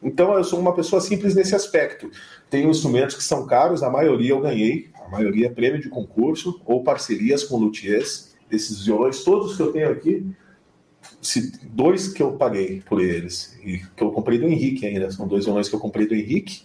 Então 0.00 0.32
eu 0.34 0.44
sou 0.44 0.60
uma 0.60 0.72
pessoa 0.72 1.00
simples 1.00 1.34
nesse 1.34 1.56
aspecto. 1.56 2.08
Tenho 2.48 2.70
instrumentos 2.70 3.16
que 3.16 3.24
são 3.24 3.44
caros, 3.46 3.82
a 3.82 3.90
maioria 3.90 4.30
eu 4.30 4.40
ganhei, 4.40 4.90
a 5.04 5.08
maioria 5.08 5.46
é 5.46 5.50
prêmio 5.50 5.80
de 5.80 5.88
concurso 5.88 6.60
ou 6.64 6.84
parcerias 6.84 7.42
com 7.42 7.56
luthiers. 7.56 8.36
Esses 8.48 8.84
violões 8.84 9.24
todos 9.24 9.56
que 9.56 9.62
eu 9.62 9.72
tenho 9.72 9.90
aqui, 9.90 10.24
dois 11.64 12.08
que 12.08 12.22
eu 12.22 12.32
paguei 12.32 12.80
por 12.86 13.00
eles, 13.00 13.58
e 13.64 13.78
que 13.96 14.02
eu 14.02 14.12
comprei 14.12 14.38
do 14.38 14.46
Henrique 14.46 14.86
ainda, 14.86 15.10
são 15.10 15.26
dois 15.26 15.44
violões 15.44 15.68
que 15.68 15.74
eu 15.74 15.80
comprei 15.80 16.06
do 16.06 16.14
Henrique, 16.14 16.62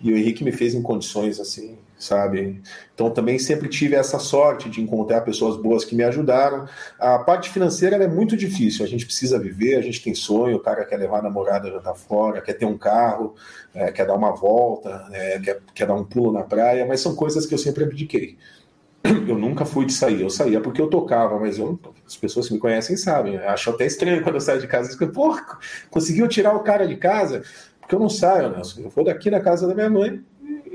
e 0.00 0.12
o 0.12 0.16
Henrique 0.16 0.42
me 0.42 0.50
fez 0.50 0.74
em 0.74 0.82
condições 0.82 1.38
assim, 1.38 1.78
sabe? 2.02 2.60
Então 2.94 3.10
também 3.10 3.38
sempre 3.38 3.68
tive 3.68 3.94
essa 3.94 4.18
sorte 4.18 4.68
de 4.68 4.82
encontrar 4.82 5.20
pessoas 5.20 5.56
boas 5.56 5.84
que 5.84 5.94
me 5.94 6.02
ajudaram. 6.02 6.66
A 6.98 7.18
parte 7.18 7.48
financeira 7.48 7.96
é 7.96 8.08
muito 8.08 8.36
difícil, 8.36 8.84
a 8.84 8.88
gente 8.88 9.06
precisa 9.06 9.38
viver, 9.38 9.76
a 9.76 9.80
gente 9.80 10.02
tem 10.02 10.14
sonho, 10.14 10.56
o 10.56 10.60
cara 10.60 10.84
quer 10.84 10.96
levar 10.96 11.20
a 11.20 11.22
namorada 11.22 11.70
jantar 11.70 11.94
fora, 11.94 12.40
quer 12.40 12.54
ter 12.54 12.66
um 12.66 12.76
carro, 12.76 13.34
é, 13.72 13.92
quer 13.92 14.06
dar 14.06 14.14
uma 14.14 14.32
volta, 14.32 15.06
é, 15.12 15.38
quer, 15.38 15.60
quer 15.72 15.86
dar 15.86 15.94
um 15.94 16.04
pulo 16.04 16.32
na 16.32 16.42
praia, 16.42 16.84
mas 16.84 17.00
são 17.00 17.14
coisas 17.14 17.46
que 17.46 17.54
eu 17.54 17.58
sempre 17.58 17.84
abdiquei. 17.84 18.36
Eu 19.28 19.36
nunca 19.36 19.64
fui 19.64 19.84
de 19.84 19.92
sair, 19.92 20.20
eu 20.20 20.30
saía 20.30 20.60
porque 20.60 20.80
eu 20.80 20.86
tocava, 20.88 21.36
mas 21.38 21.58
eu, 21.58 21.76
as 22.06 22.16
pessoas 22.16 22.46
que 22.46 22.54
me 22.54 22.60
conhecem 22.60 22.96
sabem. 22.96 23.36
Acho 23.36 23.70
até 23.70 23.84
estranho 23.84 24.22
quando 24.22 24.36
eu 24.36 24.40
saio 24.40 24.60
de 24.60 24.68
casa. 24.68 24.96
Eu 25.00 25.10
Pô, 25.10 25.36
conseguiu 25.90 26.28
tirar 26.28 26.54
o 26.54 26.60
cara 26.60 26.86
de 26.86 26.96
casa? 26.96 27.42
Porque 27.80 27.96
eu 27.96 27.98
não 27.98 28.08
saio, 28.08 28.50
Nelson. 28.50 28.82
Eu 28.82 28.90
vou 28.90 29.04
daqui 29.04 29.28
na 29.28 29.40
casa 29.40 29.66
da 29.66 29.74
minha 29.74 29.90
mãe 29.90 30.22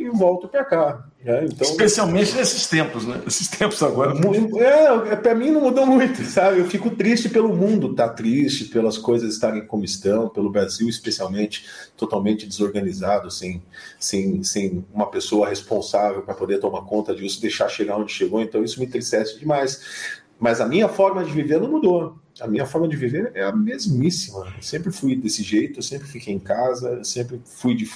e 0.08 0.10
volto 0.10 0.48
para 0.48 0.64
cá. 0.64 1.06
Né? 1.24 1.46
Então, 1.46 1.70
Especialmente 1.70 2.34
nesses 2.36 2.68
tempos, 2.68 3.06
né? 3.06 3.22
Esses 3.28 3.48
tempos 3.48 3.82
agora. 3.84 4.14
É, 4.58 5.14
é 5.14 5.16
para 5.16 5.36
mim 5.36 5.52
não 5.52 5.62
mudou 5.62 5.86
muito, 5.86 6.24
sabe? 6.26 6.60
Eu 6.60 6.66
fico 6.66 6.90
triste 6.92 7.30
pelo 7.30 7.54
mundo 7.54 7.92
estar 7.92 8.10
tá 8.10 8.14
triste, 8.14 8.66
pelas 8.66 8.98
coisas 8.98 9.34
estarem 9.34 9.66
como 9.66 9.84
estão, 9.84 10.30
pelo 10.30 10.50
Brasil 10.50 10.88
especialmente 10.88 11.66
totalmente 11.96 12.48
desorganizado, 12.48 13.30
sem, 13.30 13.62
sem, 14.00 14.44
sem 14.44 14.86
uma 14.94 15.10
pessoa 15.10 15.50
responsável 15.50 16.22
para 16.22 16.34
poder 16.34 16.60
tomar 16.60 16.82
conta 16.84 17.14
disso, 17.14 17.42
deixar 17.42 17.68
chegar 17.70 17.98
onde 17.98 18.12
chegou. 18.12 18.42
Então 18.42 18.64
isso 18.64 18.80
me 18.80 18.86
entristece 18.86 19.38
demais. 19.38 20.18
Mas 20.40 20.62
a 20.62 20.68
minha 20.68 20.88
forma 20.88 21.24
de 21.24 21.32
viver 21.32 21.60
não 21.60 21.70
mudou. 21.70 22.16
A 22.40 22.48
minha 22.48 22.66
forma 22.66 22.88
de 22.88 22.96
viver 22.96 23.32
é 23.34 23.44
a 23.44 23.52
mesmíssima. 23.52 24.54
Eu 24.56 24.62
sempre 24.62 24.92
fui 24.92 25.16
desse 25.16 25.42
jeito, 25.42 25.80
eu 25.80 25.84
sempre 25.84 26.08
fiquei 26.08 26.34
em 26.34 26.40
casa, 26.40 26.90
eu 26.90 27.04
sempre 27.04 27.42
fui 27.44 27.76
de 27.76 27.90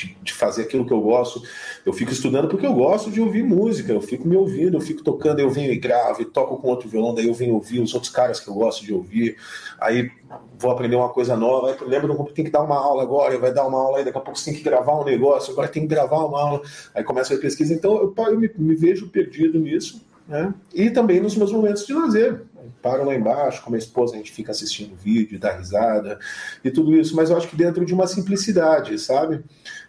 de, 0.00 0.16
de, 0.22 0.32
fazer 0.32 0.62
aquilo 0.62 0.86
que 0.86 0.92
eu 0.92 1.00
gosto. 1.00 1.42
Eu 1.84 1.92
fico 1.92 2.10
estudando 2.10 2.48
porque 2.48 2.66
eu 2.66 2.72
gosto 2.72 3.10
de 3.10 3.20
ouvir 3.20 3.42
música, 3.42 3.92
eu 3.92 4.00
fico 4.00 4.26
me 4.26 4.36
ouvindo, 4.36 4.76
eu 4.76 4.80
fico 4.80 5.02
tocando, 5.02 5.40
eu 5.40 5.50
venho 5.50 5.72
e 5.72 5.78
gravo, 5.78 6.22
e 6.22 6.24
toco 6.24 6.56
com 6.56 6.68
outro 6.68 6.88
violão, 6.88 7.14
daí 7.14 7.28
eu 7.28 7.34
venho 7.34 7.54
ouvir 7.54 7.80
os 7.80 7.92
outros 7.92 8.10
caras 8.10 8.40
que 8.40 8.48
eu 8.48 8.54
gosto 8.54 8.84
de 8.84 8.94
ouvir. 8.94 9.36
Aí 9.78 10.10
vou 10.58 10.70
aprender 10.70 10.96
uma 10.96 11.10
coisa 11.10 11.36
nova, 11.36 11.70
aí 11.70 11.76
lembro 11.86 12.24
que 12.24 12.32
tem 12.32 12.44
que 12.44 12.50
dar 12.50 12.62
uma 12.62 12.76
aula 12.76 13.02
agora, 13.02 13.38
vai 13.38 13.52
dar 13.52 13.66
uma 13.66 13.78
aula 13.78 13.98
aí, 13.98 14.04
daqui 14.04 14.18
a 14.18 14.20
pouco 14.20 14.38
você 14.38 14.50
tem 14.50 14.54
que 14.54 14.64
gravar 14.64 14.98
um 15.00 15.04
negócio, 15.04 15.52
agora 15.52 15.68
tem 15.68 15.82
que 15.82 15.88
gravar 15.88 16.24
uma 16.24 16.40
aula. 16.40 16.62
Aí 16.94 17.04
começa 17.04 17.34
a 17.34 17.38
pesquisa. 17.38 17.74
Então 17.74 17.96
eu, 17.96 18.14
eu 18.16 18.38
me, 18.38 18.50
me 18.56 18.74
vejo 18.74 19.08
perdido 19.08 19.58
nisso. 19.58 20.02
Né? 20.30 20.54
E 20.72 20.90
também 20.90 21.20
nos 21.20 21.34
meus 21.34 21.50
momentos 21.50 21.84
de 21.84 21.92
lazer 21.92 22.42
paro 22.82 23.04
lá 23.04 23.14
embaixo, 23.14 23.62
com 23.62 23.68
a 23.68 23.72
minha 23.72 23.78
esposa 23.78 24.14
a 24.14 24.16
gente 24.16 24.32
fica 24.32 24.52
assistindo 24.52 24.96
vídeo, 24.96 25.38
dá 25.38 25.56
risada 25.56 26.18
e 26.64 26.70
tudo 26.70 26.94
isso, 26.96 27.14
mas 27.14 27.30
eu 27.30 27.36
acho 27.36 27.48
que 27.48 27.56
dentro 27.56 27.84
de 27.84 27.94
uma 27.94 28.06
simplicidade, 28.06 28.98
sabe? 28.98 29.42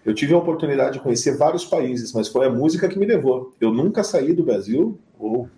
Eu 0.05 0.13
tive 0.13 0.33
a 0.33 0.37
oportunidade 0.37 0.93
de 0.93 0.99
conhecer 0.99 1.37
vários 1.37 1.65
países, 1.65 2.11
mas 2.13 2.27
foi 2.27 2.45
a 2.45 2.49
música 2.49 2.87
que 2.87 2.97
me 2.97 3.05
levou. 3.05 3.53
Eu 3.59 3.71
nunca 3.71 4.03
saí 4.03 4.33
do 4.33 4.43
Brasil, 4.43 4.99
ou 5.17 5.49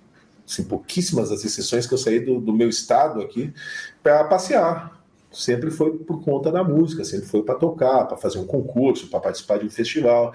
assim, 0.47 0.63
pouquíssimas 0.63 1.31
as 1.31 1.43
exceções 1.43 1.87
que 1.87 1.93
eu 1.93 1.97
saí 1.97 2.19
do, 2.19 2.39
do 2.39 2.53
meu 2.53 2.69
estado 2.69 3.21
aqui, 3.21 3.53
para 4.01 4.23
passear. 4.25 5.01
Sempre 5.31 5.71
foi 5.71 5.97
por 5.97 6.23
conta 6.23 6.51
da 6.51 6.63
música, 6.63 7.03
sempre 7.03 7.25
foi 7.27 7.41
para 7.41 7.55
tocar, 7.55 8.05
para 8.05 8.17
fazer 8.17 8.37
um 8.37 8.45
concurso, 8.45 9.07
para 9.07 9.19
participar 9.19 9.57
de 9.57 9.65
um 9.65 9.69
festival, 9.69 10.31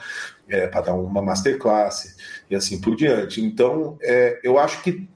é, 0.48 0.66
para 0.66 0.80
dar 0.80 0.94
uma 0.94 1.22
masterclass 1.22 2.16
e 2.50 2.56
assim 2.56 2.80
por 2.80 2.96
diante. 2.96 3.40
Então, 3.40 3.96
é, 4.02 4.40
eu 4.42 4.58
acho 4.58 4.82
que 4.82 5.08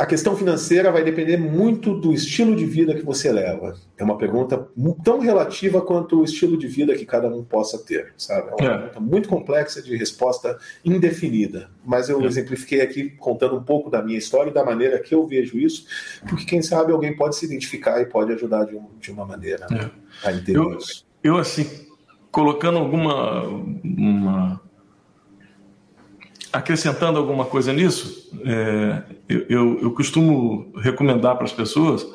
a 0.00 0.06
questão 0.06 0.34
financeira 0.34 0.90
vai 0.90 1.04
depender 1.04 1.36
muito 1.36 1.94
do 1.94 2.14
estilo 2.14 2.56
de 2.56 2.64
vida 2.64 2.94
que 2.94 3.02
você 3.02 3.30
leva. 3.30 3.76
É 3.98 4.02
uma 4.02 4.16
pergunta 4.16 4.66
tão 5.04 5.18
relativa 5.18 5.82
quanto 5.82 6.20
o 6.20 6.24
estilo 6.24 6.56
de 6.56 6.66
vida 6.66 6.94
que 6.94 7.04
cada 7.04 7.28
um 7.28 7.44
possa 7.44 7.76
ter, 7.76 8.14
sabe? 8.16 8.48
É 8.48 8.64
uma 8.64 8.64
é. 8.64 8.78
pergunta 8.78 8.98
muito 9.00 9.28
complexa 9.28 9.82
de 9.82 9.94
resposta 9.94 10.58
indefinida. 10.82 11.68
Mas 11.84 12.08
eu 12.08 12.18
é. 12.22 12.24
exemplifiquei 12.24 12.80
aqui 12.80 13.10
contando 13.10 13.56
um 13.56 13.62
pouco 13.62 13.90
da 13.90 14.00
minha 14.00 14.16
história 14.16 14.48
e 14.48 14.54
da 14.54 14.64
maneira 14.64 14.98
que 15.00 15.14
eu 15.14 15.26
vejo 15.26 15.58
isso, 15.58 15.84
porque 16.26 16.46
quem 16.46 16.62
sabe 16.62 16.92
alguém 16.92 17.14
pode 17.14 17.36
se 17.36 17.44
identificar 17.44 18.00
e 18.00 18.06
pode 18.06 18.32
ajudar 18.32 18.64
de, 18.64 18.76
um, 18.76 18.86
de 18.98 19.10
uma 19.10 19.26
maneira 19.26 19.66
é. 19.70 20.26
a 20.26 20.32
entender 20.32 20.56
eu, 20.56 20.78
isso. 20.78 21.04
Eu, 21.22 21.36
assim, 21.36 21.66
colocando 22.30 22.78
alguma 22.78 23.42
uma 23.84 24.62
acrescentando 26.52 27.18
alguma 27.18 27.44
coisa 27.44 27.72
nisso, 27.72 28.30
é, 28.44 29.02
eu, 29.28 29.46
eu, 29.48 29.78
eu, 29.82 29.90
costumo 29.92 30.72
recomendar 30.76 31.36
para 31.36 31.44
as 31.44 31.52
pessoas 31.52 32.06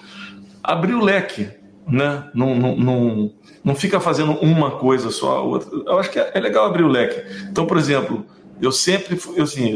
abrir 0.64 0.94
o 0.94 1.04
leque, 1.04 1.50
né? 1.88 2.30
Não, 2.34 2.56
não, 2.56 2.76
não, 2.76 3.34
não 3.64 3.76
fica 3.76 4.00
fazendo 4.00 4.32
uma 4.34 4.72
coisa 4.72 5.12
só, 5.12 5.46
outra. 5.46 5.70
Eu 5.86 6.00
acho 6.00 6.12
que 6.12 6.20
é, 6.20 6.32
é 6.34 6.40
legal 6.40 6.66
abrir 6.66 6.84
o 6.84 6.88
leque. 6.88 7.24
Então, 7.50 7.66
por 7.66 7.78
exemplo, 7.78 8.26
eu 8.62 8.72
sempre 8.72 9.20
eu, 9.36 9.44
assim, 9.44 9.76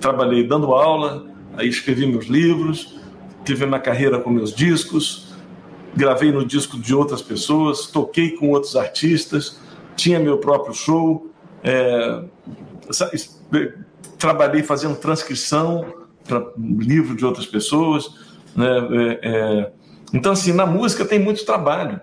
trabalhei 0.00 0.46
dando 0.46 0.72
aula, 0.72 1.26
aí 1.56 1.68
escrevi 1.68 2.06
meus 2.06 2.26
livros, 2.26 2.98
tive 3.44 3.66
minha 3.66 3.80
carreira 3.80 4.18
com 4.18 4.30
meus 4.30 4.54
discos, 4.54 5.34
gravei 5.94 6.30
no 6.30 6.44
disco 6.44 6.78
de 6.78 6.94
outras 6.94 7.20
pessoas, 7.20 7.86
toquei 7.86 8.30
com 8.30 8.50
outros 8.50 8.76
artistas, 8.76 9.60
tinha 9.96 10.18
meu 10.18 10.38
próprio 10.38 10.72
show. 10.72 11.30
É, 11.62 12.22
trabalhei 14.18 14.62
fazendo 14.62 14.96
transcrição 14.96 16.06
para 16.24 16.52
livro 16.56 17.16
de 17.16 17.24
outras 17.24 17.46
pessoas. 17.46 18.08
Né? 18.54 18.66
É, 18.66 19.18
é... 19.22 19.72
Então, 20.12 20.32
assim, 20.32 20.52
na 20.52 20.66
música 20.66 21.04
tem 21.04 21.18
muito 21.18 21.44
trabalho. 21.44 22.00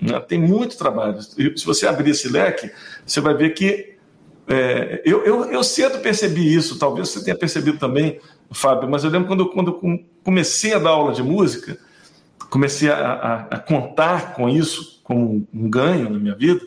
Né? 0.00 0.18
Tem 0.20 0.40
muito 0.40 0.76
trabalho. 0.76 1.20
Se 1.22 1.64
você 1.64 1.86
abrir 1.86 2.10
esse 2.10 2.28
leque, 2.28 2.70
você 3.06 3.20
vai 3.20 3.34
ver 3.34 3.50
que. 3.50 3.94
É... 4.46 5.02
eu, 5.04 5.24
eu, 5.24 5.44
eu 5.46 5.64
cedo 5.64 6.00
percebi 6.00 6.54
isso, 6.54 6.78
talvez 6.78 7.08
você 7.08 7.24
tenha 7.24 7.36
percebido 7.36 7.78
também, 7.78 8.20
Fábio, 8.50 8.90
mas 8.90 9.02
eu 9.02 9.10
lembro 9.10 9.26
quando, 9.26 9.48
quando 9.50 10.04
comecei 10.22 10.74
a 10.74 10.78
dar 10.78 10.90
aula 10.90 11.14
de 11.14 11.22
música, 11.22 11.78
comecei 12.50 12.90
a, 12.90 12.96
a, 12.96 13.34
a 13.56 13.58
contar 13.58 14.34
com 14.34 14.48
isso 14.48 15.00
como 15.02 15.46
um 15.52 15.68
ganho 15.70 16.10
na 16.10 16.18
minha 16.18 16.34
vida, 16.34 16.60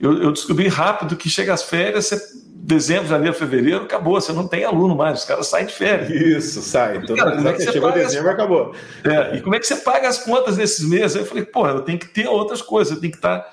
eu, 0.00 0.22
eu 0.22 0.32
descobri 0.32 0.66
rápido 0.66 1.16
que 1.16 1.28
chega 1.28 1.52
às 1.52 1.62
férias, 1.62 2.06
você 2.06 2.16
dezembro, 2.62 3.08
janeiro, 3.08 3.34
fevereiro, 3.34 3.84
acabou, 3.84 4.20
você 4.20 4.32
não 4.32 4.46
tem 4.46 4.64
aluno 4.64 4.94
mais, 4.94 5.20
os 5.20 5.24
caras 5.24 5.46
saem 5.46 5.66
de 5.66 5.72
férias. 5.72 6.10
Isso, 6.10 6.60
sai. 6.60 6.98
Então, 6.98 7.16
cara, 7.16 7.36
como 7.36 7.48
é 7.48 7.52
que 7.54 7.62
chegou 7.62 7.90
dezembro, 7.90 8.28
as... 8.28 8.34
acabou. 8.34 8.74
É, 9.02 9.36
e 9.36 9.40
como 9.40 9.54
é 9.54 9.58
que 9.58 9.66
você 9.66 9.76
paga 9.76 10.08
as 10.08 10.18
contas 10.18 10.56
desses 10.56 10.84
meses? 10.86 11.16
Aí 11.16 11.22
eu 11.22 11.26
falei, 11.26 11.44
pô, 11.44 11.66
eu 11.66 11.80
tenho 11.80 11.98
que 11.98 12.08
ter 12.08 12.28
outras 12.28 12.60
coisas, 12.60 12.94
eu 12.94 13.00
tenho 13.00 13.12
que 13.12 13.18
estar 13.18 13.46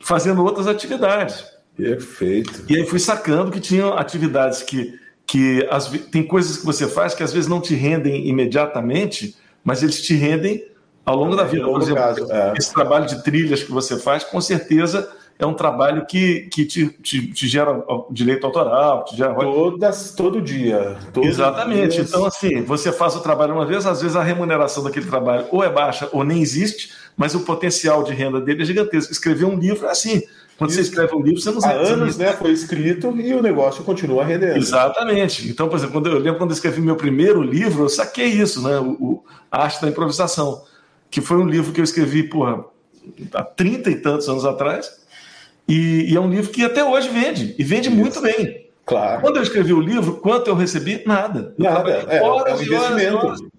fazendo 0.00 0.42
outras 0.44 0.66
atividades. 0.66 1.44
Perfeito. 1.76 2.64
E 2.68 2.76
aí 2.76 2.86
fui 2.86 2.98
sacando 2.98 3.50
que 3.50 3.60
tinham 3.60 3.96
atividades 3.96 4.62
que, 4.62 4.98
que 5.24 5.66
as, 5.70 5.88
tem 5.88 6.22
coisas 6.22 6.58
que 6.58 6.66
você 6.66 6.88
faz 6.88 7.14
que 7.14 7.22
às 7.22 7.32
vezes 7.32 7.48
não 7.48 7.60
te 7.60 7.74
rendem 7.74 8.28
imediatamente, 8.28 9.36
mas 9.64 9.82
eles 9.82 10.02
te 10.02 10.14
rendem 10.14 10.66
ao 11.06 11.16
longo 11.16 11.36
da 11.36 11.44
vida. 11.44 11.64
Por 11.64 11.80
exemplo, 11.80 12.02
caso, 12.02 12.30
é. 12.30 12.54
esse 12.58 12.74
trabalho 12.74 13.06
de 13.06 13.22
trilhas 13.22 13.62
que 13.62 13.70
você 13.70 13.96
faz, 13.98 14.24
com 14.24 14.40
certeza 14.40 15.08
é 15.44 15.46
um 15.46 15.54
trabalho 15.54 16.06
que, 16.06 16.42
que 16.52 16.64
te, 16.64 16.88
te, 17.02 17.26
te 17.26 17.48
gera 17.48 17.84
direito 18.10 18.46
autoral, 18.46 19.04
te 19.04 19.16
gera. 19.16 19.34
Todas, 19.34 20.14
todo 20.14 20.40
dia. 20.40 20.96
Exatamente. 21.20 21.96
Dias. 21.96 22.08
Então, 22.08 22.24
assim, 22.24 22.62
você 22.62 22.92
faz 22.92 23.16
o 23.16 23.20
trabalho 23.20 23.54
uma 23.54 23.66
vez, 23.66 23.84
às 23.84 24.00
vezes 24.00 24.16
a 24.16 24.22
remuneração 24.22 24.84
daquele 24.84 25.06
trabalho 25.06 25.46
ou 25.50 25.64
é 25.64 25.68
baixa 25.68 26.08
ou 26.12 26.22
nem 26.22 26.40
existe, 26.40 26.90
mas 27.16 27.34
o 27.34 27.40
potencial 27.40 28.04
de 28.04 28.12
renda 28.12 28.40
dele 28.40 28.62
é 28.62 28.64
gigantesco. 28.64 29.12
Escrever 29.12 29.44
um 29.44 29.58
livro 29.58 29.86
é 29.86 29.90
assim. 29.90 30.22
Quando 30.56 30.70
Isso. 30.70 30.78
você 30.78 30.88
escreve 30.88 31.14
um 31.14 31.22
livro, 31.22 31.40
você 31.40 31.50
não 31.50 31.60
sabe. 31.60 31.74
Há 31.74 31.92
anos, 31.92 32.16
né? 32.16 32.32
Foi 32.34 32.52
escrito 32.52 33.10
e 33.18 33.34
o 33.34 33.42
negócio 33.42 33.82
continua 33.82 34.24
rendendo. 34.24 34.58
Exatamente. 34.58 35.48
Então, 35.48 35.68
por 35.68 35.76
exemplo, 35.76 35.94
quando 35.94 36.06
eu 36.06 36.18
lembro 36.18 36.38
quando 36.38 36.50
eu 36.50 36.54
escrevi 36.54 36.80
meu 36.80 36.94
primeiro 36.94 37.42
livro, 37.42 37.84
eu 37.84 37.88
saquei 37.88 38.26
isso, 38.26 38.62
né? 38.62 38.78
O, 38.78 38.90
o 38.92 39.24
a 39.50 39.64
Arte 39.64 39.82
da 39.82 39.88
Improvisação, 39.88 40.62
que 41.10 41.20
foi 41.20 41.38
um 41.38 41.46
livro 41.48 41.72
que 41.72 41.80
eu 41.80 41.84
escrevi, 41.84 42.22
porra, 42.22 42.64
há 43.34 43.42
trinta 43.42 43.90
e 43.90 43.96
tantos 43.96 44.28
anos 44.28 44.44
atrás 44.44 45.01
e, 45.68 46.12
e, 46.12 46.16
é 46.16 46.20
um 46.20 46.28
livro 46.28 46.50
que 46.50 46.64
até 46.64 46.84
hoje 46.84 47.08
vende, 47.08 47.54
e 47.58 47.64
vende 47.64 47.88
Isso. 47.88 47.96
muito 47.96 48.20
bem. 48.20 48.66
Claro. 48.84 49.20
Quando 49.20 49.36
eu 49.36 49.42
escrevi 49.42 49.72
o 49.72 49.80
livro, 49.80 50.16
quanto 50.16 50.48
eu 50.48 50.54
recebi? 50.54 51.02
Nada. 51.06 51.54
Nada, 51.56 51.90
é, 52.08 52.20
horas 52.20 52.54
é 52.54 52.56
um 52.56 52.62
investimento. 52.62 53.16
Horas, 53.16 53.40
horas, 53.40 53.52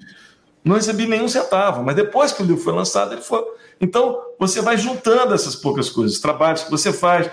não 0.63 0.75
recebi 0.75 1.05
nenhum 1.07 1.27
centavo, 1.27 1.83
mas 1.83 1.95
depois 1.95 2.31
que 2.31 2.41
o 2.41 2.45
livro 2.45 2.61
foi 2.61 2.73
lançado, 2.73 3.13
ele 3.13 3.21
foi. 3.21 3.43
Então, 3.81 4.21
você 4.39 4.61
vai 4.61 4.77
juntando 4.77 5.33
essas 5.33 5.55
poucas 5.55 5.89
coisas, 5.89 6.19
trabalhos 6.19 6.63
que 6.63 6.71
você 6.71 6.93
faz, 6.93 7.29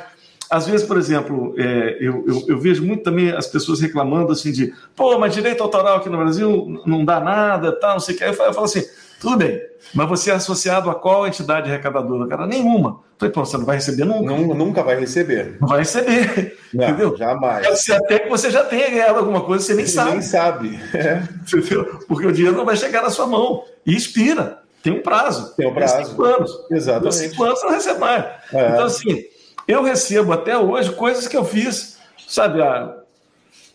às 0.50 0.66
vezes, 0.66 0.84
por 0.84 0.96
exemplo, 0.96 1.54
é, 1.56 1.96
eu, 2.00 2.24
eu, 2.26 2.44
eu, 2.48 2.58
vejo 2.58 2.84
muito 2.84 3.04
também 3.04 3.30
as 3.30 3.46
pessoas 3.46 3.80
reclamando 3.80 4.32
assim 4.32 4.50
de, 4.50 4.74
pô, 4.96 5.16
mas 5.16 5.32
direito 5.32 5.62
autoral 5.62 5.98
aqui 5.98 6.08
no 6.08 6.18
Brasil 6.18 6.82
não 6.84 7.04
dá 7.04 7.20
nada, 7.20 7.70
tá, 7.78 7.92
não 7.92 8.00
sei 8.00 8.16
o 8.16 8.18
que. 8.18 8.24
Aí 8.24 8.30
eu 8.30 8.34
falo 8.34 8.64
assim, 8.64 8.84
tudo 9.20 9.36
bem, 9.36 9.60
mas 9.94 10.08
você 10.08 10.30
é 10.30 10.34
associado 10.34 10.88
a 10.88 10.94
qual 10.94 11.26
entidade 11.26 11.68
arrecadadora? 11.68 12.26
Cara, 12.26 12.46
nenhuma. 12.46 13.00
Falei, 13.18 13.32
pô, 13.32 13.44
você 13.44 13.58
não 13.58 13.66
vai 13.66 13.76
receber 13.76 14.06
nunca? 14.06 14.34
Nunca, 14.34 14.54
nunca 14.54 14.82
vai 14.82 14.98
receber. 14.98 15.58
Não 15.60 15.68
vai 15.68 15.80
receber. 15.80 16.56
Não, 16.72 16.84
entendeu? 16.84 17.16
Jamais. 17.16 17.80
Se 17.80 17.92
até 17.92 18.20
que 18.20 18.28
você 18.28 18.48
já 18.48 18.64
tenha 18.64 18.88
ganhado 18.88 19.18
alguma 19.18 19.42
coisa, 19.42 19.64
você 19.64 19.74
nem 19.74 19.84
você 19.84 19.92
sabe. 19.92 20.10
Nem 20.12 20.22
sabe. 20.22 20.80
É. 20.94 21.22
Entendeu? 21.42 22.00
Porque 22.06 22.26
o 22.26 22.32
dinheiro 22.32 22.56
não 22.56 22.64
vai 22.64 22.76
chegar 22.76 23.02
na 23.02 23.10
sua 23.10 23.26
mão. 23.26 23.64
E 23.84 23.94
expira. 23.94 24.60
Tem 24.80 24.92
um 24.92 25.02
prazo. 25.02 25.52
Tem 25.56 25.66
um 25.66 25.74
prazo. 25.74 25.96
Tem 25.96 26.04
cinco 26.04 26.24
anos. 26.24 26.66
Exatamente. 26.70 27.16
cinco 27.16 27.42
anos 27.42 27.58
você 27.58 27.66
não 27.66 27.72
recebe 27.72 27.98
mais. 27.98 28.24
É. 28.52 28.68
Então, 28.68 28.84
assim, 28.84 29.24
eu 29.66 29.82
recebo 29.82 30.32
até 30.32 30.56
hoje 30.56 30.92
coisas 30.92 31.26
que 31.26 31.36
eu 31.36 31.44
fiz, 31.44 31.98
sabe? 32.26 32.62
A, 32.62 32.94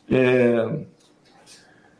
é... 0.09 0.69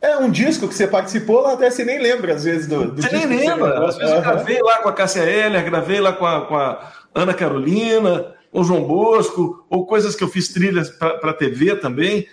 é 0.00 0.16
um 0.18 0.30
disco 0.30 0.68
que 0.68 0.74
você 0.74 0.86
participou 0.86 1.40
lá, 1.40 1.54
até 1.54 1.70
você 1.70 1.84
nem 1.84 2.00
lembra, 2.00 2.34
às 2.34 2.44
vezes, 2.44 2.66
do, 2.66 2.90
do 2.90 3.02
Você 3.02 3.10
nem 3.14 3.26
lembra. 3.26 3.80
Você 3.80 3.86
às 3.86 3.96
vezes 3.96 4.14
eu 4.14 4.20
gravei 4.20 4.62
lá 4.62 4.78
com 4.78 4.88
a 4.88 4.92
Cássia 4.92 5.22
Heller, 5.22 5.64
gravei 5.64 6.00
lá 6.00 6.12
com 6.12 6.26
a, 6.26 6.46
com 6.46 6.56
a 6.56 6.92
Ana 7.14 7.34
Carolina, 7.34 8.34
ou 8.52 8.64
João 8.64 8.84
Bosco, 8.84 9.64
ou 9.68 9.86
coisas 9.86 10.14
que 10.14 10.22
eu 10.22 10.28
fiz 10.28 10.48
trilhas 10.48 10.90
para 10.90 11.32
TV 11.32 11.76
também. 11.76 12.26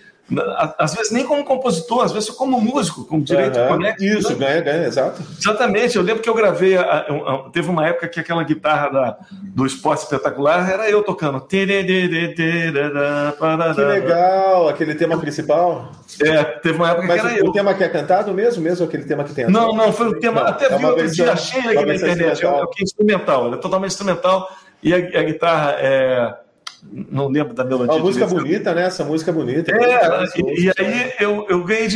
Às 0.78 0.94
vezes 0.94 1.12
nem 1.12 1.26
como 1.26 1.44
compositor, 1.44 2.02
às 2.02 2.12
vezes 2.12 2.30
como 2.30 2.58
músico, 2.58 3.04
com 3.04 3.20
direito 3.20 3.58
uhum, 3.58 3.68
conecto. 3.68 4.02
Isso, 4.02 4.30
né? 4.30 4.46
ganha, 4.46 4.60
ganha, 4.62 4.86
exato. 4.86 5.22
Exatamente. 5.38 5.96
Eu 5.96 6.02
lembro 6.02 6.22
que 6.22 6.30
eu 6.30 6.34
gravei. 6.34 6.76
teve 7.52 7.68
uma 7.68 7.86
época 7.86 8.08
que 8.08 8.18
aquela 8.18 8.42
guitarra 8.42 8.88
da, 8.88 9.18
do 9.30 9.66
esporte 9.66 10.04
espetacular 10.04 10.70
era 10.70 10.88
eu 10.88 11.02
tocando. 11.02 11.42
Que 13.74 13.84
legal, 13.84 14.68
aquele 14.68 14.94
tema 14.94 15.18
principal. 15.18 15.92
É, 16.22 16.42
teve 16.42 16.76
uma 16.76 16.90
época 16.90 17.06
Mas 17.06 17.20
que 17.20 17.26
era 17.26 17.36
o, 17.36 17.38
eu. 17.38 17.46
O 17.50 17.52
tema 17.52 17.74
que 17.74 17.84
é 17.84 17.88
cantado 17.88 18.32
mesmo, 18.32 18.62
mesmo 18.62 18.86
aquele 18.86 19.04
tema 19.04 19.24
que 19.24 19.34
tem. 19.34 19.46
Não, 19.46 19.74
não, 19.74 19.92
foi 19.92 20.08
o 20.08 20.18
tema. 20.18 20.40
Não, 20.40 20.48
até 20.48 20.72
é 20.72 20.78
vi 20.78 20.86
outro 20.86 21.10
dia, 21.10 21.32
achei 21.32 21.60
aqui 21.60 21.84
na 21.84 21.94
internet. 21.94 22.44
É, 22.44 22.48
é 22.48 22.82
instrumental, 22.82 23.52
é 23.52 23.56
totalmente 23.58 23.90
instrumental. 23.90 24.48
E 24.82 24.94
a, 24.94 24.96
a 24.96 25.22
guitarra 25.22 25.72
é 25.78 26.43
não 26.92 27.28
lembro 27.28 27.54
da 27.54 27.64
melodia. 27.64 27.94
Uma 27.94 28.04
música 28.04 28.26
bonita, 28.26 28.74
né? 28.74 28.84
Essa 28.84 29.04
música 29.04 29.32
bonita. 29.32 29.72
É, 29.72 30.24
e, 30.36 30.66
e, 30.66 30.72
aí 30.78 31.12
eu, 31.18 31.46
eu 31.48 31.64
ganhei 31.64 31.88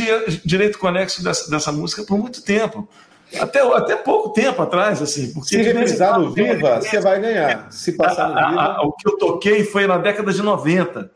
direito 0.43 0.77
conexo 0.77 1.23
dessa, 1.23 1.49
dessa 1.49 1.71
música 1.71 2.03
por 2.03 2.17
muito 2.17 2.43
tempo. 2.43 2.87
Até, 3.39 3.61
até 3.61 3.95
pouco 3.95 4.29
tempo 4.29 4.61
atrás, 4.61 5.01
assim. 5.01 5.31
Porque 5.33 5.49
Se 5.49 5.61
reprisar 5.61 6.19
no 6.19 6.31
Viva, 6.31 6.81
você 6.81 6.99
vai 6.99 7.21
ganhar. 7.21 7.71
Se 7.71 7.91
passar 7.91 8.29
no 8.29 8.35
Viva. 8.35 8.61
A, 8.61 8.77
a, 8.77 8.81
o 8.83 8.91
que 8.93 9.07
eu 9.07 9.17
toquei 9.17 9.63
foi 9.63 9.85
na 9.85 9.97
década 9.97 10.33
de 10.33 10.41
90. 10.41 11.11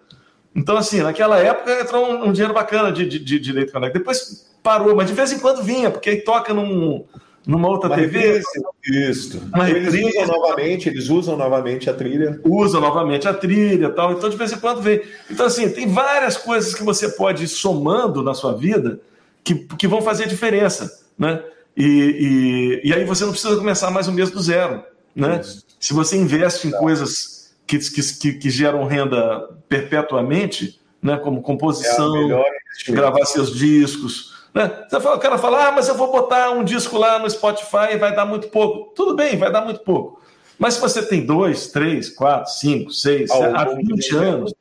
Então, 0.56 0.78
assim, 0.78 1.02
naquela 1.02 1.40
época 1.40 1.82
entrou 1.82 2.06
um, 2.08 2.26
um 2.26 2.32
dinheiro 2.32 2.54
bacana 2.54 2.92
de, 2.92 3.08
de, 3.08 3.20
de 3.20 3.40
direito 3.40 3.74
conexo. 3.74 3.94
Depois 3.94 4.54
parou, 4.62 4.96
mas 4.96 5.08
de 5.08 5.14
vez 5.14 5.32
em 5.32 5.40
quando 5.40 5.64
vinha, 5.64 5.90
porque 5.90 6.10
aí 6.10 6.22
toca 6.22 6.54
num 6.54 7.06
numa 7.46 7.68
outra 7.68 7.90
TV. 7.94 8.42
Isso. 8.86 9.42
Uma 9.54 9.70
eles 9.70 9.94
usam 9.94 10.28
novamente, 10.28 10.90
eles 10.90 11.10
usam 11.10 11.38
novamente 11.38 11.90
a 11.90 11.94
trilha. 11.94 12.40
Usam 12.44 12.82
novamente 12.82 13.28
a 13.28 13.34
trilha 13.34 13.90
tal. 13.90 14.14
Então, 14.14 14.30
de 14.30 14.38
vez 14.38 14.52
em 14.52 14.60
quando 14.60 14.82
vem. 14.82 15.02
Então, 15.30 15.46
assim, 15.46 15.70
tem 15.70 15.88
várias 15.88 16.38
coisas 16.38 16.74
que 16.74 16.84
você 16.84 17.10
pode 17.10 17.44
ir 17.44 17.48
somando 17.48 18.24
na 18.24 18.34
sua 18.34 18.54
vida 18.54 19.00
que, 19.44 19.56
que 19.56 19.88
vão 19.88 20.02
fazer 20.02 20.28
diferença. 20.28 21.06
Né? 21.18 21.44
E, 21.76 22.82
e, 22.84 22.90
e 22.90 22.94
aí 22.94 23.04
você 23.04 23.26
não 23.26 23.32
precisa 23.32 23.58
começar 23.58 23.92
mais 23.92 24.08
o 24.08 24.14
mês 24.14 24.32
do 24.32 24.42
zero. 24.42 24.84
Né? 25.16 25.42
Se 25.80 25.94
você 25.94 26.16
investe 26.16 26.68
em 26.68 26.72
tá. 26.72 26.80
coisas 26.80 27.54
que, 27.68 27.78
que, 27.78 28.34
que, 28.34 28.50
geram 28.50 28.86
renda 28.86 29.50
perpetuamente, 29.68 30.80
né? 31.02 31.18
como 31.18 31.42
composição, 31.42 32.42
é 32.88 32.92
gravar 32.92 33.26
seus 33.26 33.54
discos 33.54 34.33
né? 34.54 34.86
O 34.92 35.20
cara 35.20 35.38
fala, 35.38 35.68
ah, 35.68 35.72
mas 35.72 35.88
eu 35.88 35.96
vou 35.96 36.12
botar 36.12 36.52
um 36.52 36.64
disco 36.64 36.98
lá 36.98 37.18
no 37.18 37.30
Spotify 37.30 37.94
e 37.94 37.98
vai 37.98 38.16
dar 38.16 38.26
muito 38.26 38.48
pouco. 38.50 38.94
Tudo 38.94 39.16
bem, 39.16 39.38
vai 39.38 39.52
dar 39.52 39.62
muito 39.62 39.82
pouco. 39.82 40.22
Mas 40.60 40.76
se 40.76 40.82
você 40.82 41.02
tem 41.02 41.26
dois, 41.26 41.68
três, 41.68 42.10
quatro, 42.10 42.52
cinco, 42.52 42.92
seis, 42.92 43.32
há 43.32 43.66
20 43.66 44.16
anos, 44.16 44.54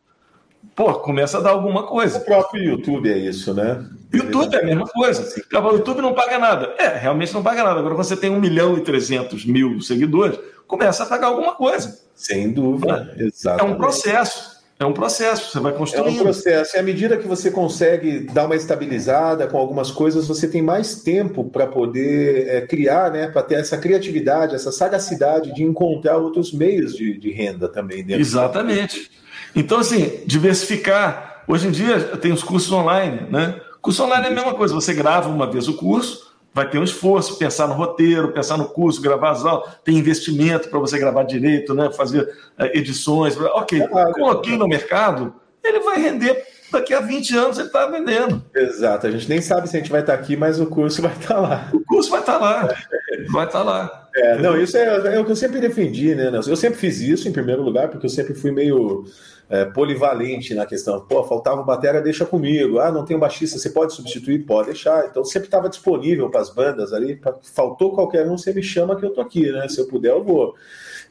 pô, 0.75 0.95
começa 0.95 1.39
a 1.39 1.41
dar 1.41 1.51
alguma 1.51 1.87
coisa. 1.87 2.19
O 2.19 2.25
próprio 2.25 2.65
YouTube 2.65 3.11
é 3.11 3.19
isso, 3.19 3.53
né? 3.53 3.87
YouTube 4.13 4.55
é 4.55 4.61
a 4.61 4.65
mesma 4.65 4.87
coisa. 4.87 5.23
O 5.53 5.73
YouTube 5.73 6.01
não 6.01 6.15
paga 6.15 6.39
nada. 6.39 6.75
É, 6.79 6.89
realmente 6.97 7.33
não 7.33 7.43
paga 7.43 7.63
nada. 7.63 7.79
Agora, 7.79 7.95
quando 7.95 8.05
você 8.05 8.17
tem 8.17 8.31
1 8.31 8.41
milhão 8.41 8.77
e 8.77 8.81
300 8.81 9.45
mil 9.45 9.81
seguidores, 9.81 10.39
começa 10.67 11.03
a 11.03 11.07
pagar 11.07 11.29
alguma 11.29 11.55
coisa. 11.55 12.01
Sem 12.15 12.53
dúvida, 12.53 13.15
é, 13.19 13.25
exato. 13.25 13.63
É 13.63 13.67
um 13.67 13.77
processo. 13.77 14.52
É 14.83 14.87
um 14.87 14.93
processo, 14.93 15.53
você 15.53 15.61
vai 15.61 15.73
construindo. 15.73 16.09
É 16.09 16.21
um 16.21 16.25
processo. 16.25 16.77
E 16.77 16.81
à 16.81 16.83
medida 16.83 17.17
que 17.17 17.29
você 17.29 17.53
consegue 17.53 18.27
dar 18.33 18.47
uma 18.47 18.57
estabilizada 18.57 19.47
com 19.47 19.57
algumas 19.57 19.93
coisas, 19.93 20.27
você 20.27 20.49
tem 20.49 20.61
mais 20.61 20.97
tempo 21.03 21.45
para 21.45 21.69
poder 21.69 22.49
é, 22.49 22.61
criar, 22.63 23.13
né? 23.13 23.29
Para 23.29 23.43
ter 23.43 23.55
essa 23.55 23.79
criatividade, 23.79 24.57
essa 24.57 24.73
sagacidade 24.73 25.55
de 25.55 25.63
encontrar 25.63 26.17
outros 26.17 26.53
meios 26.53 26.97
de, 26.97 27.17
de 27.17 27.31
renda 27.31 27.69
também. 27.69 28.05
Exatamente. 28.09 29.09
Então, 29.55 29.79
assim, 29.79 30.21
diversificar. 30.27 31.45
Hoje 31.47 31.69
em 31.69 31.71
dia 31.71 32.01
tem 32.17 32.33
os 32.33 32.43
cursos 32.43 32.73
online, 32.73 33.29
né? 33.31 33.61
Curso 33.81 34.03
online 34.03 34.27
é 34.27 34.29
a 34.31 34.35
mesma 34.35 34.55
coisa, 34.55 34.75
você 34.75 34.93
grava 34.93 35.29
uma 35.29 35.49
vez 35.49 35.69
o 35.69 35.75
curso, 35.75 36.32
vai 36.55 36.69
ter 36.69 36.79
um 36.79 36.85
esforço, 36.85 37.39
pensar 37.39 37.67
no 37.67 37.75
roteiro, 37.75 38.33
pensar 38.33 38.57
no 38.57 38.69
curso, 38.69 39.01
gravar 39.01 39.31
as 39.31 39.45
aulas, 39.45 39.75
tem 39.85 39.97
investimento 39.97 40.69
para 40.69 40.79
você 40.79 40.99
gravar 40.99 41.23
direito, 41.23 41.75
né? 41.75 41.91
fazer 41.93 42.29
eh, 42.59 42.79
edições. 42.79 43.37
Ok, 43.37 43.81
coloquei 44.15 44.57
no 44.57 44.69
mercado, 44.69 45.35
ele 45.63 45.81
vai 45.81 45.99
render. 45.99 46.45
Daqui 46.71 46.95
a 46.95 47.01
20 47.01 47.37
anos 47.37 47.59
ele 47.59 47.67
está 47.67 47.87
vendendo. 47.87 48.43
Exato, 48.55 49.07
a 49.07 49.11
gente 49.11 49.29
nem 49.29 49.43
sabe 49.43 49.69
se 49.69 49.77
a 49.77 49.81
gente 49.81 49.91
vai 49.91 50.01
estar 50.01 50.17
tá 50.17 50.19
aqui, 50.19 50.37
mas 50.37 50.59
o 50.59 50.67
curso 50.67 51.03
vai 51.03 51.13
estar 51.13 51.35
tá 51.35 51.41
lá. 51.41 51.71
O 51.73 51.81
curso 51.81 52.11
vai 52.11 52.21
estar 52.21 52.39
tá 52.39 52.39
lá. 52.39 52.69
Vai 53.29 53.47
estar 53.47 53.63
lá. 53.63 54.09
É, 54.15 54.39
não, 54.39 54.59
isso 54.61 54.77
é, 54.77 55.15
é, 55.15 55.21
o 55.21 55.25
que 55.25 55.33
eu 55.33 55.37
sempre 55.37 55.61
defendi, 55.61 56.15
né? 56.15 56.31
Eu 56.47 56.57
sempre 56.57 56.79
fiz 56.79 57.01
isso 57.01 57.29
em 57.29 57.33
primeiro 57.33 57.63
lugar, 57.63 57.89
porque 57.89 58.07
eu 58.07 58.11
sempre 58.11 58.35
fui 58.35 58.51
meio 58.51 59.05
é, 59.53 59.67
polivalente 59.67 60.55
na 60.55 60.65
questão. 60.65 60.99
Pô, 61.03 61.23
faltava 61.25 61.63
bateria, 61.63 62.01
deixa 62.01 62.25
comigo. 62.25 62.79
Ah, 62.79 62.91
não 62.91 63.05
tem 63.05 63.15
um 63.15 63.21
baixista, 63.21 63.59
você 63.59 63.69
pode 63.69 63.93
substituir? 63.93 64.47
Pode 64.47 64.69
deixar. 64.69 65.05
Então 65.05 65.23
sempre 65.27 65.49
estava 65.49 65.69
disponível 65.69 66.31
para 66.31 66.41
as 66.41 66.49
bandas 66.49 66.95
ali. 66.95 67.17
Pra, 67.17 67.35
faltou 67.43 67.93
qualquer 67.93 68.27
um, 68.27 68.39
você 68.39 68.51
me 68.55 68.63
chama 68.63 68.97
que 68.97 69.05
eu 69.05 69.11
tô 69.11 69.21
aqui, 69.21 69.53
né? 69.53 69.69
Se 69.69 69.79
eu 69.79 69.87
puder, 69.87 70.09
eu 70.09 70.25
vou. 70.25 70.55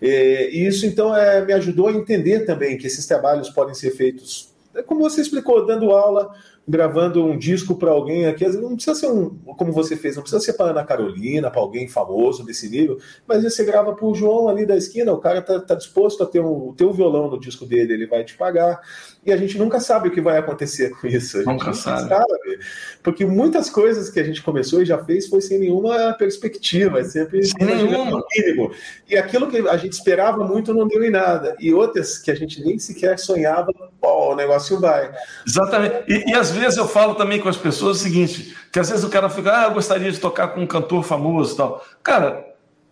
E 0.02 0.66
isso 0.68 0.88
então 0.88 1.16
é, 1.16 1.46
me 1.46 1.54
ajudou 1.54 1.90
a 1.90 1.92
entender 1.92 2.40
também 2.40 2.80
que 2.80 2.88
esses 2.88 3.06
trabalhos 3.06 3.48
podem 3.52 3.76
ser 3.76 3.92
feitos, 3.92 4.52
como 4.88 5.02
você 5.02 5.22
explicou, 5.22 5.64
dando 5.64 5.92
aula 5.92 6.34
gravando 6.68 7.26
um 7.26 7.38
disco 7.38 7.76
para 7.76 7.92
alguém 7.92 8.28
aqui, 8.28 8.48
não 8.48 8.76
precisa 8.76 8.96
ser 8.96 9.08
um, 9.08 9.30
como 9.58 9.72
você 9.72 9.96
fez, 9.96 10.16
não 10.16 10.22
precisa 10.24 10.42
ser 10.42 10.54
para 10.54 10.72
Ana 10.72 10.84
Carolina, 10.84 11.50
para 11.50 11.60
alguém 11.60 11.88
famoso 11.88 12.46
desse 12.46 12.70
nível, 12.70 12.98
mas 13.28 13.44
você 13.44 13.64
grava 13.66 13.94
para 13.94 14.06
o 14.06 14.14
João 14.14 14.48
ali 14.48 14.66
da 14.66 14.78
esquina, 14.78 15.12
o 15.12 15.18
cara 15.18 15.42
tá, 15.42 15.60
tá 15.60 15.76
disposto 15.76 16.24
a 16.24 16.26
ter 16.26 16.40
o 16.40 16.74
teu 16.78 16.94
violão 16.94 17.30
no 17.30 17.40
disco 17.40 17.66
dele, 17.66 17.94
ele 17.94 18.08
vai 18.08 18.24
te 18.24 18.38
pagar. 18.38 18.80
E 19.24 19.32
a 19.32 19.38
gente 19.38 19.56
nunca 19.56 19.80
sabe 19.80 20.08
o 20.08 20.12
que 20.12 20.20
vai 20.20 20.40
acontecer 20.40 20.90
com 20.92 21.06
isso. 21.06 21.38
A 21.38 21.44
gente 21.44 21.52
nunca 21.52 21.74
sabe. 21.74 22.10
sabe. 22.10 22.60
Porque 23.04 23.24
muitas 23.24 23.70
coisas 23.70 24.10
que 24.10 24.20
a 24.20 24.24
gente 24.24 24.42
começou 24.42 24.82
e 24.82 24.86
já 24.86 24.98
fez 24.98 25.28
foi 25.28 25.42
sem 25.42 25.60
nenhuma 25.60 26.14
perspectiva, 26.14 27.00
é 27.00 27.04
sempre 27.04 27.44
sem 27.44 27.64
nenhuma. 27.64 28.24
mínimo. 28.36 28.72
E 29.08 29.16
aquilo 29.16 29.48
que 29.48 29.58
a 29.58 29.78
gente 29.78 29.94
esperava 29.94 30.44
muito 30.44 30.74
não 30.74 30.88
deu 30.88 31.04
em 31.04 31.12
nada. 31.12 31.56
E 31.60 31.72
outras 31.72 32.18
que 32.18 32.32
a 32.32 32.36
gente 32.36 32.64
nem 32.64 32.80
sequer 32.80 33.20
sonhava, 33.20 33.72
pô, 34.00 34.32
o 34.32 34.36
negócio 34.36 34.80
vai. 34.80 35.14
Exatamente. 35.48 36.04
E, 36.08 36.32
e 36.32 36.34
às 36.34 36.50
vezes 36.50 36.78
eu 36.78 36.88
falo 36.88 37.14
também 37.14 37.40
com 37.40 37.50
as 37.50 37.58
pessoas 37.58 37.98
o 37.98 38.04
seguinte: 38.04 38.58
que 38.72 38.80
às 38.80 38.90
vezes 38.90 39.04
o 39.04 39.10
cara 39.10 39.30
fica, 39.30 39.56
ah, 39.56 39.64
eu 39.66 39.74
gostaria 39.74 40.12
de 40.12 40.20
tocar 40.20 40.48
com 40.48 40.62
um 40.62 40.68
cantor 40.68 41.04
famoso 41.04 41.54
e 41.54 41.58
tal. 41.58 41.86
Cara, 42.02 42.44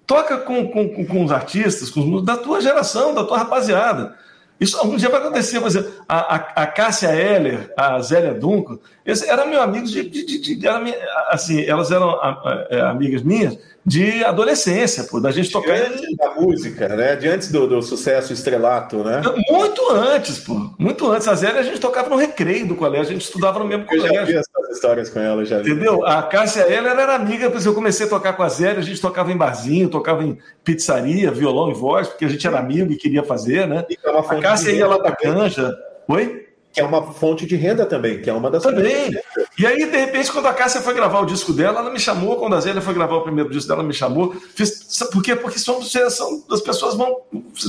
toca 0.05 0.37
com, 0.37 0.67
com, 0.67 1.05
com 1.05 1.23
os 1.23 1.31
artistas 1.31 1.89
com, 1.89 2.23
da 2.23 2.37
tua 2.37 2.61
geração, 2.61 3.15
da 3.15 3.23
tua 3.23 3.39
rapaziada. 3.39 4.15
Isso 4.59 4.77
algum 4.77 4.97
dia 4.97 5.09
vai 5.09 5.21
acontecer. 5.21 5.63
Exemplo, 5.63 5.91
a, 6.07 6.35
a, 6.35 6.63
a 6.63 6.67
Cássia 6.67 7.09
Heller, 7.09 7.71
a 7.77 7.99
Zélia 8.01 8.33
Duncan, 8.33 8.77
eram 9.05 9.47
meus 9.47 9.61
amigos 9.61 9.91
de. 9.91 10.03
de, 10.03 10.25
de, 10.25 10.55
de 10.55 10.67
era, 10.67 10.83
assim, 11.29 11.63
elas 11.63 11.91
eram 11.91 12.09
a, 12.09 12.67
é, 12.69 12.81
amigas 12.81 13.23
minhas 13.23 13.57
de 13.85 14.23
adolescência, 14.23 15.05
pô, 15.05 15.19
da 15.19 15.31
gente 15.31 15.49
tocar. 15.49 15.75
Antes 15.75 16.15
da 16.17 16.35
música, 16.35 16.89
né? 16.89 17.15
De 17.15 17.27
antes 17.27 17.51
do, 17.51 17.67
do 17.67 17.81
sucesso 17.81 18.33
estrelato, 18.33 19.03
né? 19.03 19.21
Muito 19.49 19.89
antes, 19.89 20.39
pô. 20.39 20.69
Muito 20.77 21.09
antes. 21.09 21.27
A 21.27 21.35
Zélia 21.35 21.61
a 21.61 21.63
gente 21.63 21.79
tocava 21.79 22.09
no 22.09 22.15
recreio 22.15 22.67
do 22.67 22.75
colégio, 22.75 23.09
a 23.09 23.13
gente 23.13 23.23
estudava 23.23 23.59
no 23.59 23.65
mesmo 23.65 23.85
eu 23.89 23.97
colégio. 23.97 24.41
Histórias 24.69 25.09
com 25.09 25.19
ela, 25.19 25.43
já. 25.45 25.59
Entendeu? 25.59 26.05
A 26.05 26.21
Cássia 26.23 26.61
ela 26.61 26.89
era 26.89 27.15
amiga, 27.15 27.51
eu 27.63 27.73
comecei 27.73 28.05
a 28.05 28.09
tocar 28.09 28.33
com 28.33 28.43
a 28.43 28.49
Zélia, 28.49 28.79
a 28.79 28.83
gente 28.83 29.01
tocava 29.01 29.31
em 29.31 29.37
barzinho, 29.37 29.89
tocava 29.89 30.23
em 30.23 30.37
pizzaria, 30.63 31.31
violão 31.31 31.71
e 31.71 31.73
voz, 31.73 32.07
porque 32.07 32.25
a 32.25 32.29
gente 32.29 32.45
era 32.45 32.59
amigo 32.59 32.91
e 32.91 32.97
queria 32.97 33.23
fazer, 33.23 33.67
né? 33.67 33.85
É 33.89 34.09
a 34.09 34.41
Cássia 34.41 34.71
ia 34.71 34.87
lá 34.87 34.99
pra 34.99 35.15
canja. 35.15 35.75
Oi? 36.07 36.48
Que 36.79 36.81
é 36.81 36.85
uma 36.85 37.11
fonte 37.11 37.45
de 37.45 37.57
renda 37.57 37.85
também, 37.85 38.21
que 38.21 38.29
é 38.29 38.33
uma 38.33 38.49
das 38.49 38.63
também. 38.63 39.11
E 39.57 39.65
aí, 39.65 39.85
de 39.85 39.97
repente, 39.97 40.31
quando 40.31 40.45
a 40.45 40.53
Cássia 40.53 40.79
foi 40.79 40.93
gravar 40.93 41.19
o 41.19 41.25
disco 41.25 41.51
dela, 41.51 41.79
ela 41.79 41.91
me 41.91 41.99
chamou, 41.99 42.37
quando 42.37 42.55
a 42.55 42.61
Zélia 42.61 42.81
foi 42.81 42.93
gravar 42.93 43.17
o 43.17 43.21
primeiro 43.21 43.49
disco 43.49 43.67
dela, 43.67 43.83
me 43.83 43.93
chamou. 43.93 44.33
Fiz, 44.55 44.97
por 45.11 45.21
quê? 45.21 45.35
Porque 45.35 45.59
somos 45.59 45.91
geração, 45.91 46.41
as 46.49 46.61
pessoas 46.61 46.95
vão, 46.95 47.17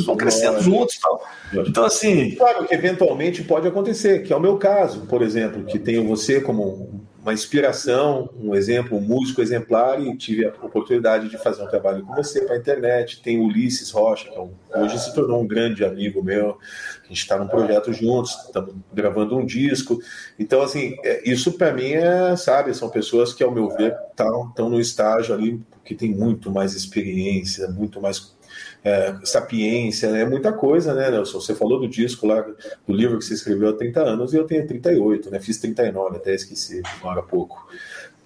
vão 0.07 0.17
crescendo 0.17 0.59
é. 0.59 0.63
juntos 0.63 0.99
tal. 0.99 1.21
Então, 1.67 1.85
assim. 1.85 2.37
Claro 2.37 2.65
que 2.67 2.75
eventualmente 2.75 3.43
pode 3.43 3.67
acontecer, 3.67 4.23
que 4.23 4.33
é 4.33 4.37
o 4.37 4.41
meu 4.41 4.57
caso, 4.57 5.01
por 5.07 5.23
exemplo, 5.23 5.65
que 5.65 5.79
tenho 5.79 6.07
você 6.07 6.41
como 6.41 7.03
uma 7.23 7.35
inspiração, 7.35 8.31
um 8.39 8.55
exemplo, 8.55 8.97
um 8.97 9.01
músico 9.01 9.43
exemplar 9.43 10.01
e 10.01 10.17
tive 10.17 10.47
a 10.47 10.51
oportunidade 10.51 11.29
de 11.29 11.37
fazer 11.37 11.63
um 11.63 11.69
trabalho 11.69 12.05
com 12.05 12.15
você 12.15 12.41
para 12.43 12.55
a 12.55 12.59
internet. 12.59 13.21
Tem 13.23 13.39
Ulisses 13.39 13.91
Rocha, 13.91 14.31
que 14.31 14.37
é 14.37 14.81
hoje 14.81 14.99
se 14.99 15.15
tornou 15.15 15.43
um 15.43 15.47
grande 15.47 15.85
amigo 15.85 16.23
meu. 16.23 16.59
A 17.05 17.07
gente 17.07 17.19
está 17.19 17.37
num 17.37 17.47
projeto 17.47 17.93
juntos, 17.93 18.35
estamos 18.47 18.75
gravando 18.93 19.37
um 19.37 19.45
disco. 19.45 19.99
Então, 20.39 20.63
assim, 20.63 20.97
é, 21.05 21.29
isso 21.29 21.53
para 21.53 21.73
mim 21.73 21.93
é, 21.93 22.35
sabe, 22.37 22.73
são 22.75 22.89
pessoas 22.89 23.35
que, 23.35 23.45
ao 23.45 23.53
meu 23.53 23.69
ver, 23.69 23.95
estão 24.11 24.71
no 24.71 24.81
estágio 24.81 25.35
ali 25.35 25.61
que 25.85 25.95
tem 25.95 26.15
muito 26.15 26.51
mais 26.51 26.75
experiência, 26.75 27.69
muito 27.69 28.01
mais 28.01 28.35
é, 28.85 29.15
sapiência, 29.25 30.07
é 30.09 30.25
muita 30.25 30.53
coisa, 30.53 30.95
né, 30.95 31.11
Nelson? 31.11 31.41
Você 31.41 31.55
falou 31.55 31.81
do 31.81 31.89
disco 31.89 32.27
lá, 32.27 32.41
do 32.87 32.95
livro 32.95 33.19
que 33.19 33.25
você 33.25 33.35
escreveu 33.35 33.71
há 33.71 33.73
30 33.73 34.01
anos, 34.01 34.33
e 34.33 34.37
eu 34.37 34.45
tenho 34.45 34.67
38, 34.67 35.31
né? 35.31 35.41
Fiz 35.41 35.59
39, 35.59 36.17
até 36.17 36.35
esqueci 36.35 36.83
agora 37.01 37.21
há 37.21 37.23
pouco. 37.23 37.67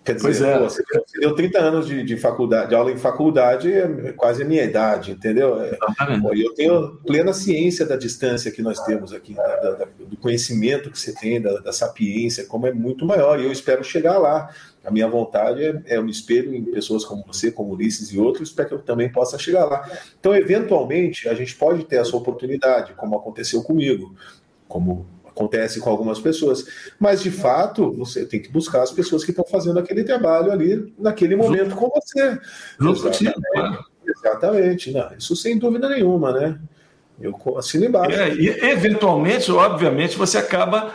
Quer 0.04 0.16
dizer, 0.16 0.26
pois 0.26 0.42
é. 0.42 0.58
pô, 0.58 0.64
você 0.64 0.84
deu 1.18 1.34
30 1.34 1.58
anos 1.58 1.86
de, 1.86 2.02
de, 2.04 2.16
faculdade, 2.18 2.68
de 2.68 2.74
aula 2.74 2.92
em 2.92 2.98
faculdade, 2.98 3.72
é 3.72 4.12
quase 4.12 4.42
a 4.42 4.44
minha 4.44 4.62
idade, 4.62 5.12
entendeu? 5.12 5.58
É, 5.62 5.78
e 6.34 6.44
eu 6.44 6.54
tenho 6.54 6.96
plena 7.06 7.32
ciência 7.32 7.86
da 7.86 7.96
distância 7.96 8.50
que 8.50 8.60
nós 8.60 8.78
temos 8.80 9.14
aqui, 9.14 9.32
da, 9.32 9.56
da, 9.56 9.88
do 9.98 10.16
conhecimento 10.18 10.90
que 10.90 10.98
você 10.98 11.14
tem, 11.14 11.40
da, 11.40 11.58
da, 11.58 11.72
sapiência, 11.72 12.44
como 12.44 12.66
é 12.66 12.72
muito 12.72 13.06
maior, 13.06 13.40
e 13.40 13.44
eu 13.44 13.52
espero 13.52 13.82
chegar 13.82 14.18
lá. 14.18 14.50
A 14.84 14.90
minha 14.90 15.08
vontade 15.08 15.64
é, 15.64 15.82
é 15.86 16.00
um 16.00 16.06
espelho 16.06 16.54
em 16.54 16.62
pessoas 16.64 17.04
como 17.04 17.24
você, 17.26 17.50
como 17.50 17.72
Ulisses 17.72 18.08
e 18.10 18.18
outros, 18.18 18.52
para 18.52 18.66
que 18.66 18.74
eu 18.74 18.78
também 18.78 19.10
possa 19.10 19.38
chegar 19.38 19.64
lá. 19.64 19.88
Então, 20.20 20.34
eventualmente, 20.34 21.28
a 21.28 21.34
gente 21.34 21.54
pode 21.56 21.84
ter 21.84 21.96
essa 21.96 22.16
oportunidade, 22.16 22.92
como 22.94 23.16
aconteceu 23.16 23.62
comigo, 23.62 24.14
como 24.68 25.06
acontece 25.26 25.80
com 25.80 25.90
algumas 25.90 26.20
pessoas. 26.20 26.66
Mas, 26.98 27.22
de 27.22 27.30
fato, 27.30 27.92
você 27.92 28.24
tem 28.24 28.40
que 28.40 28.50
buscar 28.50 28.82
as 28.82 28.92
pessoas 28.92 29.24
que 29.24 29.30
estão 29.30 29.44
fazendo 29.44 29.78
aquele 29.78 30.04
trabalho 30.04 30.52
ali, 30.52 30.94
naquele 30.98 31.34
momento 31.34 31.74
com 31.74 31.88
você. 31.88 32.38
Exatamente. 32.80 33.84
Exatamente. 34.06 34.92
Não, 34.92 35.10
isso 35.16 35.34
sem 35.34 35.58
dúvida 35.58 35.88
nenhuma, 35.88 36.32
né? 36.32 36.60
Eu 37.20 37.36
assino 37.56 37.84
embaixo. 37.84 38.18
É, 38.18 38.34
e, 38.34 38.48
eventualmente, 38.48 39.50
obviamente, 39.50 40.16
você 40.16 40.38
acaba 40.38 40.92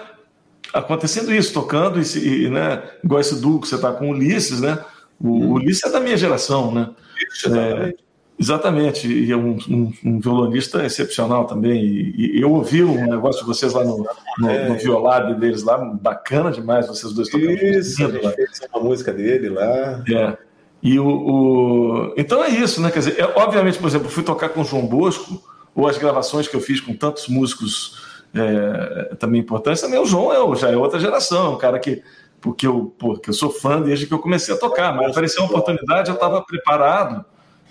acontecendo 0.73 1.33
isso, 1.33 1.53
tocando, 1.53 1.99
e, 1.99 2.45
e 2.45 2.49
né, 2.49 2.83
igual 3.03 3.21
esse 3.21 3.39
duo 3.39 3.59
que 3.59 3.67
você 3.67 3.75
está 3.75 3.91
com 3.91 4.07
o 4.09 4.11
Ulisses, 4.11 4.61
né? 4.61 4.79
O 5.19 5.29
hum. 5.29 5.51
Ulisses 5.53 5.83
é 5.83 5.91
da 5.91 5.99
minha 5.99 6.17
geração, 6.17 6.73
né? 6.73 6.89
Isso, 7.31 7.47
exatamente. 7.47 7.95
É, 7.95 8.09
Exatamente, 8.41 9.05
e 9.05 9.29
é 9.29 9.35
um, 9.35 9.57
um, 9.69 9.93
um, 10.05 10.19
violonista 10.21 10.85
excepcional 10.85 11.43
também. 11.43 11.83
E, 11.83 12.37
e, 12.37 12.41
eu 12.41 12.49
ouvi 12.53 12.81
um 12.81 13.05
negócio 13.05 13.41
de 13.41 13.47
vocês 13.47 13.73
lá 13.73 13.83
no, 13.83 14.07
no, 14.37 14.49
é, 14.49 14.69
no 14.69 14.75
violado 14.77 15.37
deles 15.37 15.61
lá, 15.61 15.77
bacana 15.77 16.49
demais, 16.49 16.87
vocês 16.87 17.11
dois 17.11 17.27
tocando. 17.27 17.51
Isso, 17.51 18.01
a 18.05 18.09
gente 18.09 18.35
fez 18.35 18.61
uma 18.73 18.81
música 18.81 19.11
dele 19.11 19.49
lá. 19.49 20.01
É. 20.09 20.37
E 20.81 20.97
o, 20.97 21.05
o, 21.05 22.13
Então 22.15 22.41
é 22.41 22.47
isso, 22.47 22.81
né? 22.81 22.89
Quer 22.89 22.99
dizer, 22.99 23.19
é, 23.19 23.25
obviamente, 23.35 23.77
por 23.77 23.89
exemplo, 23.89 24.07
fui 24.07 24.23
tocar 24.23 24.47
com 24.47 24.61
o 24.61 24.63
João 24.63 24.87
Bosco, 24.87 25.43
ou 25.75 25.85
as 25.85 25.97
gravações 25.97 26.47
que 26.47 26.55
eu 26.55 26.61
fiz 26.61 26.79
com 26.79 26.93
tantos 26.93 27.27
músicos 27.27 28.08
é, 28.33 29.15
também 29.15 29.41
importantes, 29.41 29.81
também 29.81 29.99
o 29.99 30.05
João 30.05 30.53
é, 30.53 30.55
já 30.55 30.69
é 30.69 30.77
outra 30.77 30.99
geração, 30.99 31.47
é 31.47 31.49
um 31.49 31.57
cara 31.57 31.79
que 31.79 32.01
porque 32.41 32.65
eu, 32.65 32.93
porque 32.97 33.29
eu 33.29 33.33
sou 33.33 33.49
fã 33.49 33.81
desde 33.81 34.07
que 34.07 34.13
eu 34.13 34.19
comecei 34.19 34.53
a 34.53 34.57
tocar, 34.57 34.95
mas 34.95 35.11
apareceu 35.11 35.43
uma 35.43 35.49
oportunidade, 35.49 36.09
eu 36.09 36.15
estava 36.15 36.41
preparado 36.41 37.25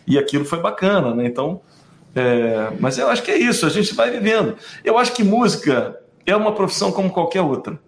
e 0.07 0.19
aquilo 0.19 0.45
foi 0.45 0.61
bacana, 0.61 1.15
né? 1.15 1.27
Então, 1.27 1.61
é, 2.15 2.73
mas 2.79 2.99
eu 2.99 3.09
acho 3.09 3.23
que 3.23 3.31
é 3.31 3.39
isso, 3.39 3.65
a 3.65 3.71
gente 3.71 3.95
vai 3.95 4.11
vivendo. 4.11 4.57
Eu 4.85 4.99
acho 4.99 5.13
que 5.13 5.25
música 5.25 5.99
é 6.27 6.35
uma 6.37 6.53
profissão 6.53 6.93
como 6.93 7.11
qualquer 7.11 7.41
outra. 7.41 7.79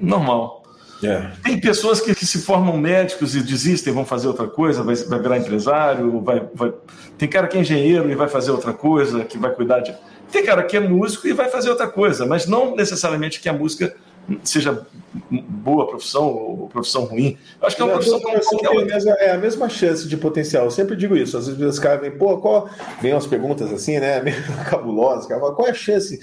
Normal. 0.00 0.62
É. 1.02 1.30
Tem 1.42 1.60
pessoas 1.60 2.00
que, 2.00 2.14
que, 2.14 2.24
se 2.24 2.38
formam 2.38 2.76
médicos 2.76 3.34
e 3.34 3.42
desistem, 3.42 3.92
vão 3.92 4.06
fazer 4.06 4.28
outra 4.28 4.46
coisa, 4.46 4.82
vai, 4.82 4.94
vai 4.94 5.18
virar 5.18 5.38
empresário, 5.38 6.20
vai, 6.22 6.48
vai, 6.54 6.72
tem 7.18 7.28
cara 7.28 7.46
que 7.46 7.58
é 7.58 7.60
engenheiro 7.60 8.10
e 8.10 8.14
vai 8.14 8.28
fazer 8.28 8.50
outra 8.50 8.72
coisa, 8.72 9.24
que 9.24 9.36
vai 9.36 9.50
cuidar 9.50 9.80
de. 9.80 9.94
Tem 10.34 10.44
cara 10.44 10.64
que 10.64 10.76
é 10.76 10.80
músico 10.80 11.28
e 11.28 11.32
vai 11.32 11.48
fazer 11.48 11.70
outra 11.70 11.86
coisa, 11.86 12.26
mas 12.26 12.44
não 12.44 12.74
necessariamente 12.74 13.40
que 13.40 13.48
a 13.48 13.52
música 13.52 13.94
seja 14.42 14.84
boa 15.30 15.86
profissão 15.86 16.26
ou 16.26 16.68
profissão 16.68 17.04
ruim. 17.04 17.38
Eu 17.60 17.68
acho 17.68 17.76
que 17.76 17.82
é 17.82 17.84
uma 17.84 17.92
profissão 17.92 18.20
como 18.20 18.40
qualquer 18.40 18.70
outra. 18.70 19.10
É 19.20 19.30
a 19.30 19.38
mesma 19.38 19.68
chance 19.68 20.08
de 20.08 20.16
potencial. 20.16 20.64
Eu 20.64 20.72
sempre 20.72 20.96
digo 20.96 21.16
isso. 21.16 21.38
Às 21.38 21.46
vezes 21.46 21.74
os 21.74 21.78
caras 21.78 22.00
vêm, 22.00 22.10
pô, 22.10 22.36
qual... 22.38 22.68
vem 23.00 23.12
umas 23.12 23.28
perguntas 23.28 23.72
assim, 23.72 24.00
né? 24.00 24.20
Meio 24.26 24.42
cabulosas. 24.68 25.26
Cara, 25.26 25.40
qual 25.40 25.68
é 25.68 25.70
a 25.70 25.74
chance 25.74 26.18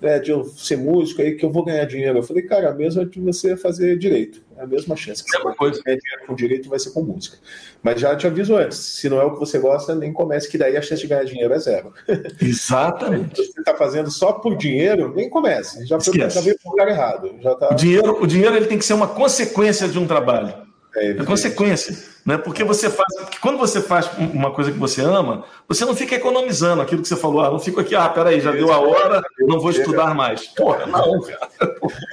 é, 0.00 0.20
de 0.20 0.30
eu 0.30 0.44
ser 0.44 0.76
músico 0.76 1.20
aí 1.20 1.34
que 1.34 1.44
eu 1.44 1.50
vou 1.50 1.64
ganhar 1.64 1.86
dinheiro? 1.86 2.18
Eu 2.18 2.22
falei, 2.22 2.44
cara, 2.44 2.70
a 2.70 2.72
mesma 2.72 3.04
de 3.04 3.20
você 3.20 3.56
fazer 3.56 3.98
direito. 3.98 4.45
É 4.58 4.62
a 4.62 4.66
mesma 4.66 4.96
chance. 4.96 5.22
Que 5.22 5.36
é 5.36 5.40
você 5.40 5.56
coisa. 5.56 5.82
ganhar 5.84 5.98
dinheiro 5.98 6.26
com 6.26 6.34
direito 6.34 6.68
vai 6.68 6.78
ser 6.78 6.90
com 6.90 7.02
música. 7.02 7.36
Mas 7.82 8.00
já 8.00 8.16
te 8.16 8.26
aviso 8.26 8.56
antes, 8.56 8.78
se 8.78 9.08
não 9.08 9.20
é 9.20 9.24
o 9.24 9.32
que 9.32 9.40
você 9.40 9.58
gosta, 9.58 9.94
nem 9.94 10.12
comece, 10.12 10.48
que 10.48 10.58
daí 10.58 10.76
a 10.76 10.82
chance 10.82 11.02
de 11.02 11.08
ganhar 11.08 11.24
dinheiro 11.24 11.52
é 11.52 11.58
zero. 11.58 11.92
Exatamente. 12.40 13.36
Se 13.36 13.52
você 13.52 13.60
está 13.60 13.74
fazendo 13.74 14.10
só 14.10 14.32
por 14.32 14.56
dinheiro, 14.56 15.12
nem 15.14 15.28
comece. 15.28 15.86
Já, 15.86 16.00
foi, 16.00 16.18
já 16.18 16.40
veio 16.40 16.58
para 16.58 16.68
o 16.68 16.70
lugar 16.70 16.88
errado. 16.88 17.34
Já 17.40 17.54
tá... 17.54 17.68
o, 17.70 17.74
dinheiro, 17.74 18.22
o 18.22 18.26
dinheiro 18.26 18.56
ele 18.56 18.66
tem 18.66 18.78
que 18.78 18.84
ser 18.84 18.94
uma 18.94 19.08
consequência 19.08 19.88
de 19.88 19.98
um 19.98 20.06
trabalho. 20.06 20.65
É, 20.96 21.10
é 21.10 21.24
consequência, 21.24 21.94
né? 22.24 22.38
Porque 22.38 22.64
você 22.64 22.88
faz, 22.88 23.14
porque 23.18 23.38
quando 23.38 23.58
você 23.58 23.82
faz 23.82 24.10
uma 24.18 24.50
coisa 24.50 24.72
que 24.72 24.78
você 24.78 25.02
ama, 25.02 25.44
você 25.68 25.84
não 25.84 25.94
fica 25.94 26.14
economizando 26.14 26.80
aquilo 26.80 27.02
que 27.02 27.08
você 27.08 27.16
falou, 27.16 27.42
ah, 27.42 27.50
não 27.50 27.58
fico 27.58 27.80
aqui, 27.80 27.94
ah, 27.94 28.08
peraí, 28.08 28.40
já 28.40 28.50
deu 28.50 28.72
a 28.72 28.78
hora, 28.78 29.22
não 29.40 29.60
vou 29.60 29.70
estudar 29.70 30.14
mais. 30.14 30.46
Porra, 30.48 30.86
não, 30.86 31.20
cara. 31.20 31.50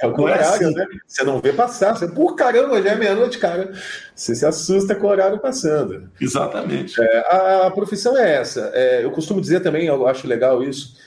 É 0.02 0.06
o 0.06 0.12
contrário, 0.12 0.42
é 0.42 0.46
assim. 0.46 0.74
né? 0.74 0.86
Você 1.06 1.24
não 1.24 1.40
vê 1.40 1.52
passar, 1.54 1.96
você, 1.96 2.06
por 2.06 2.36
caramba, 2.36 2.82
já 2.82 2.90
é 2.90 2.94
meia-noite, 2.94 3.38
cara. 3.38 3.72
Você 4.14 4.34
se 4.34 4.44
assusta 4.44 4.94
com 4.94 5.06
o 5.06 5.10
horário 5.10 5.38
passando. 5.38 6.10
Exatamente. 6.20 7.00
É, 7.00 7.18
a, 7.20 7.66
a, 7.66 7.70
profissão 7.70 8.16
é 8.18 8.34
essa. 8.34 8.70
É, 8.74 9.02
eu 9.02 9.10
costumo 9.10 9.40
dizer 9.40 9.60
também, 9.60 9.86
eu 9.86 10.06
acho 10.06 10.28
legal 10.28 10.62
isso. 10.62 10.98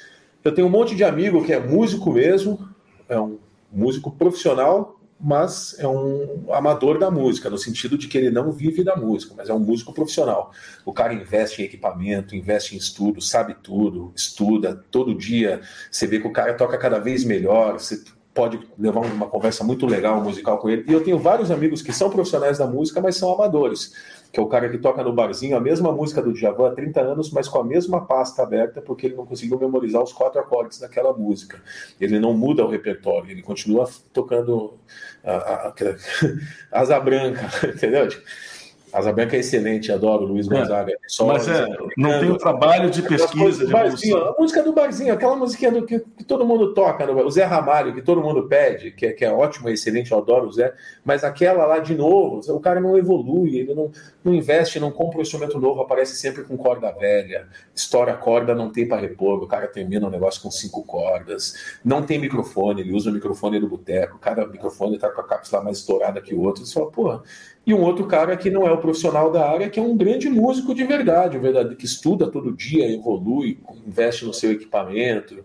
Eu 0.43 0.51
tenho 0.51 0.65
um 0.65 0.71
monte 0.71 0.95
de 0.95 1.03
amigo 1.03 1.45
que 1.45 1.53
é 1.53 1.59
músico 1.59 2.11
mesmo, 2.11 2.67
é 3.07 3.19
um 3.19 3.37
músico 3.71 4.09
profissional, 4.09 4.96
mas 5.19 5.75
é 5.79 5.87
um 5.87 6.45
amador 6.51 6.99
da 6.99 7.09
música, 7.09 7.49
no 7.49 7.57
sentido 7.57 7.97
de 7.97 8.07
que 8.07 8.17
ele 8.17 8.29
não 8.29 8.51
vive 8.51 8.83
da 8.83 8.95
música, 8.95 9.33
mas 9.35 9.49
é 9.49 9.53
um 9.53 9.59
músico 9.59 9.93
profissional. 9.93 10.51
O 10.85 10.93
cara 10.93 11.13
investe 11.13 11.61
em 11.61 11.65
equipamento, 11.65 12.35
investe 12.35 12.75
em 12.75 12.77
estudo, 12.77 13.19
sabe 13.19 13.55
tudo, 13.61 14.11
estuda 14.15 14.83
todo 14.91 15.15
dia. 15.15 15.61
Você 15.89 16.05
vê 16.05 16.19
que 16.19 16.27
o 16.27 16.33
cara 16.33 16.53
toca 16.53 16.77
cada 16.77 16.99
vez 16.99 17.23
melhor, 17.23 17.79
você 17.79 18.03
pode 18.33 18.59
levar 18.77 18.99
uma 18.99 19.27
conversa 19.27 19.63
muito 19.63 19.87
legal 19.87 20.23
musical 20.23 20.59
com 20.59 20.69
ele. 20.69 20.85
E 20.87 20.93
eu 20.93 21.03
tenho 21.03 21.17
vários 21.17 21.49
amigos 21.49 21.81
que 21.81 21.91
são 21.91 22.11
profissionais 22.11 22.59
da 22.59 22.67
música, 22.67 23.01
mas 23.01 23.15
são 23.15 23.33
amadores 23.33 23.93
que 24.31 24.39
é 24.39 24.43
o 24.43 24.47
cara 24.47 24.69
que 24.69 24.77
toca 24.77 25.03
no 25.03 25.13
barzinho 25.13 25.55
a 25.55 25.59
mesma 25.59 25.91
música 25.91 26.21
do 26.21 26.33
Djavan 26.33 26.69
há 26.69 26.75
30 26.75 27.01
anos, 27.01 27.31
mas 27.31 27.47
com 27.47 27.59
a 27.59 27.63
mesma 27.63 28.05
pasta 28.05 28.43
aberta, 28.43 28.81
porque 28.81 29.07
ele 29.07 29.15
não 29.15 29.25
conseguiu 29.25 29.59
memorizar 29.59 30.01
os 30.01 30.13
quatro 30.13 30.39
acordes 30.39 30.79
daquela 30.79 31.13
música. 31.13 31.61
Ele 31.99 32.19
não 32.19 32.33
muda 32.33 32.65
o 32.65 32.69
repertório, 32.69 33.31
ele 33.31 33.41
continua 33.41 33.89
tocando 34.13 34.77
a, 35.23 35.31
a, 35.31 35.67
a, 35.69 35.73
asa 36.81 36.99
branca, 36.99 37.49
entendeu? 37.67 38.07
Asa 38.97 39.13
Branca 39.13 39.35
é 39.35 39.39
excelente, 39.39 39.91
adoro 39.91 40.23
o 40.23 40.27
Luiz 40.27 40.49
é, 40.49 40.49
Gonzaga. 40.49 40.91
É, 40.91 40.97
só, 41.07 41.27
mas 41.27 41.47
é, 41.47 41.67
não 41.95 42.19
tem 42.19 42.31
o 42.31 42.37
trabalho 42.37 42.89
de 42.89 43.03
pesquisa. 43.03 43.65
De 43.65 43.71
barzinho, 43.71 44.17
a 44.17 44.35
música 44.37 44.63
do 44.63 44.73
barzinho, 44.73 45.13
aquela 45.13 45.35
musiquinha 45.35 45.71
do, 45.71 45.85
que, 45.85 45.99
que 45.99 46.23
todo 46.23 46.45
mundo 46.45 46.73
toca, 46.73 47.05
no, 47.05 47.23
o 47.23 47.29
Zé 47.29 47.43
Ramalho, 47.43 47.93
que 47.93 48.01
todo 48.01 48.21
mundo 48.21 48.47
pede, 48.47 48.91
que, 48.91 49.05
é, 49.05 49.13
que 49.13 49.23
é 49.23 49.31
ótimo, 49.31 49.69
é 49.69 49.73
excelente, 49.73 50.11
eu 50.11 50.17
adoro 50.17 50.47
o 50.47 50.51
Zé, 50.51 50.73
mas 51.05 51.23
aquela 51.23 51.65
lá 51.67 51.77
de 51.77 51.93
novo, 51.93 52.41
o 52.51 52.59
cara 52.59 52.81
não 52.81 52.97
evolui, 52.97 53.59
ele 53.59 53.75
não, 53.75 53.91
não 54.23 54.33
investe, 54.33 54.79
não 54.79 54.89
compra 54.89 55.19
um 55.19 55.21
instrumento 55.21 55.59
novo, 55.59 55.81
aparece 55.81 56.15
sempre 56.15 56.43
com 56.43 56.57
corda 56.57 56.91
velha, 56.91 57.47
estoura 57.75 58.13
a 58.13 58.17
corda, 58.17 58.55
não 58.55 58.71
tem 58.71 58.87
para 58.87 58.99
repor, 58.99 59.43
o 59.43 59.47
cara 59.47 59.67
termina 59.67 60.07
o 60.07 60.09
um 60.09 60.11
negócio 60.11 60.41
com 60.41 60.49
cinco 60.49 60.83
cordas, 60.83 61.77
não 61.85 62.01
tem 62.01 62.17
microfone, 62.17 62.81
ele 62.81 62.93
usa 62.93 63.11
o 63.11 63.13
microfone 63.13 63.59
do 63.59 63.67
boteco, 63.67 64.17
cada 64.17 64.47
microfone 64.47 64.95
está 64.95 65.09
com 65.09 65.21
a 65.21 65.23
cápsula 65.23 65.63
mais 65.63 65.77
estourada 65.77 66.19
que 66.19 66.33
o 66.33 66.41
outro, 66.41 66.65
você 66.65 66.73
fala, 66.73 66.91
porra, 66.91 67.23
e 67.67 67.73
um 67.73 67.81
outro 67.81 68.07
cara 68.07 68.37
que 68.37 68.49
não 68.49 68.65
é 68.65 68.71
o 68.71 68.77
profissional 68.77 69.29
da 69.29 69.45
área, 69.45 69.69
que 69.69 69.77
é 69.77 69.83
um 69.83 69.97
grande 69.97 70.29
músico 70.29 70.73
de 70.73 70.85
verdade, 70.85 71.37
verdade 71.37 71.75
que 71.75 71.83
estuda 71.83 72.31
todo 72.31 72.55
dia, 72.55 72.89
evolui, 72.89 73.59
investe 73.85 74.23
no 74.23 74.33
seu 74.33 74.53
equipamento. 74.53 75.43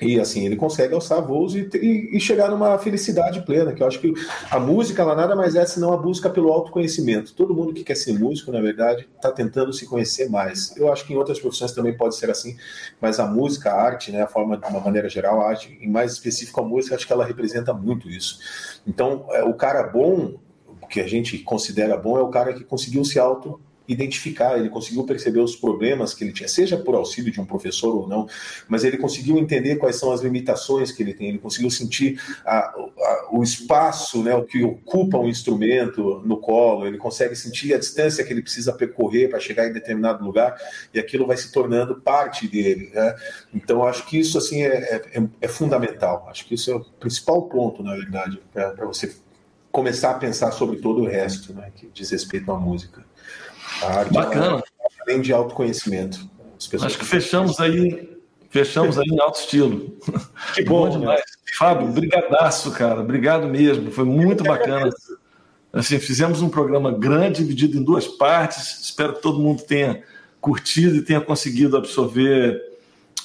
E 0.00 0.18
assim, 0.18 0.44
ele 0.44 0.56
consegue 0.56 0.92
alçar 0.94 1.24
voos 1.24 1.54
e, 1.54 1.70
e, 1.74 2.16
e, 2.16 2.18
chegar 2.18 2.50
numa 2.50 2.76
felicidade 2.76 3.40
plena, 3.42 3.72
que 3.72 3.80
eu 3.80 3.86
acho 3.86 4.00
que 4.00 4.12
a 4.50 4.58
música, 4.58 5.00
ela 5.00 5.14
nada 5.14 5.36
mais 5.36 5.54
é 5.54 5.64
senão 5.64 5.92
a 5.92 5.96
busca 5.96 6.28
pelo 6.28 6.52
autoconhecimento. 6.52 7.32
Todo 7.34 7.54
mundo 7.54 7.72
que 7.72 7.84
quer 7.84 7.94
ser 7.94 8.18
músico, 8.18 8.50
na 8.50 8.60
verdade, 8.60 9.08
está 9.14 9.30
tentando 9.30 9.72
se 9.72 9.86
conhecer 9.86 10.28
mais. 10.28 10.76
Eu 10.76 10.92
acho 10.92 11.06
que 11.06 11.12
em 11.12 11.16
outras 11.16 11.38
profissões 11.38 11.70
também 11.70 11.96
pode 11.96 12.16
ser 12.16 12.30
assim, 12.32 12.56
mas 13.00 13.20
a 13.20 13.26
música, 13.28 13.70
a 13.70 13.80
arte, 13.80 14.10
né, 14.10 14.22
a 14.22 14.26
forma, 14.26 14.56
de 14.56 14.66
uma 14.66 14.80
maneira 14.80 15.08
geral, 15.08 15.40
a 15.40 15.50
arte, 15.50 15.78
em 15.80 15.88
mais 15.88 16.10
específico 16.10 16.60
a 16.60 16.64
música, 16.64 16.96
acho 16.96 17.06
que 17.06 17.12
ela 17.12 17.24
representa 17.24 17.72
muito 17.72 18.10
isso. 18.10 18.40
Então, 18.84 19.26
é, 19.30 19.44
o 19.44 19.54
cara 19.54 19.84
bom, 19.84 20.34
que 20.92 21.00
a 21.00 21.08
gente 21.08 21.38
considera 21.38 21.96
bom, 21.96 22.18
é 22.18 22.22
o 22.22 22.28
cara 22.28 22.52
que 22.52 22.62
conseguiu 22.62 23.02
se 23.02 23.18
auto 23.18 23.58
identificar, 23.88 24.58
ele 24.58 24.68
conseguiu 24.68 25.04
perceber 25.04 25.40
os 25.40 25.56
problemas 25.56 26.14
que 26.14 26.22
ele 26.22 26.32
tinha, 26.32 26.48
seja 26.48 26.76
por 26.76 26.94
auxílio 26.94 27.32
de 27.32 27.40
um 27.40 27.44
professor 27.44 27.94
ou 27.94 28.08
não, 28.08 28.28
mas 28.68 28.84
ele 28.84 28.96
conseguiu 28.96 29.38
entender 29.38 29.76
quais 29.76 29.96
são 29.96 30.12
as 30.12 30.20
limitações 30.20 30.92
que 30.92 31.02
ele 31.02 31.14
tem, 31.14 31.28
ele 31.28 31.38
conseguiu 31.38 31.70
sentir 31.70 32.20
a, 32.44 32.58
a, 32.58 33.28
o 33.32 33.42
espaço, 33.42 34.22
né, 34.22 34.34
o 34.34 34.44
que 34.44 34.62
ocupa 34.62 35.18
um 35.18 35.28
instrumento 35.28 36.22
no 36.24 36.36
colo, 36.36 36.86
ele 36.86 36.98
consegue 36.98 37.34
sentir 37.34 37.74
a 37.74 37.78
distância 37.78 38.24
que 38.24 38.32
ele 38.32 38.42
precisa 38.42 38.72
percorrer 38.72 39.28
para 39.28 39.40
chegar 39.40 39.66
em 39.66 39.72
determinado 39.72 40.24
lugar 40.24 40.56
e 40.94 40.98
aquilo 40.98 41.26
vai 41.26 41.36
se 41.36 41.50
tornando 41.50 42.00
parte 42.00 42.46
dele. 42.46 42.90
Né? 42.94 43.16
Então, 43.52 43.84
acho 43.84 44.06
que 44.06 44.18
isso 44.18 44.38
assim 44.38 44.62
é, 44.62 45.02
é, 45.12 45.22
é 45.40 45.48
fundamental. 45.48 46.26
Acho 46.30 46.46
que 46.46 46.54
isso 46.54 46.70
é 46.70 46.76
o 46.76 46.84
principal 47.00 47.42
ponto, 47.42 47.82
na 47.82 47.94
verdade, 47.94 48.40
para 48.52 48.86
você 48.86 49.12
começar 49.72 50.10
a 50.10 50.14
pensar 50.14 50.52
sobre 50.52 50.76
todo 50.76 51.00
o 51.00 51.06
resto, 51.06 51.54
né, 51.54 51.72
que 51.74 51.88
diz 51.92 52.10
respeito 52.10 52.52
à 52.52 52.58
música. 52.58 53.02
A 53.82 54.00
arte 54.00 54.12
Bacana. 54.12 54.58
É, 54.58 55.02
além 55.02 55.20
de 55.20 55.32
autoconhecimento. 55.32 56.30
Acho 56.80 56.98
que 56.98 57.04
fechamos 57.04 57.58
aí, 57.58 58.16
fechamos 58.50 58.98
aí 58.98 59.08
em 59.08 59.20
alto 59.20 59.40
estilo. 59.40 59.96
Que 60.54 60.62
bom, 60.62 60.88
bom 60.88 60.98
demais. 60.98 61.18
Né? 61.18 61.24
Fábio, 61.58 61.88
brigadaço, 61.88 62.70
cara. 62.70 63.00
Obrigado 63.00 63.48
mesmo. 63.48 63.90
Foi 63.90 64.04
muito 64.04 64.44
bacana. 64.44 64.90
Assim, 65.72 65.98
fizemos 65.98 66.42
um 66.42 66.48
programa 66.48 66.92
grande, 66.92 67.42
dividido 67.42 67.78
em 67.78 67.82
duas 67.82 68.06
partes. 68.06 68.80
Espero 68.82 69.14
que 69.14 69.22
todo 69.22 69.40
mundo 69.40 69.62
tenha 69.62 70.02
curtido 70.40 70.96
e 70.96 71.02
tenha 71.02 71.20
conseguido 71.20 71.76
absorver 71.76 72.60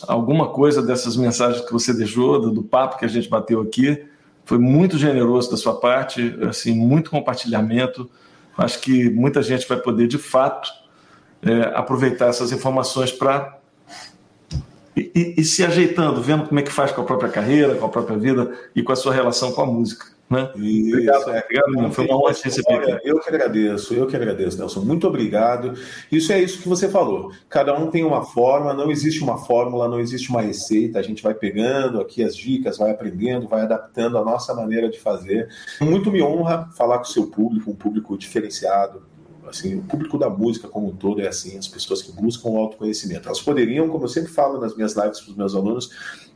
alguma 0.08 0.50
coisa 0.50 0.82
dessas 0.82 1.16
mensagens 1.16 1.66
que 1.66 1.74
você 1.74 1.94
deixou, 1.94 2.40
do 2.40 2.64
papo 2.64 2.98
que 2.98 3.06
a 3.06 3.10
gente 3.10 3.30
bateu 3.30 3.62
aqui. 3.62 4.06
Foi 4.48 4.58
muito 4.58 4.98
generoso 4.98 5.52
da 5.52 5.58
sua 5.58 5.78
parte, 5.78 6.40
assim, 6.48 6.74
muito 6.74 7.12
compartilhamento. 7.12 8.10
Acho 8.58 8.80
que 8.80 9.10
muita 9.10 9.44
gente 9.44 9.68
vai 9.68 9.78
poder, 9.78 10.08
de 10.08 10.18
fato, 10.18 10.70
é, 11.42 11.78
aproveitar 11.78 12.28
essas 12.28 12.54
informações 12.54 13.12
para 13.12 13.60
e, 14.96 15.12
e, 15.14 15.42
e, 15.42 15.44
se 15.44 15.66
ajeitando, 15.66 16.22
vendo 16.22 16.48
como 16.48 16.62
é 16.62 16.64
que 16.64 16.72
faz 16.72 16.94
com 16.94 17.02
a 17.02 17.04
própria 17.04 17.30
carreira, 17.30 17.76
com 17.76 17.86
a 17.86 17.90
própria 17.90 18.18
vida 18.18 18.58
e 18.74 18.82
com 18.82 18.94
a 18.94 18.96
sua 18.96 19.14
relação 19.14 19.52
com 19.52 19.62
a 19.62 19.66
música. 19.66 20.08
Né? 20.30 20.52
Isso, 20.58 20.94
obrigado, 20.94 21.30
é, 21.30 21.40
obrigado 21.40 21.92
Foi 21.94 22.06
uma 22.06 22.18
honra 22.18 22.34
te 22.34 22.44
receber. 22.44 23.02
Eu 23.04 23.20
que 23.20 23.30
agradeço, 23.30 23.94
eu 23.94 24.08
que 24.08 24.16
agradeço, 24.16 24.58
Nelson. 24.58 24.82
Muito 24.82 25.08
obrigado. 25.08 25.74
Isso 26.12 26.34
é 26.34 26.42
isso 26.42 26.62
que 26.62 26.68
você 26.68 26.90
falou. 26.90 27.32
Cada 27.48 27.78
um 27.78 27.90
tem 27.90 28.04
uma 28.04 28.26
forma, 28.26 28.74
não 28.74 28.92
existe 28.92 29.24
uma 29.24 29.38
fórmula, 29.38 29.88
não 29.88 30.00
existe 30.00 30.30
uma 30.30 30.42
receita. 30.42 31.00
A 31.00 31.02
gente 31.02 31.24
vai 31.24 31.34
pegando 31.34 32.02
aqui 32.02 32.24
as 32.24 32.36
dicas, 32.36 32.78
vai 32.78 32.92
aprendendo, 32.92 33.48
vai 33.48 33.62
adaptando 33.62 34.18
a 34.18 34.24
nossa 34.24 34.54
maneira 34.54 34.90
de 34.90 35.00
fazer. 35.00 35.48
Muito 35.80 36.12
me 36.12 36.22
honra 36.22 36.70
falar 36.76 36.98
com 36.98 37.06
o 37.06 37.08
seu 37.08 37.28
público, 37.28 37.72
um 37.72 37.76
público 37.76 38.18
diferenciado, 38.18 39.04
assim, 39.48 39.78
o 39.78 39.82
público 39.82 40.18
da 40.18 40.30
música 40.30 40.68
como 40.68 40.90
um 40.90 40.96
todo 40.96 41.22
é 41.22 41.28
assim, 41.30 41.58
as 41.58 41.70
pessoas 41.70 42.02
que 42.02 42.12
buscam 42.12 42.50
o 42.50 42.58
autoconhecimento. 42.58 43.30
Elas 43.30 43.40
poderiam, 43.40 43.88
como 43.88 44.04
eu 44.04 44.10
sempre 44.10 44.30
falo 44.30 44.60
nas 44.60 44.76
minhas 44.76 44.94
lives 44.94 45.22
para 45.22 45.32
os 45.32 45.38
meus 45.38 45.56
alunos, 45.56 45.90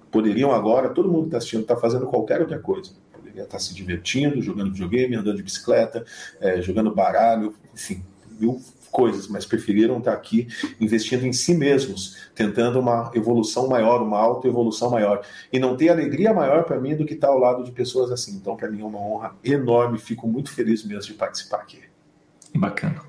poderiam 0.09 0.53
agora, 0.53 0.89
todo 0.89 1.09
mundo 1.09 1.23
que 1.23 1.27
está 1.27 1.37
assistindo 1.39 1.61
está 1.63 1.75
fazendo 1.75 2.05
qualquer 2.05 2.39
outra 2.39 2.57
coisa 2.57 2.91
poderia 3.31 3.43
estar 3.43 3.59
se 3.59 3.73
divertindo, 3.73 4.41
jogando 4.41 4.71
videogame, 4.71 5.15
andando 5.15 5.37
de 5.37 5.43
bicicleta, 5.43 6.05
é, 6.39 6.61
jogando 6.61 6.93
baralho, 6.93 7.55
enfim, 7.73 8.03
mil 8.39 8.61
coisas, 8.91 9.27
mas 9.29 9.45
preferiram 9.45 9.99
estar 9.99 10.11
aqui 10.11 10.49
investindo 10.79 11.25
em 11.25 11.31
si 11.31 11.53
mesmos, 11.53 12.17
tentando 12.35 12.77
uma 12.77 13.09
evolução 13.15 13.69
maior, 13.69 14.01
uma 14.01 14.19
autoevolução 14.19 14.89
maior. 14.89 15.25
E 15.51 15.57
não 15.59 15.77
tem 15.77 15.87
alegria 15.87 16.33
maior 16.33 16.65
para 16.65 16.79
mim 16.79 16.95
do 16.95 17.05
que 17.05 17.13
estar 17.13 17.29
ao 17.29 17.39
lado 17.39 17.63
de 17.63 17.71
pessoas 17.71 18.11
assim. 18.11 18.35
Então, 18.35 18.57
para 18.57 18.69
mim 18.69 18.81
é 18.81 18.85
uma 18.85 18.99
honra 18.99 19.33
enorme, 19.43 19.97
fico 19.97 20.27
muito 20.27 20.51
feliz 20.51 20.83
mesmo 20.83 21.13
de 21.13 21.13
participar 21.13 21.57
aqui. 21.57 21.79
Bacana. 22.53 23.01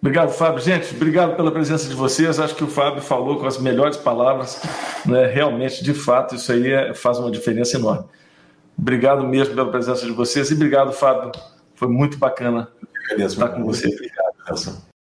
Obrigado, 0.00 0.32
Fábio. 0.32 0.60
Gente, 0.60 0.94
obrigado 0.94 1.36
pela 1.36 1.50
presença 1.50 1.88
de 1.88 1.94
vocês. 1.94 2.38
Acho 2.38 2.54
que 2.54 2.64
o 2.64 2.66
Fábio 2.66 3.00
falou 3.00 3.38
com 3.38 3.46
as 3.46 3.56
melhores 3.56 3.96
palavras. 3.96 4.60
Né? 5.06 5.26
Realmente, 5.26 5.82
de 5.82 5.94
fato, 5.94 6.34
isso 6.34 6.52
aí 6.52 6.70
é, 6.70 6.92
faz 6.92 7.18
uma 7.18 7.30
diferença 7.30 7.78
enorme. 7.78 8.04
Obrigado 8.78 9.26
mesmo 9.26 9.54
pela 9.54 9.70
presença 9.70 10.04
de 10.04 10.12
vocês 10.12 10.50
e 10.50 10.54
obrigado, 10.54 10.92
Fábio. 10.92 11.32
Foi 11.74 11.88
muito 11.88 12.18
bacana 12.18 12.68
estar 13.18 13.48
com 13.48 13.64
você. 13.64 13.88
Obrigado, 13.88 14.34
Nelson. 14.46 14.93